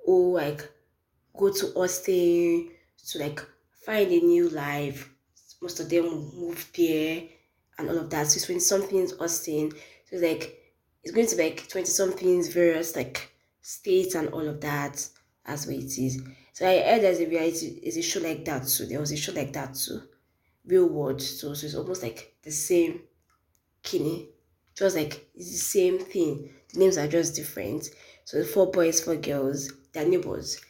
who 0.05 0.35
like 0.35 0.69
go 1.37 1.53
to 1.53 1.67
Austin 1.75 2.71
to 3.09 3.19
like 3.19 3.41
find 3.85 4.11
a 4.11 4.21
new 4.21 4.49
life. 4.49 5.11
Most 5.63 5.81
of 5.81 5.91
them 5.91 6.07
move 6.35 6.71
there 6.77 7.23
and 7.79 7.89
all 7.89 7.99
of 7.99 8.11
that. 8.11 8.27
So 8.29 8.37
it's 8.37 8.47
20 8.47 8.61
somethings 8.61 9.13
Austin. 9.21 9.71
So 9.71 10.17
it's 10.17 10.23
like 10.23 10.57
it's 11.03 11.13
going 11.13 11.27
to 11.27 11.37
be 11.37 11.43
like 11.45 11.69
20 11.69 11.87
somethings 11.87 12.49
various 12.49 12.97
like 12.97 13.31
states 13.61 14.15
and 14.15 14.29
all 14.29 14.47
of 14.47 14.61
that. 14.61 15.07
That's 15.47 15.67
what 15.67 15.77
it 15.77 15.99
is. 15.99 16.23
So 16.61 16.69
I 16.69 16.83
heard 16.83 17.01
there's 17.01 17.21
a 17.21 17.27
reality 17.27 17.81
is 17.83 17.97
a 17.97 18.03
show 18.03 18.21
like 18.21 18.45
that 18.45 18.69
too. 18.69 18.85
There 18.85 19.01
was 19.01 19.13
a 19.13 19.17
show 19.17 19.33
like 19.33 19.55
that 19.55 19.75
too. 19.75 20.03
Real 20.67 20.91
world. 20.91 21.23
So, 21.23 21.55
so 21.55 21.65
it's 21.65 21.75
almost 21.75 22.03
like 22.03 22.35
the 22.43 22.51
same 22.51 23.01
kidney. 23.83 24.29
Just 24.75 24.95
like 24.95 25.27
it's 25.35 25.53
the 25.53 25.57
same 25.57 25.99
thing. 25.99 26.51
The 26.71 26.81
names 26.81 26.99
are 26.99 27.09
just 27.09 27.35
different. 27.35 27.89
So 28.27 28.41
the 28.41 28.45
four 28.45 28.71
boys, 28.71 29.01
four 29.01 29.17
girls, 29.17 29.73
they're 29.95 30.07
neighbors. 30.07 30.61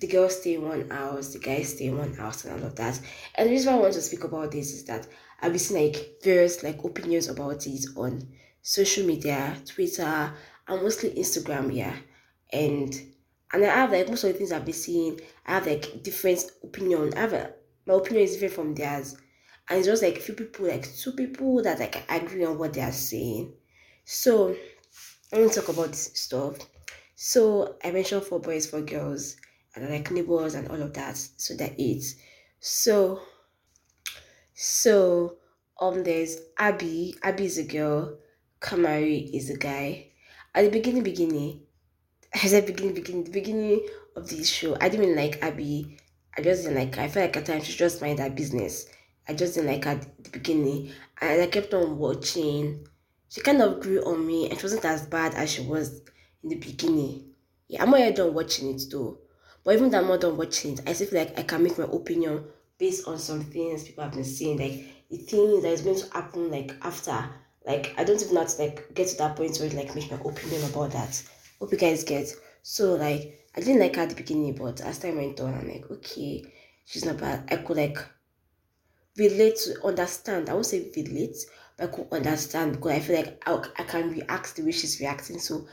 The 0.00 0.06
girls 0.06 0.38
stay 0.38 0.56
in 0.56 0.68
one 0.68 0.90
house, 0.90 1.32
the 1.32 1.38
guys 1.38 1.72
stay 1.72 1.86
in 1.86 1.96
one 1.96 2.12
house 2.12 2.44
and 2.44 2.52
all 2.60 2.66
of 2.66 2.76
that. 2.76 3.00
And 3.34 3.48
the 3.48 3.52
reason 3.52 3.72
why 3.72 3.78
I 3.78 3.82
want 3.84 3.94
to 3.94 4.02
speak 4.02 4.24
about 4.24 4.50
this 4.50 4.74
is 4.74 4.84
that 4.84 5.06
I've 5.40 5.52
been 5.52 5.58
seeing 5.58 5.94
like 5.94 6.18
various 6.22 6.62
like 6.62 6.84
opinions 6.84 7.28
about 7.28 7.66
it 7.66 7.86
on 7.96 8.28
social 8.60 9.06
media, 9.06 9.56
Twitter, 9.64 10.34
and 10.68 10.82
mostly 10.82 11.08
Instagram, 11.12 11.74
yeah. 11.74 11.96
And 12.52 13.11
and 13.52 13.64
I 13.64 13.74
have 13.74 13.92
like 13.92 14.08
most 14.08 14.24
of 14.24 14.32
the 14.32 14.38
things 14.38 14.52
I've 14.52 14.64
been 14.64 14.74
seeing, 14.74 15.20
I 15.46 15.52
have 15.54 15.66
like 15.66 16.02
different 16.02 16.50
opinion. 16.62 17.12
I 17.16 17.20
have 17.20 17.32
a, 17.32 17.52
my 17.86 17.94
opinion 17.94 18.24
is 18.24 18.32
different 18.32 18.54
from 18.54 18.74
theirs. 18.74 19.16
And 19.68 19.78
it's 19.78 19.86
just 19.86 20.02
like 20.02 20.16
a 20.16 20.20
few 20.20 20.34
people, 20.34 20.66
like 20.66 20.90
two 20.92 21.12
people 21.12 21.62
that 21.62 21.78
like 21.78 22.02
agree 22.10 22.44
on 22.44 22.58
what 22.58 22.72
they 22.72 22.80
are 22.80 22.92
saying. 22.92 23.52
So 24.04 24.56
I 25.32 25.38
want 25.38 25.52
to 25.52 25.60
talk 25.60 25.68
about 25.68 25.88
this 25.88 26.10
stuff. 26.14 26.56
So 27.14 27.76
I 27.84 27.90
mentioned 27.90 28.24
four 28.24 28.40
boys, 28.40 28.66
four 28.66 28.80
girls, 28.80 29.36
and 29.74 29.88
like 29.88 30.10
neighbors 30.10 30.54
and 30.54 30.68
all 30.68 30.82
of 30.82 30.94
that. 30.94 31.16
So 31.16 31.54
that 31.54 31.78
is 31.78 32.16
so 32.60 33.20
so 34.54 35.36
um 35.80 36.04
there's 36.04 36.36
Abby. 36.58 37.16
Abby 37.22 37.44
is 37.44 37.58
a 37.58 37.64
girl. 37.64 38.18
Kamari 38.60 39.32
is 39.34 39.50
a 39.50 39.56
guy. 39.56 40.08
At 40.54 40.64
the 40.64 40.70
beginning, 40.70 41.02
beginning, 41.02 41.62
I 42.34 42.46
said 42.46 42.66
beginning, 42.66 42.94
beginning, 42.94 43.24
the 43.24 43.30
beginning 43.30 43.86
of 44.16 44.28
this 44.28 44.48
show, 44.48 44.76
I 44.80 44.88
didn't 44.88 45.16
like 45.16 45.42
Abby. 45.42 45.98
I 46.36 46.40
just 46.40 46.62
didn't 46.62 46.78
like 46.78 46.94
her. 46.94 47.02
I 47.02 47.08
felt 47.08 47.26
like 47.26 47.36
at 47.36 47.46
times 47.46 47.66
she 47.66 47.76
just 47.76 48.00
mind 48.00 48.18
her 48.20 48.30
business. 48.30 48.86
I 49.28 49.34
just 49.34 49.54
didn't 49.54 49.70
like 49.70 49.84
her 49.84 49.90
at 49.90 50.24
the 50.24 50.30
beginning. 50.30 50.92
And 51.20 51.42
I 51.42 51.46
kept 51.46 51.74
on 51.74 51.98
watching. 51.98 52.86
She 53.28 53.40
kind 53.42 53.60
of 53.60 53.80
grew 53.80 54.02
on 54.04 54.26
me 54.26 54.48
and 54.48 54.58
she 54.58 54.64
wasn't 54.64 54.84
as 54.84 55.06
bad 55.06 55.34
as 55.34 55.52
she 55.52 55.62
was 55.62 56.00
in 56.42 56.50
the 56.50 56.56
beginning. 56.56 57.32
Yeah, 57.68 57.82
I'm 57.82 57.92
already 57.92 58.14
done 58.14 58.34
watching 58.34 58.74
it 58.74 58.82
though. 58.90 59.18
But 59.64 59.74
even 59.74 59.90
though 59.90 59.98
I'm 59.98 60.08
not 60.08 60.20
done 60.22 60.36
watching 60.36 60.72
it, 60.74 60.80
I 60.86 60.92
still 60.94 61.08
feel 61.08 61.20
like 61.20 61.38
I 61.38 61.42
can 61.42 61.62
make 61.62 61.78
my 61.78 61.84
opinion 61.84 62.44
based 62.78 63.06
on 63.06 63.18
some 63.18 63.42
things 63.44 63.84
people 63.84 64.04
have 64.04 64.12
been 64.12 64.24
saying, 64.24 64.58
like 64.58 64.84
the 65.10 65.18
things 65.18 65.62
that 65.62 65.72
is 65.72 65.82
going 65.82 65.98
to 66.00 66.12
happen 66.12 66.50
like 66.50 66.74
after. 66.82 67.28
Like 67.64 67.94
I 67.96 68.04
don't 68.04 68.20
even 68.20 68.34
know 68.34 68.44
to 68.44 68.62
like 68.62 68.92
get 68.94 69.08
to 69.08 69.16
that 69.18 69.36
point 69.36 69.56
where 69.58 69.70
like 69.70 69.94
make 69.94 70.10
my 70.10 70.18
opinion 70.18 70.64
about 70.64 70.90
that. 70.92 71.22
Hope 71.62 71.70
you 71.70 71.78
guys 71.78 72.02
get. 72.02 72.34
So 72.64 72.94
like 72.94 73.46
I 73.54 73.60
didn't 73.60 73.78
like 73.78 73.94
her 73.94 74.02
at 74.02 74.08
the 74.08 74.16
beginning, 74.16 74.56
but 74.56 74.80
as 74.80 74.98
time 74.98 75.14
went 75.14 75.38
on, 75.38 75.54
I'm 75.54 75.68
like, 75.68 75.88
okay, 75.92 76.52
she's 76.84 77.04
not 77.04 77.18
bad. 77.18 77.48
I 77.52 77.58
could 77.58 77.76
like 77.76 77.98
relate 79.16 79.58
to 79.58 79.86
understand. 79.86 80.50
I 80.50 80.54
won't 80.54 80.66
say 80.66 80.90
relate, 80.96 81.36
but 81.76 81.84
I 81.84 81.92
could 81.92 82.08
understand 82.10 82.72
because 82.72 82.90
I 82.90 82.98
feel 82.98 83.14
like 83.14 83.40
I, 83.46 83.62
I 83.78 83.84
can 83.84 84.10
react 84.10 84.56
the 84.56 84.64
way 84.64 84.72
she's 84.72 84.98
reacting. 84.98 85.38
So 85.38 85.68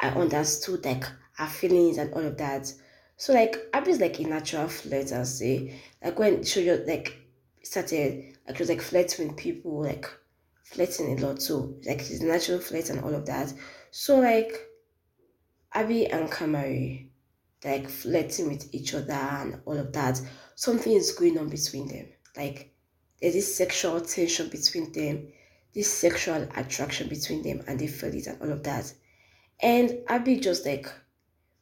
I 0.00 0.08
understood 0.08 0.82
like 0.82 1.04
her 1.36 1.46
feelings 1.46 1.98
and 1.98 2.14
all 2.14 2.24
of 2.24 2.38
that. 2.38 2.72
So 3.18 3.34
like 3.34 3.68
Abby's 3.74 4.00
like 4.00 4.18
a 4.20 4.22
natural 4.22 4.68
flirt, 4.68 5.12
I'll 5.12 5.26
say. 5.26 5.78
Like 6.02 6.18
when 6.18 6.42
she 6.42 6.64
just 6.64 6.88
like 6.88 7.18
started 7.62 8.34
like 8.46 8.56
she 8.56 8.62
was 8.62 8.70
like 8.70 8.80
flirting 8.80 9.28
with 9.28 9.36
people, 9.36 9.82
like 9.82 10.06
flirting 10.62 11.18
a 11.18 11.20
lot 11.20 11.38
too. 11.38 11.78
Like 11.84 12.00
she's 12.00 12.22
natural 12.22 12.60
flirt 12.60 12.88
and 12.88 13.00
all 13.00 13.14
of 13.14 13.26
that. 13.26 13.52
So 13.90 14.20
like 14.20 14.70
Abby 15.74 16.06
and 16.06 16.30
Kamari 16.30 17.08
like 17.64 17.88
flirting 17.88 18.48
with 18.48 18.72
each 18.72 18.94
other 18.94 19.12
and 19.12 19.60
all 19.64 19.76
of 19.76 19.92
that. 19.92 20.20
Something 20.54 20.92
is 20.92 21.12
going 21.12 21.38
on 21.38 21.48
between 21.48 21.88
them. 21.88 22.06
Like 22.36 22.72
there's 23.20 23.34
this 23.34 23.56
sexual 23.56 24.00
tension 24.00 24.48
between 24.48 24.92
them, 24.92 25.32
this 25.74 25.92
sexual 25.92 26.46
attraction 26.54 27.08
between 27.08 27.42
them, 27.42 27.64
and 27.66 27.78
they 27.78 27.86
feel 27.86 28.14
it 28.14 28.26
and 28.26 28.40
all 28.40 28.52
of 28.52 28.62
that. 28.64 28.92
And 29.60 29.98
Abby 30.08 30.36
just 30.36 30.66
like 30.66 30.86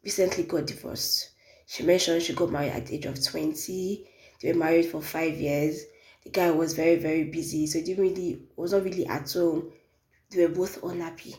recently 0.02 0.44
got 0.44 0.66
divorced. 0.66 1.30
She 1.66 1.82
mentioned 1.84 2.22
she 2.22 2.34
got 2.34 2.50
married 2.50 2.72
at 2.72 2.86
the 2.86 2.96
age 2.96 3.06
of 3.06 3.24
20. 3.24 4.08
They 4.42 4.52
were 4.52 4.58
married 4.58 4.86
for 4.86 5.00
five 5.00 5.38
years. 5.38 5.84
The 6.24 6.30
guy 6.30 6.50
was 6.50 6.74
very, 6.74 6.96
very 6.96 7.24
busy, 7.24 7.66
so 7.66 7.78
he 7.78 7.84
didn't 7.84 8.02
really 8.02 8.42
was 8.56 8.72
not 8.72 8.84
really 8.84 9.06
at 9.06 9.32
home. 9.32 9.72
They 10.30 10.46
were 10.46 10.54
both 10.54 10.82
unhappy. 10.82 11.36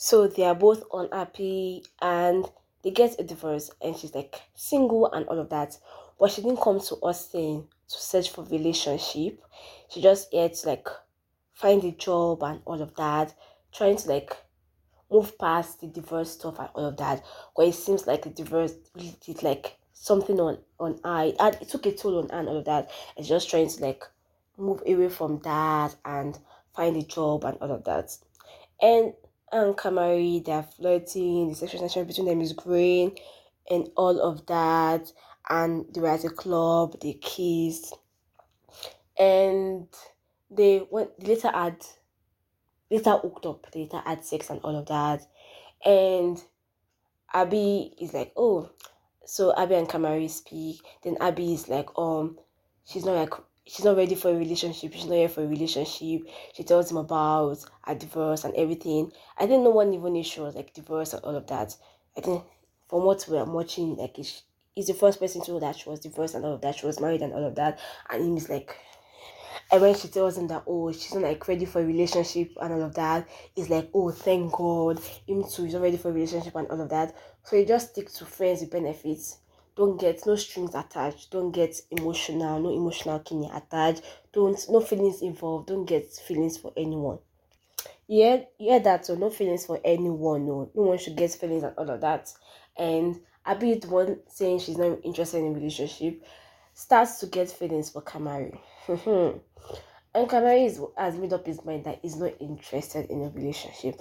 So 0.00 0.28
they 0.28 0.44
are 0.44 0.54
both 0.54 0.84
unhappy 0.92 1.82
and 2.00 2.48
they 2.84 2.92
get 2.92 3.18
a 3.18 3.24
divorce 3.24 3.68
and 3.82 3.96
she's 3.96 4.14
like 4.14 4.40
single 4.54 5.10
and 5.10 5.26
all 5.26 5.40
of 5.40 5.50
that. 5.50 5.76
But 6.20 6.30
she 6.30 6.40
didn't 6.40 6.60
come 6.60 6.78
to 6.78 6.94
Austin 7.02 7.66
to 7.88 7.96
search 7.96 8.30
for 8.30 8.44
relationship. 8.44 9.42
She 9.90 10.00
just 10.00 10.28
here 10.30 10.50
to 10.50 10.68
like 10.68 10.86
find 11.52 11.82
a 11.82 11.90
job 11.90 12.44
and 12.44 12.60
all 12.64 12.80
of 12.80 12.94
that, 12.94 13.34
trying 13.72 13.96
to 13.96 14.08
like 14.08 14.36
move 15.10 15.36
past 15.36 15.80
the 15.80 15.88
divorce 15.88 16.30
stuff 16.30 16.60
and 16.60 16.68
all 16.74 16.84
of 16.86 16.96
that. 16.98 17.24
But 17.56 17.66
it 17.66 17.74
seems 17.74 18.06
like 18.06 18.22
the 18.22 18.30
divorce 18.30 18.74
really 18.94 19.16
did 19.26 19.42
like 19.42 19.78
something 19.94 20.38
on 20.38 20.58
on 20.78 21.00
I 21.02 21.34
and 21.40 21.56
it 21.60 21.70
took 21.70 21.86
a 21.86 21.92
toll 21.92 22.20
on 22.20 22.30
and 22.30 22.48
all 22.48 22.58
of 22.58 22.66
that. 22.66 22.88
And 23.16 23.26
just 23.26 23.50
trying 23.50 23.68
to 23.68 23.82
like 23.82 24.04
move 24.56 24.80
away 24.86 25.08
from 25.08 25.40
that 25.40 25.96
and 26.04 26.38
find 26.72 26.96
a 26.96 27.02
job 27.02 27.42
and 27.42 27.58
all 27.60 27.72
of 27.72 27.82
that. 27.82 28.16
And 28.80 29.14
and 29.52 29.76
Kamari, 29.76 30.44
they're 30.44 30.62
flirting, 30.62 31.48
the 31.48 31.54
sexual 31.54 31.80
tension 31.80 32.04
between 32.04 32.26
them 32.26 32.40
is 32.40 32.52
growing 32.52 33.18
and 33.70 33.88
all 33.96 34.20
of 34.20 34.46
that. 34.46 35.12
And 35.50 35.86
they 35.92 36.00
were 36.00 36.08
at 36.08 36.24
a 36.24 36.30
club, 36.30 37.00
they 37.00 37.14
kissed. 37.14 37.94
And 39.18 39.88
they 40.50 40.86
went 40.90 41.10
later 41.26 41.50
had 41.50 41.84
later 42.90 43.10
hooked 43.12 43.46
up, 43.46 43.66
later 43.74 44.02
had 44.04 44.24
sex 44.24 44.50
and 44.50 44.60
all 44.62 44.76
of 44.76 44.86
that. 44.86 45.22
And 45.84 46.42
Abby 47.32 47.94
is 48.00 48.14
like, 48.14 48.32
oh, 48.36 48.70
so 49.24 49.54
Abby 49.56 49.74
and 49.74 49.88
Kamari 49.88 50.30
speak. 50.30 50.80
Then 51.02 51.16
Abby 51.20 51.54
is 51.54 51.68
like, 51.68 51.88
um, 51.96 52.38
she's 52.84 53.04
not 53.04 53.16
like 53.16 53.34
she's 53.68 53.84
not 53.84 53.96
ready 53.96 54.14
for 54.14 54.30
a 54.30 54.34
relationship. 54.34 54.92
She's 54.92 55.06
not 55.06 55.14
here 55.14 55.28
for 55.28 55.44
a 55.44 55.46
relationship. 55.46 56.26
She 56.54 56.64
tells 56.64 56.90
him 56.90 56.96
about 56.96 57.58
a 57.86 57.94
divorce 57.94 58.44
and 58.44 58.54
everything. 58.54 59.12
I 59.36 59.46
think 59.46 59.62
no 59.62 59.70
one 59.70 59.92
even 59.92 60.14
was 60.14 60.54
like 60.54 60.74
divorced 60.74 61.14
and 61.14 61.22
all 61.22 61.36
of 61.36 61.46
that. 61.48 61.76
I 62.16 62.20
think 62.20 62.42
from 62.88 63.04
what 63.04 63.24
we're 63.28 63.44
watching, 63.44 63.96
like 63.96 64.16
he's 64.16 64.42
the 64.86 64.94
first 64.94 65.20
person 65.20 65.42
to 65.44 65.52
know 65.52 65.60
that 65.60 65.76
she 65.76 65.88
was 65.88 66.00
divorced 66.00 66.34
and 66.34 66.44
all 66.44 66.54
of 66.54 66.62
that. 66.62 66.76
She 66.76 66.86
was 66.86 67.00
married 67.00 67.22
and 67.22 67.32
all 67.34 67.44
of 67.44 67.54
that. 67.56 67.78
And 68.10 68.32
he's 68.32 68.48
like 68.48 68.74
and 69.70 69.82
when 69.82 69.94
she 69.94 70.08
tells 70.08 70.38
him 70.38 70.46
that 70.48 70.64
oh 70.66 70.92
she's 70.92 71.12
not 71.12 71.24
like 71.24 71.46
ready 71.46 71.66
for 71.66 71.80
a 71.80 71.84
relationship 71.84 72.50
and 72.60 72.72
all 72.72 72.82
of 72.82 72.94
that, 72.94 73.28
he's 73.54 73.68
like 73.68 73.90
oh 73.92 74.10
thank 74.10 74.52
God 74.52 74.98
him 75.26 75.44
too 75.44 75.64
he's 75.64 75.74
not 75.74 75.82
ready 75.82 75.98
for 75.98 76.08
a 76.08 76.12
relationship 76.12 76.54
and 76.56 76.68
all 76.68 76.80
of 76.80 76.88
that. 76.88 77.14
So 77.44 77.56
you 77.56 77.66
just 77.66 77.90
stick 77.90 78.10
to 78.12 78.24
friends 78.24 78.60
with 78.60 78.70
benefits. 78.70 79.38
Don't 79.78 79.96
get 79.96 80.26
no 80.26 80.34
strings 80.34 80.74
attached. 80.74 81.30
Don't 81.30 81.52
get 81.52 81.80
emotional, 81.92 82.58
no 82.58 82.70
emotional 82.70 83.20
kinny 83.20 83.48
attached. 83.54 84.02
Don't 84.32 84.58
no 84.68 84.80
feelings 84.80 85.22
involved. 85.22 85.68
Don't 85.68 85.84
get 85.84 86.10
feelings 86.10 86.56
for 86.56 86.72
anyone. 86.76 87.20
Yeah, 88.08 88.40
yeah, 88.58 88.80
that 88.80 89.06
so 89.06 89.14
no 89.14 89.30
feelings 89.30 89.66
for 89.66 89.78
anyone. 89.84 90.46
No, 90.46 90.68
no 90.74 90.82
one 90.82 90.98
should 90.98 91.14
get 91.14 91.30
feelings 91.30 91.62
and 91.62 91.74
all 91.78 91.88
of 91.90 92.00
that. 92.00 92.28
And 92.76 93.20
Abby, 93.46 93.74
the 93.74 93.86
one 93.86 94.18
saying 94.26 94.58
she's 94.58 94.78
not 94.78 94.98
interested 95.04 95.38
in 95.38 95.54
relationship, 95.54 96.24
starts 96.74 97.20
to 97.20 97.26
get 97.26 97.48
feelings 97.48 97.90
for 97.90 98.02
Kamari. 98.02 98.58
and 98.88 100.28
Kamari 100.28 100.66
is, 100.66 100.80
has 100.96 101.14
made 101.14 101.32
up 101.32 101.46
his 101.46 101.64
mind 101.64 101.84
that 101.84 102.00
he's 102.02 102.16
not 102.16 102.32
interested 102.40 103.08
in 103.10 103.22
a 103.22 103.28
relationship. 103.28 103.94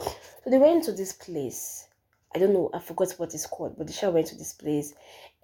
So 0.43 0.49
they 0.49 0.57
went 0.57 0.85
to 0.85 0.91
this 0.91 1.13
place. 1.13 1.87
I 2.35 2.39
don't 2.39 2.53
know, 2.53 2.69
I 2.73 2.79
forgot 2.79 3.11
what 3.17 3.33
it's 3.33 3.45
called, 3.45 3.77
but 3.77 3.87
the 3.87 3.93
show 3.93 4.11
went 4.11 4.27
to 4.27 4.35
this 4.35 4.53
place. 4.53 4.93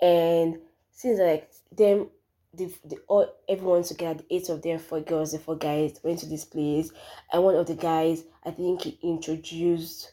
And 0.01 0.57
since 0.91 1.19
like 1.19 1.49
them 1.71 2.09
the, 2.53 2.73
the 2.85 2.97
all 3.07 3.27
everyone 3.49 3.83
together, 3.83 4.21
the 4.27 4.35
eight 4.35 4.49
of 4.49 4.61
them, 4.61 4.79
four 4.79 5.01
girls, 5.01 5.31
the 5.31 5.39
four 5.39 5.55
guys 5.55 5.99
went 6.03 6.19
to 6.19 6.27
this 6.27 6.45
place, 6.45 6.91
and 7.31 7.43
one 7.43 7.55
of 7.55 7.67
the 7.67 7.75
guys, 7.75 8.23
I 8.45 8.51
think 8.51 8.83
he 8.83 8.99
introduced 9.01 10.11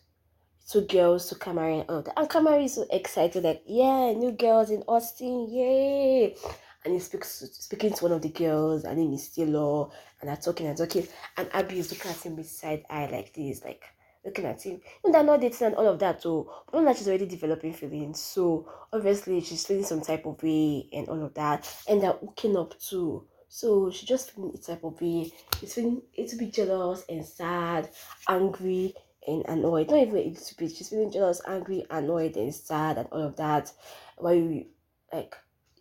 two 0.71 0.83
girls 0.83 1.29
to 1.29 1.35
Kamari 1.35 1.81
and 1.81 1.91
all 1.91 2.03
that. 2.03 2.19
And 2.19 2.29
Kamari 2.29 2.65
is 2.65 2.75
so 2.75 2.87
excited, 2.91 3.45
like, 3.45 3.63
yeah, 3.67 4.13
new 4.13 4.33
girls 4.33 4.71
in 4.71 4.83
Austin, 4.89 5.49
yay! 5.51 6.37
and 6.85 6.95
he 6.95 7.01
speaks 7.01 7.45
speaking 7.53 7.93
to 7.93 8.05
one 8.05 8.13
of 8.13 8.23
the 8.23 8.29
girls. 8.31 8.85
Her 8.85 8.95
name 8.95 9.13
is 9.13 9.29
Taylor, 9.29 9.89
and 10.21 10.29
they're 10.29 10.37
talking 10.37 10.67
and 10.67 10.77
talking. 10.77 11.07
And 11.37 11.49
Abby 11.53 11.79
is 11.79 11.91
looking 11.91 12.11
at 12.11 12.23
him 12.23 12.37
with 12.37 12.49
side 12.49 12.85
eye 12.89 13.07
like 13.07 13.35
this, 13.35 13.63
like 13.65 13.85
looking 14.25 14.45
at 14.45 14.63
him. 14.63 14.81
And 15.05 15.15
they're 15.15 15.25
not 15.25 15.41
dating 15.41 15.69
and 15.69 15.77
all 15.77 15.87
of 15.87 15.99
that. 16.01 16.23
So, 16.23 16.53
but 16.71 16.85
that 16.85 16.97
she's 16.97 17.09
already 17.09 17.27
developing 17.27 17.73
feelings. 17.73 18.21
So 18.21 18.69
obviously 18.93 19.41
she's 19.41 19.67
feeling 19.67 19.85
some 19.85 20.01
type 20.01 20.27
of 20.27 20.43
way 20.43 20.89
and 20.93 21.09
all 21.09 21.23
of 21.23 21.35
that. 21.35 21.73
And 21.89 22.03
they're 22.03 22.13
hooking 22.13 22.57
up 22.57 22.79
too. 22.79 23.27
So 23.49 23.91
she 23.91 24.07
just 24.07 24.31
feeling 24.31 24.53
a 24.55 24.59
type 24.59 24.85
of 24.85 25.01
way. 25.01 25.33
She's 25.59 25.75
feeling 25.75 26.03
a 26.17 26.23
little 26.23 26.39
bit 26.39 26.55
jealous 26.55 27.05
and 27.09 27.25
sad, 27.25 27.91
angry 28.29 28.95
and 29.27 29.45
annoyed. 29.49 29.91
Not 29.91 29.99
even 29.99 30.17
a 30.17 30.19
little 30.19 30.57
bit. 30.57 30.77
She's 30.77 30.89
feeling 30.89 31.11
jealous, 31.11 31.41
angry, 31.49 31.85
annoyed, 31.91 32.37
and 32.37 32.55
sad 32.55 32.99
and 32.99 33.09
all 33.11 33.23
of 33.23 33.37
that. 33.37 33.73
Why 34.19 34.35
you 34.35 34.67
like 35.13 35.35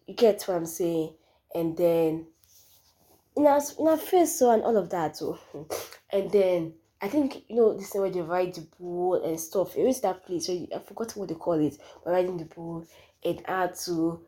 you 0.07 0.15
get 0.15 0.41
what 0.43 0.57
I'm 0.57 0.65
saying? 0.65 1.13
And 1.53 1.77
then 1.77 2.25
in 3.35 3.45
our 3.45 3.61
in 3.79 3.87
our 3.87 3.97
face 3.97 4.37
so 4.37 4.51
and 4.51 4.63
all 4.63 4.77
of 4.77 4.89
that 4.89 5.17
so 5.17 5.39
and 6.11 6.31
then 6.31 6.73
I 7.01 7.07
think 7.07 7.43
you 7.47 7.55
know 7.55 7.73
this 7.77 7.89
is 7.89 7.95
where 7.95 8.09
they 8.09 8.21
ride 8.21 8.55
the 8.55 8.67
bull 8.77 9.23
and 9.23 9.39
stuff. 9.39 9.75
It 9.77 9.85
was 9.85 10.01
that 10.01 10.25
place 10.25 10.49
where 10.49 10.65
I 10.75 10.79
forgot 10.79 11.15
what 11.15 11.29
they 11.29 11.35
call 11.35 11.53
it, 11.53 11.77
but 12.03 12.11
riding 12.11 12.37
the 12.37 12.45
bull 12.45 12.85
and 13.23 13.41
had 13.45 13.75
to 13.85 14.21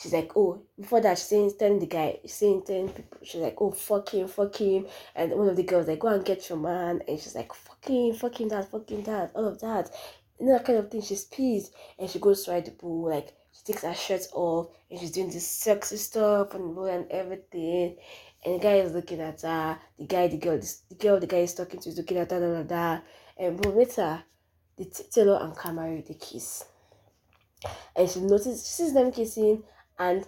she's 0.00 0.12
like, 0.12 0.32
oh, 0.36 0.62
before 0.78 1.00
that, 1.00 1.18
she's 1.18 1.26
saying, 1.28 1.52
telling 1.58 1.80
the 1.80 1.86
guy, 1.86 2.18
she's 2.22 2.34
saying, 2.34 2.62
telling 2.62 2.88
people, 2.88 3.18
she's 3.22 3.40
like, 3.40 3.56
oh, 3.60 3.72
fuck 3.72 4.08
him, 4.10 4.28
fuck 4.28 4.54
him. 4.56 4.86
And 5.14 5.32
one 5.32 5.48
of 5.48 5.56
the 5.56 5.64
girls, 5.64 5.88
like, 5.88 5.98
go 5.98 6.08
and 6.08 6.24
get 6.24 6.48
your 6.48 6.58
man. 6.58 7.02
And 7.08 7.18
she's 7.18 7.34
like, 7.34 7.52
fuck 7.52 7.84
him, 7.84 8.14
fuck 8.14 8.40
him, 8.40 8.48
that, 8.48 8.70
fuck 8.70 8.88
him, 8.90 9.02
that, 9.04 9.32
all 9.34 9.46
of 9.46 9.60
that. 9.60 9.90
You 10.38 10.46
know, 10.46 10.52
that 10.52 10.64
kind 10.64 10.78
of 10.78 10.90
thing. 10.90 11.02
She's 11.02 11.24
pissed. 11.24 11.74
And 11.98 12.08
she 12.08 12.18
goes 12.20 12.44
to 12.44 12.52
ride 12.52 12.66
the 12.66 12.70
bull, 12.70 13.10
like, 13.10 13.34
she 13.52 13.72
takes 13.72 13.82
her 13.82 13.94
shirt 13.94 14.26
off 14.34 14.68
and 14.90 15.00
she's 15.00 15.10
doing 15.10 15.30
this 15.30 15.46
sexy 15.46 15.96
stuff 15.96 16.54
and 16.54 16.78
and 16.78 17.10
everything. 17.10 17.96
And 18.48 18.58
the 18.58 18.62
guy 18.62 18.76
is 18.76 18.94
looking 18.94 19.20
at 19.20 19.42
her. 19.42 19.78
The 19.98 20.06
guy, 20.06 20.26
the 20.26 20.38
girl, 20.38 20.56
this, 20.56 20.80
the 20.88 20.94
girl, 20.94 21.20
the 21.20 21.26
guy 21.26 21.40
is 21.40 21.52
talking 21.52 21.80
to 21.80 21.88
is 21.90 21.98
looking 21.98 22.16
at 22.16 22.30
her, 22.30 22.40
da, 22.40 22.62
da, 22.62 22.96
da. 22.96 23.00
And 23.36 23.60
boom, 23.60 23.76
later, 23.76 24.22
the 24.78 24.86
Taylor 24.86 25.38
and 25.42 25.52
Kamari 25.52 26.06
they 26.06 26.14
kiss. 26.14 26.64
And 27.94 28.08
she 28.08 28.20
notices, 28.20 28.66
she 28.66 28.84
sees 28.84 28.94
them 28.94 29.12
kissing, 29.12 29.64
and 29.98 30.24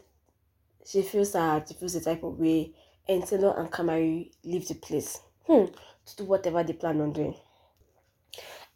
she 0.86 1.00
feels 1.00 1.32
sad. 1.32 1.66
She 1.66 1.72
feels 1.72 1.94
the 1.94 2.00
type 2.02 2.22
of 2.22 2.38
way. 2.38 2.72
And 3.08 3.26
Taylor 3.26 3.58
and 3.58 3.70
Kamari 3.70 4.32
leave 4.44 4.68
the 4.68 4.74
place 4.74 5.18
hmm, 5.46 5.64
to 6.04 6.16
do 6.18 6.24
whatever 6.24 6.62
they 6.62 6.74
plan 6.74 7.00
on 7.00 7.14
doing. 7.14 7.34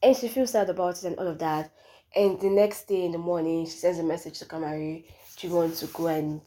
And 0.03 0.16
she 0.16 0.28
feels 0.28 0.53
sad 0.53 0.70
about 0.70 0.97
it 0.97 1.05
and 1.05 1.18
all 1.18 1.26
of 1.26 1.38
that. 1.40 1.70
And 2.16 2.40
the 2.40 2.49
next 2.49 2.88
day 2.88 3.05
in 3.05 3.12
the 3.12 3.18
morning, 3.18 3.66
she 3.66 3.72
sends 3.72 3.99
a 3.99 4.05
message 4.05 4.38
to 4.38 4.47
Kamari. 4.47 5.05
She 5.36 5.49
wants 5.49 5.80
to 5.80 5.86
go 5.88 6.07
and 6.07 6.40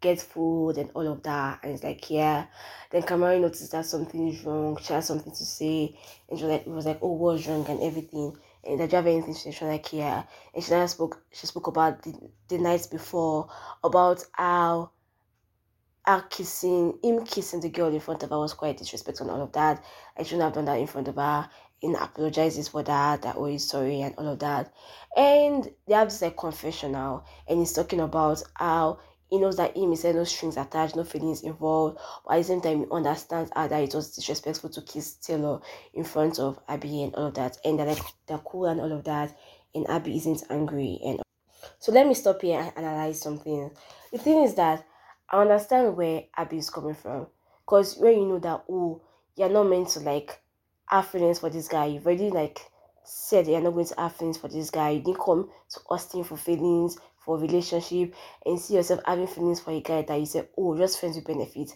get 0.00 0.20
food 0.20 0.78
and 0.78 0.90
all 0.94 1.06
of 1.06 1.22
that. 1.24 1.60
And 1.62 1.72
it's 1.72 1.84
like, 1.84 2.10
yeah. 2.10 2.46
Then 2.90 3.02
Kamari 3.02 3.40
noticed 3.40 3.72
that 3.72 3.86
something 3.86 4.28
is 4.28 4.42
wrong. 4.44 4.78
She 4.80 4.92
has 4.92 5.06
something 5.06 5.32
to 5.32 5.44
say. 5.44 5.96
And 6.28 6.38
she 6.38 6.44
was 6.44 6.52
like, 6.52 6.66
it 6.66 6.70
was 6.70 6.86
like, 6.86 6.98
oh, 7.02 7.12
what's 7.12 7.46
wrong 7.46 7.66
and 7.68 7.82
everything. 7.82 8.36
And 8.64 8.78
did 8.78 8.92
you 8.92 8.96
have 8.96 9.06
anything? 9.06 9.34
She 9.34 9.48
was 9.48 9.62
like, 9.62 9.92
yeah. 9.92 10.24
And 10.54 10.62
she 10.62 10.70
then 10.70 10.88
spoke, 10.88 11.22
she 11.32 11.46
spoke 11.46 11.66
about 11.66 12.02
the, 12.02 12.14
the 12.48 12.58
nights 12.58 12.86
before, 12.86 13.48
about 13.82 14.24
how 14.32 14.90
her 16.06 16.24
kissing, 16.30 16.98
him 17.02 17.24
kissing 17.24 17.60
the 17.60 17.68
girl 17.68 17.92
in 17.92 18.00
front 18.00 18.22
of 18.22 18.30
her 18.30 18.38
was 18.38 18.54
quite 18.54 18.78
disrespectful 18.78 19.28
and 19.28 19.36
all 19.36 19.42
of 19.42 19.52
that. 19.52 19.84
I 20.16 20.22
shouldn't 20.22 20.42
have 20.42 20.54
done 20.54 20.64
that 20.64 20.78
in 20.78 20.86
front 20.86 21.08
of 21.08 21.16
her 21.16 21.48
and 21.82 21.96
apologizes 21.96 22.68
for 22.68 22.82
that, 22.82 23.22
that 23.22 23.36
oh 23.36 23.44
he's 23.44 23.68
sorry 23.68 24.00
and 24.00 24.14
all 24.16 24.28
of 24.28 24.38
that. 24.40 24.72
And 25.16 25.70
they 25.86 25.94
have 25.94 26.08
this 26.08 26.22
like 26.22 26.36
confessional 26.36 27.24
and 27.46 27.58
he's 27.58 27.72
talking 27.72 28.00
about 28.00 28.42
how 28.54 29.00
he 29.30 29.38
knows 29.38 29.56
that 29.56 29.76
him 29.76 29.92
is 29.92 30.04
no 30.04 30.24
strings 30.24 30.56
attached, 30.56 30.96
no 30.96 31.04
feelings 31.04 31.42
involved, 31.42 31.98
but 32.26 32.34
at 32.34 32.38
the 32.38 32.44
same 32.44 32.60
time 32.60 32.78
he 32.80 32.86
understands 32.90 33.50
how 33.54 33.68
that 33.68 33.82
it 33.82 33.94
was 33.94 34.14
disrespectful 34.14 34.70
to 34.70 34.82
kiss 34.82 35.14
Taylor 35.14 35.60
in 35.94 36.04
front 36.04 36.38
of 36.38 36.58
Abby 36.68 37.02
and 37.02 37.14
all 37.14 37.26
of 37.26 37.34
that. 37.34 37.58
And 37.64 37.78
they're 37.78 37.86
like 37.86 38.02
they're 38.26 38.38
cool 38.38 38.66
and 38.66 38.80
all 38.80 38.92
of 38.92 39.04
that, 39.04 39.36
and 39.74 39.88
Abby 39.88 40.16
isn't 40.16 40.44
angry 40.50 40.98
and 41.04 41.20
so 41.80 41.92
let 41.92 42.06
me 42.06 42.14
stop 42.14 42.42
here 42.42 42.60
and 42.60 42.72
analyze 42.84 43.20
something. 43.20 43.70
The 44.12 44.18
thing 44.18 44.42
is 44.42 44.54
that 44.54 44.86
I 45.30 45.40
understand 45.40 45.96
where 45.96 46.24
Abby 46.36 46.58
is 46.58 46.70
coming 46.70 46.94
from. 46.94 47.26
Because 47.64 47.96
when 47.96 48.18
you 48.18 48.26
know 48.26 48.38
that 48.40 48.64
oh 48.68 49.02
you're 49.36 49.48
not 49.48 49.64
meant 49.64 49.88
to 49.90 50.00
like 50.00 50.40
have 50.86 51.06
feelings 51.06 51.38
for 51.38 51.50
this 51.50 51.68
guy. 51.68 51.86
You've 51.86 52.06
already 52.06 52.30
like 52.30 52.60
said 53.04 53.46
you're 53.46 53.60
not 53.60 53.70
going 53.70 53.86
to 53.86 53.94
have 53.96 54.16
feelings 54.16 54.38
for 54.38 54.48
this 54.48 54.70
guy. 54.70 54.90
You 54.90 55.00
didn't 55.00 55.20
come 55.20 55.48
to 55.70 55.80
Austin 55.88 56.24
for 56.24 56.36
feelings, 56.36 56.98
for 57.28 57.36
relationship, 57.36 58.14
and 58.46 58.58
see 58.58 58.76
yourself 58.76 59.00
having 59.04 59.26
feelings 59.26 59.60
for 59.60 59.72
a 59.72 59.82
guy 59.82 60.00
that 60.00 60.18
you 60.18 60.24
said, 60.24 60.48
oh, 60.56 60.74
just 60.78 60.98
friends 60.98 61.16
with 61.16 61.26
benefits. 61.26 61.74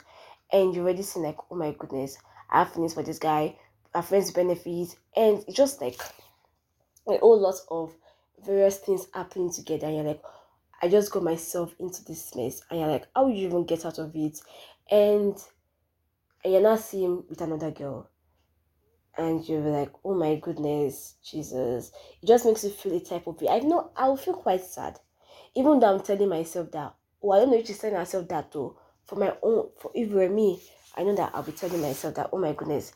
And 0.51 0.75
you're 0.75 0.85
already 0.85 1.03
seen 1.03 1.25
like, 1.25 1.37
oh 1.51 1.57
my 1.57 1.77
goodness, 1.79 2.17
I 2.51 2.61
have 2.61 2.73
feelings 2.73 2.95
for 2.95 3.03
this 3.03 3.19
guy, 3.19 3.59
I 3.95 3.99
have 3.99 4.07
friends 4.07 4.29
with 4.29 4.37
benefits, 4.37 4.97
and 5.15 5.45
it's 5.47 5.55
just 5.55 5.83
like 5.83 6.01
a 7.07 7.19
whole 7.19 7.39
lot 7.39 7.57
of 7.71 7.95
various 8.47 8.79
things 8.79 9.09
happening 9.13 9.53
together. 9.53 9.89
And 9.89 9.97
you're 9.97 10.07
like, 10.07 10.23
I 10.81 10.89
just 10.89 11.13
got 11.13 11.23
myself 11.23 11.75
into 11.79 12.03
this 12.03 12.35
mess, 12.35 12.63
and 12.71 12.81
you're 12.81 12.89
like, 12.89 13.09
how 13.15 13.27
would 13.27 13.37
you 13.37 13.47
even 13.47 13.67
get 13.67 13.85
out 13.85 13.99
of 13.99 14.17
it? 14.17 14.41
And 14.91 15.37
you're 16.47 16.63
not 16.63 16.81
seeing 16.81 17.25
with 17.29 17.43
another 17.43 17.73
girl 17.73 18.09
and 19.19 19.47
you're 19.47 19.61
like, 19.61 19.93
oh 20.05 20.15
my 20.15 20.37
goodness, 20.37 21.17
Jesus. 21.23 21.93
It 22.23 22.27
just 22.27 22.47
makes 22.47 22.65
you 22.65 22.71
feel 22.71 22.97
a 22.97 23.01
type 23.01 23.27
of 23.27 23.41
way. 23.41 23.49
I 23.49 23.59
know 23.59 23.91
I 23.95 24.09
will 24.09 24.17
feel 24.17 24.35
quite 24.35 24.65
sad. 24.65 24.99
Even 25.55 25.81
though 25.81 25.95
I'm 25.95 26.03
telling 26.03 26.29
myself 26.29 26.71
that, 26.73 26.95
oh, 27.23 27.31
I 27.33 27.41
don't 27.41 27.51
know 27.51 27.59
if 27.59 27.67
she's 27.67 27.79
telling 27.79 27.97
herself 27.97 28.29
that 28.29 28.51
though. 28.53 28.77
For 29.05 29.17
my 29.17 29.35
own, 29.43 29.69
for 29.79 29.91
if 29.95 30.11
it 30.11 30.15
were 30.15 30.29
me, 30.29 30.61
I 30.97 31.03
know 31.03 31.15
that 31.17 31.33
I'll 31.35 31.43
be 31.43 31.53
telling 31.53 31.81
myself 31.81 32.15
that, 32.15 32.31
oh 32.33 32.39
my 32.39 32.53
goodness, 32.53 32.93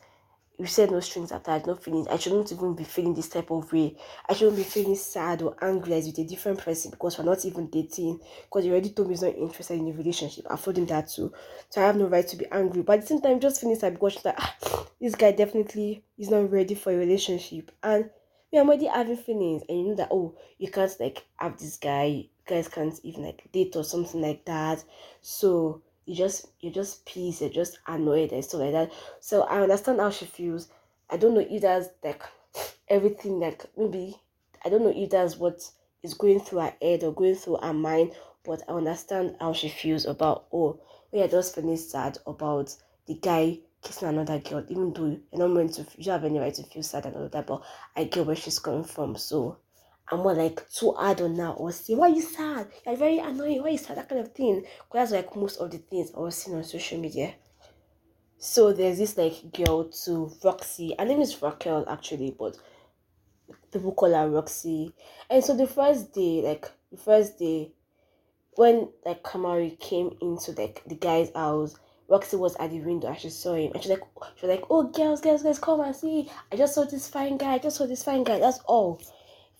you 0.57 0.65
said 0.65 0.89
no 0.89 0.99
strings 0.99 1.31
attached, 1.31 1.67
no 1.67 1.75
feelings. 1.75 2.07
I 2.07 2.17
shouldn't 2.17 2.51
even 2.51 2.73
be 2.73 2.83
feeling 2.83 3.13
this 3.13 3.29
type 3.29 3.51
of 3.51 3.71
way. 3.71 3.95
I 4.27 4.33
shouldn't 4.33 4.57
be 4.57 4.63
feeling 4.63 4.95
sad 4.95 5.43
or 5.43 5.55
angry 5.61 5.93
as 5.93 6.07
with 6.07 6.17
a 6.17 6.23
different 6.23 6.59
person 6.59 6.89
because 6.89 7.17
we're 7.17 7.25
not 7.25 7.45
even 7.45 7.67
dating. 7.69 8.19
Because 8.45 8.65
you 8.65 8.71
already 8.71 8.89
told 8.89 9.07
me 9.07 9.13
he's 9.13 9.21
not 9.21 9.35
interested 9.35 9.79
in 9.79 9.89
a 9.89 9.91
relationship. 9.91 10.47
I 10.49 10.55
told 10.55 10.79
him 10.79 10.87
that 10.87 11.09
too. 11.09 11.31
So 11.69 11.81
I 11.81 11.85
have 11.85 11.95
no 11.95 12.07
right 12.07 12.27
to 12.27 12.35
be 12.35 12.47
angry. 12.51 12.81
But 12.81 12.93
at 12.93 13.01
the 13.01 13.07
same 13.07 13.21
time, 13.21 13.39
just 13.39 13.61
feeling 13.61 13.75
sad 13.75 13.93
because 13.93 14.13
she's 14.13 14.25
like, 14.25 14.39
ah, 14.39 14.87
this 14.99 15.13
guy 15.13 15.31
definitely 15.31 16.03
is 16.17 16.31
not 16.31 16.49
ready 16.51 16.73
for 16.73 16.91
a 16.91 16.97
relationship. 16.97 17.71
And 17.83 18.09
me, 18.51 18.57
I'm 18.57 18.67
already 18.67 18.87
having 18.87 19.17
feelings. 19.17 19.61
And 19.69 19.79
you 19.79 19.87
know 19.89 19.95
that, 19.95 20.09
oh, 20.09 20.35
you 20.57 20.71
can't 20.71 20.91
like 20.99 21.23
have 21.35 21.59
this 21.59 21.77
guy. 21.77 22.29
Guys 22.47 22.67
can't 22.67 22.99
even 23.03 23.23
like 23.23 23.43
date 23.51 23.75
or 23.75 23.83
something 23.83 24.21
like 24.21 24.45
that. 24.45 24.83
So 25.21 25.81
you 26.05 26.15
just 26.15 26.47
you're 26.61 26.73
just 26.73 27.05
pissed, 27.05 27.41
you're 27.41 27.49
just 27.49 27.79
annoyed 27.87 28.31
and 28.31 28.43
stuff 28.43 28.61
like 28.61 28.71
that. 28.71 28.91
So 29.19 29.43
I 29.43 29.61
understand 29.61 29.99
how 29.99 30.09
she 30.09 30.25
feels. 30.25 30.69
I 31.09 31.17
don't 31.17 31.33
know 31.33 31.45
if 31.47 31.61
that's 31.61 31.89
like 32.03 32.23
everything 32.87 33.39
like 33.39 33.65
maybe 33.77 34.15
I 34.65 34.69
don't 34.69 34.83
know 34.83 34.93
if 34.95 35.09
that's 35.09 35.37
what 35.37 35.69
is 36.03 36.13
going 36.13 36.39
through 36.39 36.59
her 36.59 36.73
head 36.81 37.03
or 37.03 37.13
going 37.13 37.35
through 37.35 37.57
her 37.61 37.73
mind, 37.73 38.13
but 38.43 38.63
I 38.67 38.73
understand 38.73 39.35
how 39.39 39.53
she 39.53 39.69
feels 39.69 40.05
about 40.05 40.45
oh 40.51 40.79
we 41.11 41.21
are 41.21 41.27
just 41.27 41.55
feeling 41.55 41.77
sad 41.77 42.17
about 42.25 42.75
the 43.05 43.15
guy 43.15 43.59
kissing 43.81 44.09
another 44.09 44.39
girl, 44.39 44.65
even 44.69 44.93
though 44.93 45.05
you're 45.31 45.47
not 45.47 45.51
meant 45.51 45.73
to 45.73 45.85
you 45.97 46.11
have 46.11 46.25
any 46.25 46.39
right 46.39 46.53
to 46.53 46.63
feel 46.63 46.83
sad 46.83 47.05
and 47.05 47.15
all 47.15 47.29
that, 47.29 47.47
but 47.47 47.63
I 47.95 48.05
get 48.05 48.25
where 48.25 48.35
she's 48.35 48.59
coming 48.59 48.83
from. 48.83 49.15
So 49.15 49.57
I'm 50.09 50.19
more 50.19 50.33
like 50.33 50.69
too 50.69 50.93
hard 50.93 51.19
on 51.21 51.35
now 51.35 51.53
or 51.53 51.71
say, 51.71 51.95
why 51.95 52.07
you 52.07 52.21
sad? 52.21 52.67
You're 52.85 52.95
very 52.95 53.19
annoying, 53.19 53.61
why 53.61 53.69
you 53.69 53.77
sad? 53.77 53.97
That 53.97 54.07
kind 54.07 54.21
of 54.21 54.33
thing. 54.33 54.61
Because 54.61 55.09
that's 55.09 55.11
like 55.11 55.35
most 55.35 55.57
of 55.57 55.69
the 55.71 55.79
things 55.79 56.11
I 56.15 56.19
was 56.19 56.35
seeing 56.35 56.55
on 56.55 56.63
social 56.63 56.97
media. 56.97 57.33
So 58.37 58.71
there's 58.71 58.99
this 58.99 59.17
like 59.17 59.51
girl 59.51 59.85
to 60.05 60.31
Roxy. 60.43 60.95
Her 60.97 61.05
name 61.05 61.21
is 61.21 61.41
Raquel 61.41 61.85
actually, 61.89 62.35
but 62.37 62.57
people 63.73 63.93
call 63.93 64.13
her 64.13 64.29
Roxy. 64.29 64.93
And 65.29 65.43
so 65.43 65.55
the 65.55 65.67
first 65.67 66.13
day, 66.13 66.41
like 66.41 66.71
the 66.91 66.97
first 66.97 67.37
day, 67.37 67.71
when 68.55 68.89
like 69.05 69.23
Kamari 69.23 69.77
came 69.77 70.15
into 70.21 70.51
like 70.51 70.83
the 70.85 70.95
guy's 70.95 71.31
house, 71.35 71.75
Roxy 72.07 72.37
was 72.37 72.55
at 72.57 72.69
the 72.69 72.79
window 72.79 73.09
and 73.09 73.19
she 73.19 73.29
saw 73.29 73.55
him 73.55 73.73
and 73.73 73.83
she's 73.83 73.89
like 73.89 74.03
she 74.37 74.45
was 74.45 74.55
like, 74.55 74.65
Oh 74.69 74.83
girls, 74.83 75.19
girls, 75.19 75.43
girls, 75.43 75.59
come 75.59 75.81
and 75.81 75.93
see. 75.93 76.29
I 76.49 76.55
just 76.55 76.75
saw 76.75 76.85
this 76.85 77.09
fine 77.09 77.37
guy, 77.37 77.55
I 77.55 77.59
just 77.59 77.75
saw 77.75 77.85
this 77.85 78.03
fine 78.03 78.23
guy, 78.23 78.39
that's 78.39 78.59
all 78.65 79.01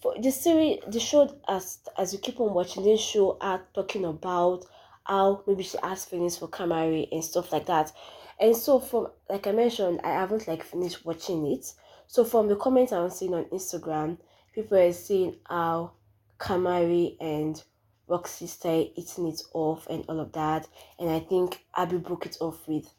for 0.01 0.13
the 0.19 0.31
series 0.31 0.79
the 0.87 0.99
show 0.99 1.39
as 1.47 1.79
as 1.97 2.13
you 2.13 2.19
keep 2.19 2.39
on 2.39 2.53
watching 2.53 2.83
this 2.83 3.01
show 3.01 3.37
are 3.41 3.63
talking 3.73 4.05
about 4.05 4.65
how 5.05 5.43
maybe 5.47 5.63
she 5.63 5.77
has 5.81 6.05
feelings 6.05 6.37
for 6.37 6.47
Kamari 6.47 7.07
and 7.11 7.23
stuff 7.23 7.51
like 7.51 7.65
that. 7.67 7.91
And 8.39 8.55
so 8.55 8.79
from 8.79 9.07
like 9.29 9.47
I 9.47 9.51
mentioned, 9.51 10.01
I 10.03 10.09
haven't 10.09 10.47
like 10.47 10.63
finished 10.63 11.05
watching 11.05 11.47
it. 11.47 11.73
So 12.07 12.23
from 12.23 12.47
the 12.47 12.55
comments 12.55 12.91
I'm 12.91 13.09
seeing 13.09 13.33
on 13.33 13.45
Instagram, 13.45 14.17
people 14.53 14.77
are 14.77 14.93
saying 14.93 15.35
how 15.47 15.93
Kamari 16.39 17.17
and 17.19 17.61
Roxy 18.07 18.47
started 18.47 18.91
eating 18.95 19.27
it 19.27 19.41
off 19.53 19.87
and 19.89 20.05
all 20.07 20.19
of 20.19 20.31
that. 20.33 20.67
And 20.99 21.09
I 21.09 21.19
think 21.19 21.65
Abby 21.75 21.97
broke 21.97 22.25
it 22.25 22.37
off 22.39 22.67
with 22.67 22.89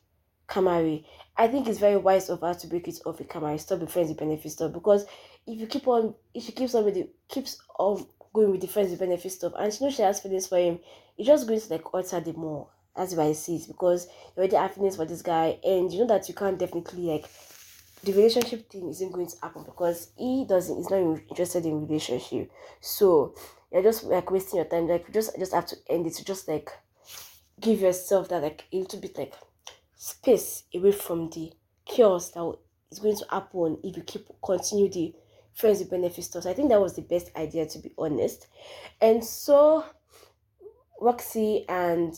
Kamari. 0.48 1.04
I 1.36 1.46
think 1.46 1.68
it's 1.68 1.78
very 1.78 1.96
wise 1.96 2.28
of 2.30 2.40
her 2.40 2.54
to 2.54 2.66
break 2.66 2.88
it 2.88 3.00
off 3.06 3.18
with 3.18 3.28
Kamari. 3.28 3.60
Stop 3.60 3.80
the 3.80 3.86
friends 3.86 4.08
with 4.08 4.18
benefit 4.18 4.52
stuff 4.52 4.72
because 4.72 5.06
if 5.48 5.58
you 5.60 5.66
keep 5.66 5.88
on, 5.88 6.14
if 6.34 6.44
she 6.44 6.52
keeps 6.52 6.74
on 6.74 6.84
with 6.84 6.94
the 6.94 7.08
keeps 7.28 7.60
on 7.78 8.06
going 8.32 8.50
with 8.50 8.60
the 8.60 8.68
friends 8.68 8.90
with 8.90 9.00
benefit 9.00 9.32
stuff, 9.32 9.54
and 9.58 9.72
she 9.72 9.82
knows 9.82 9.94
she 9.94 10.02
has 10.02 10.20
feelings 10.20 10.46
for 10.46 10.58
him, 10.58 10.78
it's 11.16 11.26
just 11.26 11.48
going 11.48 11.60
to 11.60 11.72
like 11.72 11.94
alter 11.94 12.20
the 12.20 12.34
more. 12.34 12.68
That's 12.94 13.14
why 13.14 13.24
I 13.24 13.32
see 13.32 13.56
it 13.56 13.66
because 13.66 14.06
you 14.06 14.40
already 14.40 14.56
have 14.56 14.74
feelings 14.74 14.96
for 14.96 15.06
this 15.06 15.22
guy, 15.22 15.58
and 15.64 15.90
you 15.92 16.00
know 16.00 16.06
that 16.08 16.28
you 16.28 16.34
can't 16.34 16.58
definitely 16.58 17.04
like 17.04 17.28
the 18.04 18.12
relationship 18.12 18.70
thing 18.70 18.88
isn't 18.88 19.12
going 19.12 19.26
to 19.26 19.36
happen 19.42 19.64
because 19.64 20.12
he 20.16 20.44
doesn't 20.48 20.76
he's 20.76 20.90
not 20.90 20.98
interested 21.28 21.66
in 21.66 21.86
relationship 21.86 22.48
so 22.80 23.34
you're 23.72 23.82
just 23.82 24.04
like 24.04 24.30
wasting 24.30 24.58
your 24.58 24.66
time 24.66 24.86
like 24.86 25.04
you 25.08 25.12
just 25.12 25.36
just 25.36 25.52
have 25.52 25.66
to 25.66 25.76
end 25.90 26.06
it 26.06 26.14
to 26.14 26.24
just 26.24 26.46
like 26.46 26.70
give 27.60 27.80
yourself 27.80 28.28
that 28.28 28.42
like 28.42 28.64
a 28.72 28.76
little 28.76 29.00
bit 29.00 29.18
like 29.18 29.34
space 29.96 30.62
away 30.72 30.92
from 30.92 31.28
the 31.30 31.52
chaos 31.86 32.30
that 32.30 32.56
is 32.92 33.00
going 33.00 33.16
to 33.16 33.24
happen 33.30 33.76
if 33.82 33.96
you 33.96 34.02
keep 34.04 34.28
continue 34.44 34.88
the 34.88 35.12
friends 35.58 35.80
with 35.80 35.90
benefits. 35.90 36.46
I 36.46 36.52
think 36.54 36.68
that 36.68 36.80
was 36.80 36.94
the 36.94 37.02
best 37.02 37.32
idea 37.36 37.66
to 37.66 37.78
be 37.80 37.92
honest. 37.98 38.46
And 39.00 39.24
so 39.24 39.84
Roxy 41.00 41.64
and 41.68 42.14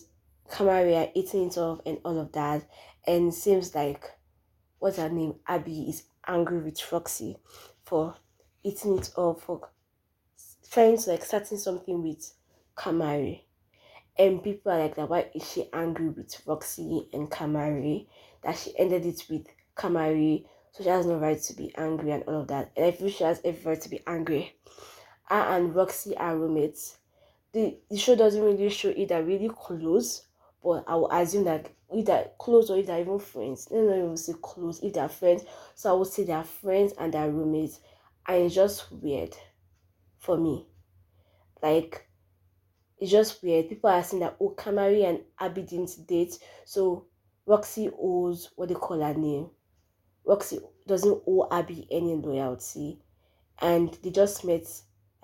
Kamari 0.50 0.94
are 0.94 1.10
eating 1.14 1.46
it 1.46 1.56
off 1.56 1.80
and 1.86 1.98
all 2.04 2.18
of 2.18 2.32
that. 2.32 2.68
And 3.06 3.32
seems 3.32 3.74
like 3.74 4.04
what's 4.78 4.98
her 4.98 5.08
name? 5.08 5.36
Abby 5.48 5.88
is 5.88 6.02
angry 6.26 6.58
with 6.58 6.92
Roxy 6.92 7.38
for 7.82 8.14
eating 8.62 8.98
it 8.98 9.10
off 9.16 9.42
for 9.42 9.70
trying 10.70 10.98
to 10.98 11.10
like 11.10 11.24
starting 11.24 11.56
something 11.56 12.02
with 12.02 12.34
Kamari. 12.76 13.40
And 14.18 14.44
people 14.44 14.70
are 14.70 14.80
like 14.80 14.96
that 14.96 15.08
why 15.08 15.30
is 15.34 15.50
she 15.50 15.64
angry 15.72 16.10
with 16.10 16.42
Roxy 16.46 17.08
and 17.14 17.30
Kamari? 17.30 18.06
That 18.42 18.58
she 18.58 18.78
ended 18.78 19.06
it 19.06 19.24
with 19.30 19.46
Kamari 19.76 20.44
so 20.72 20.82
she 20.84 20.88
has 20.88 21.06
no 21.06 21.16
right 21.16 21.40
to 21.40 21.54
be 21.54 21.74
angry 21.76 22.12
and 22.12 22.22
all 22.24 22.42
of 22.42 22.48
that. 22.48 22.70
And 22.76 22.86
I 22.86 22.90
feel 22.92 23.08
she 23.08 23.24
has 23.24 23.40
every 23.44 23.72
right 23.72 23.80
to 23.80 23.88
be 23.88 24.00
angry. 24.06 24.56
I 25.28 25.56
and 25.56 25.74
Roxy 25.74 26.16
are 26.16 26.36
roommates. 26.36 26.98
The, 27.52 27.76
the 27.90 27.96
show 27.96 28.14
doesn't 28.14 28.42
really 28.42 28.68
show 28.68 28.90
either 28.90 29.22
really 29.22 29.48
close, 29.48 30.26
but 30.62 30.84
I 30.86 30.94
will 30.94 31.10
assume 31.10 31.44
that 31.44 31.70
either 31.92 32.30
close 32.38 32.70
or 32.70 32.78
either 32.78 32.98
even 32.98 33.18
friends. 33.18 33.68
Let 33.70 33.84
me 33.84 33.98
even 33.98 34.16
say 34.16 34.34
close 34.40 34.80
if 34.80 34.92
they're 34.92 35.08
friends. 35.08 35.44
So 35.74 35.90
I 35.90 35.98
would 35.98 36.08
say 36.08 36.24
they're 36.24 36.44
friends 36.44 36.92
and 36.98 37.12
they're 37.12 37.30
roommates. 37.30 37.80
And 38.26 38.44
it's 38.44 38.54
just 38.54 38.90
weird 38.92 39.36
for 40.18 40.36
me. 40.36 40.66
Like 41.62 42.06
it's 42.98 43.10
just 43.10 43.42
weird. 43.42 43.68
People 43.68 43.90
are 43.90 44.02
saying 44.02 44.22
that 44.22 44.36
oh 44.40 44.54
Kamari 44.56 45.08
and 45.08 45.20
Abby 45.38 45.62
didn't 45.62 46.06
date. 46.06 46.38
So 46.64 47.06
Roxy 47.46 47.90
owes 47.98 48.50
what 48.56 48.68
they 48.68 48.74
call 48.74 49.00
her 49.00 49.14
name. 49.14 49.50
Roxy 50.30 50.60
doesn't 50.86 51.22
owe 51.26 51.48
Abby 51.50 51.88
any 51.90 52.14
loyalty, 52.14 53.00
and 53.60 53.92
they 54.00 54.10
just 54.10 54.44
met 54.44 54.62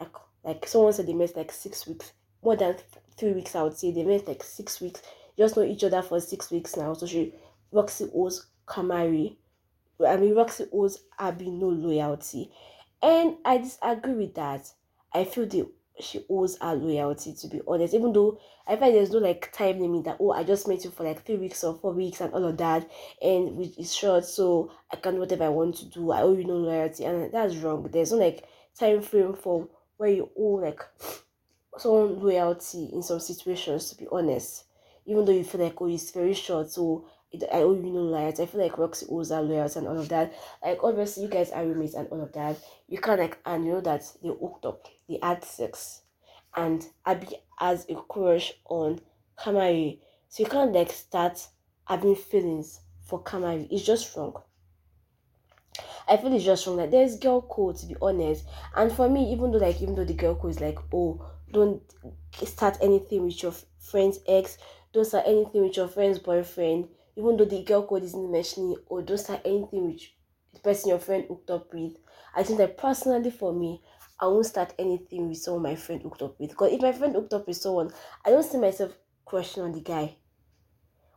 like 0.01 0.13
like 0.43 0.67
someone 0.67 0.93
said 0.93 1.07
they 1.07 1.13
met 1.13 1.37
like 1.37 1.53
six 1.53 1.87
weeks, 1.87 2.13
more 2.43 2.57
than 2.57 2.75
three 3.17 3.33
weeks. 3.33 3.55
I 3.55 3.63
would 3.63 3.79
say 3.79 3.93
they 3.93 4.03
met 4.03 4.27
like 4.27 4.43
six 4.43 4.81
weeks. 4.81 5.01
just 5.39 5.57
know 5.57 5.63
each 5.63 5.85
other 5.85 6.03
for 6.03 6.19
six 6.19 6.51
weeks 6.51 6.77
now. 6.77 6.93
So 6.95 7.07
she 7.07 7.33
Roxy 7.71 8.11
owes 8.13 8.49
Kamari, 8.67 9.37
I 10.05 10.17
mean 10.17 10.35
Roxy 10.35 10.67
owes 10.73 11.05
Abby 11.21 11.51
no 11.51 11.69
loyalty, 11.69 12.51
and 13.01 13.37
I 13.45 13.59
disagree 13.59 14.15
with 14.15 14.35
that. 14.35 14.73
I 15.13 15.23
feel 15.23 15.47
they 15.47 15.67
she 16.01 16.25
owes 16.29 16.59
her 16.61 16.75
loyalty 16.75 17.33
to 17.35 17.49
be 17.49 17.61
honest. 17.67 17.95
Even 17.95 18.13
though 18.13 18.39
i 18.67 18.77
find 18.77 18.95
there's 18.95 19.11
no 19.11 19.19
like 19.19 19.51
time 19.53 19.79
limit 19.79 20.05
that 20.05 20.17
oh 20.21 20.33
i 20.33 20.43
just 20.43 20.67
met 20.69 20.85
you 20.85 20.91
for 20.91 21.05
like 21.05 21.25
three 21.25 21.37
weeks 21.37 21.63
or 21.63 21.75
four 21.75 21.93
weeks 21.93 22.21
and 22.21 22.33
all 22.35 22.45
of 22.45 22.57
that 22.57 22.91
and 23.23 23.57
which 23.57 23.79
is 23.79 23.95
short 23.95 24.25
so 24.25 24.71
i 24.93 24.97
can 24.97 25.15
do 25.15 25.21
whatever 25.21 25.45
i 25.45 25.49
want 25.49 25.75
to 25.77 25.85
do. 25.87 26.11
I 26.11 26.23
owe 26.23 26.37
you 26.37 26.45
no 26.45 26.55
loyalty. 26.55 27.05
And 27.05 27.33
that's 27.33 27.57
wrong. 27.57 27.89
There's 27.91 28.13
no 28.13 28.19
like 28.19 28.45
time 28.79 29.03
frame 29.03 29.35
for 29.35 29.69
where 29.97 30.11
you 30.11 30.31
owe 30.37 30.61
like 30.63 30.81
someone 31.79 32.21
loyalty 32.21 32.91
in 32.93 33.03
some 33.03 33.21
situations 33.21 33.91
to 33.91 33.97
be 33.97 34.07
honest. 34.11 34.65
Even 35.07 35.25
though 35.25 35.33
you 35.33 35.45
feel 35.45 35.63
like 35.63 35.81
oh 35.81 35.87
it's 35.87 36.11
very 36.11 36.35
short 36.35 36.71
so 36.71 37.07
I 37.45 37.63
owe 37.63 37.75
you 37.75 37.91
no 37.91 38.01
loyalty. 38.01 38.43
I 38.43 38.47
feel 38.47 38.61
like 38.63 38.79
Roxy 38.79 39.07
owes 39.11 39.31
her 39.31 39.41
loyalty 39.41 39.79
and 39.79 39.89
all 39.89 39.99
of 39.99 40.09
that. 40.09 40.33
Like 40.65 40.79
obviously 40.83 41.25
you 41.25 41.29
guys 41.29 41.51
are 41.51 41.65
roommates 41.65 41.95
and 41.95 42.09
all 42.09 42.23
of 42.23 42.33
that. 42.33 42.59
You 42.89 42.99
can 42.99 43.19
like 43.19 43.39
and 43.45 43.65
you 43.67 43.73
know 43.73 43.81
that 43.81 44.03
they 44.23 44.29
hooked 44.29 44.67
up, 44.67 44.87
they 45.09 45.19
had 45.23 45.45
sex, 45.45 46.03
and 46.57 46.87
Abby 47.05 47.29
has 47.59 47.87
a 47.89 47.95
crush 47.95 48.53
on 48.67 49.01
Kamari. 49.39 50.01
So 50.29 50.43
you 50.43 50.49
can't 50.49 50.73
like 50.73 50.93
start 50.93 51.47
having 51.87 52.17
feelings 52.17 52.81
for 53.05 53.23
Kamari. 53.23 53.69
It's 53.71 53.85
just 53.85 54.17
wrong. 54.17 54.35
I 56.09 56.17
feel 56.17 56.33
it's 56.33 56.45
just 56.45 56.67
wrong. 56.67 56.77
Like 56.77 56.91
there's 56.91 57.19
girl 57.19 57.43
code 57.43 57.77
to 57.77 57.87
be 57.87 57.97
honest. 58.01 58.45
And 58.75 58.93
for 58.93 59.09
me, 59.09 59.33
even 59.33 59.51
though 59.53 59.59
like 59.59 59.81
even 59.83 59.95
though 59.95 60.05
the 60.05 60.15
girl 60.15 60.35
code 60.35 60.53
is 60.53 60.61
like, 60.61 60.79
oh, 60.93 61.25
don't 61.53 61.83
start 62.45 62.79
anything 62.81 63.25
with 63.25 63.43
your 63.43 63.55
friend's 63.79 64.19
ex, 64.27 64.59
don't 64.93 65.05
start 65.05 65.25
anything 65.27 65.63
with 65.63 65.77
your 65.77 65.89
friend's 65.89 66.19
boyfriend 66.19 66.89
even 67.17 67.37
though 67.37 67.45
the 67.45 67.63
girl 67.63 67.87
code 67.87 68.05
isn't 68.05 68.33
mentioning 68.33 68.77
or 68.87 69.03
don't 69.03 69.19
start 69.19 69.41
anything 69.45 69.87
with 69.87 70.03
the 70.53 70.61
person 70.61 70.91
your 70.91 70.99
friend 70.99 71.25
hooked 71.29 71.51
up 71.51 71.73
with. 71.73 71.95
I 72.35 72.43
think 72.43 72.59
that 72.59 72.77
personally 72.77 73.31
for 73.31 73.53
me, 73.53 73.83
I 74.21 74.27
won't 74.27 74.47
start 74.47 74.75
anything 74.79 75.29
with 75.29 75.39
someone 75.39 75.63
my 75.63 75.77
friend 75.77 76.03
hooked 76.03 76.23
up 76.23 76.39
with. 76.39 76.51
Because 76.51 76.73
if 76.73 76.81
my 76.81 76.93
friend 76.93 77.15
hooked 77.15 77.33
up 77.35 77.47
with 77.47 77.57
someone, 77.57 77.93
I 78.25 78.31
don't 78.31 78.43
see 78.43 78.59
myself 78.59 78.93
crushing 79.25 79.63
on 79.63 79.73
the 79.73 79.81
guy 79.81 80.17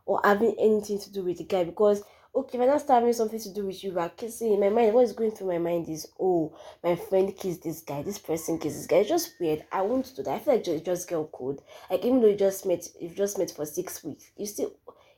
or 0.06 0.20
having 0.24 0.56
anything 0.58 0.98
to 0.98 1.12
do 1.12 1.24
with 1.24 1.38
the 1.38 1.44
guy 1.44 1.64
because 1.64 2.02
okay, 2.34 2.58
if 2.58 2.62
I 2.62 2.66
not 2.66 2.80
start 2.80 3.00
having 3.00 3.12
something 3.12 3.40
to 3.40 3.52
do 3.52 3.66
with 3.66 3.82
you, 3.82 3.92
but 3.92 4.16
kissing 4.16 4.52
in 4.52 4.60
my 4.60 4.68
mind, 4.68 4.94
what 4.94 5.04
is 5.04 5.12
going 5.12 5.32
through 5.32 5.48
my 5.48 5.58
mind 5.58 5.88
is, 5.88 6.06
oh, 6.20 6.56
my 6.82 6.94
friend 6.94 7.36
kissed 7.36 7.64
this 7.64 7.80
guy, 7.80 8.02
this 8.02 8.18
person 8.18 8.58
kissed 8.58 8.76
this 8.76 8.86
guy. 8.86 8.98
It's 8.98 9.08
just 9.08 9.34
weird. 9.40 9.64
I 9.72 9.82
won't 9.82 10.12
do 10.14 10.22
that. 10.22 10.34
I 10.34 10.38
feel 10.38 10.54
like 10.54 10.64
just, 10.64 10.84
just 10.84 11.08
girl 11.08 11.28
code. 11.32 11.60
Like 11.90 12.04
even 12.04 12.20
though 12.20 12.28
you 12.28 12.36
just 12.36 12.66
met, 12.66 12.86
you've 13.00 13.16
just 13.16 13.38
met 13.38 13.50
for 13.50 13.66
six 13.66 14.04
weeks, 14.04 14.30
you 14.36 14.46
still 14.46 14.72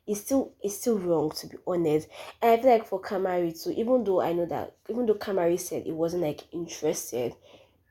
it's 0.07 0.21
still 0.21 0.53
it's 0.63 0.79
still 0.79 0.99
wrong 0.99 1.31
to 1.31 1.47
be 1.47 1.57
honest. 1.67 2.09
And 2.41 2.51
I 2.53 2.63
feel 2.63 2.71
like 2.71 2.87
for 2.87 3.01
Kamari 3.01 3.61
too, 3.63 3.71
even 3.71 4.05
though 4.05 4.21
I 4.21 4.33
know 4.33 4.47
that 4.47 4.75
even 4.89 5.07
though 5.07 5.15
Kamari 5.15 5.59
said 5.59 5.87
it 5.87 5.95
wasn't 5.95 6.23
like 6.23 6.43
interested 6.53 7.35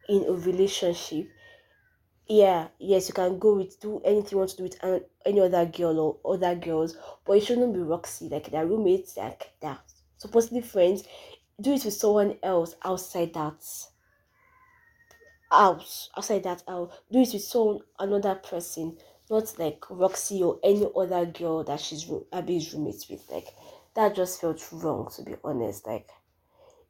in 0.10 0.26
a 0.28 0.34
relationship, 0.34 1.30
yeah, 2.28 2.68
yes, 2.80 3.08
you 3.08 3.14
can 3.14 3.40
go 3.40 3.56
with 3.56 3.80
do 3.80 4.02
anything 4.06 4.32
you 4.32 4.38
want 4.38 4.52
to 4.52 4.58
do 4.58 4.64
with 4.64 4.84
an, 4.84 5.02
any 5.26 5.40
other 5.40 5.66
girl 5.66 6.20
or 6.24 6.34
other 6.34 6.56
girls, 6.56 6.96
but 7.26 7.38
it 7.38 7.44
shouldn't 7.44 7.74
be 7.74 7.80
Roxy, 7.80 8.30
like 8.30 8.52
their 8.52 8.66
roommates, 8.66 9.18
like 9.18 9.52
they're 9.62 9.80
supposedly 10.18 10.62
friends. 10.62 11.04
Do 11.60 11.74
it 11.74 11.86
with 11.86 11.94
someone 11.94 12.38
else 12.42 12.76
outside 12.84 13.34
that 13.36 13.64
house, 15.52 16.10
outside 16.18 16.44
that 16.44 16.64
house. 16.68 16.92
Do 17.12 17.20
it 17.20 17.34
with 17.34 17.44
someone 17.44 17.80
another 18.00 18.36
person, 18.36 18.98
not 19.32 19.58
like 19.58 19.90
Roxy 19.90 20.44
or 20.44 20.60
any 20.62 20.86
other 20.96 21.26
girl 21.26 21.64
that 21.64 21.80
she's 21.80 22.12
Abby's 22.34 22.74
roommates 22.74 23.10
with. 23.10 23.28
Like 23.32 23.48
that 23.96 24.16
just 24.16 24.42
felt 24.42 24.68
wrong 24.72 25.10
to 25.16 25.24
be 25.24 25.36
honest. 25.44 25.88
Like 25.88 26.10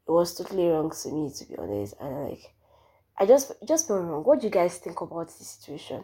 it 0.08 0.12
was 0.12 0.36
totally 0.36 0.68
wrong 0.68 0.92
to 1.04 1.12
me 1.12 1.32
to 1.38 1.46
be 1.46 1.56
honest, 1.58 1.94
and 2.02 2.30
like 2.30 2.54
I 3.18 3.26
just 3.26 3.54
just 3.66 3.88
felt 3.88 4.04
wrong. 4.04 4.24
What 4.24 4.42
do 4.42 4.48
you 4.48 4.52
guys 4.52 4.78
think 4.80 5.00
about 5.00 5.28
this 5.28 5.48
situation? 5.48 6.04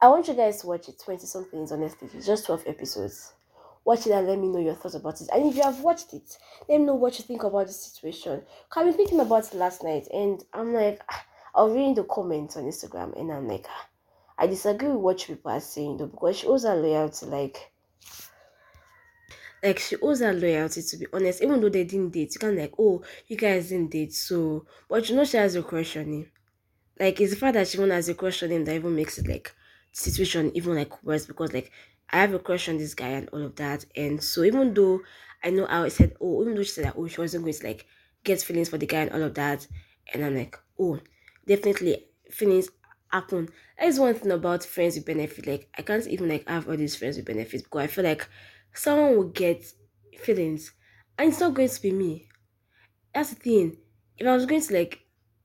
I 0.00 0.08
want 0.08 0.26
you 0.26 0.34
guys 0.34 0.62
to 0.62 0.66
watch 0.66 0.88
it. 0.88 0.98
Twenty 0.98 1.26
somethings 1.26 1.70
honestly. 1.70 2.08
It's 2.14 2.26
just 2.26 2.46
twelve 2.46 2.64
episodes. 2.66 3.34
Watch 3.84 4.06
it 4.06 4.12
and 4.12 4.28
let 4.28 4.38
me 4.38 4.48
know 4.48 4.60
your 4.60 4.74
thoughts 4.74 4.94
about 4.94 5.20
it. 5.20 5.28
And 5.34 5.46
if 5.46 5.56
you 5.56 5.62
have 5.62 5.80
watched 5.80 6.14
it, 6.14 6.38
let 6.68 6.78
me 6.78 6.86
know 6.86 6.94
what 6.94 7.18
you 7.18 7.24
think 7.24 7.42
about 7.42 7.66
the 7.66 7.72
situation. 7.72 8.42
I've 8.74 8.86
been 8.86 8.94
thinking 8.94 9.20
about 9.20 9.52
it 9.52 9.56
last 9.56 9.82
night, 9.82 10.06
and 10.14 10.42
I'm 10.54 10.72
like, 10.72 11.02
I 11.54 11.62
was 11.62 11.74
reading 11.74 11.96
the 11.96 12.04
comments 12.04 12.56
on 12.56 12.62
Instagram, 12.62 13.18
and 13.20 13.32
I'm 13.32 13.48
like, 13.48 13.66
ah, 13.68 13.88
I 14.38 14.46
disagree 14.46 14.88
with 14.88 14.98
what 14.98 15.18
people 15.18 15.50
are 15.50 15.60
saying 15.60 15.98
though, 15.98 16.06
because 16.06 16.38
she 16.38 16.46
owes 16.46 16.64
her 16.64 16.74
loyalty, 16.74 17.26
like 17.26 17.72
like 19.62 19.78
she 19.78 19.96
owes 20.02 20.20
her 20.20 20.32
loyalty 20.32 20.82
to 20.82 20.96
be 20.96 21.06
honest 21.12 21.42
even 21.42 21.60
though 21.60 21.68
they 21.68 21.84
didn't 21.84 22.10
date. 22.10 22.34
You 22.34 22.40
can't 22.40 22.56
like 22.58 22.74
oh 22.78 23.02
you 23.28 23.36
guys 23.36 23.68
didn't 23.68 23.90
date 23.92 24.12
so 24.12 24.66
but 24.88 25.08
you 25.08 25.16
know 25.16 25.24
she 25.24 25.36
has 25.36 25.54
a 25.54 25.62
crush 25.62 25.96
on 25.96 26.06
him. 26.12 26.30
Like 26.98 27.20
it's 27.20 27.32
the 27.32 27.38
fact 27.38 27.54
that 27.54 27.68
she 27.68 27.78
even 27.78 27.90
has 27.90 28.08
a 28.08 28.14
crush 28.14 28.42
on 28.42 28.50
him 28.50 28.64
that 28.64 28.74
even 28.74 28.94
makes 28.94 29.18
it 29.18 29.28
like 29.28 29.54
situation 29.92 30.50
even 30.54 30.74
like 30.74 31.02
worse 31.04 31.26
because 31.26 31.52
like 31.52 31.70
I 32.10 32.20
have 32.20 32.34
a 32.34 32.38
crush 32.38 32.68
on 32.68 32.76
this 32.78 32.94
guy 32.94 33.08
and 33.08 33.28
all 33.30 33.42
of 33.42 33.56
that. 33.56 33.84
And 33.96 34.22
so 34.22 34.42
even 34.42 34.74
though 34.74 35.00
I 35.44 35.50
know 35.50 35.66
I 35.68 35.88
said 35.88 36.16
oh 36.20 36.42
even 36.42 36.54
though 36.54 36.62
she 36.62 36.72
said 36.72 36.84
that 36.86 36.94
oh 36.96 37.06
she 37.06 37.20
wasn't 37.20 37.44
going 37.44 37.54
to 37.54 37.66
like 37.66 37.86
get 38.24 38.42
feelings 38.42 38.68
for 38.68 38.78
the 38.78 38.86
guy 38.86 39.02
and 39.02 39.12
all 39.12 39.22
of 39.22 39.34
that. 39.34 39.66
And 40.12 40.24
I'm 40.24 40.36
like 40.36 40.58
oh 40.78 40.98
definitely 41.46 42.06
feelings 42.30 42.68
happen 43.12 43.48
that 43.78 43.88
is 43.88 44.00
one 44.00 44.14
thing 44.14 44.32
about 44.32 44.64
friends 44.64 44.96
with 44.96 45.06
benefit 45.06 45.46
like 45.46 45.68
I 45.76 45.82
can't 45.82 46.06
even 46.06 46.28
like 46.28 46.48
have 46.48 46.68
all 46.68 46.76
these 46.76 46.96
friends 46.96 47.16
with 47.16 47.26
benefits 47.26 47.62
because 47.62 47.82
I 47.82 47.86
feel 47.86 48.04
like 48.04 48.28
someone 48.74 49.16
will 49.16 49.28
get 49.28 49.64
feelings 50.18 50.72
and 51.18 51.28
it's 51.30 51.40
not 51.40 51.54
going 51.54 51.68
to 51.68 51.82
be 51.82 51.92
me 51.92 52.28
that's 53.14 53.30
the 53.30 53.36
thing 53.36 53.76
if 54.18 54.26
I 54.26 54.34
was 54.34 54.46
going 54.46 54.62
to 54.62 54.74
like 54.74 55.00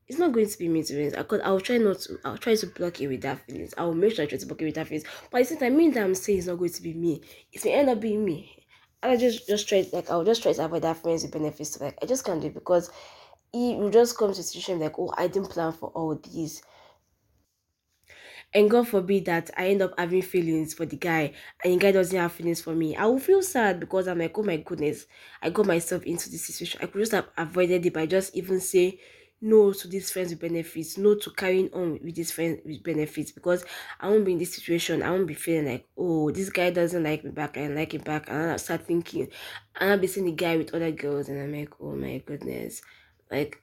it's 0.06 0.18
not 0.18 0.32
going 0.32 0.48
to 0.48 0.58
be 0.58 0.68
me 0.68 0.82
to 0.82 0.94
be 0.94 1.02
honest. 1.14 1.42
I'll 1.44 1.60
try 1.60 1.76
not 1.76 1.98
to. 2.00 2.18
I'll 2.24 2.38
try 2.38 2.54
to 2.54 2.66
block 2.68 2.98
it 3.00 3.08
with 3.08 3.20
that 3.22 3.44
feelings. 3.44 3.74
I'll 3.76 3.92
make 3.92 4.14
sure 4.14 4.24
I 4.24 4.28
try 4.28 4.38
to 4.38 4.46
block 4.46 4.62
it 4.62 4.64
with 4.64 4.74
that 4.76 4.86
feelings. 4.88 5.06
But 5.30 5.42
at 5.42 5.48
the 5.50 5.56
same 5.56 5.76
mean 5.76 5.92
that 5.92 6.02
I'm 6.02 6.14
saying 6.14 6.38
it's 6.38 6.46
not 6.46 6.58
going 6.58 6.72
to 6.72 6.82
be 6.82 6.94
me. 6.94 7.22
It's 7.52 7.66
it 7.66 7.68
may 7.70 7.74
end 7.74 7.90
up 7.90 8.00
being 8.00 8.24
me. 8.24 8.64
And 9.02 9.12
I 9.12 9.16
just 9.16 9.46
just 9.46 9.68
try 9.68 9.86
like 9.92 10.10
I'll 10.10 10.24
just 10.24 10.42
try 10.42 10.52
to 10.54 10.64
avoid 10.64 10.82
that 10.82 10.96
friends 10.96 11.22
with 11.24 11.32
benefits. 11.32 11.78
Like 11.78 11.98
I 12.02 12.06
just 12.06 12.24
can't 12.24 12.40
do 12.40 12.46
it 12.46 12.54
because 12.54 12.90
it 13.52 13.76
will 13.76 13.90
just 13.90 14.16
come 14.16 14.32
to 14.32 14.40
a 14.40 14.42
situation 14.42 14.80
like 14.80 14.98
oh 14.98 15.12
I 15.16 15.28
didn't 15.28 15.50
plan 15.50 15.72
for 15.72 15.90
all 15.90 16.14
these. 16.16 16.62
And 18.54 18.70
God 18.70 18.88
forbid 18.88 19.26
that 19.26 19.50
I 19.58 19.68
end 19.68 19.82
up 19.82 19.92
having 19.98 20.22
feelings 20.22 20.72
for 20.72 20.86
the 20.86 20.96
guy 20.96 21.34
and 21.62 21.74
the 21.74 21.78
guy 21.78 21.92
doesn't 21.92 22.18
have 22.18 22.32
feelings 22.32 22.62
for 22.62 22.74
me. 22.74 22.96
I 22.96 23.04
will 23.06 23.18
feel 23.18 23.42
sad 23.42 23.78
because 23.78 24.08
I'm 24.08 24.18
like, 24.18 24.36
oh 24.38 24.42
my 24.42 24.56
goodness, 24.56 25.06
I 25.42 25.50
got 25.50 25.66
myself 25.66 26.04
into 26.04 26.30
this 26.30 26.46
situation. 26.46 26.80
I 26.82 26.86
could 26.86 27.00
just 27.00 27.12
have 27.12 27.28
avoided 27.36 27.84
it 27.84 27.92
by 27.92 28.06
just 28.06 28.34
even 28.34 28.60
say 28.60 29.00
no 29.40 29.72
to 29.72 29.86
these 29.86 30.10
friends 30.10 30.30
with 30.30 30.40
benefits, 30.40 30.96
no 30.98 31.14
to 31.14 31.30
carrying 31.30 31.72
on 31.72 32.00
with 32.02 32.14
these 32.14 32.32
friends 32.32 32.60
with 32.64 32.82
benefits 32.82 33.30
because 33.32 33.64
I 34.00 34.08
won't 34.08 34.24
be 34.24 34.32
in 34.32 34.38
this 34.38 34.54
situation. 34.54 35.02
I 35.02 35.10
won't 35.10 35.26
be 35.26 35.34
feeling 35.34 35.66
like, 35.70 35.86
oh, 35.96 36.30
this 36.30 36.50
guy 36.50 36.70
doesn't 36.70 37.04
like 37.04 37.24
me 37.24 37.30
back, 37.30 37.56
I 37.58 37.68
like 37.68 37.94
him 37.94 38.00
back. 38.00 38.28
And 38.28 38.50
I'll 38.52 38.58
start 38.58 38.86
thinking, 38.86 39.28
and 39.78 39.90
I'll 39.90 39.98
be 39.98 40.06
seeing 40.06 40.26
the 40.26 40.32
guy 40.32 40.56
with 40.56 40.74
other 40.74 40.90
girls, 40.90 41.28
and 41.28 41.40
I'm 41.40 41.52
like, 41.52 41.72
oh 41.80 41.94
my 41.94 42.18
goodness. 42.26 42.82
Like, 43.30 43.62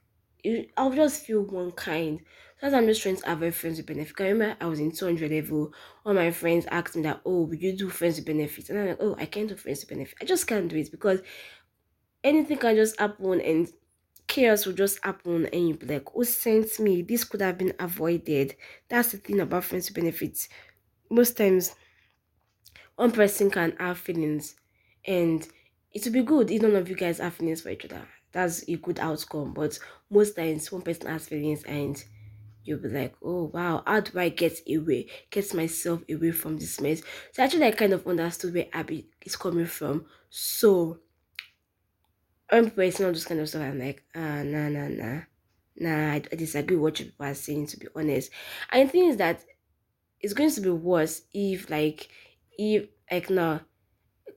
I'll 0.78 0.94
just 0.94 1.26
feel 1.26 1.42
one 1.42 1.72
kind. 1.72 2.22
So 2.62 2.76
I'm 2.76 2.88
just 2.88 3.02
trying 3.02 3.18
to 3.18 3.32
avoid 3.32 3.54
friends 3.54 3.78
with 3.78 3.86
benefits. 3.86 4.20
I 4.20 4.28
remember 4.30 4.58
I 4.60 4.66
was 4.66 4.80
in 4.80 4.92
200 4.92 5.32
level. 5.32 5.74
All 6.06 6.14
my 6.14 6.32
friends 6.32 6.66
asked 6.72 6.96
me 6.96 7.04
that, 7.04 7.22
oh, 7.26 7.52
you 7.52 7.76
do 7.76 7.90
friends 7.90 8.16
with 8.18 8.26
benefits? 8.26 8.70
And 8.70 8.80
I'm 8.80 8.88
like, 8.88 8.98
oh, 9.00 9.16
I 9.20 9.26
can't 9.26 9.50
do 9.50 9.56
friends 9.56 9.82
with 9.82 9.90
benefits. 9.90 10.18
I 10.22 10.26
just 10.26 10.48
can't 10.48 10.68
do 10.70 10.78
it 10.78 10.90
because 10.92 11.22
anything 12.24 12.58
can 12.58 12.76
just 12.76 13.00
happen 13.00 13.42
and 13.42 13.72
chaos 14.28 14.66
will 14.66 14.74
just 14.74 15.04
happen 15.04 15.46
and 15.48 15.70
you'll 15.70 15.78
be 15.78 15.86
like, 15.88 16.10
who 16.14 16.24
sent 16.24 16.80
me? 16.80 17.02
This 17.02 17.24
could 17.24 17.42
have 17.42 17.58
been 17.58 17.74
avoided. 17.80 18.56
That's 18.90 19.12
the 19.12 19.18
thing 19.18 19.40
about 19.40 19.66
friends 19.66 19.90
with 19.90 19.96
benefits. 19.96 20.50
Most 21.10 21.38
times, 21.38 21.76
one 22.96 23.12
person 23.12 23.50
can 23.50 23.76
have 23.80 23.98
feelings 23.98 24.56
and 25.06 25.48
it 25.94 26.04
will 26.06 26.12
be 26.14 26.22
good 26.24 26.52
if 26.52 26.62
none 26.62 26.76
of 26.76 26.90
you 26.90 26.96
guys 26.96 27.20
have 27.20 27.34
feelings 27.34 27.62
for 27.62 27.70
each 27.70 27.86
other. 27.86 28.08
That's 28.32 28.68
a 28.68 28.76
good 28.76 29.00
outcome. 29.00 29.54
But 29.54 29.80
most 30.10 30.36
times, 30.36 30.72
one 30.72 30.82
person 30.82 31.08
has 31.08 31.28
feelings 31.28 31.64
and 31.64 32.04
you'll 32.66 32.80
be 32.80 32.90
like, 32.90 33.16
oh 33.24 33.52
wow, 33.54 33.84
how 33.86 34.00
do 34.02 34.20
I 34.20 34.30
get 34.30 34.60
away, 34.68 35.08
get 35.30 35.54
myself 35.54 36.02
away 36.10 36.32
from 36.32 36.58
this 36.58 36.82
mess? 36.82 37.02
So 37.32 37.44
actually, 37.44 37.68
I 37.68 37.72
kind 37.72 37.94
of 37.94 38.06
understood 38.08 38.54
where 38.54 38.68
Abby 38.74 39.08
is 39.22 39.36
coming 39.36 39.68
from. 39.68 40.06
So 40.30 41.00
when 42.50 42.66
people 42.66 42.84
are 42.84 42.92
saying 42.92 43.08
all 43.08 43.14
this 43.14 43.26
kind 43.26 43.40
of 43.40 43.50
stuff, 43.50 43.62
I'm 43.62 43.80
like, 43.80 44.04
ah, 44.16 44.44
nah, 44.44 44.70
nah, 44.70 44.88
nah. 44.88 45.22
Nah, 45.78 46.14
I, 46.14 46.22
I 46.32 46.36
disagree 46.36 46.78
with 46.78 46.84
what 46.84 46.96
people 46.96 47.26
are 47.26 47.34
saying, 47.34 47.68
to 47.68 47.78
be 47.78 47.88
honest. 47.96 48.32
And 48.72 48.88
the 48.88 48.92
thing 48.92 49.10
is 49.10 49.18
that 49.18 49.44
it's 50.22 50.34
going 50.34 50.52
to 50.52 50.62
be 50.62 50.70
worse 50.70 51.24
if, 51.34 51.70
like, 51.70 52.10
if, 52.58 52.88
like, 53.12 53.30
now, 53.30 53.62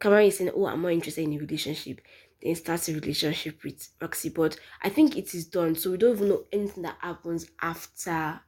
Kamari 0.00 0.28
is 0.28 0.38
saying, 0.38 0.50
oh, 0.54 0.66
I'm 0.66 0.80
more 0.80 0.90
interested 0.90 1.24
in 1.24 1.34
a 1.34 1.38
relationship, 1.38 2.00
then 2.42 2.54
starts 2.54 2.88
a 2.88 2.94
relationship 2.94 3.62
with 3.64 3.88
Roxy. 4.00 4.28
But 4.28 4.58
I 4.82 4.88
think 4.88 5.16
it 5.16 5.34
is 5.34 5.46
done, 5.46 5.74
so 5.74 5.90
we 5.90 5.98
don't 5.98 6.16
even 6.16 6.28
know 6.28 6.44
anything 6.52 6.82
that 6.84 6.98
happens 7.00 7.46
after 7.60 8.40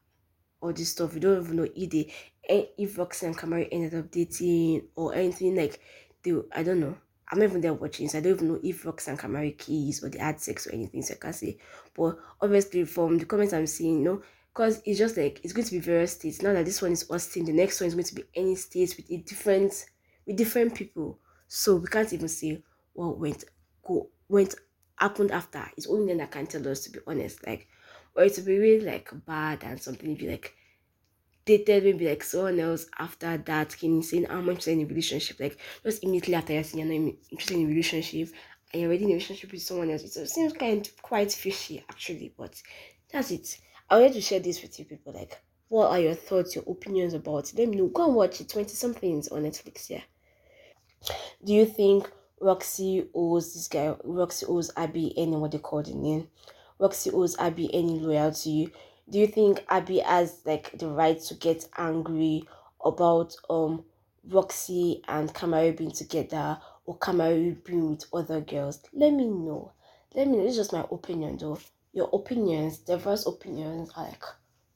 all 0.60 0.72
this 0.72 0.90
stuff. 0.90 1.14
We 1.14 1.20
don't 1.20 1.42
even 1.42 1.56
know 1.56 1.68
if 1.74 1.90
they, 1.90 2.12
eh, 2.48 2.66
if 2.78 2.98
Roxy 2.98 3.26
and 3.26 3.36
Kamari 3.36 3.68
ended 3.72 3.94
up 3.94 4.10
dating 4.10 4.88
or 4.94 5.14
anything 5.14 5.56
like 5.56 5.80
they, 6.22 6.32
I 6.52 6.62
don't 6.62 6.80
know. 6.80 6.96
I'm 7.32 7.42
even 7.44 7.60
there 7.60 7.74
watching, 7.74 8.08
so 8.08 8.18
I 8.18 8.22
don't 8.22 8.32
even 8.34 8.48
know 8.48 8.60
if 8.62 8.82
Rox 8.82 9.06
and 9.06 9.18
Kamari 9.18 9.56
kiss 9.56 10.02
or 10.02 10.08
they 10.08 10.18
had 10.18 10.40
sex 10.40 10.66
or 10.66 10.72
anything, 10.72 11.02
so 11.02 11.14
I 11.14 11.18
can't 11.18 11.34
say. 11.34 11.58
But 11.94 12.18
obviously, 12.40 12.84
from 12.84 13.18
the 13.18 13.24
comments 13.24 13.52
I'm 13.52 13.68
seeing, 13.68 13.98
you 13.98 14.04
know, 14.04 14.22
because 14.52 14.82
it's 14.84 14.98
just 14.98 15.16
like 15.16 15.40
it's 15.44 15.52
going 15.52 15.64
to 15.64 15.70
be 15.70 15.78
various 15.78 16.12
states. 16.12 16.42
Now 16.42 16.52
that 16.54 16.64
this 16.64 16.82
one 16.82 16.90
is 16.90 17.08
Austin, 17.08 17.44
the 17.44 17.52
next 17.52 17.80
one 17.80 17.86
is 17.86 17.94
going 17.94 18.04
to 18.04 18.14
be 18.16 18.24
any 18.34 18.56
states 18.56 18.96
with 18.96 19.08
a 19.10 19.18
different 19.18 19.72
with 20.26 20.36
different 20.36 20.74
people. 20.74 21.20
So 21.46 21.76
we 21.76 21.86
can't 21.86 22.12
even 22.12 22.28
say 22.28 22.62
what 22.94 23.18
went 23.18 23.44
go 23.92 24.08
went 24.28 24.54
happened 24.96 25.30
after. 25.32 25.64
It's 25.76 25.86
only 25.88 26.08
then 26.08 26.18
that 26.18 26.30
can 26.30 26.46
tell 26.46 26.66
us 26.68 26.80
to 26.84 26.90
be 26.90 26.98
honest. 27.06 27.46
Like, 27.46 27.68
or 28.14 28.24
it 28.24 28.36
will 28.36 28.44
be 28.44 28.58
really 28.58 28.84
like 28.84 29.10
bad 29.26 29.62
and 29.64 29.80
something 29.80 30.14
be 30.14 30.28
like 30.28 30.54
dated 31.44 31.84
maybe 31.84 32.08
like 32.08 32.22
someone 32.22 32.60
else 32.60 32.86
after 32.98 33.36
that 33.38 33.76
can 33.76 33.96
you 33.96 34.02
saying 34.02 34.26
ah, 34.28 34.34
I'm 34.34 34.48
interested 34.48 34.72
in 34.72 34.82
a 34.82 34.86
relationship 34.86 35.40
like 35.40 35.58
just 35.82 36.04
immediately 36.04 36.34
after 36.34 36.52
you're 36.52 36.64
saying 36.64 36.86
you're 36.86 37.00
not 37.00 37.14
interested 37.30 37.56
in 37.56 37.64
a 37.64 37.68
relationship 37.68 38.28
and 38.72 38.82
you're 38.82 38.90
already 38.90 39.04
in 39.04 39.10
a 39.10 39.14
relationship 39.14 39.50
with 39.50 39.62
someone 39.62 39.90
else 39.90 40.02
it 40.16 40.28
seems 40.28 40.52
kind 40.52 40.86
of 40.86 41.02
quite 41.02 41.32
fishy 41.32 41.82
actually 41.88 42.34
but 42.36 42.60
that's 43.10 43.30
it 43.30 43.58
I 43.88 43.96
wanted 43.98 44.12
to 44.14 44.20
share 44.20 44.40
this 44.40 44.62
with 44.62 44.78
you 44.78 44.84
people 44.84 45.12
like 45.14 45.40
what 45.68 45.90
are 45.90 46.00
your 46.00 46.14
thoughts 46.14 46.54
your 46.54 46.64
opinions 46.68 47.14
about 47.14 47.52
it 47.52 47.58
let 47.58 47.68
me 47.68 47.76
know 47.76 47.88
go 47.88 48.06
and 48.06 48.14
watch 48.14 48.40
it 48.40 48.48
20 48.48 48.68
somethings 48.74 49.28
on 49.28 49.42
Netflix 49.42 49.88
yeah 49.88 50.02
do 51.44 51.54
you 51.54 51.64
think 51.64 52.10
Roxy 52.40 53.08
owes 53.14 53.54
this 53.54 53.68
guy 53.68 53.94
Roxy 54.04 54.46
owes 54.46 54.70
Abby 54.76 55.12
any 55.18 55.36
what 55.36 55.52
they 55.52 55.58
call 55.58 55.82
the 55.82 55.94
name 55.94 56.28
Roxy 56.78 57.10
owes 57.10 57.36
Abby 57.38 57.72
any 57.74 58.00
loyalty 58.00 58.72
do 59.10 59.18
you 59.18 59.26
think 59.26 59.64
Abby 59.68 59.98
has 59.98 60.40
like 60.44 60.70
the 60.78 60.86
right 60.88 61.20
to 61.22 61.34
get 61.34 61.66
angry 61.76 62.44
about 62.84 63.34
um 63.48 63.84
Roxy 64.28 65.02
and 65.08 65.32
Kamari 65.34 65.76
being 65.76 65.90
together 65.90 66.60
or 66.84 66.96
Kamari 66.98 67.62
being 67.64 67.90
with 67.90 68.04
other 68.12 68.40
girls? 68.40 68.80
Let 68.92 69.12
me 69.12 69.24
know. 69.24 69.72
Let 70.14 70.28
me 70.28 70.36
know. 70.38 70.44
It's 70.46 70.56
just 70.56 70.72
my 70.72 70.86
opinion 70.92 71.38
though. 71.38 71.58
Your 71.92 72.08
opinions, 72.12 72.78
diverse 72.78 73.26
opinions 73.26 73.90
like 73.96 74.22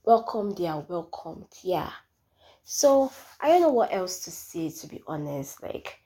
welcome, 0.03 0.51
they 0.55 0.66
are 0.66 0.85
welcomed. 0.89 1.47
Yeah. 1.62 1.93
So 2.65 3.12
I 3.41 3.49
don't 3.49 3.61
know 3.61 3.73
what 3.73 3.93
else 3.93 4.24
to 4.24 4.32
say 4.32 4.69
to 4.70 4.86
be 4.89 5.01
honest. 5.07 5.62
Like 5.62 6.01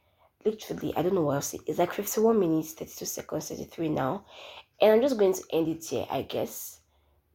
literally 0.44 0.92
I 0.96 1.02
don't 1.02 1.14
know 1.14 1.22
what 1.22 1.36
else 1.36 1.54
it 1.54 1.62
is 1.66 1.78
like 1.78 1.92
51 1.92 2.38
minutes 2.38 2.72
32 2.72 3.04
seconds 3.04 3.48
33 3.48 3.88
now. 3.88 4.24
And 4.80 4.92
I'm 4.92 5.02
just 5.02 5.18
going 5.18 5.34
to 5.34 5.42
end 5.52 5.68
it 5.68 5.84
here 5.84 6.06
I 6.10 6.22
guess. 6.22 6.80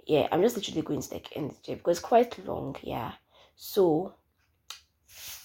Yeah 0.05 0.27
I'm 0.31 0.41
just 0.41 0.55
literally 0.55 0.81
going 0.81 1.01
to 1.01 1.13
like 1.13 1.35
end 1.35 1.51
it 1.51 1.57
here 1.63 1.75
because 1.75 1.97
it's 1.97 2.05
quite 2.05 2.45
long 2.45 2.75
yeah. 2.81 3.13
So 3.55 4.13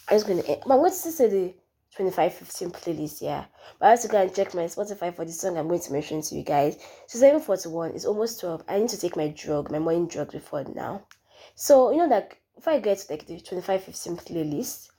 I'm 0.09 0.17
just 0.17 0.27
going 0.27 0.43
to 0.43 0.49
end, 0.49 0.63
I'm 0.63 0.79
going 0.79 0.91
to 0.91 0.97
say 0.97 1.29
the 1.29 1.55
2515 1.97 2.71
playlist 2.71 3.23
yeah. 3.23 3.47
But 3.79 3.87
I 3.87 3.91
have 3.91 4.03
to 4.03 4.09
go 4.09 4.23
and 4.23 4.35
check 4.35 4.55
my 4.55 4.65
Spotify 4.65 5.15
for 5.15 5.25
the 5.25 5.33
song 5.33 5.59
I'm 5.59 5.69
going 5.69 5.81
to 5.81 5.93
mention 5.93 6.23
to 6.23 6.35
you 6.35 6.45
guys. 6.45 6.79
So 7.07 7.19
741 7.19 7.93
is 7.93 8.07
almost 8.07 8.41
12 8.41 8.65
I 8.69 8.79
need 8.79 8.89
to 8.91 9.01
take 9.01 9.17
my 9.17 9.29
drug 9.29 9.71
my 9.71 9.79
morning 9.79 10.07
drug 10.07 10.33
before 10.33 10.65
now. 10.65 11.07
So 11.55 11.91
you 11.91 11.99
know 11.99 12.07
like 12.07 12.41
if 12.57 12.69
I 12.69 12.79
get 12.81 13.05
like 13.11 13.27
the 13.27 13.41
2515 13.41 14.17
playlist 14.17 14.91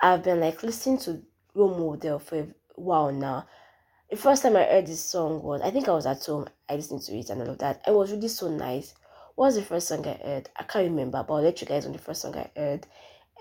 I've 0.00 0.22
been 0.22 0.40
like 0.40 0.62
listening 0.62 0.98
to 1.00 1.22
role 1.54 1.76
model 1.76 2.18
for 2.18 2.38
a 2.40 2.46
while 2.76 3.12
now. 3.12 3.46
The 4.10 4.16
first 4.16 4.42
time 4.42 4.56
I 4.56 4.64
heard 4.64 4.86
this 4.86 5.04
song 5.04 5.42
was 5.42 5.60
I 5.62 5.70
think 5.70 5.88
I 5.88 5.92
was 5.92 6.06
at 6.06 6.24
home. 6.24 6.48
I 6.68 6.76
listened 6.76 7.02
to 7.02 7.16
it 7.16 7.30
and 7.30 7.42
all 7.42 7.50
of 7.50 7.58
that. 7.58 7.82
It 7.86 7.92
was 7.92 8.10
really 8.10 8.28
so 8.28 8.48
nice. 8.48 8.94
What 9.36 9.46
was 9.46 9.56
the 9.56 9.62
first 9.62 9.88
song 9.88 10.06
I 10.06 10.14
heard? 10.14 10.50
I 10.56 10.64
can't 10.64 10.90
remember, 10.90 11.24
but 11.26 11.34
I'll 11.34 11.42
let 11.42 11.60
you 11.60 11.66
guys 11.66 11.86
on 11.86 11.92
the 11.92 11.98
first 11.98 12.22
song 12.22 12.36
I 12.36 12.50
heard. 12.56 12.86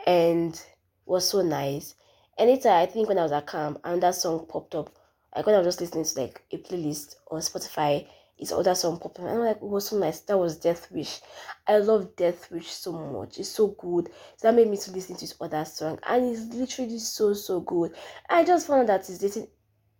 And 0.06 0.62
was 1.06 1.28
so 1.28 1.42
nice. 1.42 1.96
Anytime 2.38 2.84
I 2.84 2.86
think 2.86 3.10
when 3.10 3.18
I 3.18 3.24
was 3.24 3.32
at 3.32 3.48
camp 3.48 3.80
and 3.84 4.02
that 4.04 4.16
song 4.16 4.46
popped 4.48 4.76
up, 4.76 4.96
like 5.36 5.46
when 5.46 5.56
I 5.56 5.58
was 5.58 5.68
just 5.68 5.82
listening 5.82 6.06
to 6.06 6.22
like 6.22 6.42
a 6.52 6.58
playlist 6.58 7.16
on 7.30 7.42
Spotify, 7.42 8.08
his 8.40 8.54
other 8.54 8.74
song 8.74 9.00
up. 9.04 9.20
And 9.20 9.28
I'm 9.28 9.40
like, 9.40 9.58
it 9.58 9.62
was 9.62 9.90
so 9.90 10.00
nice. 10.00 10.22
That 10.22 10.38
was 10.38 10.58
Death 10.58 10.90
Wish. 10.92 11.20
I 11.68 11.78
love 11.78 12.16
Death 12.16 12.50
Wish 12.50 12.68
so 12.72 12.94
much. 12.94 13.38
It's 13.38 13.50
so 13.50 13.68
good. 13.68 14.10
So 14.38 14.48
that 14.48 14.56
made 14.56 14.70
me 14.70 14.78
to 14.78 14.92
listen 14.92 15.16
to 15.16 15.22
his 15.22 15.36
other 15.42 15.66
song. 15.66 16.00
And 16.08 16.26
it's 16.34 16.54
literally 16.56 17.00
so, 17.00 17.34
so 17.34 17.60
good. 17.60 17.94
I 18.30 18.46
just 18.46 18.68
found 18.68 18.90
out 18.90 19.02
that 19.02 19.08
he's 19.08 19.20
dating 19.20 19.48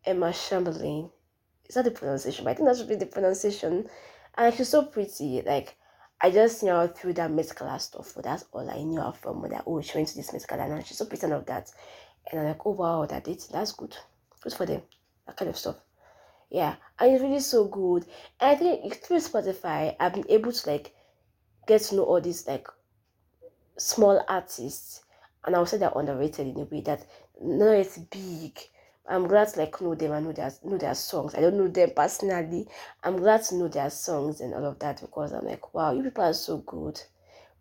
Emma 0.06 0.32
Chamberlain. 0.32 1.10
Is 1.68 1.76
that 1.76 1.84
the 1.84 1.92
pronunciation? 1.92 2.46
But 2.46 2.52
I 2.52 2.54
think 2.56 2.70
that 2.70 2.78
should 2.78 2.88
be 2.88 2.96
the 2.96 3.06
pronunciation. 3.06 3.90
And 4.38 4.56
she's 4.56 4.70
so 4.70 4.86
pretty. 4.86 5.42
Like, 5.42 5.76
I 6.22 6.32
just 6.32 6.62
you 6.64 6.70
know 6.70 6.88
through 6.88 7.14
that 7.14 7.32
medical 7.32 7.78
stuff. 7.78 8.14
But 8.16 8.24
that's 8.24 8.46
all 8.54 8.70
I 8.70 8.82
knew 8.84 9.02
her 9.02 9.12
from. 9.12 9.46
That, 9.50 9.64
oh, 9.68 9.82
she 9.82 9.98
went 9.98 10.08
to 10.08 10.16
this 10.16 10.32
medical 10.32 10.60
and 10.60 10.86
she's 10.86 10.98
so 10.98 11.06
pretty 11.06 11.30
of 11.30 11.46
that. 11.48 11.70
And 12.32 12.40
I'm 12.40 12.48
like, 12.48 12.66
oh, 12.66 12.72
wow, 12.72 13.06
that 13.06 13.26
dating. 13.26 13.50
That's 13.52 13.74
good. 13.74 13.98
Good 14.42 14.54
for 14.54 14.66
them. 14.66 14.82
That 15.28 15.36
kind 15.36 15.50
of 15.50 15.58
stuff 15.58 15.76
yeah 16.50 16.76
and 17.00 17.14
it's 17.14 17.24
really 17.24 17.40
so 17.40 17.66
good. 17.66 18.06
And 18.40 18.52
i 18.52 18.56
think 18.56 18.96
through 18.96 19.18
spotify 19.18 19.96
i've 20.00 20.14
been 20.14 20.30
able 20.30 20.52
to 20.52 20.70
like 20.70 20.94
get 21.68 21.82
to 21.84 21.96
know 21.96 22.04
all 22.04 22.22
these 22.22 22.48
like 22.48 22.68
small 23.78 24.24
artists 24.28 25.04
and 25.46 25.56
i 25.56 25.60
would 25.60 25.68
say 25.68 25.78
they're 25.78 25.92
underrated 25.96 26.48
in 26.48 26.60
a 26.60 26.66
way 26.66 26.82
that 26.82 27.06
no 27.42 27.72
it's 27.72 27.98
big. 27.98 28.60
I'm 29.10 29.28
glad 29.28 29.48
to 29.48 29.60
like 29.60 29.82
know 29.82 29.96
them 29.96 30.12
and 30.12 30.26
know 30.26 30.34
their 30.34 30.52
know 30.64 30.78
their 30.78 30.94
songs. 30.94 31.34
I 31.34 31.40
don't 31.40 31.58
know 31.58 31.68
them 31.68 31.92
personally. 31.96 32.68
I'm 33.04 33.18
glad 33.18 33.44
to 33.46 33.56
know 33.56 33.68
their 33.68 33.90
songs 33.90 34.40
and 34.40 34.54
all 34.54 34.66
of 34.66 34.78
that 34.80 35.02
because 35.02 35.32
i'm 35.32 35.46
like 35.46 35.74
wow 35.74 35.94
you 35.94 36.04
people 36.04 36.26
are 36.26 36.34
so 36.34 36.58
good. 36.58 37.02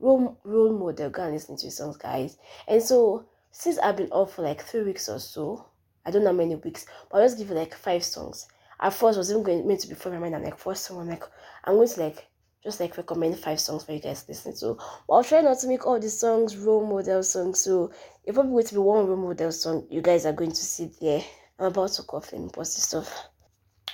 Role 0.01 0.37
role 0.45 0.77
model 0.77 1.11
go 1.11 1.23
and 1.23 1.33
listen 1.33 1.57
to 1.57 1.63
your 1.63 1.71
songs 1.71 1.97
guys. 1.97 2.37
And 2.67 2.83
so 2.83 3.25
since 3.51 3.79
i've 3.79 3.97
been 3.97 4.11
off 4.11 4.35
for 4.35 4.43
like 4.43 4.63
three 4.63 4.83
weeks 4.83 5.09
or 5.09 5.19
so 5.19 5.67
i 6.07 6.11
don't 6.11 6.23
know 6.23 6.31
how 6.31 6.37
many 6.37 6.55
weeks 6.57 6.87
but 7.11 7.19
i'll 7.19 7.25
just 7.25 7.39
give 7.39 7.49
you 7.49 7.55
like 7.55 7.75
five 7.75 8.05
songs 8.05 8.47
at 8.81 8.95
first 8.95 9.19
was 9.19 9.31
even 9.31 9.43
going 9.43 9.67
meant 9.67 9.81
to 9.81 9.89
be 9.89 9.95
for 9.95 10.11
my 10.11 10.19
mind. 10.19 10.37
I'm 10.37 10.45
like, 10.45 10.67
I'm 10.67 11.09
like, 11.09 11.25
I'm 11.65 11.75
going 11.75 11.89
to 11.89 12.01
like 12.01 12.27
just 12.63 12.81
like 12.81 12.97
recommend 12.97 13.39
five 13.39 13.61
songs 13.61 13.85
for 13.85 13.93
you 13.93 14.01
guys 14.01 14.23
to 14.25 14.31
listen 14.31 14.55
to. 14.57 14.79
I'll 15.11 15.25
try 15.25 15.41
not 15.41 15.59
to 15.61 15.69
make 15.69 15.87
all 15.87 15.99
the 15.99 16.11
songs 16.11 16.57
role 16.57 16.87
model 16.87 17.23
songs. 17.23 17.61
So 17.61 17.93
if 18.25 18.35
probably 18.35 18.53
going 18.53 18.67
to 18.67 18.75
be 18.75 18.81
one 18.81 19.07
role 19.07 19.17
model 19.17 19.53
song 19.53 19.87
you 19.91 20.03
guys 20.03 20.27
are 20.27 20.33
going 20.33 20.51
to 20.51 20.57
see 20.57 20.91
there. 21.01 21.23
I'm 21.59 21.67
about 21.67 21.91
to 21.93 22.03
cough 22.03 22.33
and 22.33 22.53
post 22.53 22.77
this 22.77 22.85
stuff. 22.85 23.29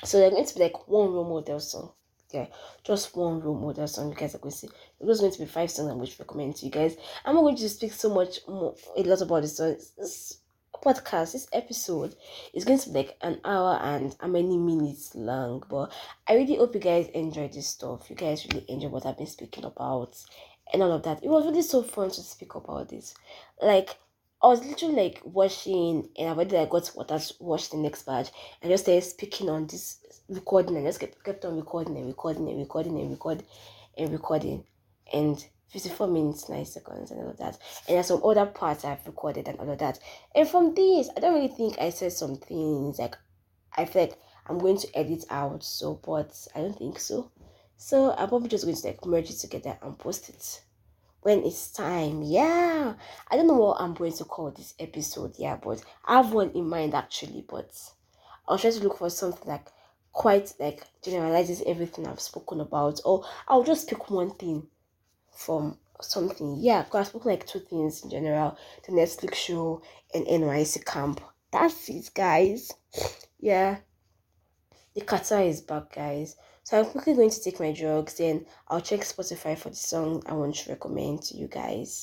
So 0.03 0.19
they're 0.19 0.31
going 0.31 0.45
to 0.45 0.55
be 0.55 0.61
like 0.61 0.89
one 0.89 1.13
role 1.13 1.29
model 1.29 1.61
song. 1.61 1.93
Yeah, 2.33 2.47
just 2.83 3.15
one 3.17 3.41
role 3.41 3.55
model 3.55 3.87
song 3.87 4.11
you 4.11 4.17
guys 4.17 4.35
are 4.35 4.39
going 4.39 4.51
to 4.51 4.59
see. 4.59 4.67
It 4.67 5.07
was 5.07 5.21
going 5.21 5.33
to 5.33 5.39
be 5.39 5.47
five 5.47 5.71
songs 5.71 5.91
I'm 5.91 5.99
going 5.99 6.09
to 6.09 6.17
recommend 6.19 6.57
to 6.57 6.67
you 6.67 6.73
guys. 6.73 6.97
I'm 7.25 7.37
not 7.37 7.43
going 7.43 7.57
to 7.57 7.69
speak 7.69 7.93
so 7.93 8.13
much 8.13 8.41
more 8.49 8.75
a 8.97 9.03
lot 9.03 9.21
about 9.21 9.43
this 9.43 9.57
song. 9.57 9.77
It's, 9.99 10.41
podcast, 10.83 11.33
this 11.33 11.47
episode 11.53 12.15
is 12.53 12.65
going 12.65 12.79
to 12.79 12.89
be 12.91 12.99
like 12.99 13.17
an 13.21 13.41
hour 13.45 13.79
and 13.83 14.15
how 14.21 14.29
many 14.29 14.57
minutes 14.57 15.15
long. 15.15 15.63
But 15.69 15.93
I 16.29 16.35
really 16.35 16.57
hope 16.57 16.75
you 16.75 16.81
guys 16.81 17.09
enjoy 17.09 17.49
this 17.49 17.69
stuff. 17.69 18.09
You 18.11 18.17
guys 18.17 18.47
really 18.47 18.65
enjoy 18.69 18.89
what 18.89 19.07
I've 19.07 19.19
been 19.19 19.27
speaking 19.27 19.65
about 19.65 20.17
and 20.73 20.83
all 20.83 20.93
of 20.93 21.03
that. 21.05 21.23
It 21.23 21.29
was 21.29 21.45
really 21.45 21.63
so 21.63 21.83
fun 21.83 22.11
to 22.11 22.21
speak 22.21 22.55
about 22.55 22.89
this. 22.89 23.15
Like 23.61 23.97
I 24.43 24.49
was 24.49 24.65
literally 24.65 24.95
like 24.95 25.21
washing 25.25 26.09
and 26.19 26.29
I 26.29 26.33
already 26.33 26.57
like 26.57 26.71
got 26.71 26.91
water 26.95 27.19
to 27.19 27.35
wash 27.41 27.69
the 27.69 27.79
next 27.79 28.05
batch 28.05 28.31
and 28.61 28.71
just 28.71 28.85
started 28.85 29.03
speaking 29.03 29.49
on 29.49 29.67
this 29.67 29.99
recording 30.29 30.77
and 30.77 30.87
just 30.87 31.01
kept, 31.01 31.23
kept 31.25 31.45
on 31.45 31.57
recording 31.57 31.97
and 31.97 32.07
recording 32.07 32.49
and 32.49 32.59
recording 32.59 32.99
and 32.99 33.11
recording 33.11 33.47
and 33.97 34.13
recording 34.13 34.65
and 35.13 35.47
54 35.75 36.07
minutes 36.07 36.49
9 36.49 36.65
seconds 36.65 37.11
and 37.11 37.21
all 37.21 37.31
of 37.31 37.37
that. 37.39 37.59
And 37.89 37.97
there's 37.97 38.07
some 38.07 38.23
other 38.25 38.47
parts 38.47 38.85
i've 38.85 39.05
recorded 39.05 39.49
and 39.49 39.59
all 39.59 39.69
of 39.69 39.79
that. 39.79 39.99
And 40.33 40.49
from 40.49 40.73
this 40.73 41.11
i 41.17 41.21
don't 41.21 41.35
really 41.35 41.49
think 41.49 41.81
i 41.81 41.91
said 41.91 42.13
some 42.13 42.37
things 42.37 43.01
like 43.01 43.17
i 43.77 43.85
feel 43.85 44.03
like 44.03 44.17
i'm 44.47 44.59
going 44.59 44.79
to 44.79 44.97
edit 44.97 45.25
out 45.31 45.65
so 45.65 46.01
but 46.07 46.47
i 46.55 46.61
don't 46.61 46.79
think 46.79 47.01
so. 47.01 47.33
So 47.77 48.13
i'm 48.13 48.29
probably 48.29 48.49
just 48.49 48.65
going 48.65 48.77
to 48.77 48.87
like 48.87 49.05
merge 49.05 49.31
it 49.31 49.39
together 49.39 49.77
and 49.83 49.99
post 49.99 50.29
it 50.29 50.63
when 51.23 51.43
it's 51.43 51.73
time. 51.73 52.23
Yeah. 52.23 52.95
I 53.29 53.37
don't 53.37 53.49
know 53.49 53.55
what 53.55 53.81
i'm 53.81 53.95
going 53.95 54.13
to 54.13 54.25
call 54.25 54.53
this 54.53 54.75
episode 54.79 55.35
yeah 55.39 55.57
but 55.57 55.83
i 56.05 56.19
have 56.19 56.33
one 56.33 56.51
in 56.51 56.69
mind 56.69 56.95
actually 56.95 57.45
but 57.49 57.73
i'll 58.47 58.59
try 58.59 58.71
to 58.71 58.81
look 58.81 58.99
for 58.99 59.11
something 59.11 59.49
like 59.49 59.67
quite 60.13 60.53
like 60.61 60.85
generalizes 61.03 61.65
everything 61.67 62.07
i've 62.07 62.21
spoken 62.21 62.61
about 62.61 63.01
or 63.05 63.25
i'll 63.49 63.65
just 63.65 63.89
pick 63.89 64.09
one 64.09 64.31
thing 64.31 64.69
from 65.35 65.79
something. 66.01 66.57
Yeah, 66.59 66.83
because 66.83 67.07
I 67.07 67.11
spoke 67.11 67.25
like 67.25 67.47
two 67.47 67.61
things 67.61 68.03
in 68.03 68.11
general 68.11 68.57
the 68.87 68.93
Netflix 68.93 69.35
show 69.35 69.83
and 70.13 70.27
NYSC 70.27 70.85
camp. 70.85 71.21
That's 71.51 71.89
it, 71.89 72.11
guys. 72.15 72.71
Yeah, 73.41 73.77
the 74.95 75.03
kata 75.03 75.43
is 75.43 75.61
back, 75.61 75.95
guys. 75.95 76.37
So 76.63 76.79
I'm 76.79 76.87
quickly 76.87 77.13
going 77.13 77.29
to 77.29 77.43
take 77.43 77.61
my 77.61 77.73
drugs, 77.73 78.15
then 78.15 78.47
I'll 78.69 78.81
check 78.81 79.01
Spotify 79.01 79.59
for 79.59 79.69
the 79.69 79.77
song 79.77 80.23
I 80.25 80.33
want 80.33 80.55
to 80.55 80.71
recommend 80.71 81.23
to 81.25 81.37
you 81.37 81.47
guys. 81.47 82.03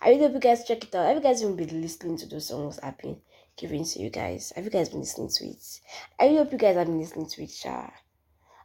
I 0.00 0.08
really 0.08 0.22
hope 0.22 0.32
you 0.32 0.40
guys 0.40 0.64
check 0.64 0.82
it 0.82 0.94
out. 0.94 1.06
Have 1.06 1.16
you 1.16 1.22
guys 1.22 1.42
even 1.42 1.54
been 1.54 1.80
listening 1.80 2.16
to 2.18 2.26
those 2.26 2.48
songs 2.48 2.80
I've 2.82 2.98
been 2.98 3.20
giving 3.56 3.84
to 3.84 4.00
you 4.00 4.10
guys? 4.10 4.52
Have 4.56 4.64
you 4.64 4.70
guys 4.70 4.88
been 4.88 4.98
listening 4.98 5.28
to 5.28 5.44
it? 5.44 5.80
I 6.18 6.24
really 6.24 6.38
hope 6.38 6.52
you 6.52 6.58
guys 6.58 6.76
have 6.76 6.88
been 6.88 6.98
listening 6.98 7.28
to 7.28 7.42
it, 7.44 7.50
Sha. 7.50 7.88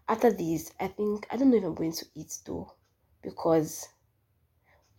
After 0.08 0.32
this, 0.32 0.72
I 0.80 0.88
think 0.88 1.28
I 1.30 1.38
don't 1.38 1.52
know 1.52 1.58
if 1.58 1.64
I'm 1.64 1.76
going 1.76 1.94
to 1.94 2.06
eat 2.16 2.34
though, 2.46 2.74
because 3.22 3.88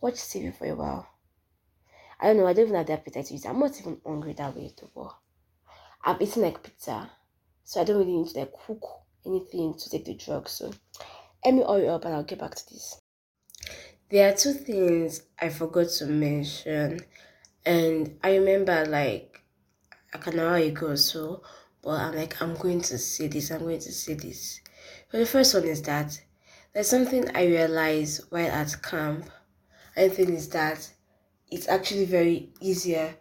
watch 0.01 0.15
TV 0.15 0.55
for 0.55 0.65
a 0.65 0.75
while. 0.75 1.07
I 2.19 2.27
don't 2.27 2.37
know, 2.37 2.47
I 2.47 2.53
don't 2.53 2.65
even 2.65 2.75
have 2.75 2.87
the 2.87 2.93
appetite 2.93 3.25
to 3.27 3.35
eat. 3.35 3.45
I'm 3.45 3.59
not 3.59 3.79
even 3.79 4.01
hungry 4.05 4.33
that 4.33 4.55
way 4.55 4.71
too, 4.75 4.89
but 4.95 5.15
I'm 6.03 6.17
eating 6.21 6.43
like 6.43 6.63
pizza. 6.63 7.11
So 7.63 7.81
I 7.81 7.83
don't 7.83 7.97
really 7.97 8.17
need 8.17 8.29
to 8.29 8.39
like 8.39 8.53
cook 8.65 8.83
anything 9.25 9.75
to 9.77 9.89
take 9.89 10.05
the 10.05 10.15
drugs. 10.15 10.51
So 10.51 10.71
let 11.45 11.53
me 11.53 11.63
hurry 11.63 11.87
up 11.89 12.05
and 12.05 12.13
I'll 12.13 12.23
get 12.23 12.39
back 12.39 12.55
to 12.55 12.65
this. 12.73 13.01
There 14.09 14.31
are 14.31 14.35
two 14.35 14.53
things 14.53 15.23
I 15.39 15.49
forgot 15.49 15.89
to 15.97 16.05
mention. 16.05 17.01
And 17.65 18.17
I 18.23 18.37
remember 18.37 18.85
like 18.85 19.41
like 20.13 20.27
an 20.27 20.39
hour 20.39 20.55
ago 20.55 20.87
or 20.87 20.97
so, 20.97 21.43
but 21.83 21.99
I'm 21.99 22.15
like, 22.15 22.41
I'm 22.41 22.55
going 22.55 22.81
to 22.81 22.97
say 22.97 23.27
this, 23.27 23.51
I'm 23.51 23.59
going 23.59 23.79
to 23.79 23.91
say 23.91 24.13
this. 24.13 24.61
But 25.11 25.19
the 25.19 25.25
first 25.25 25.53
one 25.53 25.65
is 25.65 25.81
that 25.83 26.19
there's 26.73 26.89
something 26.89 27.25
I 27.35 27.45
realized 27.45 28.21
while 28.29 28.47
at 28.49 28.81
camp 28.81 29.29
I 29.97 30.09
think 30.09 30.29
is 30.29 30.49
that 30.49 30.89
it's 31.49 31.67
actually 31.67 32.05
very 32.05 32.49
easier 32.61 33.15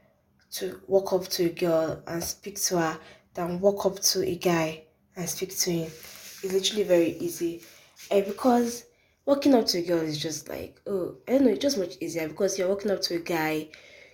to 0.52 0.80
walk 0.86 1.12
up 1.12 1.26
to 1.28 1.46
a 1.46 1.48
girl 1.48 2.02
and 2.06 2.22
speak 2.22 2.60
to 2.62 2.78
her 2.78 2.98
than 3.34 3.60
walk 3.60 3.86
up 3.86 3.98
to 4.00 4.22
a 4.22 4.36
guy 4.36 4.84
and 5.16 5.28
speak 5.28 5.56
to 5.56 5.70
him. 5.70 5.86
It's 5.86 6.52
literally 6.52 6.82
very 6.84 7.10
easy. 7.18 7.62
And 8.10 8.26
because 8.26 8.84
walking 9.24 9.54
up 9.54 9.66
to 9.66 9.78
a 9.78 9.82
girl 9.82 10.00
is 10.00 10.18
just 10.18 10.48
like, 10.48 10.80
oh, 10.86 11.16
I 11.26 11.32
don't 11.32 11.44
know, 11.44 11.50
it's 11.50 11.62
just 11.62 11.78
much 11.78 11.96
easier 12.00 12.28
because 12.28 12.58
you're 12.58 12.68
walking 12.68 12.90
up 12.90 13.00
to 13.02 13.16
a 13.16 13.20
guy, 13.20 13.68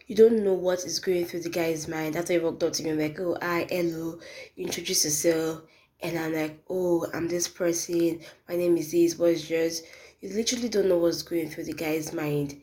you 0.07 0.17
don't 0.17 0.45
know 0.45 0.55
what 0.55 0.85
is 0.85 1.01
going 1.01 1.27
through 1.27 1.41
the 1.41 1.51
guy's 1.51 1.89
mind. 1.89 2.15
That's 2.15 2.31
why 2.31 2.37
you 2.37 2.43
walked 2.43 2.63
up 2.63 2.73
to 2.75 2.85
me 2.85 2.93
like, 2.93 3.19
oh, 3.21 3.37
hi, 3.41 3.67
hello, 3.69 4.19
you 4.57 4.67
introduce 4.67 5.05
yourself. 5.05 5.63
And 6.01 6.19
I'm 6.19 6.35
like, 6.35 6.63
oh, 6.69 7.07
I'm 7.13 7.29
this 7.29 7.49
person, 7.49 8.21
my 8.49 8.57
name 8.57 8.77
is 8.77 8.93
this, 8.93 9.19
what's 9.19 9.49
yours? 9.49 9.83
You 10.23 10.31
literally 10.31 10.69
don't 10.69 10.89
know 10.89 10.99
what's 10.99 11.23
going 11.23 11.51
through 11.51 11.65
the 11.65 11.73
guy's 11.73 12.12
mind. 12.12 12.61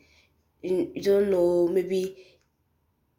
You, 0.62 0.90
you 0.94 1.02
don't 1.02 1.30
know, 1.30 1.68
maybe 1.68 2.16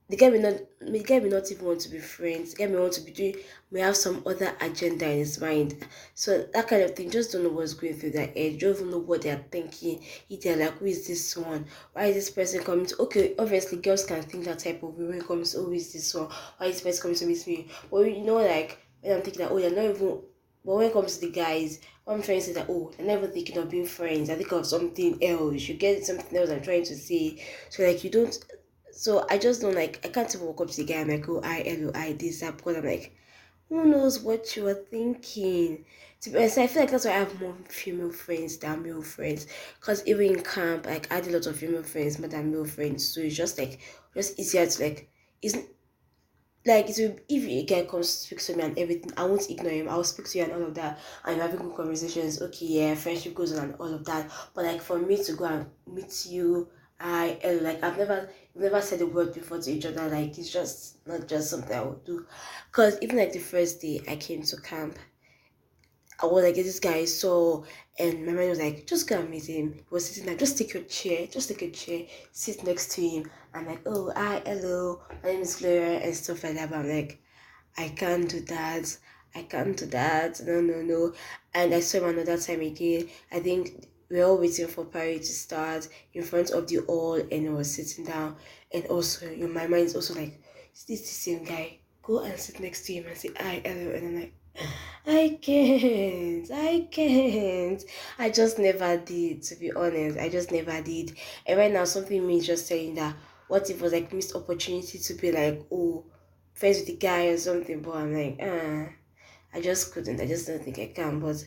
the 0.09 0.17
guy 0.17 0.29
may 0.29 0.39
not 0.39 0.55
the 0.81 1.03
guy 1.03 1.19
may 1.19 1.29
not 1.29 1.49
even 1.51 1.65
want 1.65 1.79
to 1.81 1.89
be 1.89 1.99
friends. 1.99 2.51
The 2.51 2.57
guy 2.57 2.71
may 2.71 2.79
want 2.79 2.93
to 2.93 3.01
be 3.01 3.11
doing 3.11 3.35
may 3.69 3.81
have 3.81 3.95
some 3.95 4.23
other 4.25 4.53
agenda 4.59 5.09
in 5.09 5.19
his 5.19 5.39
mind. 5.39 5.87
So 6.15 6.47
that 6.53 6.67
kind 6.67 6.81
of 6.81 6.95
thing, 6.95 7.11
just 7.11 7.31
don't 7.31 7.43
know 7.43 7.49
what's 7.49 7.75
going 7.75 7.93
through 7.93 8.11
their 8.11 8.27
head. 8.27 8.59
Don't 8.59 8.75
even 8.75 8.89
know 8.91 8.97
what 8.97 9.21
they're 9.21 9.45
thinking. 9.51 10.03
If 10.29 10.41
they're 10.41 10.57
like, 10.57 10.77
who 10.79 10.85
is 10.85 11.07
this 11.07 11.37
one? 11.37 11.65
Why 11.93 12.05
is 12.05 12.15
this 12.15 12.29
person 12.31 12.63
coming 12.63 12.87
to 12.87 13.01
okay, 13.03 13.35
obviously 13.39 13.77
girls 13.77 14.03
can 14.03 14.21
think 14.23 14.45
that 14.45 14.59
type 14.59 14.83
of 14.83 14.99
it 14.99 15.27
comes, 15.27 15.55
oh, 15.55 15.65
who 15.65 15.73
is 15.73 15.93
this 15.93 16.13
one? 16.13 16.29
Why 16.57 16.65
is 16.67 16.81
this 16.81 16.99
person 16.99 17.01
coming 17.03 17.17
to 17.17 17.25
meet 17.27 17.47
me? 17.47 17.67
But 17.89 17.99
you 17.99 18.23
know, 18.23 18.37
like 18.37 18.79
when 19.01 19.15
I'm 19.15 19.21
thinking 19.21 19.43
that, 19.43 19.51
oh, 19.51 19.57
you're 19.59 19.69
not 19.69 19.95
even 19.95 20.21
but 20.63 20.75
when 20.75 20.87
it 20.87 20.93
comes 20.93 21.17
to 21.17 21.25
the 21.25 21.31
guys, 21.31 21.79
what 22.03 22.15
I'm 22.15 22.21
trying 22.21 22.39
to 22.39 22.45
say 22.45 22.53
that 22.53 22.67
oh, 22.69 22.91
I'm 22.99 23.07
never 23.07 23.27
thinking 23.27 23.57
of 23.57 23.69
being 23.69 23.85
friends. 23.85 24.29
I 24.29 24.35
think 24.35 24.51
of 24.51 24.65
something 24.65 25.23
else. 25.23 25.67
You 25.67 25.75
get 25.75 26.05
something 26.05 26.37
else 26.37 26.49
I'm 26.49 26.61
trying 26.61 26.83
to 26.85 26.95
say. 26.95 27.43
So 27.69 27.83
like 27.83 28.03
you 28.03 28.09
don't 28.09 28.37
so 28.91 29.25
I 29.29 29.37
just 29.37 29.61
don't 29.61 29.75
like 29.75 29.99
I 30.05 30.09
can't 30.09 30.33
even 30.33 30.47
walk 30.47 30.61
up 30.61 30.69
to 30.69 30.77
the 30.77 30.85
guy 30.85 30.99
and 30.99 31.09
like 31.09 31.27
oh 31.29 31.41
I 31.43 31.89
I 31.95 32.13
this 32.13 32.41
that 32.41 32.57
because 32.57 32.77
I'm 32.77 32.85
like 32.85 33.15
who 33.69 33.85
knows 33.85 34.19
what 34.19 34.55
you 34.55 34.67
are 34.67 34.73
thinking. 34.73 35.85
To 36.21 36.29
be 36.29 36.37
honest, 36.37 36.57
I 36.57 36.67
feel 36.67 36.83
like 36.83 36.91
that's 36.91 37.05
why 37.05 37.11
I 37.11 37.19
have 37.19 37.39
more 37.39 37.55
female 37.69 38.11
friends 38.11 38.57
than 38.57 38.83
male 38.83 39.01
friends. 39.01 39.47
Cause 39.79 40.03
even 40.05 40.35
in 40.35 40.43
camp, 40.43 40.85
like 40.85 41.09
I 41.11 41.15
had 41.15 41.27
a 41.27 41.31
lot 41.31 41.47
of 41.47 41.55
female 41.57 41.81
friends 41.81 42.19
more 42.19 42.27
than 42.27 42.51
male 42.51 42.65
friends. 42.65 43.07
So 43.07 43.21
it's 43.21 43.35
just 43.35 43.57
like 43.57 43.79
just 44.13 44.37
easier 44.37 44.67
to 44.67 44.83
like 44.83 45.09
it's 45.41 45.57
like 46.65 46.87
will 46.87 47.15
if 47.27 47.43
a 47.43 47.65
guy 47.65 47.85
comes 47.85 48.09
speak 48.09 48.39
to 48.39 48.55
me 48.55 48.63
and 48.63 48.77
everything, 48.77 49.11
I 49.17 49.23
won't 49.25 49.49
ignore 49.49 49.71
him. 49.71 49.89
I'll 49.89 50.03
speak 50.03 50.27
to 50.29 50.37
you 50.37 50.43
and 50.43 50.53
all 50.53 50.63
of 50.63 50.75
that, 50.75 50.99
you're 51.27 51.35
having 51.37 51.59
good 51.59 51.75
conversations. 51.75 52.41
Okay, 52.41 52.65
yeah, 52.65 52.95
friendship 52.95 53.33
goes 53.33 53.53
on 53.57 53.63
and 53.65 53.75
all 53.75 53.93
of 53.93 54.05
that. 54.05 54.31
But 54.53 54.65
like 54.65 54.81
for 54.81 54.99
me 54.99 55.23
to 55.23 55.33
go 55.33 55.45
and 55.45 55.65
meet 55.87 56.25
you, 56.27 56.69
I 56.99 57.39
eh, 57.41 57.57
like 57.61 57.83
I've 57.83 57.97
never 57.97 58.29
never 58.53 58.81
said 58.81 59.01
a 59.01 59.07
word 59.07 59.33
before 59.33 59.59
to 59.59 59.71
each 59.71 59.85
other. 59.85 60.07
Like 60.07 60.37
it's 60.37 60.51
just 60.51 61.05
not 61.07 61.27
just 61.27 61.49
something 61.49 61.75
I 61.75 61.81
would 61.81 62.03
do. 62.05 62.25
Cause 62.71 62.97
even 63.01 63.17
like 63.17 63.33
the 63.33 63.39
first 63.39 63.81
day 63.81 64.01
I 64.07 64.15
came 64.17 64.43
to 64.43 64.61
camp, 64.61 64.97
I 66.21 66.27
was 66.27 66.43
like 66.43 66.55
this 66.55 66.79
guy 66.79 67.05
so 67.05 67.65
and 67.99 68.25
my 68.25 68.31
man 68.31 68.49
was 68.49 68.59
like, 68.59 68.87
just 68.87 69.07
go 69.07 69.19
and 69.19 69.29
meet 69.29 69.45
him. 69.45 69.73
He 69.73 69.83
was 69.89 70.07
sitting 70.07 70.25
there, 70.25 70.35
just 70.37 70.57
take 70.57 70.73
your 70.73 70.83
chair, 70.83 71.27
just 71.27 71.49
take 71.49 71.61
a 71.61 71.69
chair, 71.69 72.05
sit 72.31 72.63
next 72.63 72.91
to 72.93 73.07
him. 73.07 73.29
I'm 73.53 73.67
like, 73.67 73.81
oh, 73.85 74.11
hi, 74.15 74.41
hello, 74.45 75.01
my 75.23 75.31
name 75.31 75.41
is 75.41 75.57
Gloria, 75.57 75.99
and 75.99 76.15
stuff 76.15 76.43
like 76.43 76.55
that. 76.55 76.69
But 76.69 76.79
I'm 76.79 76.89
like, 76.89 77.21
I 77.77 77.89
can't 77.89 78.27
do 78.27 78.39
that. 78.41 78.97
I 79.35 79.43
can't 79.43 79.77
do 79.77 79.85
that. 79.87 80.41
No, 80.45 80.61
no, 80.61 80.81
no. 80.81 81.13
And 81.53 81.73
I 81.73 81.79
saw 81.79 81.99
him 81.99 82.17
another 82.17 82.37
time 82.37 82.61
again. 82.61 83.09
I 83.31 83.39
think 83.39 83.87
we 84.09 84.19
are 84.19 84.25
all 84.25 84.37
waiting 84.37 84.67
for 84.67 84.85
party 84.85 85.19
to 85.19 85.25
start 85.25 85.87
in 86.13 86.23
front 86.23 86.49
of 86.51 86.67
the 86.67 86.77
hall, 86.77 87.15
and 87.15 87.49
I 87.49 87.51
was 87.51 87.73
sitting 87.73 88.05
down. 88.05 88.35
And 88.73 88.85
also, 88.87 89.27
my 89.35 89.67
mind, 89.67 89.85
is 89.85 89.95
also 89.95 90.15
like, 90.15 90.41
is 90.73 90.85
this 90.85 91.01
the 91.01 91.07
same 91.07 91.43
guy? 91.43 91.77
Go 92.01 92.19
and 92.19 92.39
sit 92.39 92.59
next 92.59 92.85
to 92.85 92.93
him 92.93 93.05
and 93.05 93.17
say, 93.17 93.29
hi, 93.37 93.61
hello. 93.63 93.91
And 93.91 94.07
I'm 94.07 94.15
like, 94.21 94.33
I 95.05 95.39
can't. 95.41 96.49
I 96.51 96.87
can't. 96.91 97.83
I 98.19 98.29
just 98.29 98.59
never 98.59 98.97
did, 98.97 99.43
to 99.43 99.55
be 99.55 99.71
honest. 99.71 100.17
I 100.17 100.29
just 100.29 100.51
never 100.51 100.81
did. 100.81 101.17
And 101.45 101.57
right 101.57 101.71
now, 101.71 101.85
something 101.85 102.25
means 102.25 102.45
just 102.47 102.67
saying 102.67 102.95
that 102.95 103.15
what 103.47 103.69
if 103.69 103.77
it 103.77 103.81
was 103.81 103.93
like 103.93 104.13
missed 104.13 104.35
opportunity 104.35 104.97
to 104.99 105.13
be 105.15 105.31
like, 105.31 105.65
oh, 105.71 106.05
friends 106.53 106.77
with 106.77 106.87
the 106.87 106.95
guy 106.95 107.25
or 107.25 107.37
something, 107.37 107.81
but 107.81 107.95
I'm 107.95 108.13
like, 108.13 108.39
ah, 108.41 108.89
I 109.53 109.61
just 109.61 109.93
couldn't. 109.93 110.21
I 110.21 110.27
just 110.27 110.47
don't 110.47 110.63
think 110.63 110.79
I 110.79 110.87
can. 110.87 111.19
But 111.19 111.43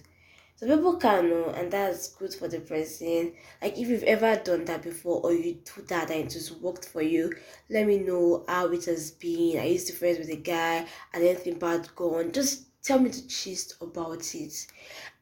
so 0.56 0.66
people 0.66 0.97
can 0.97 1.31
know, 1.31 1.48
and 1.51 1.70
that's 1.70 2.09
good 2.09 2.35
for 2.35 2.48
the 2.48 2.60
person. 2.60 3.32
Like 3.62 3.78
if 3.78 3.89
you've 3.89 4.02
ever 4.02 4.36
done 4.36 4.64
that 4.66 4.82
before, 4.82 5.20
or 5.22 5.32
you 5.32 5.60
do 5.64 5.82
that 5.89 6.10
and 6.10 6.24
it 6.24 6.31
just 6.31 6.60
worked 6.60 6.86
for 6.86 7.02
you, 7.02 7.32
let 7.70 7.86
me 7.86 7.98
know 7.98 8.44
how 8.48 8.66
it 8.68 8.85
has 8.86 9.12
been. 9.12 9.59
I 9.59 9.66
used 9.66 9.86
to 9.86 9.93
friends 9.94 10.18
with 10.18 10.28
a 10.28 10.36
guy, 10.36 10.86
and 11.12 11.24
anything 11.24 11.59
bad 11.59 11.89
gone. 11.94 12.32
Just 12.32 12.66
tell 12.85 12.98
me 13.01 13.09
the 13.11 13.23
gist 13.23 13.74
about 13.81 14.35
it. 14.35 14.66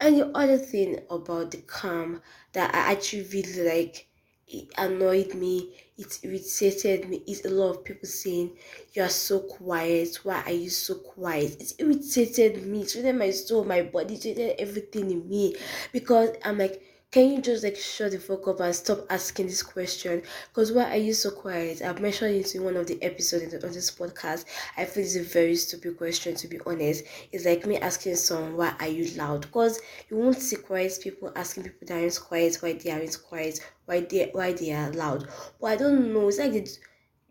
And 0.01 0.17
the 0.19 0.27
other 0.37 0.59
thing 0.59 1.01
about 1.11 1.53
the 1.53 1.59
calm 1.63 2.21
that 2.53 2.75
I 2.75 2.93
actually 2.93 3.25
really 3.25 3.63
like, 3.63 4.09
it 4.47 4.69
annoyed 4.77 5.35
me, 5.35 5.75
it 5.97 6.19
irritated 6.23 7.09
me, 7.09 7.23
is 7.27 7.45
a 7.45 7.51
lot 7.51 7.71
of 7.71 7.85
people 7.85 8.09
saying, 8.09 8.57
You 8.93 9.03
are 9.05 9.09
so 9.09 9.41
quiet. 9.41 10.17
Why 10.25 10.43
are 10.43 10.53
you 10.53 10.69
so 10.69 10.97
quiet? 10.97 11.61
It 11.61 11.73
irritated 11.79 12.67
me. 12.67 12.83
It 12.83 12.95
irritated 12.97 13.17
my 13.19 13.31
soul, 13.31 13.65
my 13.65 13.83
body, 13.83 14.15
it 14.17 14.57
everything 14.59 15.11
in 15.11 15.29
me. 15.29 15.57
Because 15.93 16.31
I'm 16.45 16.59
like, 16.59 16.83
can 17.13 17.31
you 17.31 17.43
just 17.43 17.63
like 17.63 17.77
shut 17.77 18.11
the 18.11 18.19
fuck 18.19 18.49
up 18.49 18.61
and 18.61 18.75
stop 18.75 19.05
asking 19.11 19.47
this 19.47 19.63
question? 19.63 20.23
Because 20.49 20.73
why 20.73 20.91
are 20.91 20.97
you 20.97 21.13
so 21.13 21.31
quiet? 21.31 21.83
I've 21.83 22.01
mentioned 22.01 22.35
it 22.37 22.55
in 22.55 22.65
one 22.65 22.75
of 22.75 22.87
the 22.87 23.01
episodes 23.03 23.53
on 23.53 23.71
this 23.71 23.91
podcast. 23.91 24.47
I 24.79 24.87
feel 24.87 25.05
it's 25.05 25.17
a 25.17 25.23
very 25.23 25.55
stupid 25.57 25.99
question 25.99 26.35
to 26.35 26.49
be 26.49 26.59
honest. 26.65 27.05
It's 27.31 27.45
like 27.45 27.67
me 27.67 27.77
asking 27.77 28.17
someone 28.17 28.57
why 28.57 28.75
are 28.81 28.89
you 28.89 29.15
loud? 29.15 29.43
Because 29.43 29.79
you 30.09 30.17
won't 30.17 30.41
see 30.41 30.57
quiet 30.57 30.99
people 31.03 31.31
asking 31.37 31.65
people 31.65 31.87
that 31.87 32.01
aren't 32.01 32.19
quiet 32.19 32.57
why 32.61 32.73
they 32.73 32.91
aren't 32.91 33.23
quiet, 33.23 33.61
why 33.85 34.01
they 34.01 34.31
why 34.33 34.55
they 34.55 34.73
are 34.73 34.91
loud. 34.93 35.29
But 35.61 35.67
I 35.67 35.77
don't 35.77 36.15
know. 36.15 36.29
It's 36.29 36.39
like 36.39 36.53
they 36.53 36.65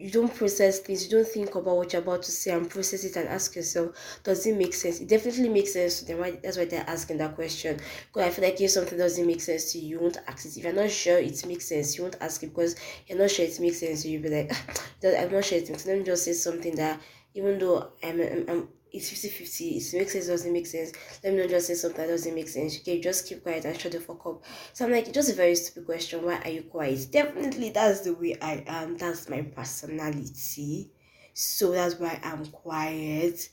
you 0.02 0.10
don't 0.10 0.34
process 0.34 0.80
things, 0.80 1.06
you 1.06 1.12
don't 1.12 1.28
think 1.28 1.54
about 1.56 1.78
what 1.78 1.94
you're 1.94 2.02
about 2.02 2.24
to 2.24 2.32
say 2.32 2.52
and 2.52 2.70
process 2.70 3.04
it 3.04 3.16
and 3.16 3.28
ask 3.30 3.56
yourself, 3.56 3.96
does 4.24 4.46
it 4.46 4.58
make 4.58 4.74
sense? 4.74 5.00
It 5.00 5.08
definitely 5.08 5.50
makes 5.50 5.74
sense 5.74 6.00
to 6.00 6.06
them. 6.06 6.20
Why 6.20 6.32
that's 6.32 6.58
why 6.58 6.66
they're 6.66 6.86
asking 6.88 7.18
that 7.18 7.36
question. 7.36 7.80
Because 8.08 8.28
I 8.28 8.32
feel 8.32 8.46
like 8.46 8.60
if 8.60 8.72
something 8.72 8.98
doesn't 8.98 9.28
make 9.28 9.42
sense 9.42 9.72
to 9.72 9.80
you, 9.80 9.90
you 9.90 10.00
won't 10.00 10.18
ask 10.28 10.46
it. 10.46 10.58
If 10.58 10.64
you're 10.64 10.74
not 10.74 10.90
sure 10.90 11.20
it 11.20 11.46
makes 11.46 11.68
sense, 11.68 11.96
you 11.96 12.04
won't 12.04 12.18
ask 12.20 12.42
it 12.44 12.48
because 12.48 12.76
you're 13.08 13.20
not 13.20 13.30
sure 13.30 13.46
it 13.46 13.60
makes 13.60 13.80
sense. 13.80 14.06
You'll 14.06 14.24
be 14.24 14.30
like, 14.30 14.52
I'm 15.04 15.32
not 15.32 15.46
sure 15.46 15.58
it 15.60 15.70
makes 15.70 15.84
sense. 15.84 15.86
Let 15.86 16.00
me 16.00 16.04
just 16.04 16.26
say 16.26 16.34
something 16.34 16.76
that 16.76 17.00
even 17.34 17.60
though 17.60 17.92
I'm, 18.04 18.20
I'm, 18.22 18.46
I'm 18.50 18.68
it's 18.94 19.10
50 19.10 19.30
50. 19.30 19.70
It 19.70 19.94
makes 19.94 20.12
sense, 20.12 20.28
doesn't 20.28 20.52
make 20.52 20.68
sense. 20.68 20.92
Let 21.24 21.34
me 21.34 21.40
not 21.40 21.50
just 21.50 21.68
say 21.68 21.76
something 21.76 22.02
that 22.02 22.12
doesn't 22.12 22.36
make 22.36 22.50
sense. 22.50 22.78
Okay, 22.80 23.00
just 23.00 23.28
keep 23.28 23.44
quiet 23.44 23.66
and 23.66 23.80
shut 23.80 23.94
the 23.94 24.02
fuck 24.02 24.26
up. 24.26 24.44
So 24.74 24.86
I'm 24.86 24.92
like, 24.92 25.12
just 25.14 25.32
a 25.32 25.34
very 25.34 25.56
stupid 25.56 25.86
question. 25.86 26.24
Why 26.24 26.42
are 26.44 26.50
you 26.50 26.64
quiet? 26.64 27.08
Definitely, 27.12 27.70
that's 27.70 28.02
the 28.02 28.14
way 28.14 28.36
I 28.42 28.64
am. 28.68 28.98
That's 28.98 29.30
my 29.30 29.44
personality. 29.44 30.92
So 31.34 31.72
that's 31.72 31.96
why 31.96 32.20
I'm 32.24 32.46
quiet. 32.48 33.50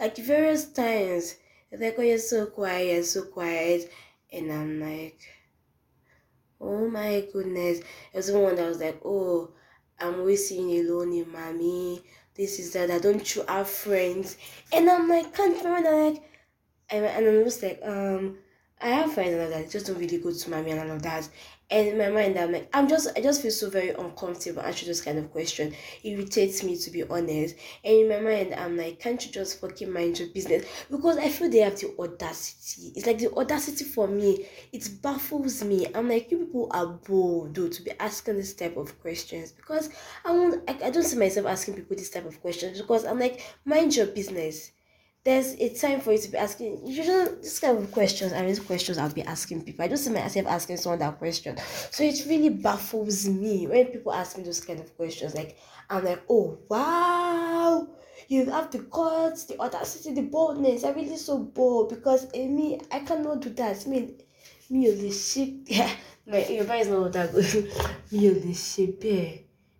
Like 0.00 0.16
various 0.16 0.72
times, 0.72 1.36
they're 1.70 1.80
like, 1.80 1.98
oh, 1.98 2.02
you're 2.02 2.18
so 2.18 2.46
quiet, 2.46 3.04
so 3.04 3.24
quiet. 3.24 3.92
And 4.32 4.50
I'm 4.50 4.80
like, 4.80 5.20
oh 6.60 6.88
my 6.88 7.26
goodness. 7.30 7.80
There's 8.12 8.32
one 8.32 8.56
that 8.56 8.68
was 8.68 8.80
like, 8.80 9.00
oh, 9.04 9.50
I'm 10.00 10.28
you 10.28 10.88
alone 10.88 11.12
in 11.12 11.30
Mammy 11.30 12.02
this 12.38 12.58
is 12.58 12.72
that, 12.72 12.88
that 12.88 13.02
don't 13.02 13.34
you 13.34 13.44
have 13.46 13.68
friends? 13.68 14.38
And 14.72 14.88
I'm 14.88 15.08
like, 15.08 15.34
can't 15.34 15.62
that 15.62 15.84
like 15.84 16.22
and, 16.90 17.04
and 17.04 17.26
I'm 17.26 17.44
just 17.44 17.62
like, 17.62 17.80
um, 17.84 18.38
I 18.80 18.88
have 18.88 19.12
friends 19.12 19.32
and 19.32 19.42
all 19.42 19.50
that, 19.50 19.70
just 19.70 19.86
don't 19.86 19.98
really 19.98 20.18
go 20.18 20.32
to 20.32 20.50
my 20.50 20.58
Mammy 20.58 20.70
and 20.70 20.80
all 20.90 20.96
of 20.96 21.02
that. 21.02 21.28
And 21.70 21.86
in 21.86 21.98
my 21.98 22.08
mind, 22.08 22.38
I'm 22.38 22.50
like, 22.50 22.70
I'm 22.72 22.88
just, 22.88 23.08
I 23.14 23.20
just 23.20 23.42
feel 23.42 23.50
so 23.50 23.68
very 23.68 23.90
uncomfortable 23.90 24.62
answering 24.62 24.88
this 24.88 25.02
kind 25.02 25.18
of 25.18 25.30
question. 25.30 25.74
It 26.02 26.08
irritates 26.08 26.62
me 26.62 26.76
to 26.78 26.90
be 26.90 27.02
honest. 27.02 27.56
And 27.84 27.94
in 27.94 28.08
my 28.08 28.20
mind, 28.20 28.54
I'm 28.54 28.76
like, 28.76 29.00
can't 29.00 29.24
you 29.24 29.30
just 29.30 29.60
fucking 29.60 29.92
mind 29.92 30.18
your 30.18 30.28
business? 30.28 30.64
Because 30.90 31.18
I 31.18 31.28
feel 31.28 31.50
they 31.50 31.58
have 31.58 31.78
the 31.78 31.94
audacity. 31.98 32.92
It's 32.96 33.06
like 33.06 33.18
the 33.18 33.34
audacity 33.34 33.84
for 33.84 34.08
me. 34.08 34.46
It 34.72 34.88
baffles 35.02 35.62
me. 35.62 35.86
I'm 35.94 36.08
like, 36.08 36.30
you 36.30 36.38
people 36.38 36.68
are 36.70 36.86
bold, 36.86 37.54
though, 37.54 37.68
to 37.68 37.82
be 37.82 37.92
asking 38.00 38.36
this 38.38 38.54
type 38.54 38.78
of 38.78 38.98
questions. 39.00 39.52
Because 39.52 39.90
I 40.24 40.32
won't, 40.32 40.62
I, 40.70 40.86
I 40.86 40.90
don't 40.90 41.02
see 41.02 41.18
myself 41.18 41.46
asking 41.46 41.74
people 41.74 41.96
this 41.96 42.10
type 42.10 42.24
of 42.24 42.40
questions. 42.40 42.80
Because 42.80 43.04
I'm 43.04 43.18
like, 43.18 43.42
mind 43.66 43.94
your 43.94 44.06
business 44.06 44.72
there's 45.24 45.54
a 45.54 45.68
time 45.74 46.00
for 46.00 46.12
you 46.12 46.18
to 46.18 46.28
be 46.30 46.38
asking 46.38 46.82
know 46.84 47.34
this 47.36 47.58
kind 47.58 47.78
of 47.78 47.90
questions 47.92 48.32
and 48.32 48.48
these 48.48 48.60
questions 48.60 48.98
I'll 48.98 49.12
be 49.12 49.22
asking 49.22 49.62
people. 49.64 49.84
I 49.84 49.88
just 49.88 50.04
see 50.04 50.10
myself 50.10 50.46
asking 50.46 50.78
someone 50.78 51.00
that 51.00 51.18
question. 51.18 51.56
So 51.90 52.04
it 52.04 52.24
really 52.26 52.48
baffles 52.48 53.28
me 53.28 53.66
when 53.66 53.86
people 53.86 54.12
ask 54.12 54.38
me 54.38 54.44
those 54.44 54.64
kind 54.64 54.80
of 54.80 54.96
questions. 54.96 55.34
Like 55.34 55.58
I'm 55.90 56.04
like, 56.04 56.22
oh 56.30 56.58
wow, 56.68 57.88
you 58.28 58.50
have 58.50 58.70
the 58.70 58.78
guts, 58.78 59.44
the 59.44 59.60
audacity, 59.60 60.14
the 60.14 60.22
boldness. 60.22 60.84
I'm 60.84 60.94
really 60.94 61.16
so 61.16 61.38
bold 61.38 61.90
because 61.90 62.30
in 62.32 62.56
me, 62.56 62.80
I 62.90 63.00
cannot 63.00 63.40
do 63.40 63.50
that. 63.50 63.84
I 63.86 63.90
mean 63.90 64.20
me 64.70 64.90
on 64.90 64.98
the 64.98 65.10
ship 65.10 65.50
yeah, 65.66 65.90
my 66.26 66.46
your 66.46 66.72
is 66.74 66.88
not 66.88 67.12
that 67.12 67.32
good. 67.32 67.72
me 68.12 68.28
on 68.28 68.40
the 68.40 68.54
ship, 68.54 69.02
yeah. 69.02 69.32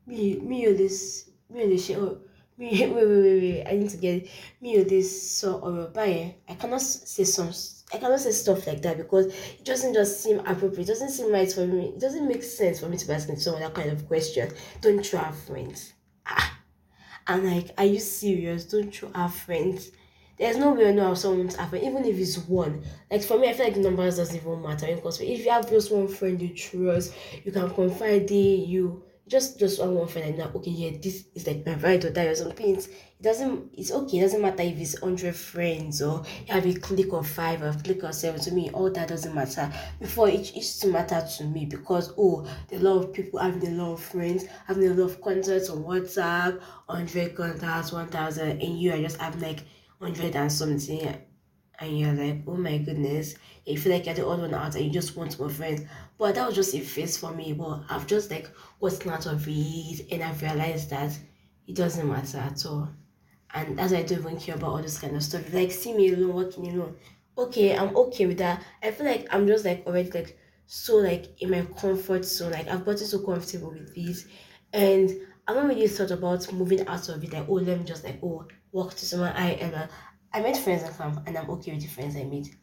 Me 0.06 0.40
me 0.40 0.66
on 0.66 0.76
this 0.76 1.30
me 1.48 1.62
on 1.62 1.70
the 1.70 1.78
ship. 1.78 1.98
Oh, 1.98 2.18
wait 2.70 2.90
wait 2.90 3.06
wait 3.06 3.40
wait 3.40 3.64
i 3.68 3.76
need 3.76 3.88
to 3.88 3.96
get 3.96 4.28
me 4.60 4.76
or 4.78 4.84
this 4.84 5.30
so 5.38 5.58
or 5.60 5.86
buying 5.88 6.34
i 6.48 6.54
cannot 6.54 6.80
say 6.80 7.22
some 7.22 7.52
i 7.94 7.98
cannot 7.98 8.18
say 8.18 8.32
stuff 8.32 8.66
like 8.66 8.82
that 8.82 8.96
because 8.96 9.26
it 9.26 9.64
doesn't 9.64 9.94
just 9.94 10.22
seem 10.22 10.40
appropriate. 10.40 10.80
It 10.80 10.86
doesn't 10.88 11.10
seem 11.10 11.32
right 11.32 11.50
for 11.50 11.66
me. 11.66 11.86
It 11.90 12.00
doesn't 12.00 12.28
make 12.28 12.42
sense 12.42 12.80
for 12.80 12.88
me 12.88 12.96
to 12.96 13.06
be 13.06 13.12
asking 13.14 13.38
someone 13.38 13.62
that 13.62 13.74
kind 13.74 13.90
of 13.90 14.06
question. 14.06 14.50
Don't 14.80 15.10
you 15.10 15.18
have 15.18 15.38
friends. 15.38 15.94
Ah, 16.26 16.58
I'm 17.26 17.44
like 17.44 17.70
are 17.78 17.84
you 17.84 18.00
serious? 18.00 18.64
Don't 18.64 19.00
you 19.00 19.10
have 19.14 19.32
friends. 19.34 19.90
There's 20.36 20.56
no 20.56 20.72
way 20.72 20.88
I 20.88 20.92
know 20.92 21.04
how 21.06 21.14
someone's 21.14 21.56
happened, 21.56 21.84
even 21.84 22.04
if 22.04 22.18
it's 22.18 22.38
one. 22.38 22.82
Like 23.10 23.22
for 23.22 23.38
me, 23.38 23.48
I 23.48 23.52
feel 23.54 23.66
like 23.66 23.76
numbers 23.76 24.16
doesn't 24.16 24.36
even 24.36 24.62
matter 24.62 24.94
because 24.94 25.20
if 25.20 25.44
you 25.44 25.50
have 25.50 25.68
just 25.70 25.90
one 25.92 26.08
friend 26.08 26.40
you 26.40 26.50
trust, 26.50 27.14
you 27.44 27.52
can 27.52 27.70
confide 27.70 28.30
in 28.30 28.68
you 28.68 29.02
just 29.28 29.58
just 29.58 29.80
one 29.80 29.94
one 29.94 30.08
friend 30.08 30.38
like 30.38 30.54
okay 30.54 30.70
yeah 30.70 30.98
this 31.02 31.26
is 31.34 31.46
like 31.46 31.64
my 31.66 31.74
right 31.74 32.04
or 32.04 32.10
die 32.10 32.24
or 32.24 32.34
something. 32.34 32.76
It 32.76 32.88
doesn't 33.20 33.70
it's 33.76 33.90
okay 33.90 34.18
it 34.18 34.22
doesn't 34.22 34.42
matter 34.42 34.62
if 34.62 34.78
it's 34.78 35.00
100 35.00 35.34
friends 35.34 36.00
or 36.02 36.24
you 36.46 36.54
have 36.54 36.66
a 36.66 36.74
click 36.74 37.12
of 37.12 37.26
five 37.26 37.62
or 37.62 37.72
click 37.84 38.02
of 38.02 38.14
seven. 38.14 38.40
To 38.40 38.52
me 38.52 38.70
all 38.70 38.90
that 38.90 39.08
doesn't 39.08 39.34
matter. 39.34 39.70
Before 40.00 40.28
it 40.28 40.54
used 40.54 40.80
to 40.82 40.88
matter 40.88 41.26
to 41.36 41.44
me 41.44 41.66
because 41.66 42.12
oh 42.16 42.46
the 42.68 42.78
lot 42.78 43.04
of 43.04 43.12
people 43.12 43.40
having 43.40 43.66
a 43.68 43.82
lot 43.82 43.92
of 43.92 44.02
friends 44.02 44.44
having 44.66 44.88
a 44.88 44.94
lot 44.94 45.10
of 45.10 45.20
contacts 45.20 45.68
on 45.68 45.84
whatsapp 45.84 46.60
100 46.86 47.34
contacts 47.34 47.92
1000 47.92 48.62
and 48.62 48.80
you 48.80 48.92
are 48.92 48.98
just 48.98 49.20
having 49.20 49.40
like 49.40 49.60
100 49.98 50.36
and 50.36 50.50
something 50.50 51.27
and 51.78 51.98
you're 51.98 52.12
like, 52.12 52.42
oh 52.46 52.56
my 52.56 52.78
goodness, 52.78 53.36
you 53.64 53.78
feel 53.78 53.92
like 53.92 54.06
you're 54.06 54.14
the 54.14 54.26
odd 54.26 54.40
one 54.40 54.54
out 54.54 54.74
and 54.74 54.84
you 54.84 54.90
just 54.90 55.16
want 55.16 55.38
more 55.38 55.48
friends. 55.48 55.82
But 56.18 56.34
that 56.34 56.46
was 56.46 56.56
just 56.56 56.74
a 56.74 56.80
phase 56.80 57.16
for 57.16 57.32
me. 57.32 57.52
But 57.52 57.82
I've 57.88 58.06
just 58.06 58.30
like 58.30 58.50
gotten 58.80 59.10
out 59.10 59.26
of 59.26 59.46
it 59.46 60.06
and 60.10 60.22
I've 60.22 60.42
realized 60.42 60.90
that 60.90 61.16
it 61.66 61.76
doesn't 61.76 62.08
matter 62.08 62.38
at 62.38 62.64
all. 62.66 62.88
And 63.54 63.78
as 63.78 63.92
I 63.92 64.02
don't 64.02 64.20
even 64.20 64.38
care 64.38 64.56
about 64.56 64.70
all 64.70 64.82
this 64.82 64.98
kind 64.98 65.16
of 65.16 65.22
stuff, 65.22 65.52
like 65.52 65.70
see 65.70 65.94
me 65.94 66.12
alone, 66.12 66.34
working 66.34 66.68
alone. 66.68 66.96
Okay, 67.36 67.76
I'm 67.76 67.96
okay 67.96 68.26
with 68.26 68.38
that. 68.38 68.62
I 68.82 68.90
feel 68.90 69.06
like 69.06 69.28
I'm 69.30 69.46
just 69.46 69.64
like 69.64 69.84
already 69.86 70.10
like 70.10 70.36
so 70.66 70.96
like 70.96 71.40
in 71.40 71.50
my 71.50 71.62
comfort 71.78 72.24
zone. 72.24 72.52
Like 72.52 72.68
I've 72.68 72.84
gotten 72.84 73.06
so 73.06 73.20
comfortable 73.20 73.70
with 73.70 73.94
this. 73.94 74.26
And 74.72 75.10
I 75.46 75.54
haven't 75.54 75.68
really 75.68 75.88
thought 75.88 76.10
about 76.10 76.52
moving 76.52 76.86
out 76.86 77.08
of 77.08 77.22
it. 77.22 77.32
Like, 77.32 77.48
oh, 77.48 77.54
let 77.54 77.78
me 77.78 77.84
just 77.84 78.04
like, 78.04 78.18
oh, 78.22 78.46
walk 78.72 78.94
to 78.94 79.06
someone 79.06 79.32
I 79.32 79.52
ever 79.52 79.88
I 80.32 80.40
made 80.40 80.56
friends 80.56 80.82
at 80.82 80.96
camp 80.96 81.22
and 81.26 81.36
I'm 81.36 81.48
okay 81.50 81.72
with 81.72 81.82
the 81.82 81.88
friends 81.88 82.16
I 82.16 82.24
made. 82.24 82.54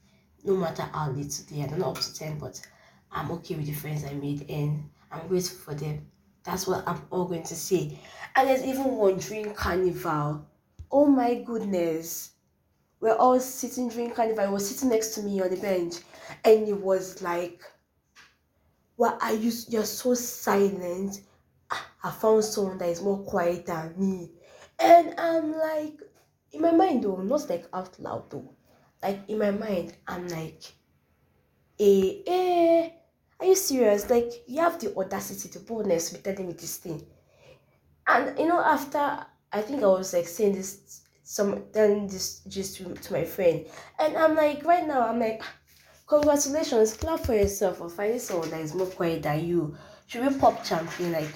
No 0.43 0.55
matter 0.55 0.83
how 0.83 1.09
little 1.09 1.45
they 1.49 1.63
are, 1.63 1.67
they're 1.67 1.77
not 1.79 1.97
up 1.97 2.03
to 2.03 2.13
10, 2.13 2.37
but 2.37 2.61
I'm 3.11 3.31
okay 3.31 3.55
with 3.55 3.65
the 3.65 3.73
friends 3.73 4.05
I 4.05 4.13
made 4.13 4.49
and 4.49 4.89
I'm 5.11 5.27
grateful 5.27 5.57
for 5.57 5.73
them. 5.73 6.05
That's 6.43 6.67
what 6.67 6.87
I'm 6.87 7.01
all 7.09 7.25
going 7.25 7.43
to 7.43 7.55
say. 7.55 7.97
And 8.35 8.47
there's 8.47 8.63
even 8.63 8.85
one 8.95 9.17
during 9.17 9.53
carnival. 9.53 10.45
Oh 10.91 11.07
my 11.07 11.35
goodness. 11.35 12.31
We're 12.99 13.15
all 13.15 13.39
sitting 13.39 13.89
during 13.89 14.11
carnival. 14.11 14.51
Was 14.51 14.69
sitting 14.69 14.89
next 14.89 15.15
to 15.15 15.23
me 15.23 15.41
on 15.41 15.49
the 15.49 15.57
bench 15.57 15.95
and 16.43 16.67
it 16.67 16.79
was 16.79 17.21
like, 17.23 17.63
Why 18.95 19.17
are 19.21 19.33
you 19.33 19.51
you're 19.69 19.85
so 19.85 20.13
silent? 20.13 21.21
Ah, 21.71 21.87
I 22.03 22.11
found 22.11 22.43
someone 22.43 22.77
that 22.77 22.89
is 22.89 23.01
more 23.01 23.23
quiet 23.23 23.65
than 23.65 23.93
me. 23.97 24.31
And 24.79 25.19
I'm 25.19 25.51
like, 25.51 25.99
in 26.56 26.61
my 26.61 26.72
mind 26.72 27.03
though, 27.03 27.18
not 27.18 27.49
like 27.49 27.65
out 27.73 27.99
loud 27.99 28.30
though. 28.30 28.53
Like 29.03 29.22
in 29.27 29.38
my 29.40 29.52
mind, 29.52 29.95
I'm 30.07 30.27
like, 30.27 30.64
eh, 31.80 32.22
eh, 32.26 32.90
are 33.40 33.45
you 33.45 33.56
serious? 33.56 34.10
Like 34.10 34.32
you 34.48 34.61
have 34.61 34.80
the 34.80 34.95
audacity, 34.95 35.49
the 35.49 35.60
boldness 35.60 36.10
to 36.10 36.15
be 36.15 36.22
telling 36.22 36.48
me 36.48 36.53
this 36.53 36.77
thing. 36.77 37.06
And 38.07 38.38
you 38.40 38.48
know, 38.48 38.60
after 38.60 39.26
I 39.52 39.61
think 39.61 39.84
I 39.84 39.88
was 39.88 40.14
like 40.14 40.27
saying 40.27 40.56
this 40.56 41.02
some 41.23 41.64
then 41.73 42.07
this 42.07 42.41
just 42.48 42.77
to, 42.77 42.94
to 42.94 43.14
my 43.14 43.23
friend. 43.23 43.65
And 43.99 44.15
I'm 44.15 44.36
like, 44.36 44.64
right 44.64 44.88
now, 44.88 45.07
I'm 45.07 45.19
like, 45.19 45.41
congratulations, 46.07 46.94
clap 46.95 47.22
for 47.22 47.34
yourself 47.34 47.77
for 47.77 47.90
finding 47.90 48.19
someone 48.19 48.52
that 48.52 48.61
is 48.61 48.76
more 48.76 48.88
quiet 48.88 49.23
than 49.23 49.45
you. 49.45 49.76
Should 50.07 50.26
we 50.26 50.38
pop 50.38 50.64
champion 50.64 51.14
Like, 51.14 51.30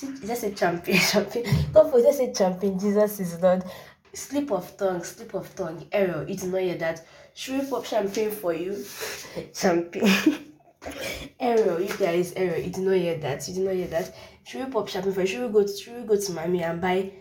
is 0.00 0.20
that 0.22 0.42
a 0.44 0.50
champion? 0.50 0.98
Champion. 1.10 1.46
God 1.72 1.90
for 1.90 2.00
just 2.00 2.20
a 2.20 2.32
champion. 2.32 2.78
Jesus 2.78 3.20
is 3.20 3.40
Lord 3.40 3.64
slip 4.14 4.50
of 4.50 4.76
tongue, 4.76 5.02
slip 5.02 5.34
of 5.34 5.54
tongue, 5.54 5.86
error. 5.92 6.24
You 6.28 6.36
did 6.36 6.50
not 6.52 6.60
hear 6.60 6.76
that. 6.76 7.06
Should 7.34 7.60
we 7.60 7.70
pop 7.70 7.84
champagne 7.84 8.30
for 8.30 8.52
you? 8.52 8.84
champagne. 9.54 10.52
error, 11.40 11.80
you 11.80 11.96
guys, 11.96 12.32
error. 12.34 12.56
You 12.56 12.70
did 12.70 12.84
not 12.84 12.96
hear 12.96 13.18
that. 13.18 13.48
You 13.48 13.54
did 13.54 13.64
not 13.64 13.74
hear 13.74 13.86
that. 13.88 14.14
Should 14.44 14.66
we 14.66 14.72
pop 14.72 14.88
champagne 14.88 15.12
for 15.12 15.20
you? 15.22 15.26
Should 15.26 15.46
we 15.46 15.52
go 15.52 15.66
to, 15.66 15.76
should 15.76 15.96
we 15.96 16.02
go 16.02 16.20
to 16.20 16.32
Mammy 16.32 16.62
and 16.62 16.80
buy 16.80 17.12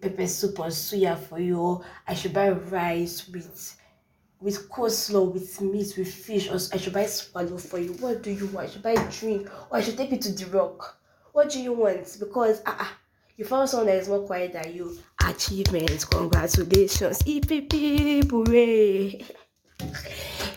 pepper 0.00 0.26
soup 0.26 0.58
or 0.60 0.66
suya 0.66 1.18
for 1.18 1.38
you? 1.38 1.58
Or 1.58 1.84
I 2.06 2.14
should 2.14 2.32
buy 2.32 2.50
rice 2.50 3.28
with 3.28 3.76
with 4.40 4.68
coleslaw, 4.68 5.32
with 5.32 5.58
meat, 5.62 5.96
with 5.96 6.12
fish, 6.12 6.50
or 6.50 6.58
I 6.72 6.76
should 6.76 6.92
buy 6.92 7.06
swallow 7.06 7.56
for 7.56 7.78
you. 7.78 7.92
What 7.94 8.22
do 8.22 8.30
you 8.30 8.46
want? 8.48 8.68
I 8.68 8.70
should 8.70 8.82
buy 8.82 8.94
drink, 9.10 9.48
or 9.70 9.78
I 9.78 9.80
should 9.80 9.96
take 9.96 10.10
you 10.10 10.18
to 10.18 10.32
the 10.32 10.46
rock. 10.46 10.98
What 11.32 11.50
do 11.50 11.60
you 11.62 11.72
want? 11.72 12.16
Because 12.20 12.60
ah, 12.66 12.78
uh, 12.78 12.82
uh, 12.82 12.88
you 13.36 13.44
found 13.46 13.70
someone 13.70 13.86
that 13.86 13.96
is 13.96 14.08
more 14.08 14.20
quiet 14.20 14.52
than 14.52 14.74
you. 14.74 14.98
Achievements, 15.26 16.04
congratulations, 16.04 17.22
EPP, 17.22 18.30
hooray. 18.30 19.24
Eh. 19.80 19.86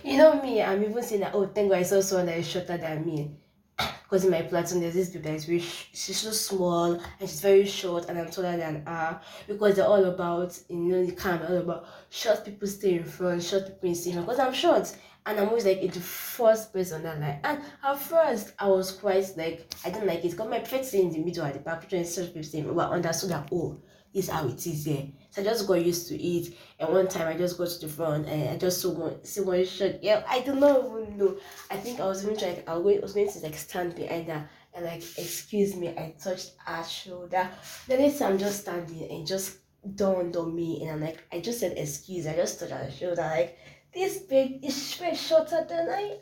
you 0.04 0.18
know 0.18 0.42
me, 0.42 0.62
I'm 0.62 0.84
even 0.84 1.02
saying 1.02 1.22
that, 1.22 1.34
oh, 1.34 1.48
thank 1.48 1.70
God 1.70 1.78
I 1.78 1.84
saw 1.84 2.02
someone 2.02 2.26
that 2.26 2.38
is 2.40 2.48
shorter 2.50 2.78
than 2.78 3.06
me. 3.06 3.32
Because 4.04 4.26
in 4.26 4.32
my 4.32 4.42
platoon, 4.42 4.82
there's 4.82 4.94
this 4.94 5.10
people 5.10 5.30
that 5.30 5.36
is 5.36 5.46
very, 5.46 5.60
she's 5.60 6.18
so 6.18 6.32
small 6.32 6.94
and 6.94 7.30
she's 7.30 7.42
very 7.42 7.66
short, 7.66 8.10
and 8.10 8.20
I'm 8.20 8.30
taller 8.30 8.58
than 8.58 8.86
her. 8.86 9.22
Because 9.48 9.76
they're 9.76 9.86
all 9.86 10.04
about, 10.04 10.58
you 10.70 10.78
know, 10.78 11.06
the 11.06 11.12
camp, 11.14 11.44
all 11.50 11.58
about 11.58 11.86
short 12.10 12.44
people 12.44 12.68
stay 12.68 12.96
in 12.96 13.04
front, 13.06 13.44
short 13.44 13.68
people 13.68 13.90
in 13.90 13.96
center. 13.96 14.22
Because 14.22 14.40
I'm 14.40 14.54
short, 14.54 14.94
and 15.28 15.40
I'm 15.40 15.50
always 15.50 15.66
like 15.66 15.80
in 15.80 15.92
the 15.92 16.00
first 16.00 16.72
person 16.72 17.04
that 17.04 17.20
like 17.20 17.40
and 17.44 17.62
at 17.84 18.00
first 18.00 18.54
I 18.60 18.68
was 18.68 18.94
quite 18.94 19.30
like 19.36 19.68
I 19.86 19.90
didn't 19.90 20.08
like 20.08 20.24
it 20.24 20.32
because 20.32 20.50
my 20.50 20.60
pet 20.60 20.94
in 20.94 21.12
the 21.12 21.20
middle 21.20 21.44
at 21.44 21.54
the 21.54 21.60
back 21.60 21.82
which 21.82 22.08
such 22.08 22.28
people 22.28 22.44
saying 22.44 22.74
but 22.74 22.90
I 22.90 22.94
understood 22.94 23.32
that 23.32 23.50
oh 23.52 23.78
is 24.18 24.30
how 24.30 24.48
it 24.48 24.66
is 24.66 24.86
there. 24.86 25.06
So 25.30 25.42
I 25.42 25.46
just 25.46 25.68
got 25.68 25.86
used 25.86 26.08
to 26.10 26.22
it 26.22 26.54
and 26.80 26.90
one 26.90 27.08
time 27.08 27.28
I 27.28 27.38
just 27.38 27.58
got 27.58 27.70
to 27.70 27.86
the 27.86 27.92
front 27.92 28.28
and 28.28 28.50
I 28.50 28.58
just 28.58 28.82
saw 28.82 28.92
one 28.92 29.24
see 29.24 29.42
one 29.42 29.66
shot. 29.66 30.04
Yeah, 30.04 30.24
I 30.28 30.42
do 30.42 30.56
not 30.56 30.86
even 30.86 31.18
know. 31.18 31.38
I 31.70 31.78
think 31.78 32.00
I 32.00 32.06
was 32.06 32.24
even 32.24 32.38
trying 32.38 32.64
I 32.68 32.78
was 32.78 33.14
going 33.14 33.32
to 33.32 33.40
like 33.40 33.56
stand 33.56 33.96
behind 33.96 34.28
her 34.28 34.50
and 34.74 34.86
like 34.86 35.04
excuse 35.18 35.76
me, 35.76 35.90
I 35.90 36.16
touched 36.22 36.54
her 36.66 36.84
shoulder. 36.84 37.50
The 37.88 37.98
next 37.98 38.20
time 38.20 38.34
I'm 38.34 38.38
just 38.38 38.62
standing 38.62 39.10
and 39.10 39.28
just 39.28 39.58
dawned 39.96 40.36
on 40.36 40.56
me 40.56 40.82
and 40.82 40.92
I'm 40.92 41.02
like 41.02 41.24
I 41.32 41.40
just 41.40 41.60
said 41.60 41.78
excuse, 41.78 42.28
I 42.28 42.36
just 42.36 42.60
touched 42.60 42.72
her 42.72 42.92
shoulder 42.92 43.22
like 43.22 43.58
this 43.94 44.20
big 44.20 44.64
is 44.64 45.00
way 45.02 45.16
shorter 45.16 45.66
than 45.68 45.90
I 45.90 46.18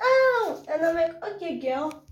am. 0.48 0.58
And 0.72 0.86
I'm 0.86 0.96
like, 0.96 1.24
okay, 1.24 1.60
girl, 1.60 2.04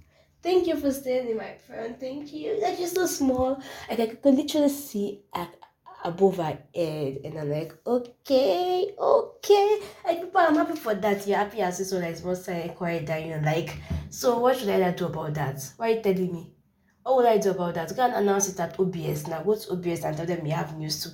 thank 0.42 0.68
you 0.68 0.76
for 0.76 0.92
standing 0.92 1.38
my 1.38 1.54
friend. 1.66 1.96
Thank 2.00 2.34
you. 2.34 2.60
Like, 2.62 2.80
you're 2.80 2.88
so 2.88 3.06
small. 3.06 3.62
Like, 3.90 4.00
I 4.00 4.08
could 4.08 4.36
literally 4.36 4.70
see 4.70 5.22
like, 5.36 5.50
above 6.04 6.38
her 6.38 6.58
head. 6.76 7.20
And 7.24 7.40
I'm 7.40 7.50
like, 7.50 7.74
okay, 7.86 8.94
okay. 8.98 9.80
Like, 10.06 10.22
people, 10.22 10.42
I'm 10.42 10.56
happy 10.56 10.76
for 10.76 10.94
that. 10.96 11.26
You're 11.28 11.38
happy 11.38 11.62
as 11.62 11.78
this 11.78 11.92
one 11.92 12.04
is 12.04 12.24
more 12.24 12.36
quiet 12.76 13.06
than 13.06 13.28
you. 13.28 13.42
Like, 13.44 13.78
so 14.10 14.40
what 14.40 14.58
should 14.58 14.70
I 14.70 14.92
do 14.92 15.06
about 15.06 15.34
that? 15.36 15.64
Why 15.78 15.92
are 15.92 15.96
you 15.96 16.02
telling 16.02 16.34
me? 16.34 16.54
What 17.04 17.18
would 17.18 17.26
I 17.26 17.38
do 17.38 17.52
about 17.52 17.74
that? 17.76 17.96
Go 17.96 18.04
and 18.04 18.14
announce 18.14 18.48
it 18.50 18.60
at 18.60 18.80
OBS 18.80 19.28
now. 19.28 19.44
Go 19.44 19.56
to 19.56 19.72
OBS 19.74 20.06
and 20.06 20.16
tell 20.16 20.26
them 20.26 20.46
you 20.46 20.54
have 20.54 20.78
news 20.78 21.04
to 21.04 21.10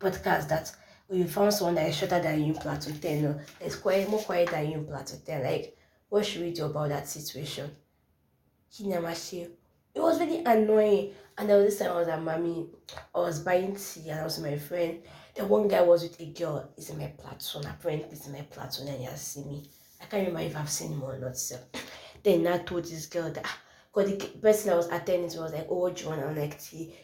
podcast 0.00 0.48
that 0.48 0.74
or 1.08 1.16
you 1.16 1.26
found 1.26 1.52
someone 1.52 1.74
that 1.74 1.88
is 1.88 1.96
shorter 1.96 2.20
than 2.20 2.40
you 2.40 2.54
in 2.54 2.58
Platoon 2.58 2.98
10 2.98 3.24
or 3.26 3.44
is 3.60 3.76
quiet, 3.76 4.08
more 4.08 4.22
quiet 4.22 4.50
than 4.50 4.70
you 4.70 4.78
in 4.78 4.86
Platoon 4.86 5.20
10. 5.24 5.42
Like, 5.42 5.76
what 6.08 6.24
should 6.24 6.42
we 6.42 6.52
do 6.52 6.64
about 6.64 6.88
that 6.88 7.08
situation? 7.08 7.70
Hinamashi. 8.72 9.50
It 9.94 10.00
was 10.00 10.18
really 10.18 10.42
annoying. 10.44 11.12
And 11.36 11.48
there 11.48 11.56
was 11.56 11.66
this 11.66 11.78
time 11.80 11.96
I 11.96 11.98
was 11.98 12.08
at 12.08 12.22
Mammy, 12.22 12.66
I 13.14 13.18
was 13.18 13.40
buying 13.40 13.74
tea 13.74 14.08
and 14.10 14.20
I 14.20 14.24
was 14.24 14.38
with 14.38 14.50
my 14.52 14.58
friend. 14.58 15.00
The 15.34 15.44
one 15.44 15.66
guy 15.66 15.80
was 15.82 16.04
with 16.04 16.20
a 16.20 16.26
girl, 16.26 16.70
he's 16.76 16.90
in 16.90 16.98
my 16.98 17.08
platoon. 17.18 17.66
Apparently, 17.66 18.08
he's 18.08 18.26
in 18.26 18.32
my 18.32 18.42
platoon 18.42 18.86
and 18.88 18.98
he 18.98 19.04
has 19.04 19.20
seen 19.20 19.48
me. 19.48 19.68
I 20.00 20.04
can't 20.04 20.28
remember 20.28 20.48
if 20.48 20.56
I've 20.56 20.70
seen 20.70 20.92
him 20.92 21.02
or 21.02 21.18
not. 21.18 21.36
So 21.36 21.58
then 22.22 22.46
I 22.46 22.58
told 22.58 22.84
this 22.84 23.06
girl 23.06 23.30
that 23.32 23.44
ah, 23.44 23.58
because 23.94 24.10
the 24.10 24.26
person 24.38 24.72
I 24.72 24.76
was 24.76 24.88
attending 24.88 25.30
to 25.30 25.40
was 25.40 25.52
like, 25.52 25.66
oh, 25.70 25.82
want 25.82 25.96
to 25.96 26.32
like 26.32 26.58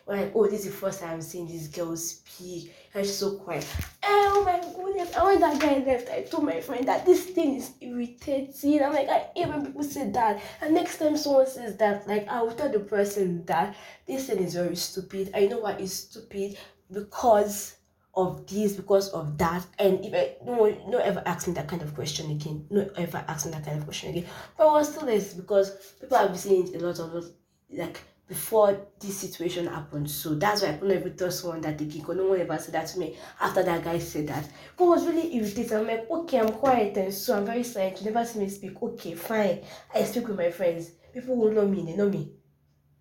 like, 0.07 0.33
oh, 0.35 0.49
this 0.49 0.61
is 0.61 0.67
the 0.67 0.73
first 0.73 1.01
time 1.01 1.15
I'm 1.15 1.23
seeing 1.23 1.47
this 1.47 1.69
girl 1.69 1.97
speak. 1.97 2.75
And 2.93 3.07
she's 3.07 3.17
so 3.17 3.37
quiet. 3.37 3.67
Oh 4.03 4.43
my 4.45 4.59
goodness. 4.75 5.15
And 5.15 5.25
when 5.25 5.41
that 5.41 5.61
guy 5.61 5.79
left, 5.87 6.11
I 6.11 6.23
told 6.23 6.45
my 6.45 6.61
friend 6.61 6.89
that 6.89 7.07
this 7.07 7.27
thing 7.27 7.57
is 7.57 7.73
irritating. 7.81 8.83
I'm 8.83 8.93
like, 8.93 9.09
I 9.09 9.29
when 9.47 9.67
people 9.67 9.85
say 9.85 10.11
that. 10.11 10.43
And 10.61 10.75
next 10.75 10.99
time 10.99 11.17
someone 11.17 11.47
says 11.47 11.77
that, 11.77 12.09
like, 12.09 12.27
I 12.27 12.43
will 12.43 12.53
tell 12.53 12.71
the 12.71 12.81
person 12.81 13.45
that 13.47 13.77
this 14.07 14.27
thing 14.27 14.39
is 14.39 14.55
very 14.55 14.77
stupid. 14.77 15.31
I 15.35 15.47
know 15.47 15.61
why 15.61 15.73
it's 15.73 15.93
stupid 15.95 16.59
because 16.93 17.77
of 18.15 18.47
this 18.47 18.75
because 18.75 19.11
of 19.11 19.39
that. 19.39 19.65
And 19.79 20.05
if 20.05 20.15
I 20.15 20.37
no 20.45 20.65
no 20.89 20.99
ever 20.99 21.23
ask 21.27 21.47
me 21.47 21.55
that 21.55 21.69
kind 21.69 21.83
of 21.83 21.95
question 21.95 22.31
again. 22.31 22.67
No 22.71 22.89
ever 22.97 23.25
ask 23.29 23.47
me 23.47 23.53
that 23.53 23.65
kind 23.65 23.79
of 23.79 23.85
question 23.85 24.11
again. 24.11 24.27
But 24.57 24.69
I 24.69 24.73
was 24.73 24.93
still 24.93 25.07
this 25.07 25.35
because 25.35 25.95
people 26.01 26.19
have 26.19 26.29
been 26.29 26.39
saying 26.39 26.75
a 26.75 26.79
lot 26.79 26.99
of 26.99 27.31
like 27.71 28.01
before 28.27 28.87
this 29.01 29.19
situation 29.19 29.67
happened. 29.67 30.11
So 30.11 30.35
that's 30.35 30.63
why 30.63 30.69
I 30.69 30.73
couldn't 30.75 30.99
even 30.99 31.17
tell 31.17 31.31
someone 31.31 31.61
that 31.63 31.81
again. 31.81 32.01
Because 32.01 32.17
no 32.17 32.27
one 32.27 32.41
ever 32.41 32.59
said 32.59 32.75
that 32.75 32.89
to 32.89 32.99
me 32.99 33.17
after 33.41 33.63
that 33.63 33.85
guy 33.85 33.99
said 33.99 34.29
that. 34.29 34.49
But 34.77 34.85
I 34.85 34.89
was 34.89 35.07
really 35.07 35.37
irritated. 35.37 35.73
I'm 35.73 35.87
like 35.87 36.11
okay 36.11 36.41
I'm 36.41 36.53
quiet 36.53 36.97
and 36.97 37.15
so 37.15 37.37
I'm 37.37 37.47
very 37.47 37.63
silent. 37.63 38.01
You 38.01 38.11
never 38.11 38.27
see 38.27 38.41
me 38.41 38.49
speak. 38.49 38.83
Okay 38.83 39.15
fine. 39.15 39.61
I 39.95 40.05
speak 40.05 40.29
with 40.29 40.37
my 40.37 40.51
friends. 40.51 40.91
People 41.13 41.37
will 41.37 41.53
know 41.53 41.67
me. 41.67 41.85
They 41.85 41.97
know 41.97 42.09
me 42.09 42.33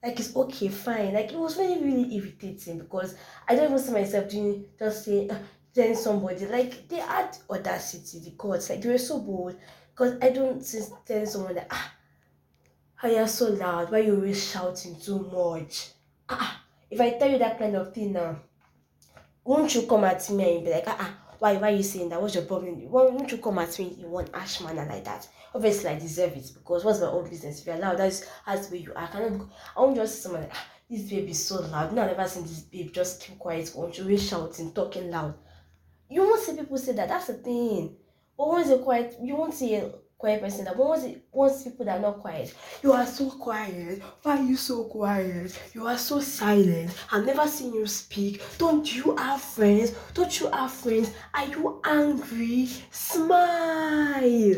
like 0.04 0.20
it's 0.20 0.36
okay, 0.36 0.70
fine. 0.70 1.14
Like 1.14 1.32
it 1.32 1.38
was 1.38 1.58
really, 1.58 1.84
really 1.84 2.16
irritating 2.16 2.80
because 2.80 3.16
I 3.48 3.56
don't 3.56 3.66
even 3.66 3.80
see 3.80 3.92
myself 3.92 4.30
doing 4.30 4.66
just 4.78 5.06
say 5.06 5.28
uh, 5.30 5.36
then 5.74 5.96
somebody 5.96 6.46
like 6.46 6.88
they 6.88 6.98
had 6.98 7.38
audacity, 7.50 8.20
the 8.20 8.32
courts, 8.32 8.70
like 8.70 8.82
they 8.82 8.90
were 8.90 8.98
so 8.98 9.20
bold. 9.20 9.56
Because 9.92 10.18
I 10.22 10.30
don't 10.30 10.60
just 10.60 10.94
tell 11.06 11.26
someone 11.26 11.56
that 11.56 11.68
ah 11.70 11.94
how 12.96 13.10
you're 13.10 13.28
so 13.28 13.48
loud, 13.48 13.92
why 13.92 14.00
you 14.00 14.16
always 14.16 14.52
shouting 14.52 15.00
too 15.00 15.20
much. 15.34 15.92
ah, 16.30 16.64
if 16.90 17.00
I 17.00 17.12
tell 17.12 17.30
you 17.30 17.38
that 17.38 17.60
kind 17.60 17.76
of 17.76 17.94
thing 17.94 18.14
now, 18.14 18.40
won't 19.44 19.74
you 19.74 19.84
come 19.84 20.04
at 20.04 20.30
me 20.30 20.56
and 20.56 20.66
be 20.66 20.72
like, 20.72 20.84
ah, 20.88 20.98
ah 21.00 21.29
why, 21.40 21.56
why 21.56 21.72
are 21.72 21.76
you 21.76 21.84
saying 21.84 22.10
that? 22.10 22.22
What's 22.22 22.36
your 22.36 22.44
problem? 22.44 22.76
Why 22.90 23.04
won't 23.04 23.32
you 23.32 23.38
come 23.38 23.60
at 23.60 23.78
me 23.80 23.98
in 24.02 24.12
one 24.12 24.28
ash 24.34 24.62
manner 24.62 24.86
like 24.86 25.06
that? 25.06 25.28
Obviously, 25.56 25.90
I 25.90 25.98
deserve 25.98 26.36
it 26.36 26.52
because 26.54 26.84
what's 26.84 27.00
my 27.00 27.08
own 27.08 27.30
business? 27.30 27.62
If 27.62 27.68
you're 27.68 27.78
loud, 27.78 27.98
that's 27.98 28.26
has 28.46 28.66
to 28.66 28.72
be 28.72 28.80
you. 28.80 28.94
I 28.96 29.08
cannot. 29.08 29.48
I 29.76 29.82
won't 29.82 29.96
just 29.96 30.16
see 30.16 30.22
someone 30.22 30.42
like, 30.42 30.52
ah, 30.54 30.68
this 30.90 31.10
baby 31.10 31.32
is 31.32 31.46
so 31.46 31.62
loud. 31.62 31.94
No, 31.94 32.04
I've 32.04 32.18
never 32.18 32.30
seen 32.30 32.44
this 32.44 32.60
babe 32.60 32.92
just 32.92 33.22
keep 33.22 33.40
quiet. 33.40 33.72
Won't 33.74 33.98
you? 33.98 34.04
Always 34.04 34.28
shouting, 34.28 34.74
talking 34.74 35.10
loud. 35.10 35.36
You 36.10 36.22
won't 36.22 36.42
see 36.42 36.56
people 36.56 36.78
say 36.78 36.92
that. 36.94 37.08
That's 37.08 37.28
the 37.28 37.34
thing. 37.36 37.96
Once 38.36 38.70
you're 38.70 38.80
quiet, 38.80 39.16
you 39.22 39.36
won't 39.36 39.54
see 39.54 39.76
a 39.76 39.92
quiet 40.20 40.42
person. 40.42 40.66
That 40.66 40.78
once 40.78 41.06
once 41.32 41.64
people 41.64 41.86
that 41.86 41.98
are 41.98 42.02
not 42.02 42.20
quiet, 42.20 42.54
you 42.84 42.92
are 42.94 43.08
so 43.08 43.32
quiet. 43.32 44.04
Why 44.22 44.38
are 44.38 44.44
you 44.44 44.56
so 44.56 44.84
quiet? 44.84 45.60
You 45.74 45.88
are 45.88 45.98
so 45.98 46.20
silent. 46.20 46.92
I've 47.12 47.26
never 47.26 47.48
seen 47.48 47.74
you 47.74 47.88
speak. 47.88 48.44
Don't 48.60 48.96
you 48.96 49.16
have 49.16 49.42
friends? 49.42 49.96
Don't 50.14 50.40
you 50.40 50.50
have 50.52 50.72
friends? 50.72 51.12
Are 51.34 51.46
you 51.46 51.82
angry? 51.84 52.68
Smile. 52.92 54.56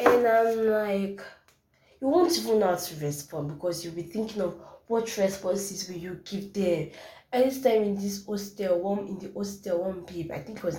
And 0.00 0.26
I'm 0.26 0.66
like, 0.66 1.20
you 2.00 2.08
won't 2.08 2.36
even 2.38 2.60
know 2.60 2.68
how 2.68 2.76
to 2.76 3.04
respond 3.04 3.48
because 3.48 3.84
you'll 3.84 3.94
be 3.94 4.02
thinking 4.02 4.42
of 4.42 4.54
what 4.86 5.16
responses 5.16 5.88
will 5.88 5.96
you 5.96 6.20
give 6.24 6.52
them. 6.52 6.90
And 7.32 7.44
this 7.44 7.60
time 7.62 7.82
in 7.82 7.96
this 7.96 8.24
hostel, 8.24 8.80
one 8.80 9.08
in 9.08 9.18
the 9.18 9.32
hostel, 9.32 9.82
one 9.82 10.04
babe, 10.04 10.30
I 10.32 10.38
think 10.38 10.58
it 10.58 10.64
was 10.64 10.78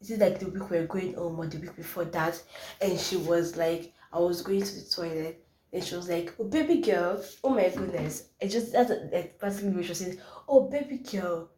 is 0.00 0.10
it 0.10 0.20
like 0.20 0.38
the 0.38 0.48
week 0.48 0.70
we 0.70 0.78
are 0.78 0.86
going 0.86 1.14
home 1.14 1.38
or 1.38 1.46
the 1.46 1.58
week 1.58 1.74
before 1.76 2.04
that? 2.06 2.40
And 2.80 2.98
she 2.98 3.16
was 3.16 3.56
like, 3.56 3.92
I 4.12 4.18
was 4.18 4.42
going 4.42 4.62
to 4.62 4.74
the 4.74 4.90
toilet. 4.90 5.44
And 5.72 5.84
she 5.84 5.96
was 5.96 6.08
like, 6.08 6.32
Oh 6.38 6.44
baby 6.44 6.78
girl, 6.80 7.22
oh 7.44 7.50
my 7.50 7.68
goodness. 7.68 8.28
It 8.40 8.48
just 8.48 8.72
that's 8.72 8.90
like 9.12 9.38
basically 9.38 9.70
what 9.70 9.84
she 9.84 9.90
was 9.90 9.98
saying, 9.98 10.18
Oh 10.48 10.68
baby 10.68 10.98
girl, 10.98 11.50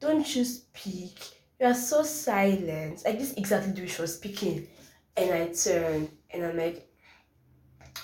don't 0.00 0.34
you 0.34 0.44
speak? 0.44 1.18
You 1.60 1.66
are 1.66 1.74
so 1.74 2.02
silent. 2.02 3.04
Like 3.04 3.18
this 3.18 3.34
exactly 3.34 3.72
the 3.72 3.82
way 3.82 3.88
she 3.88 4.00
was 4.02 4.14
speaking. 4.16 4.66
And 5.16 5.30
I 5.32 5.48
turned 5.52 6.10
and 6.30 6.44
I'm 6.44 6.56
like 6.56 6.86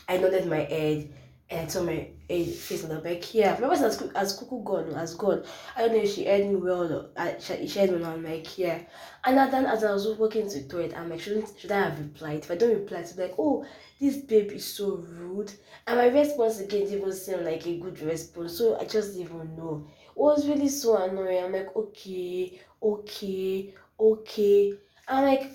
I 0.09 0.19
nodded 0.19 0.47
my 0.47 0.61
head 0.61 1.09
and 1.49 1.61
I 1.61 1.65
told 1.67 1.87
my 1.87 2.09
a 2.28 2.44
face 2.44 2.85
on 2.85 2.90
the 2.90 3.01
back. 3.01 3.35
Yeah, 3.35 3.57
my 3.61 3.69
voice 3.69 3.81
has 3.81 4.03
as 4.15 4.39
Kuku 4.39 4.65
gone, 4.65 4.93
has 4.94 5.15
gone. 5.15 5.44
I 5.77 5.82
don't 5.82 5.93
know 5.93 6.03
if 6.03 6.12
she 6.12 6.27
heard 6.27 6.47
me 6.47 6.57
well 6.57 6.93
or 6.93 7.11
I, 7.16 7.36
she, 7.39 7.66
she 7.69 7.78
heard 7.78 7.93
me 7.93 8.03
on 8.03 8.23
like 8.23 8.59
yeah. 8.59 8.81
And 9.24 9.36
then 9.53 9.66
as 9.66 9.85
I 9.85 9.93
was 9.93 10.07
walking 10.19 10.48
to 10.48 10.61
the 10.61 10.69
toilet, 10.69 10.94
I'm 10.97 11.09
like, 11.09 11.20
shouldn't 11.20 11.59
should 11.59 11.73
I 11.73 11.89
have 11.89 11.98
replied? 11.98 12.39
If 12.44 12.51
I 12.51 12.57
don't 12.57 12.74
reply, 12.74 13.03
to 13.03 13.20
like, 13.20 13.35
oh, 13.39 13.65
this 14.01 14.16
babe 14.19 14.51
is 14.53 14.65
so 14.65 14.97
rude. 14.97 15.53
And 15.86 15.98
my 15.98 16.07
response 16.07 16.61
again 16.61 16.85
didn't 16.86 16.98
even 16.98 17.12
seem 17.12 17.44
like 17.44 17.66
a 17.66 17.78
good 17.78 18.01
response. 18.01 18.59
So 18.59 18.78
I 18.78 18.85
just 18.85 19.16
didn't 19.16 19.32
even 19.35 19.57
know. 19.57 19.86
It 20.09 20.16
was 20.16 20.48
really 20.48 20.69
so 20.69 20.97
annoying. 20.97 21.44
I'm 21.44 21.53
like, 21.53 21.74
okay, 21.77 22.61
okay, 22.82 23.74
okay. 24.01 24.74
I'm 25.09 25.24
like 25.24 25.53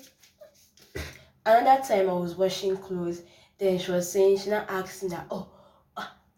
another 1.44 1.82
time 1.82 2.08
I 2.08 2.12
was 2.14 2.36
washing 2.36 2.76
clothes, 2.76 3.22
then 3.58 3.78
she 3.78 3.90
was 3.90 4.10
saying 4.10 4.38
she 4.38 4.50
now 4.50 4.64
me 4.68 5.08
that, 5.10 5.26
oh 5.30 5.51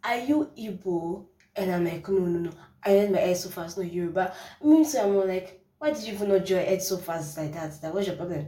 are 0.05 0.18
you 0.18 0.51
Igbo? 0.56 1.26
And 1.56 1.72
I'm 1.72 1.85
like, 1.85 2.09
no, 2.09 2.18
no, 2.18 2.39
no. 2.40 2.51
I 2.85 2.90
had 2.90 3.10
my 3.12 3.18
head 3.18 3.36
so 3.36 3.48
fast, 3.48 3.78
no 3.78 3.85
Yoruba. 3.85 4.35
Me 4.62 4.85
too, 4.85 4.98
I'm 4.98 5.16
like, 5.26 5.64
why 5.78 5.93
did 5.93 6.02
you 6.05 6.14
even 6.14 6.28
not 6.28 6.48
your 6.48 6.60
head 6.60 6.82
so 6.82 6.98
fast 6.98 7.39
like 7.39 7.52
that? 7.55 7.81
That 7.81 7.94
was 7.94 8.06
your 8.06 8.16
problem. 8.16 8.47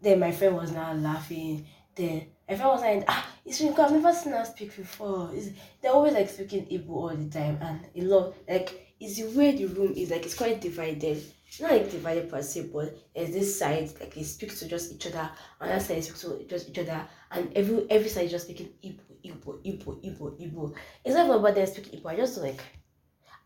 Then 0.00 0.18
my 0.20 0.32
friend 0.32 0.56
was 0.56 0.72
now 0.72 0.92
laughing. 0.94 1.66
Then 1.94 2.26
my 2.48 2.56
friend 2.56 2.70
was 2.70 2.80
like, 2.80 3.04
ah, 3.08 3.26
it's 3.44 3.60
because 3.60 3.78
I've 3.92 4.02
never 4.02 4.12
seen 4.14 4.32
her 4.32 4.44
speak 4.44 4.74
before. 4.76 5.30
It's, 5.32 5.50
they're 5.80 5.92
always 5.92 6.14
like 6.14 6.28
speaking 6.28 6.66
Igbo 6.66 6.90
all 6.90 7.08
the 7.16 7.28
time. 7.28 7.58
And 7.60 7.80
a 7.94 8.00
lot, 8.08 8.34
like, 8.48 8.94
it's 9.00 9.16
the 9.16 9.38
way 9.38 9.52
the 9.56 9.66
room 9.66 9.92
is, 9.96 10.10
like, 10.10 10.24
it's 10.24 10.34
quite 10.34 10.60
divided. 10.60 11.22
Not 11.60 11.72
like 11.72 11.90
divided 11.90 12.28
per 12.30 12.42
se, 12.42 12.70
but 12.72 12.94
there's 13.14 13.32
this 13.32 13.58
side, 13.58 13.90
like, 14.00 14.14
they 14.14 14.22
speak 14.22 14.56
to 14.58 14.68
just 14.68 14.92
each 14.92 15.06
other. 15.06 15.30
And 15.60 15.70
that 15.70 15.82
side 15.82 16.04
speaks 16.04 16.20
to 16.22 16.44
just 16.46 16.68
each 16.68 16.78
other. 16.78 17.00
And 17.30 17.52
every 17.56 17.90
every 17.90 18.08
side 18.08 18.26
is 18.26 18.32
just 18.32 18.44
speaking 18.44 18.70
Igbo 18.84 19.08
Igbo, 19.24 19.60
Igbo, 19.64 20.00
Igbo, 20.02 20.38
Igbo. 20.40 20.74
It's 21.04 21.14
not 21.14 21.30
about 21.30 21.54
them 21.54 21.66
speak 21.66 21.92
Igbo. 21.92 22.06
I 22.06 22.16
just 22.16 22.38
like 22.38 22.60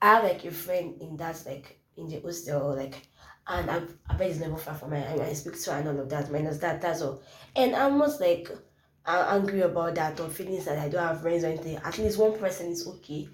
I 0.00 0.06
have 0.14 0.24
like 0.24 0.44
a 0.44 0.50
friend 0.50 1.00
in 1.00 1.16
that 1.16 1.42
like 1.46 1.78
in 1.96 2.08
the 2.08 2.20
hostel 2.20 2.74
like 2.74 3.06
and 3.46 3.70
I, 3.70 3.82
I 4.08 4.14
bet 4.14 4.30
it's 4.30 4.38
never 4.38 4.56
far 4.56 4.74
from 4.74 4.90
my 4.90 5.06
I, 5.06 5.32
speak 5.32 5.60
to 5.60 5.72
and 5.72 5.88
all 5.88 6.00
of 6.00 6.08
that 6.10 6.30
minus 6.30 6.58
that 6.58 6.80
that's 6.80 7.02
all. 7.02 7.22
And 7.56 7.74
I'm 7.74 7.92
almost 7.92 8.20
like 8.20 8.48
I'm 9.04 9.40
angry 9.40 9.62
about 9.62 9.96
that 9.96 10.20
or 10.20 10.28
feelings 10.28 10.64
that 10.66 10.78
I 10.78 10.88
don't 10.88 11.02
have 11.02 11.22
friends 11.22 11.42
or 11.42 11.48
anything. 11.48 11.76
At 11.76 11.98
least 11.98 12.18
one 12.18 12.38
person 12.38 12.68
is 12.68 12.86
okay. 12.86 13.28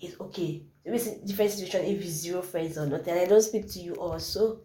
It's 0.00 0.20
okay. 0.20 0.62
It's 0.84 1.06
a 1.06 1.26
different 1.26 1.50
situation 1.50 1.86
if 1.86 2.00
it's 2.00 2.10
zero 2.10 2.42
friends 2.42 2.78
or 2.78 2.86
nothing. 2.86 3.14
And 3.14 3.20
I 3.20 3.26
don't 3.26 3.42
speak 3.42 3.70
to 3.72 3.78
you 3.80 3.94
also. 3.94 4.60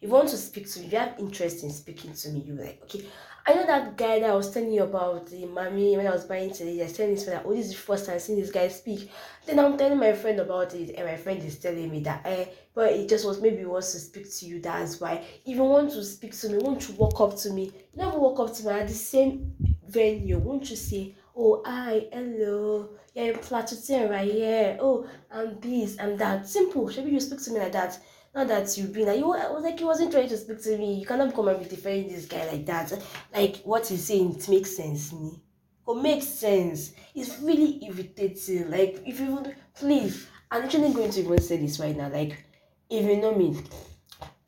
If 0.00 0.08
you 0.08 0.14
want 0.14 0.28
to 0.30 0.36
speak 0.36 0.70
to 0.70 0.80
me, 0.80 0.86
if 0.86 0.92
you 0.92 0.98
have 0.98 1.18
interest 1.18 1.64
in 1.64 1.70
speaking 1.70 2.12
to 2.12 2.28
me, 2.30 2.44
you're 2.46 2.62
like, 2.62 2.80
okay, 2.82 3.04
I 3.46 3.54
know 3.54 3.66
that 3.66 3.96
guy 3.96 4.20
that 4.20 4.30
I 4.30 4.34
was 4.34 4.50
telling 4.50 4.72
you 4.72 4.82
about, 4.82 5.26
the 5.26 5.46
Mammy, 5.46 5.96
when 5.96 6.06
I 6.06 6.10
was 6.10 6.24
buying 6.24 6.52
today, 6.52 6.80
I 6.80 6.84
was 6.84 6.94
telling 6.94 7.14
this 7.14 7.24
friend 7.24 7.38
that, 7.38 7.46
oh, 7.46 7.54
this 7.54 7.66
is 7.66 7.72
the 7.72 7.78
first 7.78 8.06
time 8.06 8.18
seeing 8.18 8.40
this 8.40 8.50
guy 8.50 8.68
speak. 8.68 9.10
Then 9.46 9.58
I'm 9.58 9.76
telling 9.76 9.98
my 9.98 10.12
friend 10.12 10.40
about 10.40 10.74
it, 10.74 10.94
and 10.96 11.06
my 11.06 11.16
friend 11.16 11.42
is 11.42 11.58
telling 11.58 11.90
me 11.90 12.00
that, 12.00 12.22
eh, 12.24 12.46
but 12.74 12.92
it 12.92 13.08
just 13.08 13.26
was 13.26 13.40
maybe 13.40 13.58
he 13.58 13.64
wants 13.66 13.92
to 13.92 13.98
speak 13.98 14.30
to 14.38 14.46
you, 14.46 14.60
that's 14.60 15.00
why. 15.00 15.24
If 15.44 15.56
you 15.56 15.62
want 15.62 15.90
to 15.92 16.02
speak 16.04 16.38
to 16.38 16.48
me, 16.48 16.58
won't 16.58 16.88
you 16.88 16.94
walk 16.94 17.20
up 17.20 17.36
to 17.38 17.50
me? 17.50 17.72
Never 17.94 18.18
walk 18.18 18.40
up 18.40 18.54
to 18.56 18.66
me 18.66 18.70
at 18.72 18.88
the 18.88 18.94
same 18.94 19.54
venue, 19.86 20.38
won't 20.38 20.68
you 20.68 20.76
say, 20.76 21.14
oh, 21.36 21.62
hi, 21.64 22.08
hello, 22.12 22.90
you're 23.14 23.38
Plateau 23.38 24.08
right 24.08 24.30
here, 24.30 24.76
oh, 24.80 25.06
I'm 25.30 25.60
this, 25.60 25.96
I'm 26.00 26.16
that. 26.16 26.48
Simple, 26.48 26.86
maybe 26.86 27.12
you 27.12 27.20
speak 27.20 27.42
to 27.42 27.52
me 27.52 27.60
like 27.60 27.72
that. 27.72 27.98
Not 28.34 28.48
that 28.48 28.76
you've 28.76 28.92
been 28.92 29.06
like, 29.06 29.18
you 29.18 29.28
was 29.28 29.62
like 29.62 29.78
he 29.78 29.84
wasn't 29.84 30.10
trying 30.10 30.28
to 30.28 30.36
speak 30.36 30.60
to 30.64 30.76
me. 30.76 30.94
You 30.94 31.06
cannot 31.06 31.34
come 31.34 31.46
and 31.46 31.62
be 31.62 31.68
defending 31.68 32.12
this 32.12 32.26
guy 32.26 32.44
like 32.50 32.66
that. 32.66 32.92
Like 33.32 33.58
what 33.58 33.86
he's 33.86 34.04
saying, 34.04 34.34
it 34.36 34.48
makes 34.48 34.76
sense 34.76 35.12
me. 35.12 35.40
It 35.86 36.02
makes 36.02 36.26
sense. 36.26 36.92
It's 37.14 37.38
really 37.38 37.84
irritating. 37.86 38.70
Like 38.70 39.02
if 39.06 39.20
you 39.20 39.26
would 39.36 39.54
please, 39.74 40.26
I'm 40.50 40.64
actually 40.64 40.92
going 40.92 41.12
to 41.12 41.20
even 41.20 41.40
say 41.40 41.58
this 41.58 41.78
right 41.78 41.96
now. 41.96 42.08
Like 42.08 42.44
if 42.90 43.06
you 43.06 43.20
know 43.20 43.36
me, 43.36 43.56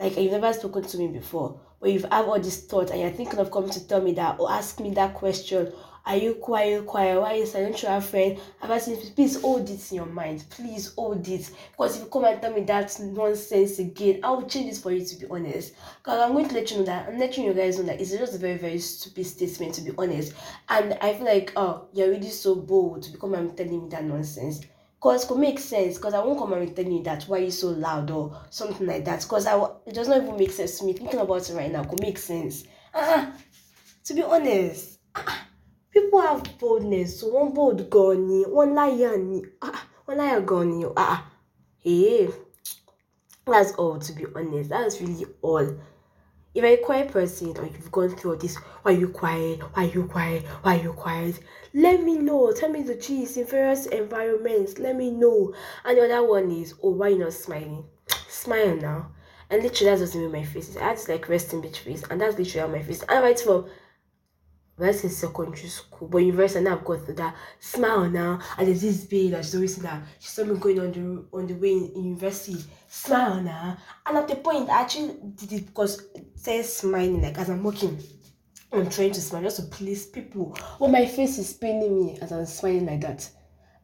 like 0.00 0.16
you've 0.16 0.32
never 0.32 0.52
spoken 0.52 0.82
to 0.82 0.98
me 0.98 1.06
before, 1.06 1.60
but 1.80 1.92
you've 1.92 2.02
had 2.02 2.24
all 2.24 2.40
these 2.40 2.64
thoughts 2.64 2.90
and 2.90 3.00
you're 3.00 3.10
thinking 3.10 3.38
of 3.38 3.52
coming 3.52 3.70
to 3.70 3.86
tell 3.86 4.00
me 4.00 4.14
that 4.14 4.40
or 4.40 4.50
ask 4.50 4.80
me 4.80 4.90
that 4.90 5.14
question 5.14 5.72
are 6.06 6.16
you 6.16 6.34
quiet, 6.34 6.86
quiet? 6.86 7.20
Why 7.20 7.32
is 7.32 7.50
silent 7.50 7.78
to 7.78 7.96
a 7.96 8.00
friend? 8.00 8.38
Have 8.60 8.70
I 8.70 8.78
seen 8.78 8.96
please 9.16 9.40
hold 9.40 9.68
it 9.68 9.90
in 9.90 9.96
your 9.96 10.06
mind. 10.06 10.44
Please 10.50 10.94
hold 10.94 11.26
it. 11.26 11.50
Because 11.72 11.96
if 11.96 12.04
you 12.04 12.08
come 12.08 12.24
and 12.24 12.40
tell 12.40 12.52
me 12.52 12.60
that 12.62 12.96
nonsense 13.00 13.80
again, 13.80 14.20
I'll 14.22 14.48
change 14.48 14.70
this 14.70 14.80
for 14.80 14.92
you 14.92 15.04
to 15.04 15.16
be 15.16 15.26
honest. 15.28 15.74
Because 15.98 16.20
I'm 16.20 16.32
going 16.32 16.48
to 16.48 16.54
let 16.54 16.70
you 16.70 16.78
know 16.78 16.84
that 16.84 17.08
I'm 17.08 17.18
letting 17.18 17.44
you 17.44 17.52
guys 17.52 17.76
know 17.76 17.86
that 17.86 18.00
it's 18.00 18.12
just 18.12 18.36
a 18.36 18.38
very, 18.38 18.56
very 18.56 18.78
stupid 18.78 19.26
statement 19.26 19.74
to 19.74 19.80
be 19.80 19.90
honest. 19.98 20.34
And 20.68 20.96
I 21.00 21.14
feel 21.14 21.26
like 21.26 21.52
oh 21.56 21.88
you're 21.92 22.10
really 22.10 22.30
so 22.30 22.54
bold 22.54 23.02
to 23.02 23.18
come 23.18 23.34
and 23.34 23.56
telling 23.56 23.82
me 23.82 23.88
that 23.88 24.04
nonsense. 24.04 24.60
Cause 25.00 25.24
it 25.24 25.26
could 25.26 25.38
make 25.38 25.58
sense. 25.58 25.98
Cause 25.98 26.14
I 26.14 26.24
won't 26.24 26.38
come 26.38 26.52
and 26.52 26.74
tell 26.74 26.84
you 26.84 27.02
that 27.02 27.24
why 27.24 27.38
you 27.38 27.50
so 27.50 27.70
loud 27.70 28.12
or 28.12 28.40
something 28.50 28.86
like 28.86 29.04
that. 29.06 29.26
Cause 29.26 29.46
I 29.48 29.60
it 29.84 29.94
does 29.94 30.06
not 30.06 30.22
even 30.22 30.36
make 30.36 30.52
sense 30.52 30.78
to 30.78 30.84
me. 30.84 30.92
Thinking 30.92 31.18
about 31.18 31.50
it 31.50 31.54
right 31.54 31.72
now 31.72 31.82
could 31.82 32.00
make 32.00 32.18
sense. 32.18 32.62
Uh, 32.94 33.26
to 34.04 34.14
be 34.14 34.22
honest. 34.22 35.00
Uh, 35.12 35.36
people 35.96 36.20
have 36.20 36.58
boldness. 36.58 37.24
Wọ́n 37.24 37.54
bold 37.54 37.90
gan 37.90 38.26
ni 38.28 38.44
wọ́n 38.44 38.70
láyà 38.78 39.16
ni. 39.16 39.42
Ah 39.62 39.80
wọ́n 40.06 40.16
láyà 40.20 40.46
gan 40.46 40.68
ni 40.70 40.84
ah 40.96 41.24
hey 41.78 42.28
that's 43.46 43.72
all 43.78 43.98
to 43.98 44.12
be 44.12 44.26
honest. 44.34 44.68
That's 44.70 45.00
really 45.00 45.24
all. 45.40 45.68
If 46.54 46.62
you're 46.62 46.66
a 46.66 46.76
quiet 46.78 47.12
person 47.12 47.56
or 47.58 47.64
you've 47.64 47.92
gone 47.92 48.10
through 48.10 48.32
all 48.32 48.36
this 48.36 48.56
why 48.82 48.92
are 48.92 48.98
you 48.98 49.08
quiet? 49.08 49.60
Why 49.60 49.84
are 49.84 49.90
you 49.94 50.04
quiet? 50.04 50.44
Why 50.62 50.78
are 50.78 50.82
you 50.82 50.92
quiet? 50.92 51.40
Let 51.72 52.02
me 52.02 52.18
know. 52.18 52.52
Tell 52.52 52.70
me 52.70 52.82
the 52.82 52.96
gist 52.96 53.36
in 53.38 53.46
various 53.46 53.86
environments. 53.86 54.78
Let 54.78 54.96
me 54.96 55.10
know. 55.10 55.54
And 55.84 55.96
the 55.96 56.04
other 56.04 56.28
one 56.28 56.50
is 56.50 56.74
oh 56.82 56.90
why 56.90 57.08
you 57.08 57.18
not 57.18 57.32
smiling? 57.32 57.84
Smile 58.28 58.76
now. 58.76 59.12
And 59.48 59.62
literally 59.62 59.90
that's 59.90 60.02
just 60.02 60.14
me 60.16 60.28
my 60.28 60.44
face. 60.44 60.76
I 60.76 60.92
this 60.92 61.08
like 61.08 61.28
resting 61.28 61.62
bitch 61.62 61.78
face. 61.78 62.02
And 62.10 62.20
that's 62.20 62.36
literally 62.36 62.68
how 62.68 62.76
my 62.76 62.82
face 62.82 63.02
and 63.08 63.22
right 63.22 63.40
from 63.40 63.66
in 64.78 65.10
secondary 65.10 65.68
school, 65.68 66.08
but 66.08 66.18
university 66.18 66.64
now 66.64 66.76
I've 66.76 66.84
got 66.84 67.06
that 67.16 67.34
smile 67.60 68.08
now. 68.10 68.40
And 68.58 68.68
there's 68.68 68.82
this 68.82 69.04
babe 69.04 69.32
that 69.32 69.44
she's 69.44 69.54
always 69.54 69.74
saying 69.74 69.84
that 69.84 70.02
she 70.20 70.28
saw 70.28 70.44
me 70.44 70.58
going 70.58 70.80
on 70.80 70.92
the 70.92 71.36
on 71.36 71.46
the 71.46 71.54
way 71.54 71.72
in, 71.72 72.04
university. 72.04 72.62
Smile 72.88 73.42
now. 73.42 73.78
And 74.04 74.18
at 74.18 74.28
the 74.28 74.36
point 74.36 74.68
I 74.68 74.82
actually 74.82 75.16
did 75.34 75.52
it 75.52 75.66
because 75.66 76.06
says 76.34 76.76
smiling 76.76 77.22
like 77.22 77.38
as 77.38 77.48
I'm 77.48 77.62
walking. 77.62 77.98
I'm 78.72 78.90
trying 78.90 79.12
to 79.12 79.20
smile 79.20 79.42
just 79.42 79.56
to 79.56 79.62
please 79.62 80.06
people. 80.06 80.56
But 80.78 80.90
my 80.90 81.06
face 81.06 81.38
is 81.38 81.52
paining 81.54 81.96
me 81.96 82.18
as 82.20 82.32
I'm 82.32 82.44
smiling 82.46 82.86
like 82.86 83.00
that. 83.00 83.28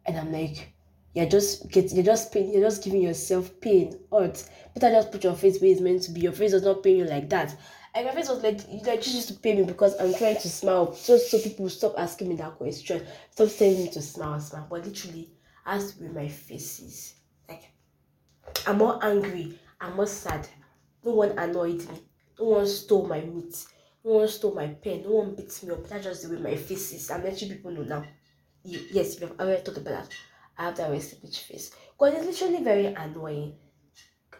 And 0.05 0.19
I'm 0.19 0.32
like, 0.32 0.74
you're 1.14 1.28
just 1.28 1.70
get 1.70 1.93
you're 1.93 2.05
just 2.05 2.32
pain, 2.32 2.52
you're 2.52 2.62
just 2.62 2.85
giving 2.85 3.02
yourself 3.02 3.51
pain. 3.60 3.98
Hurt. 4.12 4.44
Better 4.74 4.94
just 4.94 5.12
put 5.12 5.24
your 5.24 5.35
face 5.35 5.60
where 5.60 5.70
it's 5.70 5.81
meant 5.81 6.02
to 6.02 6.10
be. 6.10 6.20
Your 6.20 6.32
face 6.32 6.51
does 6.52 6.62
not 6.62 6.82
pain 6.82 6.98
you 6.98 7.05
like 7.05 7.31
that. 7.31 7.56
And 7.94 8.06
my 8.06 8.12
face 8.12 8.28
was 8.28 8.43
like, 8.43 8.60
like 8.86 9.02
just 9.02 9.14
used 9.14 9.28
to 9.28 9.35
pay 9.35 9.55
me 9.55 9.64
because 9.64 9.94
I'm 10.01 10.14
trying 10.14 10.40
to 10.40 10.48
smile, 10.48 10.93
just 11.05 11.31
so 11.31 11.39
people 11.39 11.69
stop 11.69 11.94
asking 11.98 12.28
me 12.31 12.36
that 12.36 12.56
question, 12.56 13.06
stop 13.31 13.48
telling 13.51 13.82
me 13.85 13.90
to 13.90 14.01
smile, 14.01 14.40
smile. 14.40 14.66
But 14.70 14.86
literally, 14.86 15.31
to 15.66 15.94
be 16.01 16.09
my 16.09 16.28
faces. 16.28 17.14
like 17.48 17.73
I'm 18.66 18.78
more 18.78 18.98
angry. 19.05 19.59
I'm 19.81 19.97
more 19.97 20.06
sad. 20.06 20.48
No 21.05 21.12
one 21.12 21.39
annoyed 21.39 21.89
me. 21.89 22.02
No 22.39 22.44
one 22.47 22.66
stole 22.66 23.06
my 23.06 23.20
meat. 23.20 23.64
No 24.05 24.12
one 24.12 24.28
stole 24.28 24.55
my 24.55 24.69
pen. 24.69 25.02
No 25.02 25.10
one 25.10 25.35
beat 25.35 25.62
me 25.62 25.70
up. 25.73 25.86
That's 25.89 26.05
just 26.05 26.23
the 26.28 26.35
way 26.35 26.40
my 26.43 26.56
face 26.56 26.93
is. 26.93 27.10
I'm 27.10 27.23
letting 27.24 27.48
people 27.48 27.70
know 27.73 27.82
now. 27.82 28.05
Yes, 28.64 29.19
have 29.19 29.39
already 29.40 29.62
talked 29.62 29.78
about 29.78 30.05
that. 30.05 30.09
I 30.59 30.64
have 30.64 30.77
that 30.77 30.90
West 30.90 31.20
Beach 31.23 31.40
face. 31.40 31.73
Because 31.98 32.14
it's 32.27 32.40
literally 32.40 32.64
very 32.64 32.86
annoying. 32.86 33.55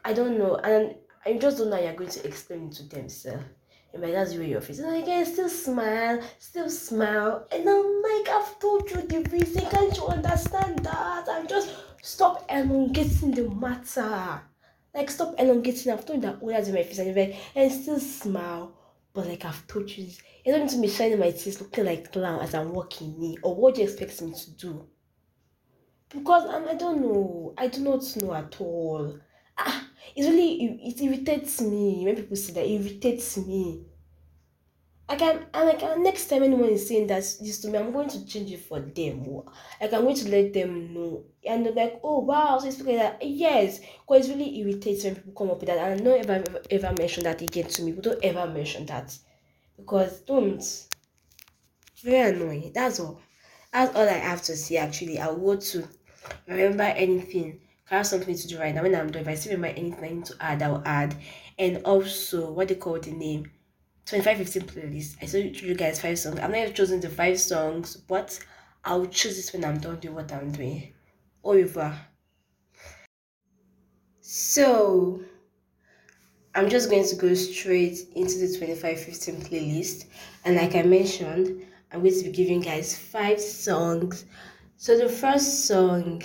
I 0.05 0.13
don't 0.13 0.39
know. 0.39 0.57
And 0.57 0.97
I 1.25 1.35
just 1.35 1.59
don't 1.59 1.71
know 1.71 1.81
you're 1.81 1.95
going 1.95 2.11
to 2.11 2.27
explain 2.27 2.69
it 2.69 2.73
to 2.75 2.83
them, 2.85 3.09
sir. 3.09 3.45
And 3.95 4.03
that's 4.03 4.33
the 4.33 4.39
way 4.41 4.49
your 4.49 4.61
face. 4.61 4.79
And 4.79 4.89
I 4.89 5.25
still 5.25 5.49
smile, 5.49 6.23
still 6.39 6.71
smile. 6.71 7.47
And 7.53 7.69
I'm 7.69 8.03
like, 8.03 8.29
I've 8.29 8.59
told 8.59 8.91
you 8.91 9.03
the 9.03 9.21
reason. 9.31 9.67
Can't 9.71 9.97
you 9.97 10.07
understand 10.07 10.79
that? 10.81 11.27
I'm 11.29 11.47
just 11.47 11.71
stop 12.03 12.47
elongating 12.49 13.33
the 13.33 13.51
matter. 13.51 14.41
Like, 14.95 15.11
stop 15.11 15.35
elongating. 15.39 15.93
I've 15.93 16.07
told 16.07 16.23
you 16.23 16.31
that 16.31 16.41
that's 16.41 16.69
in 16.69 16.75
my 16.75 16.83
face. 16.83 16.99
And, 16.99 17.15
like, 17.15 17.37
and 17.55 17.71
still 17.71 18.01
smile. 18.01 18.73
But 19.15 19.27
like 19.27 19.45
I've 19.45 19.67
told 19.67 19.91
you, 19.91 20.07
you 20.45 20.53
don't 20.53 20.63
need 20.63 20.71
to 20.71 20.81
be 20.81 20.89
shining 20.89 21.19
my 21.19 21.31
teeth 21.31 21.61
looking 21.61 21.85
like 21.85 22.13
clown 22.13 22.41
as 22.41 22.55
I'm 22.55 22.73
walking 22.73 23.15
in. 23.23 23.37
Or 23.43 23.55
what 23.55 23.75
do 23.75 23.83
you 23.83 23.87
expect 23.87 24.23
me 24.23 24.33
to 24.33 24.51
do? 24.53 24.87
Because 26.09 26.49
I'm, 26.49 26.69
I 26.69 26.75
don't 26.75 27.03
know. 27.03 27.55
I 27.59 27.69
do 27.69 27.83
not 27.83 28.17
know 28.17 28.35
at 28.35 28.59
all. 28.61 29.19
Ah, 29.59 29.87
it 30.15 30.23
really 30.23 30.63
it, 30.63 31.01
it 31.01 31.03
irritates 31.03 31.61
me 31.61 32.05
when 32.05 32.17
people 32.17 32.37
say 32.37 32.53
that. 32.55 32.67
It 32.67 32.81
irritates 32.81 33.37
me. 33.39 33.87
I 35.09 35.17
can 35.17 35.45
and 35.53 35.69
like 35.69 35.99
next 35.99 36.29
time 36.29 36.43
anyone 36.43 36.71
is 36.71 36.89
saying 36.89 37.09
that 37.09 37.23
this 37.41 37.61
to 37.61 37.69
me, 37.69 37.79
I'm 37.79 37.93
going 37.93 38.09
to 38.09 38.25
change 38.25 38.51
it 38.51 38.61
for 38.61 38.81
them. 38.81 39.25
Like 39.81 39.93
I'm 39.93 40.03
going 40.03 40.17
to 40.17 40.31
let 40.31 40.55
them 40.55 40.95
know. 40.95 41.25
And 41.45 41.67
they're 41.67 41.73
like, 41.73 42.01
oh 42.03 42.21
wow, 42.21 42.59
so 42.59 42.69
it's 42.69 42.81
like 42.81 42.97
that. 42.97 43.19
Yes, 43.23 43.81
because 43.81 44.29
it 44.29 44.33
really 44.33 44.59
irritates 44.61 45.05
when 45.05 45.17
people 45.17 45.33
come 45.33 45.51
up 45.51 45.61
with 45.61 45.69
that. 45.69 45.79
And 45.79 46.01
I 46.01 46.05
don't 46.05 46.21
ever 46.21 46.45
ever, 46.49 46.63
ever 46.71 46.95
mention 46.99 47.25
that 47.25 47.43
again 47.43 47.67
to 47.69 47.83
me. 47.83 47.93
But 47.93 48.05
don't 48.05 48.25
ever 48.25 48.47
mention 48.47 48.87
that. 48.87 49.17
Because 49.77 50.21
don't. 50.21 50.63
Very 52.03 52.35
annoying. 52.35 52.73
That's 52.75 53.01
all. 53.01 53.21
That's 53.73 53.95
all 53.95 54.09
I 54.09 54.13
have 54.13 54.43
to 54.43 54.57
say 54.57 54.77
actually. 54.77 55.19
I'll 55.19 55.37
go 55.37 55.57
to 55.57 55.89
remember 56.47 56.85
anything. 56.85 57.61
I 57.93 57.97
have 57.97 58.07
something 58.07 58.35
to 58.35 58.49
do 58.49 58.59
right 58.59 58.75
now. 58.75 58.83
When 58.83 58.95
I'm 58.95 59.13
done, 59.13 59.21
if 59.21 59.29
I 59.29 59.35
still 59.35 59.53
remember 59.53 59.79
anything 59.79 60.23
to 60.23 60.35
add, 60.41 60.63
I'll 60.63 60.83
add. 60.87 61.15
And 61.59 61.83
also, 61.85 62.51
what 62.51 62.69
they 62.69 62.75
call 62.77 62.99
the 62.99 63.13
name 63.13 63.51
2515 64.07 64.63
playlist. 64.63 65.17
I 65.23 65.27
told 65.27 65.61
you 65.61 65.75
guys 65.75 66.01
five 66.01 66.19
songs. 66.19 66.41
I'm 66.41 66.53
not 66.53 66.75
choosing 66.75 67.01
the 67.01 67.11
five 67.11 67.39
songs, 67.39 67.97
but 67.97 68.39
I'll 68.83 69.05
choose 69.05 69.39
it 69.39 69.53
when 69.53 69.63
I'm 69.67 69.79
done 69.79 70.01
doing 70.01 70.15
what 70.15 70.33
I'm 70.33 70.51
doing. 70.51 70.95
Over. 71.45 71.95
So, 74.23 75.21
I'm 76.55 76.71
just 76.71 76.89
going 76.89 77.07
to 77.07 77.17
go 77.17 77.35
straight 77.35 77.99
into 78.17 78.39
the 78.39 78.49
2515 78.59 79.35
playlist. 79.43 80.07
And 80.47 80.57
like 80.57 80.75
I 80.77 80.83
mentioned, 80.83 81.67
I'm 81.93 82.01
going 82.01 82.19
to 82.19 82.25
be 82.25 82.33
giving 82.33 82.63
guys 82.63 82.97
five 82.97 83.39
songs. 83.39 84.25
So, 84.79 84.97
the 84.97 85.11
first 85.11 85.67
song 85.67 86.23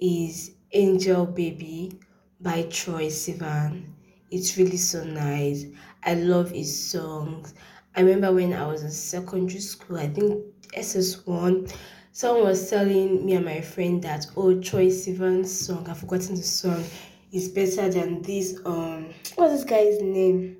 is 0.00 0.55
Angel 0.76 1.24
Baby 1.24 1.98
by 2.38 2.64
Troye 2.64 3.08
Sivan. 3.08 3.84
It's 4.30 4.58
really 4.58 4.76
so 4.76 5.04
nice. 5.04 5.64
I 6.04 6.12
love 6.12 6.50
his 6.50 6.90
songs. 6.90 7.54
I 7.94 8.02
remember 8.02 8.30
when 8.34 8.52
I 8.52 8.66
was 8.66 8.82
in 8.82 8.90
secondary 8.90 9.60
school, 9.60 9.96
I 9.96 10.08
think 10.08 10.44
SS1, 10.76 11.74
someone 12.12 12.44
was 12.44 12.68
telling 12.68 13.24
me 13.24 13.36
and 13.36 13.46
my 13.46 13.62
friend 13.62 14.02
that 14.02 14.26
oh 14.36 14.54
Troye 14.56 14.90
Sivan's 14.92 15.50
song, 15.50 15.88
I've 15.88 15.96
forgotten 15.96 16.36
the 16.36 16.42
song, 16.42 16.84
is 17.32 17.48
better 17.48 17.88
than 17.88 18.20
this 18.20 18.60
um 18.66 19.14
what's 19.36 19.54
this 19.54 19.64
guy's 19.64 20.02
name? 20.02 20.58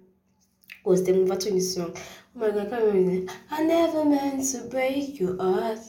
Was 0.86 1.04
the 1.04 1.12
Muvato 1.12 1.60
song? 1.60 1.94
Oh 1.94 2.38
my 2.38 2.48
god, 2.52 2.68
I 2.68 2.70
can't 2.70 2.84
remember. 2.84 3.32
I 3.50 3.62
never 3.64 4.02
meant 4.06 4.50
to 4.52 4.62
break 4.70 5.20
your 5.20 5.36
heart. 5.36 5.80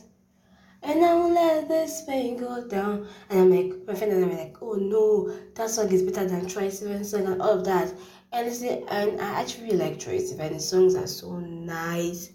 And 0.83 1.03
I 1.03 1.13
won't 1.15 1.33
let 1.33 1.67
this 1.67 2.03
pain 2.03 2.37
go 2.37 2.67
down. 2.67 3.07
And 3.29 3.39
I'm 3.39 3.49
like, 3.49 3.87
my 3.87 3.95
friend 3.95 4.13
and 4.13 4.25
I'm 4.25 4.37
like, 4.37 4.55
oh 4.61 4.73
no, 4.73 5.35
that 5.55 5.69
song 5.69 5.91
is 5.91 6.03
better 6.03 6.27
than 6.27 6.45
Troye 6.45 6.67
Sivan's 6.67 7.11
song 7.11 7.25
and 7.25 7.41
all 7.41 7.59
of 7.59 7.65
that. 7.65 7.93
And, 8.31 8.47
and 8.47 9.21
I 9.21 9.41
actually 9.41 9.71
like 9.71 9.99
Troye 9.99 10.21
Sivan. 10.21 10.53
The 10.53 10.59
songs 10.59 10.95
are 10.95 11.07
so 11.07 11.39
nice. 11.39 12.31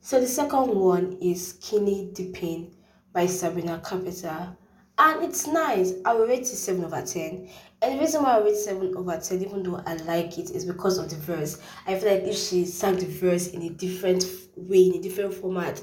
So 0.00 0.20
the 0.20 0.26
second 0.26 0.74
one 0.74 1.16
is 1.22 1.50
Skinny 1.50 2.10
Dipping 2.12 2.74
by 3.12 3.26
Sabrina 3.26 3.78
Carpenter. 3.78 4.56
And 4.98 5.24
it's 5.24 5.46
nice. 5.46 5.94
I 6.04 6.14
will 6.14 6.26
rate 6.26 6.42
it 6.42 6.46
7 6.46 6.84
over 6.84 7.02
10. 7.02 7.48
And 7.82 7.94
the 7.94 8.00
reason 8.00 8.22
why 8.22 8.36
I 8.36 8.44
rate 8.44 8.56
7 8.56 8.96
over 8.96 9.18
10, 9.18 9.42
even 9.42 9.62
though 9.62 9.82
I 9.86 9.94
like 9.94 10.38
it, 10.38 10.50
is 10.50 10.64
because 10.64 10.98
of 10.98 11.10
the 11.10 11.16
verse. 11.16 11.60
I 11.86 11.98
feel 11.98 12.12
like 12.12 12.24
if 12.24 12.36
she 12.36 12.64
sang 12.64 12.96
the 12.96 13.06
verse 13.06 13.48
in 13.48 13.62
a 13.62 13.70
different 13.70 14.24
way, 14.56 14.88
in 14.88 14.94
a 14.94 15.02
different 15.02 15.34
format, 15.34 15.82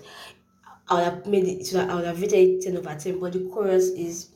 I 0.90 0.96
would 0.96 1.04
have 1.04 1.26
made 1.28 1.48
it, 1.48 1.66
so 1.66 1.80
I 1.86 1.96
would 1.96 2.06
have 2.06 2.22
rated 2.22 2.40
it 2.40 2.62
10 2.64 2.78
over 2.78 2.96
10, 2.96 3.20
but 3.20 3.34
the 3.34 3.48
chorus 3.52 3.90
is 3.90 4.30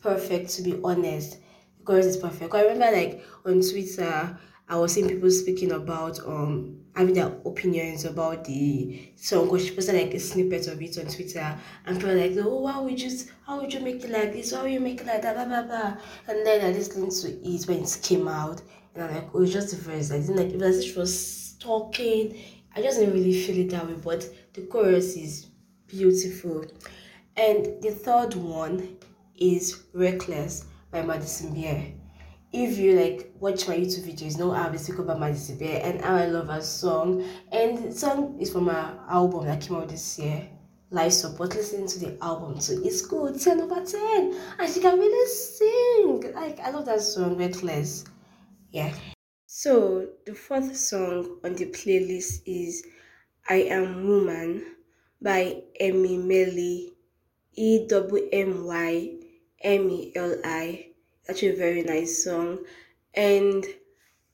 perfect 0.00 0.50
to 0.50 0.62
be 0.62 0.80
honest. 0.82 1.38
The 1.78 1.84
chorus 1.84 2.06
is 2.06 2.16
perfect. 2.16 2.54
I 2.54 2.62
remember 2.62 2.96
like 2.96 3.24
on 3.44 3.60
Twitter, 3.60 4.38
I 4.68 4.76
was 4.76 4.92
seeing 4.92 5.08
people 5.08 5.30
speaking 5.30 5.72
about 5.72 6.18
um 6.26 6.78
having 6.94 7.14
their 7.14 7.28
opinions 7.46 8.04
about 8.04 8.44
the 8.44 9.10
song 9.16 9.44
because 9.46 9.66
she 9.66 9.74
posted 9.74 9.94
like 9.94 10.14
a 10.14 10.20
snippet 10.20 10.66
of 10.68 10.80
it 10.82 10.98
on 10.98 11.06
Twitter 11.06 11.58
and 11.86 11.96
people 11.98 12.14
like, 12.14 12.32
oh 12.38 12.60
why 12.60 12.78
would 12.80 13.00
you 13.00 13.10
how 13.46 13.60
would 13.60 13.72
you 13.72 13.80
make 13.80 14.04
it 14.04 14.10
like 14.10 14.32
this? 14.32 14.52
Why 14.52 14.62
would 14.62 14.72
you 14.72 14.80
make 14.80 15.00
it 15.00 15.06
like 15.06 15.22
that? 15.22 15.34
Blah 15.34 15.44
blah 15.46 15.62
blah. 15.62 15.96
And 16.28 16.46
then 16.46 16.64
I 16.64 16.76
listened 16.76 17.10
to 17.12 17.28
it 17.28 17.64
when 17.68 17.82
it 17.82 17.98
came 18.02 18.28
out 18.28 18.62
and 18.94 19.04
I'm 19.04 19.14
like, 19.14 19.28
oh 19.34 19.42
it's 19.42 19.52
just 19.52 19.70
the 19.70 19.76
verse. 19.76 20.10
I 20.10 20.20
didn't 20.20 20.36
like 20.36 20.50
it 20.50 20.58
was 20.60 20.84
she 20.84 20.98
was 20.98 21.54
talking. 21.58 22.36
I 22.74 22.82
just 22.82 22.98
didn't 22.98 23.14
really 23.14 23.42
feel 23.42 23.58
it 23.58 23.70
that 23.70 23.86
way, 23.86 23.94
but 24.02 24.28
the 24.54 24.62
chorus 24.62 25.16
is 25.16 25.46
beautiful. 25.92 26.64
And 27.36 27.82
the 27.82 27.90
third 27.90 28.34
one 28.34 28.96
is 29.38 29.82
Reckless 29.92 30.64
by 30.90 31.02
Madison 31.02 31.52
Beer. 31.54 31.92
If 32.52 32.78
you 32.78 32.98
like 32.98 33.32
watch 33.40 33.68
my 33.68 33.76
YouTube 33.76 34.10
videos, 34.10 34.38
know 34.38 34.52
I 34.52 34.74
speak 34.76 34.98
about 34.98 35.20
Madison 35.20 35.58
Beer 35.58 35.80
and 35.82 36.02
how 36.02 36.16
I 36.16 36.26
love 36.26 36.48
her 36.48 36.62
song. 36.62 37.24
And 37.50 37.78
the 37.84 37.92
song 37.92 38.38
is 38.40 38.50
from 38.50 38.68
her 38.68 38.98
album 39.08 39.46
that 39.46 39.60
came 39.60 39.76
out 39.76 39.88
this 39.88 40.18
year. 40.18 40.48
Life 40.90 41.12
support, 41.12 41.54
listening 41.54 41.88
to 41.88 41.98
the 41.98 42.22
album 42.22 42.58
too. 42.58 42.82
It's 42.84 43.02
good, 43.02 43.40
10 43.40 43.60
over 43.60 43.84
10. 43.84 44.34
And 44.58 44.72
she 44.72 44.80
can 44.80 44.98
really 44.98 45.28
sing. 45.28 46.34
Like 46.34 46.60
I 46.60 46.70
love 46.70 46.86
that 46.86 47.00
song, 47.00 47.36
Reckless. 47.36 48.04
Yeah. 48.70 48.94
So 49.46 50.08
the 50.26 50.34
fourth 50.34 50.74
song 50.76 51.38
on 51.44 51.54
the 51.54 51.66
playlist 51.66 52.42
is 52.46 52.86
I 53.48 53.56
Am 53.62 54.06
Woman 54.06 54.64
by 55.22 55.62
Emmy 55.78 56.16
Meli, 56.16 56.92
E 57.54 57.86
W 57.88 58.28
M 58.32 58.64
Y 58.64 59.14
M 59.62 59.90
E 59.90 60.12
L 60.14 60.36
I. 60.44 60.88
Actually, 61.28 61.50
a 61.50 61.56
very 61.56 61.82
nice 61.82 62.24
song, 62.24 62.58
and 63.14 63.64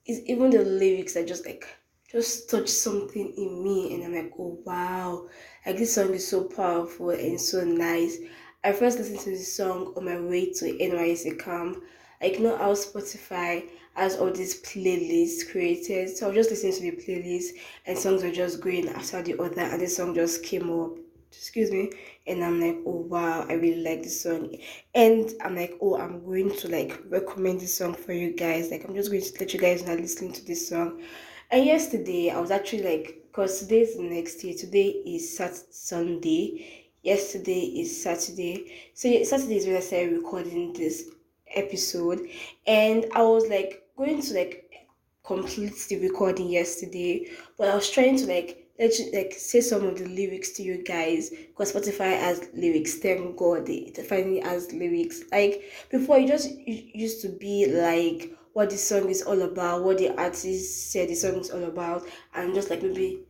it's 0.06 0.28
even 0.28 0.50
the 0.50 0.64
lyrics 0.64 1.16
are 1.16 1.26
just 1.26 1.44
like 1.44 1.66
just 2.10 2.48
touch 2.48 2.68
something 2.68 3.34
in 3.36 3.62
me, 3.62 3.94
and 3.94 4.04
I'm 4.04 4.14
like, 4.14 4.32
oh 4.38 4.58
wow, 4.64 5.28
like 5.66 5.76
this 5.76 5.94
song 5.94 6.14
is 6.14 6.26
so 6.26 6.44
powerful 6.44 7.10
and 7.10 7.38
so 7.40 7.64
nice. 7.64 8.16
I 8.64 8.72
first 8.72 8.98
listened 8.98 9.20
to 9.20 9.30
this 9.30 9.54
song 9.54 9.92
on 9.96 10.04
my 10.06 10.18
way 10.18 10.52
to 10.54 10.64
NYSC 10.64 11.38
camp. 11.38 11.82
Like, 12.20 12.38
you 12.38 12.40
know 12.40 12.56
how 12.56 12.72
Spotify 12.72 13.68
has 13.94 14.16
all 14.16 14.30
these 14.30 14.62
playlists 14.62 15.50
created. 15.50 16.16
So 16.16 16.26
I 16.26 16.28
was 16.28 16.48
just 16.48 16.50
listening 16.50 16.92
to 16.92 16.96
the 16.96 17.02
playlist 17.02 17.48
and 17.86 17.98
songs 17.98 18.22
were 18.22 18.30
just 18.30 18.60
going 18.60 18.88
after 18.88 19.22
the 19.22 19.40
other 19.42 19.60
and 19.60 19.80
the 19.80 19.86
song 19.86 20.14
just 20.14 20.42
came 20.44 20.70
up. 20.70 20.92
Excuse 21.30 21.70
me. 21.70 21.90
And 22.26 22.42
I'm 22.42 22.60
like, 22.60 22.78
oh 22.86 23.06
wow, 23.08 23.44
I 23.48 23.54
really 23.54 23.82
like 23.82 24.02
this 24.02 24.22
song. 24.22 24.56
And 24.94 25.30
I'm 25.44 25.56
like, 25.56 25.76
oh, 25.82 25.98
I'm 25.98 26.24
going 26.24 26.56
to 26.56 26.68
like 26.68 27.02
recommend 27.08 27.60
this 27.60 27.76
song 27.76 27.94
for 27.94 28.12
you 28.12 28.34
guys. 28.34 28.70
Like 28.70 28.84
I'm 28.84 28.94
just 28.94 29.10
going 29.10 29.22
to 29.22 29.32
let 29.38 29.52
you 29.52 29.60
guys 29.60 29.84
know 29.84 29.94
listening 29.94 30.32
to 30.32 30.44
this 30.44 30.68
song. 30.68 31.02
And 31.50 31.64
yesterday 31.64 32.30
I 32.30 32.40
was 32.40 32.50
actually 32.50 32.82
like, 32.82 33.24
because 33.26 33.60
today's 33.60 33.96
the 33.96 34.02
next 34.02 34.42
year. 34.44 34.54
Today 34.56 34.88
is 34.88 35.36
Sat 35.36 35.54
Sunday. 35.74 36.86
Yesterday 37.02 37.60
is 37.80 38.02
Saturday. 38.02 38.90
So 38.94 39.22
Saturday 39.24 39.56
is 39.56 39.66
when 39.66 39.76
I 39.76 39.80
started 39.80 40.12
recording 40.12 40.72
this 40.72 41.10
episode. 41.54 42.20
And 42.66 43.06
I 43.14 43.22
was 43.22 43.48
like 43.48 43.82
going 43.96 44.22
to 44.22 44.34
like 44.34 44.70
complete 45.24 45.74
the 45.88 46.00
recording 46.00 46.48
yesterday, 46.48 47.28
but 47.56 47.68
I 47.68 47.74
was 47.74 47.90
trying 47.90 48.16
to 48.18 48.26
like 48.26 48.68
let 48.78 48.98
you 48.98 49.10
like 49.12 49.32
say 49.32 49.60
some 49.60 49.84
of 49.84 49.98
the 49.98 50.06
lyrics 50.06 50.50
to 50.52 50.62
you 50.62 50.84
guys 50.84 51.30
because 51.30 51.72
Spotify 51.72 52.18
has 52.18 52.48
lyrics. 52.54 52.94
Thank 52.96 53.36
God 53.36 53.66
they 53.66 53.92
finally 54.08 54.40
has 54.40 54.72
lyrics. 54.72 55.22
Like 55.32 55.64
before, 55.90 56.18
it 56.18 56.28
just 56.28 56.48
it 56.50 56.96
used 56.96 57.20
to 57.22 57.28
be 57.28 57.66
like 57.66 58.32
what 58.52 58.70
the 58.70 58.76
song 58.76 59.08
is 59.08 59.22
all 59.22 59.42
about, 59.42 59.84
what 59.84 59.98
the 59.98 60.16
artist 60.16 60.92
said 60.92 61.08
the 61.08 61.14
song 61.14 61.36
is 61.36 61.50
all 61.50 61.64
about, 61.64 62.04
and 62.34 62.54
just 62.54 62.70
like 62.70 62.82
maybe 62.82 63.24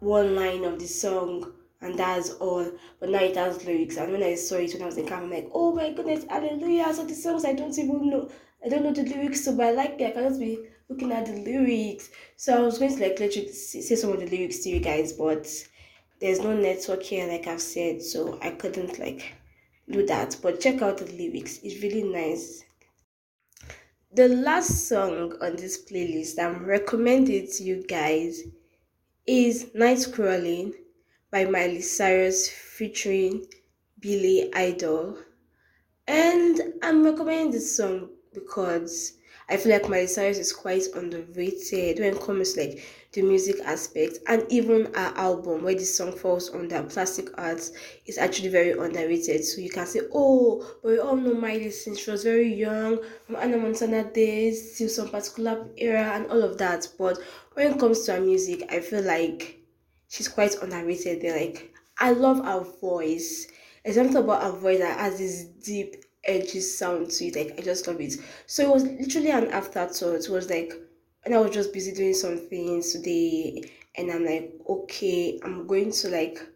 one 0.00 0.34
line 0.34 0.64
of 0.64 0.78
the 0.78 0.86
song 0.86 1.52
and 1.82 1.98
that's 1.98 2.30
all. 2.30 2.70
But 3.00 3.10
now 3.10 3.18
it 3.18 3.36
has 3.36 3.64
lyrics. 3.64 3.96
And 3.96 4.12
when 4.12 4.22
I 4.22 4.36
saw 4.36 4.56
it 4.56 4.72
when 4.72 4.82
I 4.82 4.86
was 4.86 4.96
in 4.96 5.06
camp, 5.06 5.24
I'm 5.24 5.30
like, 5.30 5.50
oh 5.52 5.74
my 5.74 5.92
goodness, 5.92 6.24
hallelujah. 6.28 6.94
So 6.94 7.04
the 7.04 7.14
songs 7.14 7.44
I 7.44 7.52
don't 7.52 7.76
even 7.78 8.08
know. 8.08 8.30
I 8.64 8.68
don't 8.68 8.84
know 8.84 8.92
the 8.92 9.02
lyrics, 9.02 9.44
so 9.44 9.56
but 9.56 9.66
I 9.66 9.70
like 9.72 10.00
it. 10.00 10.16
I 10.16 10.22
just 10.22 10.38
be 10.38 10.66
looking 10.88 11.10
at 11.10 11.26
the 11.26 11.32
lyrics. 11.32 12.10
So 12.36 12.56
I 12.56 12.60
was 12.60 12.78
going 12.78 12.96
to 12.96 13.02
like 13.02 13.18
literally 13.18 13.50
say 13.52 13.96
some 13.96 14.12
of 14.12 14.20
the 14.20 14.26
lyrics 14.26 14.60
to 14.60 14.68
you 14.70 14.78
guys, 14.78 15.12
but 15.12 15.48
there's 16.20 16.38
no 16.38 16.54
network 16.54 17.02
here, 17.02 17.26
like 17.26 17.48
I've 17.48 17.60
said, 17.60 18.00
so 18.00 18.38
I 18.40 18.50
couldn't 18.50 19.00
like 19.00 19.34
do 19.90 20.06
that. 20.06 20.36
But 20.40 20.60
check 20.60 20.80
out 20.80 20.98
the 20.98 21.06
lyrics; 21.06 21.58
it's 21.64 21.82
really 21.82 22.04
nice. 22.04 22.62
The 24.14 24.28
last 24.28 24.88
song 24.88 25.32
on 25.40 25.56
this 25.56 25.84
playlist 25.84 26.38
I'm 26.38 26.64
recommending 26.64 27.48
to 27.48 27.64
you 27.64 27.84
guys 27.88 28.42
is 29.26 29.74
Night 29.74 30.06
Crawling 30.12 30.74
by 31.32 31.46
Miley 31.46 31.80
Cyrus 31.80 32.46
featuring 32.50 33.46
Billy 34.00 34.52
Idol. 34.52 35.16
And 36.06 36.60
I'm 36.82 37.02
recommending 37.02 37.52
this 37.52 37.74
song 37.74 38.10
because 38.34 39.14
I 39.48 39.56
feel 39.56 39.72
like 39.72 39.88
Miley 39.88 40.08
Cyrus 40.08 40.36
is 40.36 40.52
quite 40.52 40.82
underrated 40.94 42.00
when 42.00 42.14
it 42.14 42.20
comes 42.20 42.52
to 42.52 42.60
like 42.60 42.84
the 43.12 43.22
music 43.22 43.56
aspect 43.64 44.18
and 44.26 44.44
even 44.50 44.92
her 44.94 45.12
album 45.16 45.64
where 45.64 45.74
this 45.74 45.96
song 45.96 46.12
falls 46.12 46.50
under 46.54 46.82
Plastic 46.82 47.34
Hearts 47.34 47.72
is 48.04 48.18
actually 48.18 48.50
very 48.50 48.72
underrated. 48.72 49.42
So 49.42 49.62
you 49.62 49.70
can 49.70 49.86
say, 49.86 50.00
oh, 50.12 50.58
but 50.82 50.90
we 50.90 50.98
all 50.98 51.16
know 51.16 51.32
Miley 51.32 51.70
since 51.70 51.98
she 51.98 52.10
was 52.10 52.24
very 52.24 52.52
young, 52.52 52.98
from 53.24 53.36
Hannah 53.36 53.56
Montana 53.56 54.04
days 54.04 54.76
to 54.76 54.86
some 54.86 55.08
particular 55.08 55.66
era 55.78 56.12
and 56.14 56.26
all 56.26 56.42
of 56.42 56.58
that. 56.58 56.88
But 56.98 57.16
when 57.54 57.72
it 57.72 57.80
comes 57.80 58.04
to 58.04 58.12
her 58.12 58.20
music, 58.20 58.70
I 58.70 58.80
feel 58.80 59.02
like 59.02 59.61
she's 60.12 60.28
quite 60.28 60.54
underrated. 60.62 61.22
They're 61.22 61.36
like 61.36 61.74
I 61.98 62.12
love 62.12 62.44
her 62.44 62.64
voice. 62.80 63.48
There's 63.82 63.96
something 63.96 64.16
about 64.16 64.42
her 64.42 64.52
voice 64.58 64.78
that 64.78 64.98
has 64.98 65.18
this 65.18 65.44
deep 65.44 65.96
edgy 66.24 66.60
sound 66.60 67.10
to 67.10 67.24
it. 67.24 67.34
Like 67.34 67.58
I 67.58 67.62
just 67.62 67.86
love 67.86 68.00
it. 68.00 68.14
So 68.46 68.62
it 68.62 68.72
was 68.72 68.84
literally 68.84 69.30
an 69.30 69.48
afterthought. 69.48 70.14
It 70.14 70.28
was 70.28 70.50
like 70.50 70.74
and 71.24 71.34
I 71.34 71.38
was 71.38 71.52
just 71.52 71.72
busy 71.72 71.92
doing 71.92 72.14
some 72.14 72.36
things 72.36 72.92
today 72.92 73.62
and 73.94 74.10
I'm 74.10 74.24
like, 74.24 74.54
okay, 74.68 75.40
I'm 75.44 75.66
going 75.66 75.92
to 75.92 76.08
like 76.08 76.46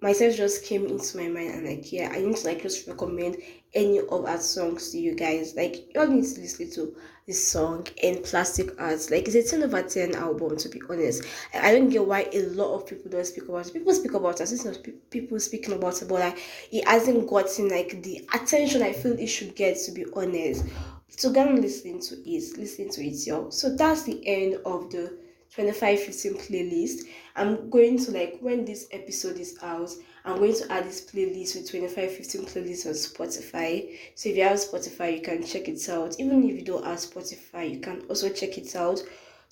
myself 0.00 0.36
just 0.36 0.64
came 0.64 0.86
into 0.86 1.16
my 1.16 1.28
mind 1.28 1.50
and 1.54 1.66
like 1.66 1.90
yeah 1.90 2.10
i 2.12 2.20
need 2.20 2.36
to 2.36 2.46
like 2.46 2.62
just 2.62 2.86
recommend 2.86 3.36
any 3.74 3.98
of 3.98 4.24
our 4.26 4.38
songs 4.38 4.90
to 4.90 4.98
you 4.98 5.14
guys 5.14 5.54
like 5.56 5.92
you 5.94 6.00
all 6.00 6.06
need 6.06 6.22
to 6.24 6.40
listen 6.40 6.70
to 6.70 6.94
this 7.26 7.50
song 7.50 7.84
in 8.02 8.22
Plastic 8.22 8.78
Hearts. 8.78 9.10
Like 9.10 9.26
it's 9.26 9.34
a 9.34 9.42
10 9.42 9.64
over 9.64 9.82
10 9.82 10.14
album 10.14 10.56
to 10.58 10.68
be 10.68 10.80
honest. 10.88 11.24
I 11.52 11.72
don't 11.72 11.88
get 11.88 12.06
why 12.06 12.28
a 12.32 12.42
lot 12.42 12.74
of 12.74 12.86
people 12.86 13.10
don't 13.10 13.26
speak 13.26 13.48
about 13.48 13.66
it. 13.66 13.72
People 13.72 13.92
speak 13.94 14.14
about 14.14 14.40
it 14.40 14.46
since 14.46 14.78
people 15.10 15.40
speaking 15.40 15.74
about 15.74 16.00
it 16.00 16.08
but 16.08 16.20
like 16.20 16.38
it 16.70 16.86
hasn't 16.86 17.28
gotten 17.28 17.68
like 17.68 18.00
the 18.02 18.28
attention 18.32 18.82
i 18.82 18.92
feel 18.92 19.18
it 19.18 19.26
should 19.26 19.56
get 19.56 19.76
to 19.76 19.92
be 19.92 20.06
honest. 20.14 20.66
So 21.08 21.32
go 21.32 21.48
and 21.48 21.60
listen 21.60 22.00
to 22.00 22.14
it. 22.14 22.58
Listen 22.58 22.90
to 22.90 23.04
it 23.04 23.26
y'all. 23.26 23.50
So 23.50 23.74
that's 23.74 24.04
the 24.04 24.24
end 24.24 24.60
of 24.64 24.90
the 24.90 25.18
2515 25.56 26.34
playlist. 26.34 27.08
I'm 27.34 27.70
going 27.70 27.98
to 28.04 28.12
like 28.12 28.38
when 28.40 28.64
this 28.64 28.86
episode 28.92 29.38
is 29.38 29.58
out 29.62 29.90
i'm 30.26 30.38
going 30.38 30.54
to 30.54 30.72
add 30.72 30.84
this 30.84 31.00
playlist 31.00 31.54
with 31.54 31.70
2515 31.70 32.44
playlist 32.46 32.86
on 32.86 32.92
spotify. 32.92 33.96
So 34.14 34.28
if 34.28 34.36
you 34.36 34.42
have 34.42 34.58
spotify 34.58 35.14
you 35.16 35.22
can 35.22 35.44
check 35.44 35.68
it 35.68 35.88
out. 35.88 36.18
Even 36.18 36.48
if 36.48 36.56
you 36.56 36.62
don't 36.62 36.84
have 36.84 36.98
spotify 36.98 37.70
you 37.70 37.80
can 37.80 38.02
also 38.08 38.28
check 38.28 38.58
it 38.58 38.74
out. 38.74 39.00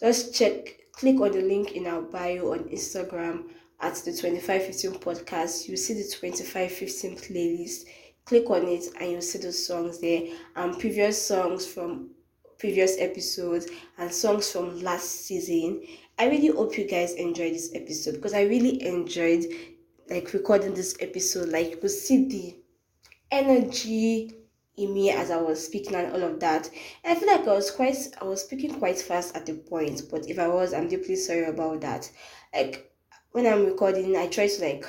Just 0.01 0.35
check 0.35 0.77
click 0.93 1.21
on 1.21 1.33
the 1.33 1.43
link 1.43 1.73
in 1.73 1.87
our 1.87 2.03
bio 2.03 2.53
on 2.53 2.61
instagram 2.65 3.45
at 3.81 3.95
the 3.97 4.13
2515 4.13 5.01
podcast. 5.01 5.69
You 5.69 5.77
see 5.77 5.95
the 5.95 6.05
2515 6.05 7.17
playlist. 7.19 7.85
Click 8.25 8.49
on 8.51 8.67
it 8.67 8.85
and 8.99 9.13
you'll 9.13 9.21
see 9.21 9.39
the 9.39 9.53
songs 9.53 10.01
there. 10.01 10.23
And 10.57 10.79
previous 10.79 11.25
songs 11.25 11.67
from 11.67 12.11
previous 12.59 12.97
episodes 12.99 13.67
and 13.99 14.11
songs 14.13 14.51
from 14.51 14.81
last 14.81 15.27
season. 15.27 15.83
I 16.19 16.29
really 16.29 16.49
hope 16.49 16.79
you 16.79 16.89
guys 16.89 17.13
enjoyed 17.15 17.55
this 17.55 17.75
episode 17.75 18.15
because 18.15 18.35
I 18.35 18.43
really 18.43 18.83
enjoyed 18.87 19.45
like 20.09 20.33
recording 20.33 20.75
this 20.75 20.97
episode. 21.01 21.49
Like 21.49 21.71
you 21.71 21.77
could 21.77 21.91
see 21.91 22.29
the 22.29 22.57
energy 23.31 24.33
in 24.77 24.93
me 24.93 25.11
as 25.11 25.31
I 25.31 25.41
was 25.41 25.65
speaking 25.65 25.95
and 25.95 26.13
all 26.13 26.23
of 26.23 26.41
that. 26.41 26.69
And 27.05 27.17
I 27.17 27.21
feel 27.21 27.29
like 27.29 27.47
I 27.47 27.55
was 27.55 27.71
quite 27.71 27.97
I 28.21 28.25
was 28.25 28.43
speaking 28.43 28.79
quite 28.79 28.99
fast 28.99 29.37
at 29.37 29.47
the 29.47 29.55
point, 29.55 30.03
but 30.11 30.29
if 30.29 30.39
I 30.39 30.49
was, 30.49 30.73
I'm 30.73 30.89
deeply 30.89 31.17
sorry 31.17 31.45
about 31.45 31.81
that. 31.83 32.11
Like 32.55 32.91
when 33.33 33.47
I'm 33.47 33.67
recording, 33.67 34.17
I 34.17 34.27
try 34.29 34.49
to 34.49 34.63
like 34.65 34.87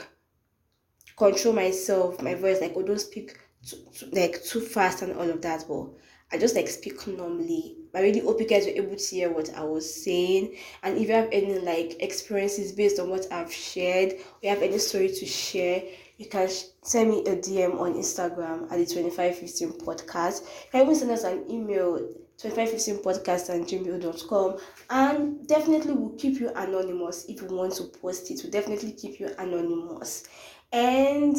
control 1.17 1.53
myself, 1.53 2.21
my 2.21 2.35
voice, 2.35 2.61
like 2.61 2.73
oh 2.75 2.83
don't 2.83 2.99
speak 2.99 3.37
too, 3.65 3.77
too, 3.93 4.09
like 4.11 4.43
too 4.43 4.61
fast 4.61 5.01
and 5.01 5.13
all 5.13 5.29
of 5.29 5.41
that. 5.41 5.65
But 5.67 5.87
I 6.31 6.37
just 6.37 6.55
like 6.55 6.67
speak 6.67 7.05
normally. 7.07 7.77
I 7.95 8.01
really 8.01 8.19
hope 8.19 8.39
you 8.39 8.47
guys 8.47 8.65
were 8.65 8.71
able 8.71 8.95
to 8.95 9.15
hear 9.15 9.31
what 9.31 9.53
I 9.55 9.63
was 9.63 10.03
saying. 10.03 10.55
And 10.83 10.97
if 10.97 11.07
you 11.07 11.13
have 11.13 11.29
any 11.31 11.59
like 11.59 11.95
experiences 12.01 12.73
based 12.73 12.99
on 12.99 13.09
what 13.09 13.31
I've 13.31 13.51
shared, 13.53 14.13
or 14.13 14.39
you 14.43 14.49
have 14.49 14.61
any 14.61 14.77
story 14.79 15.07
to 15.07 15.25
share, 15.25 15.81
you 16.17 16.25
can 16.25 16.49
send 16.81 17.09
me 17.09 17.19
a 17.21 17.35
DM 17.35 17.79
on 17.79 17.93
Instagram 17.93 18.63
at 18.71 18.77
the 18.77 18.85
2515 18.85 19.79
podcast. 19.85 20.41
You 20.41 20.71
can 20.71 20.81
even 20.81 20.95
send 20.95 21.11
us 21.11 21.23
an 21.23 21.49
email 21.49 21.99
2515podcast 22.37 23.49
at 23.49 23.67
gmail.com 23.67 24.57
and 24.89 25.47
definitely 25.47 25.93
we'll 25.93 26.17
keep 26.17 26.39
you 26.39 26.49
anonymous 26.49 27.25
if 27.29 27.41
you 27.41 27.47
want 27.47 27.73
to 27.75 27.83
post 27.83 28.29
it. 28.29 28.41
We'll 28.43 28.51
definitely 28.51 28.91
keep 28.91 29.19
you 29.19 29.29
anonymous. 29.39 30.25
And 30.73 31.37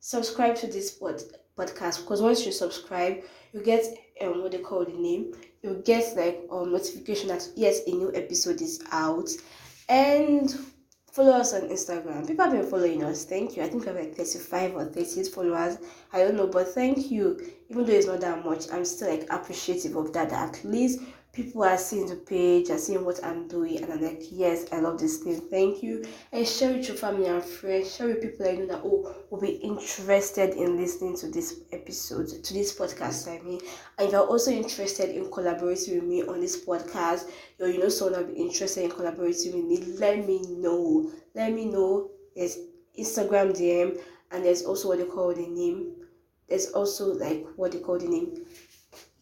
subscribe 0.00 0.56
to 0.56 0.66
this 0.66 0.90
pod- 0.90 1.22
podcast 1.56 2.02
because 2.02 2.20
once 2.20 2.44
you 2.44 2.50
subscribe, 2.52 3.22
you 3.52 3.62
get 3.62 3.84
um 4.20 4.42
what 4.42 4.52
they 4.52 4.58
call 4.58 4.84
the 4.84 4.92
name 4.92 5.32
you 5.62 5.82
get 5.84 6.16
like 6.16 6.46
um 6.50 6.72
notification 6.72 7.28
that 7.28 7.48
yes 7.56 7.80
a 7.86 7.90
new 7.90 8.12
episode 8.14 8.60
is 8.60 8.82
out. 8.92 9.28
And 9.88 10.50
follow 11.12 11.32
us 11.32 11.52
on 11.54 11.62
instagram. 11.68 12.26
People 12.26 12.44
have 12.44 12.54
been 12.54 12.68
following 12.68 13.04
us. 13.04 13.24
Thank 13.24 13.56
you. 13.56 13.62
I 13.62 13.68
think 13.68 13.82
we 13.82 13.88
have 13.88 13.96
like 13.96 14.14
35 14.14 14.74
or 14.74 14.84
38 14.86 15.28
followers. 15.28 15.78
I 16.12 16.18
don't 16.18 16.36
know 16.36 16.46
but 16.46 16.68
thank 16.68 17.10
you. 17.10 17.38
Even 17.68 17.86
though 17.86 17.92
it's 17.92 18.06
not 18.06 18.20
that 18.20 18.44
much 18.44 18.70
i'm 18.70 18.84
still 18.84 19.08
like 19.10 19.26
appreciative 19.30 19.96
of 19.96 20.12
that 20.12 20.30
at 20.30 20.62
least 20.62 21.00
people 21.32 21.64
are 21.64 21.78
seeing 21.78 22.06
the 22.06 22.16
page, 22.16 22.68
are 22.68 22.78
seeing 22.78 23.04
what 23.04 23.24
I'm 23.24 23.48
doing, 23.48 23.82
and 23.82 23.92
I'm 23.92 24.02
like, 24.02 24.22
yes, 24.30 24.66
I 24.70 24.80
love 24.80 24.98
this 24.98 25.18
thing. 25.18 25.40
Thank 25.40 25.82
you. 25.82 26.04
And 26.30 26.46
share 26.46 26.76
with 26.76 26.86
your 26.86 26.96
family 26.96 27.26
and 27.26 27.42
friends. 27.42 27.94
Share 27.94 28.08
with 28.08 28.20
people 28.20 28.44
that 28.44 28.54
you 28.54 28.66
know 28.66 28.74
that 28.74 28.82
oh 28.84 29.14
will 29.30 29.40
be 29.40 29.52
interested 29.52 30.50
in 30.54 30.76
listening 30.76 31.16
to 31.16 31.28
this 31.28 31.60
episode, 31.72 32.28
to 32.28 32.54
this 32.54 32.78
podcast. 32.78 33.28
I 33.28 33.42
mean, 33.42 33.60
and 33.98 34.06
if 34.06 34.12
you're 34.12 34.26
also 34.26 34.50
interested 34.50 35.08
in 35.10 35.30
collaborating 35.30 35.94
with 35.94 36.04
me 36.04 36.22
on 36.22 36.40
this 36.40 36.64
podcast, 36.64 37.30
or 37.58 37.68
you 37.68 37.78
know 37.78 37.88
someone 37.88 38.26
will 38.26 38.34
be 38.34 38.40
interested 38.40 38.84
in 38.84 38.90
collaborating 38.90 39.54
with 39.54 39.64
me, 39.64 39.94
let 39.98 40.26
me 40.26 40.42
know. 40.48 41.10
Let 41.34 41.52
me 41.52 41.64
know. 41.64 42.10
There's 42.36 42.58
Instagram 42.98 43.56
DM, 43.56 43.98
and 44.30 44.44
there's 44.44 44.64
also 44.64 44.88
what 44.88 44.98
they 44.98 45.04
call 45.04 45.34
the 45.34 45.46
name. 45.46 45.96
There's 46.46 46.72
also 46.72 47.14
like 47.14 47.46
what 47.56 47.72
they 47.72 47.78
call 47.78 47.98
the 47.98 48.08
name 48.08 48.44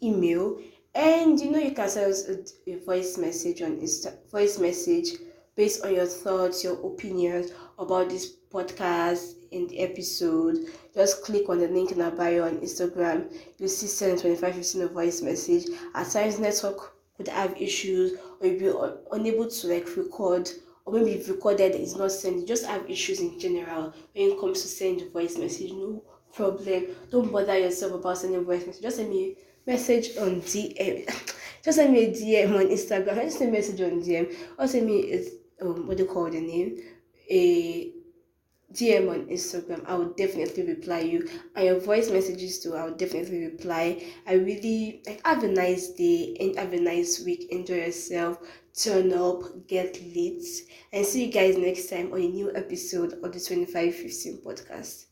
email 0.02 0.58
and 0.94 1.40
you 1.40 1.50
know 1.50 1.58
you 1.58 1.72
can 1.72 1.88
send 1.88 2.10
us 2.12 2.28
a, 2.28 2.70
a 2.70 2.78
voice 2.84 3.16
message 3.16 3.62
on 3.62 3.76
Insta 3.80 4.14
voice 4.30 4.58
message 4.58 5.18
based 5.56 5.84
on 5.84 5.94
your 5.94 6.06
thoughts, 6.06 6.64
your 6.64 6.74
opinions 6.86 7.52
about 7.78 8.08
this 8.08 8.36
podcast 8.52 9.34
in 9.50 9.66
the 9.68 9.80
episode. 9.80 10.56
Just 10.94 11.22
click 11.24 11.48
on 11.48 11.58
the 11.58 11.68
link 11.68 11.92
in 11.92 12.00
our 12.00 12.10
bio 12.10 12.44
on 12.46 12.58
Instagram. 12.58 13.32
You'll 13.58 13.68
see 13.68 13.86
send 13.86 14.18
2515 14.18 14.82
a 14.82 14.88
voice 14.88 15.22
message. 15.22 15.66
At 15.94 16.10
times 16.10 16.38
network 16.38 16.94
could 17.16 17.28
have 17.28 17.60
issues 17.60 18.18
or 18.40 18.46
you'll 18.46 18.58
be 18.58 18.96
unable 19.12 19.48
to 19.48 19.66
like 19.66 19.96
record 19.96 20.50
or 20.86 20.94
maybe 20.94 21.22
recorded 21.28 21.74
it's 21.74 21.96
not 21.96 22.12
sent. 22.12 22.36
You 22.36 22.46
just 22.46 22.66
have 22.66 22.88
issues 22.88 23.20
in 23.20 23.38
general 23.38 23.92
when 24.14 24.30
it 24.30 24.40
comes 24.40 24.62
to 24.62 24.68
send 24.68 25.12
voice 25.12 25.36
message. 25.36 25.72
No 25.72 26.02
problem. 26.32 26.86
Don't 27.10 27.30
bother 27.30 27.58
yourself 27.58 27.92
about 27.92 28.18
sending 28.18 28.44
voice 28.44 28.66
message. 28.66 28.82
Just 28.82 28.96
send 28.96 29.10
me 29.10 29.36
message 29.70 30.16
on 30.16 30.42
DM. 30.42 31.06
Just 31.64 31.76
send 31.78 31.92
me 31.92 32.04
a 32.06 32.10
DM 32.10 32.54
on 32.56 32.66
Instagram. 32.66 33.22
Just 33.22 33.38
send 33.38 33.50
a 33.50 33.58
message 33.58 33.80
on 33.80 34.02
DM. 34.02 34.34
Or 34.58 34.66
send 34.66 34.86
me 34.86 35.12
a, 35.12 35.64
um, 35.64 35.86
what 35.86 35.96
do 35.96 36.04
you 36.04 36.08
call 36.08 36.30
the 36.30 36.40
name? 36.40 36.78
A 37.30 37.92
DM 38.72 39.10
on 39.10 39.26
Instagram. 39.26 39.84
I 39.86 39.94
will 39.94 40.12
definitely 40.14 40.64
reply 40.64 41.00
you. 41.00 41.28
And 41.54 41.66
your 41.66 41.80
voice 41.80 42.10
messages 42.10 42.60
too, 42.60 42.74
I 42.74 42.84
will 42.84 42.96
definitely 42.96 43.44
reply. 43.44 44.02
I 44.26 44.34
really 44.34 45.02
like 45.06 45.20
have 45.24 45.44
a 45.44 45.48
nice 45.48 45.88
day 45.90 46.36
and 46.40 46.56
have 46.56 46.72
a 46.72 46.80
nice 46.80 47.24
week. 47.24 47.48
Enjoy 47.50 47.74
yourself. 47.74 48.38
Turn 48.74 49.12
up, 49.12 49.42
get 49.66 50.00
lit, 50.14 50.44
and 50.92 51.04
see 51.04 51.26
you 51.26 51.32
guys 51.32 51.56
next 51.56 51.90
time 51.90 52.12
on 52.12 52.20
a 52.20 52.28
new 52.28 52.54
episode 52.54 53.14
of 53.14 53.32
the 53.32 53.40
2515 53.40 54.42
podcast. 54.44 55.09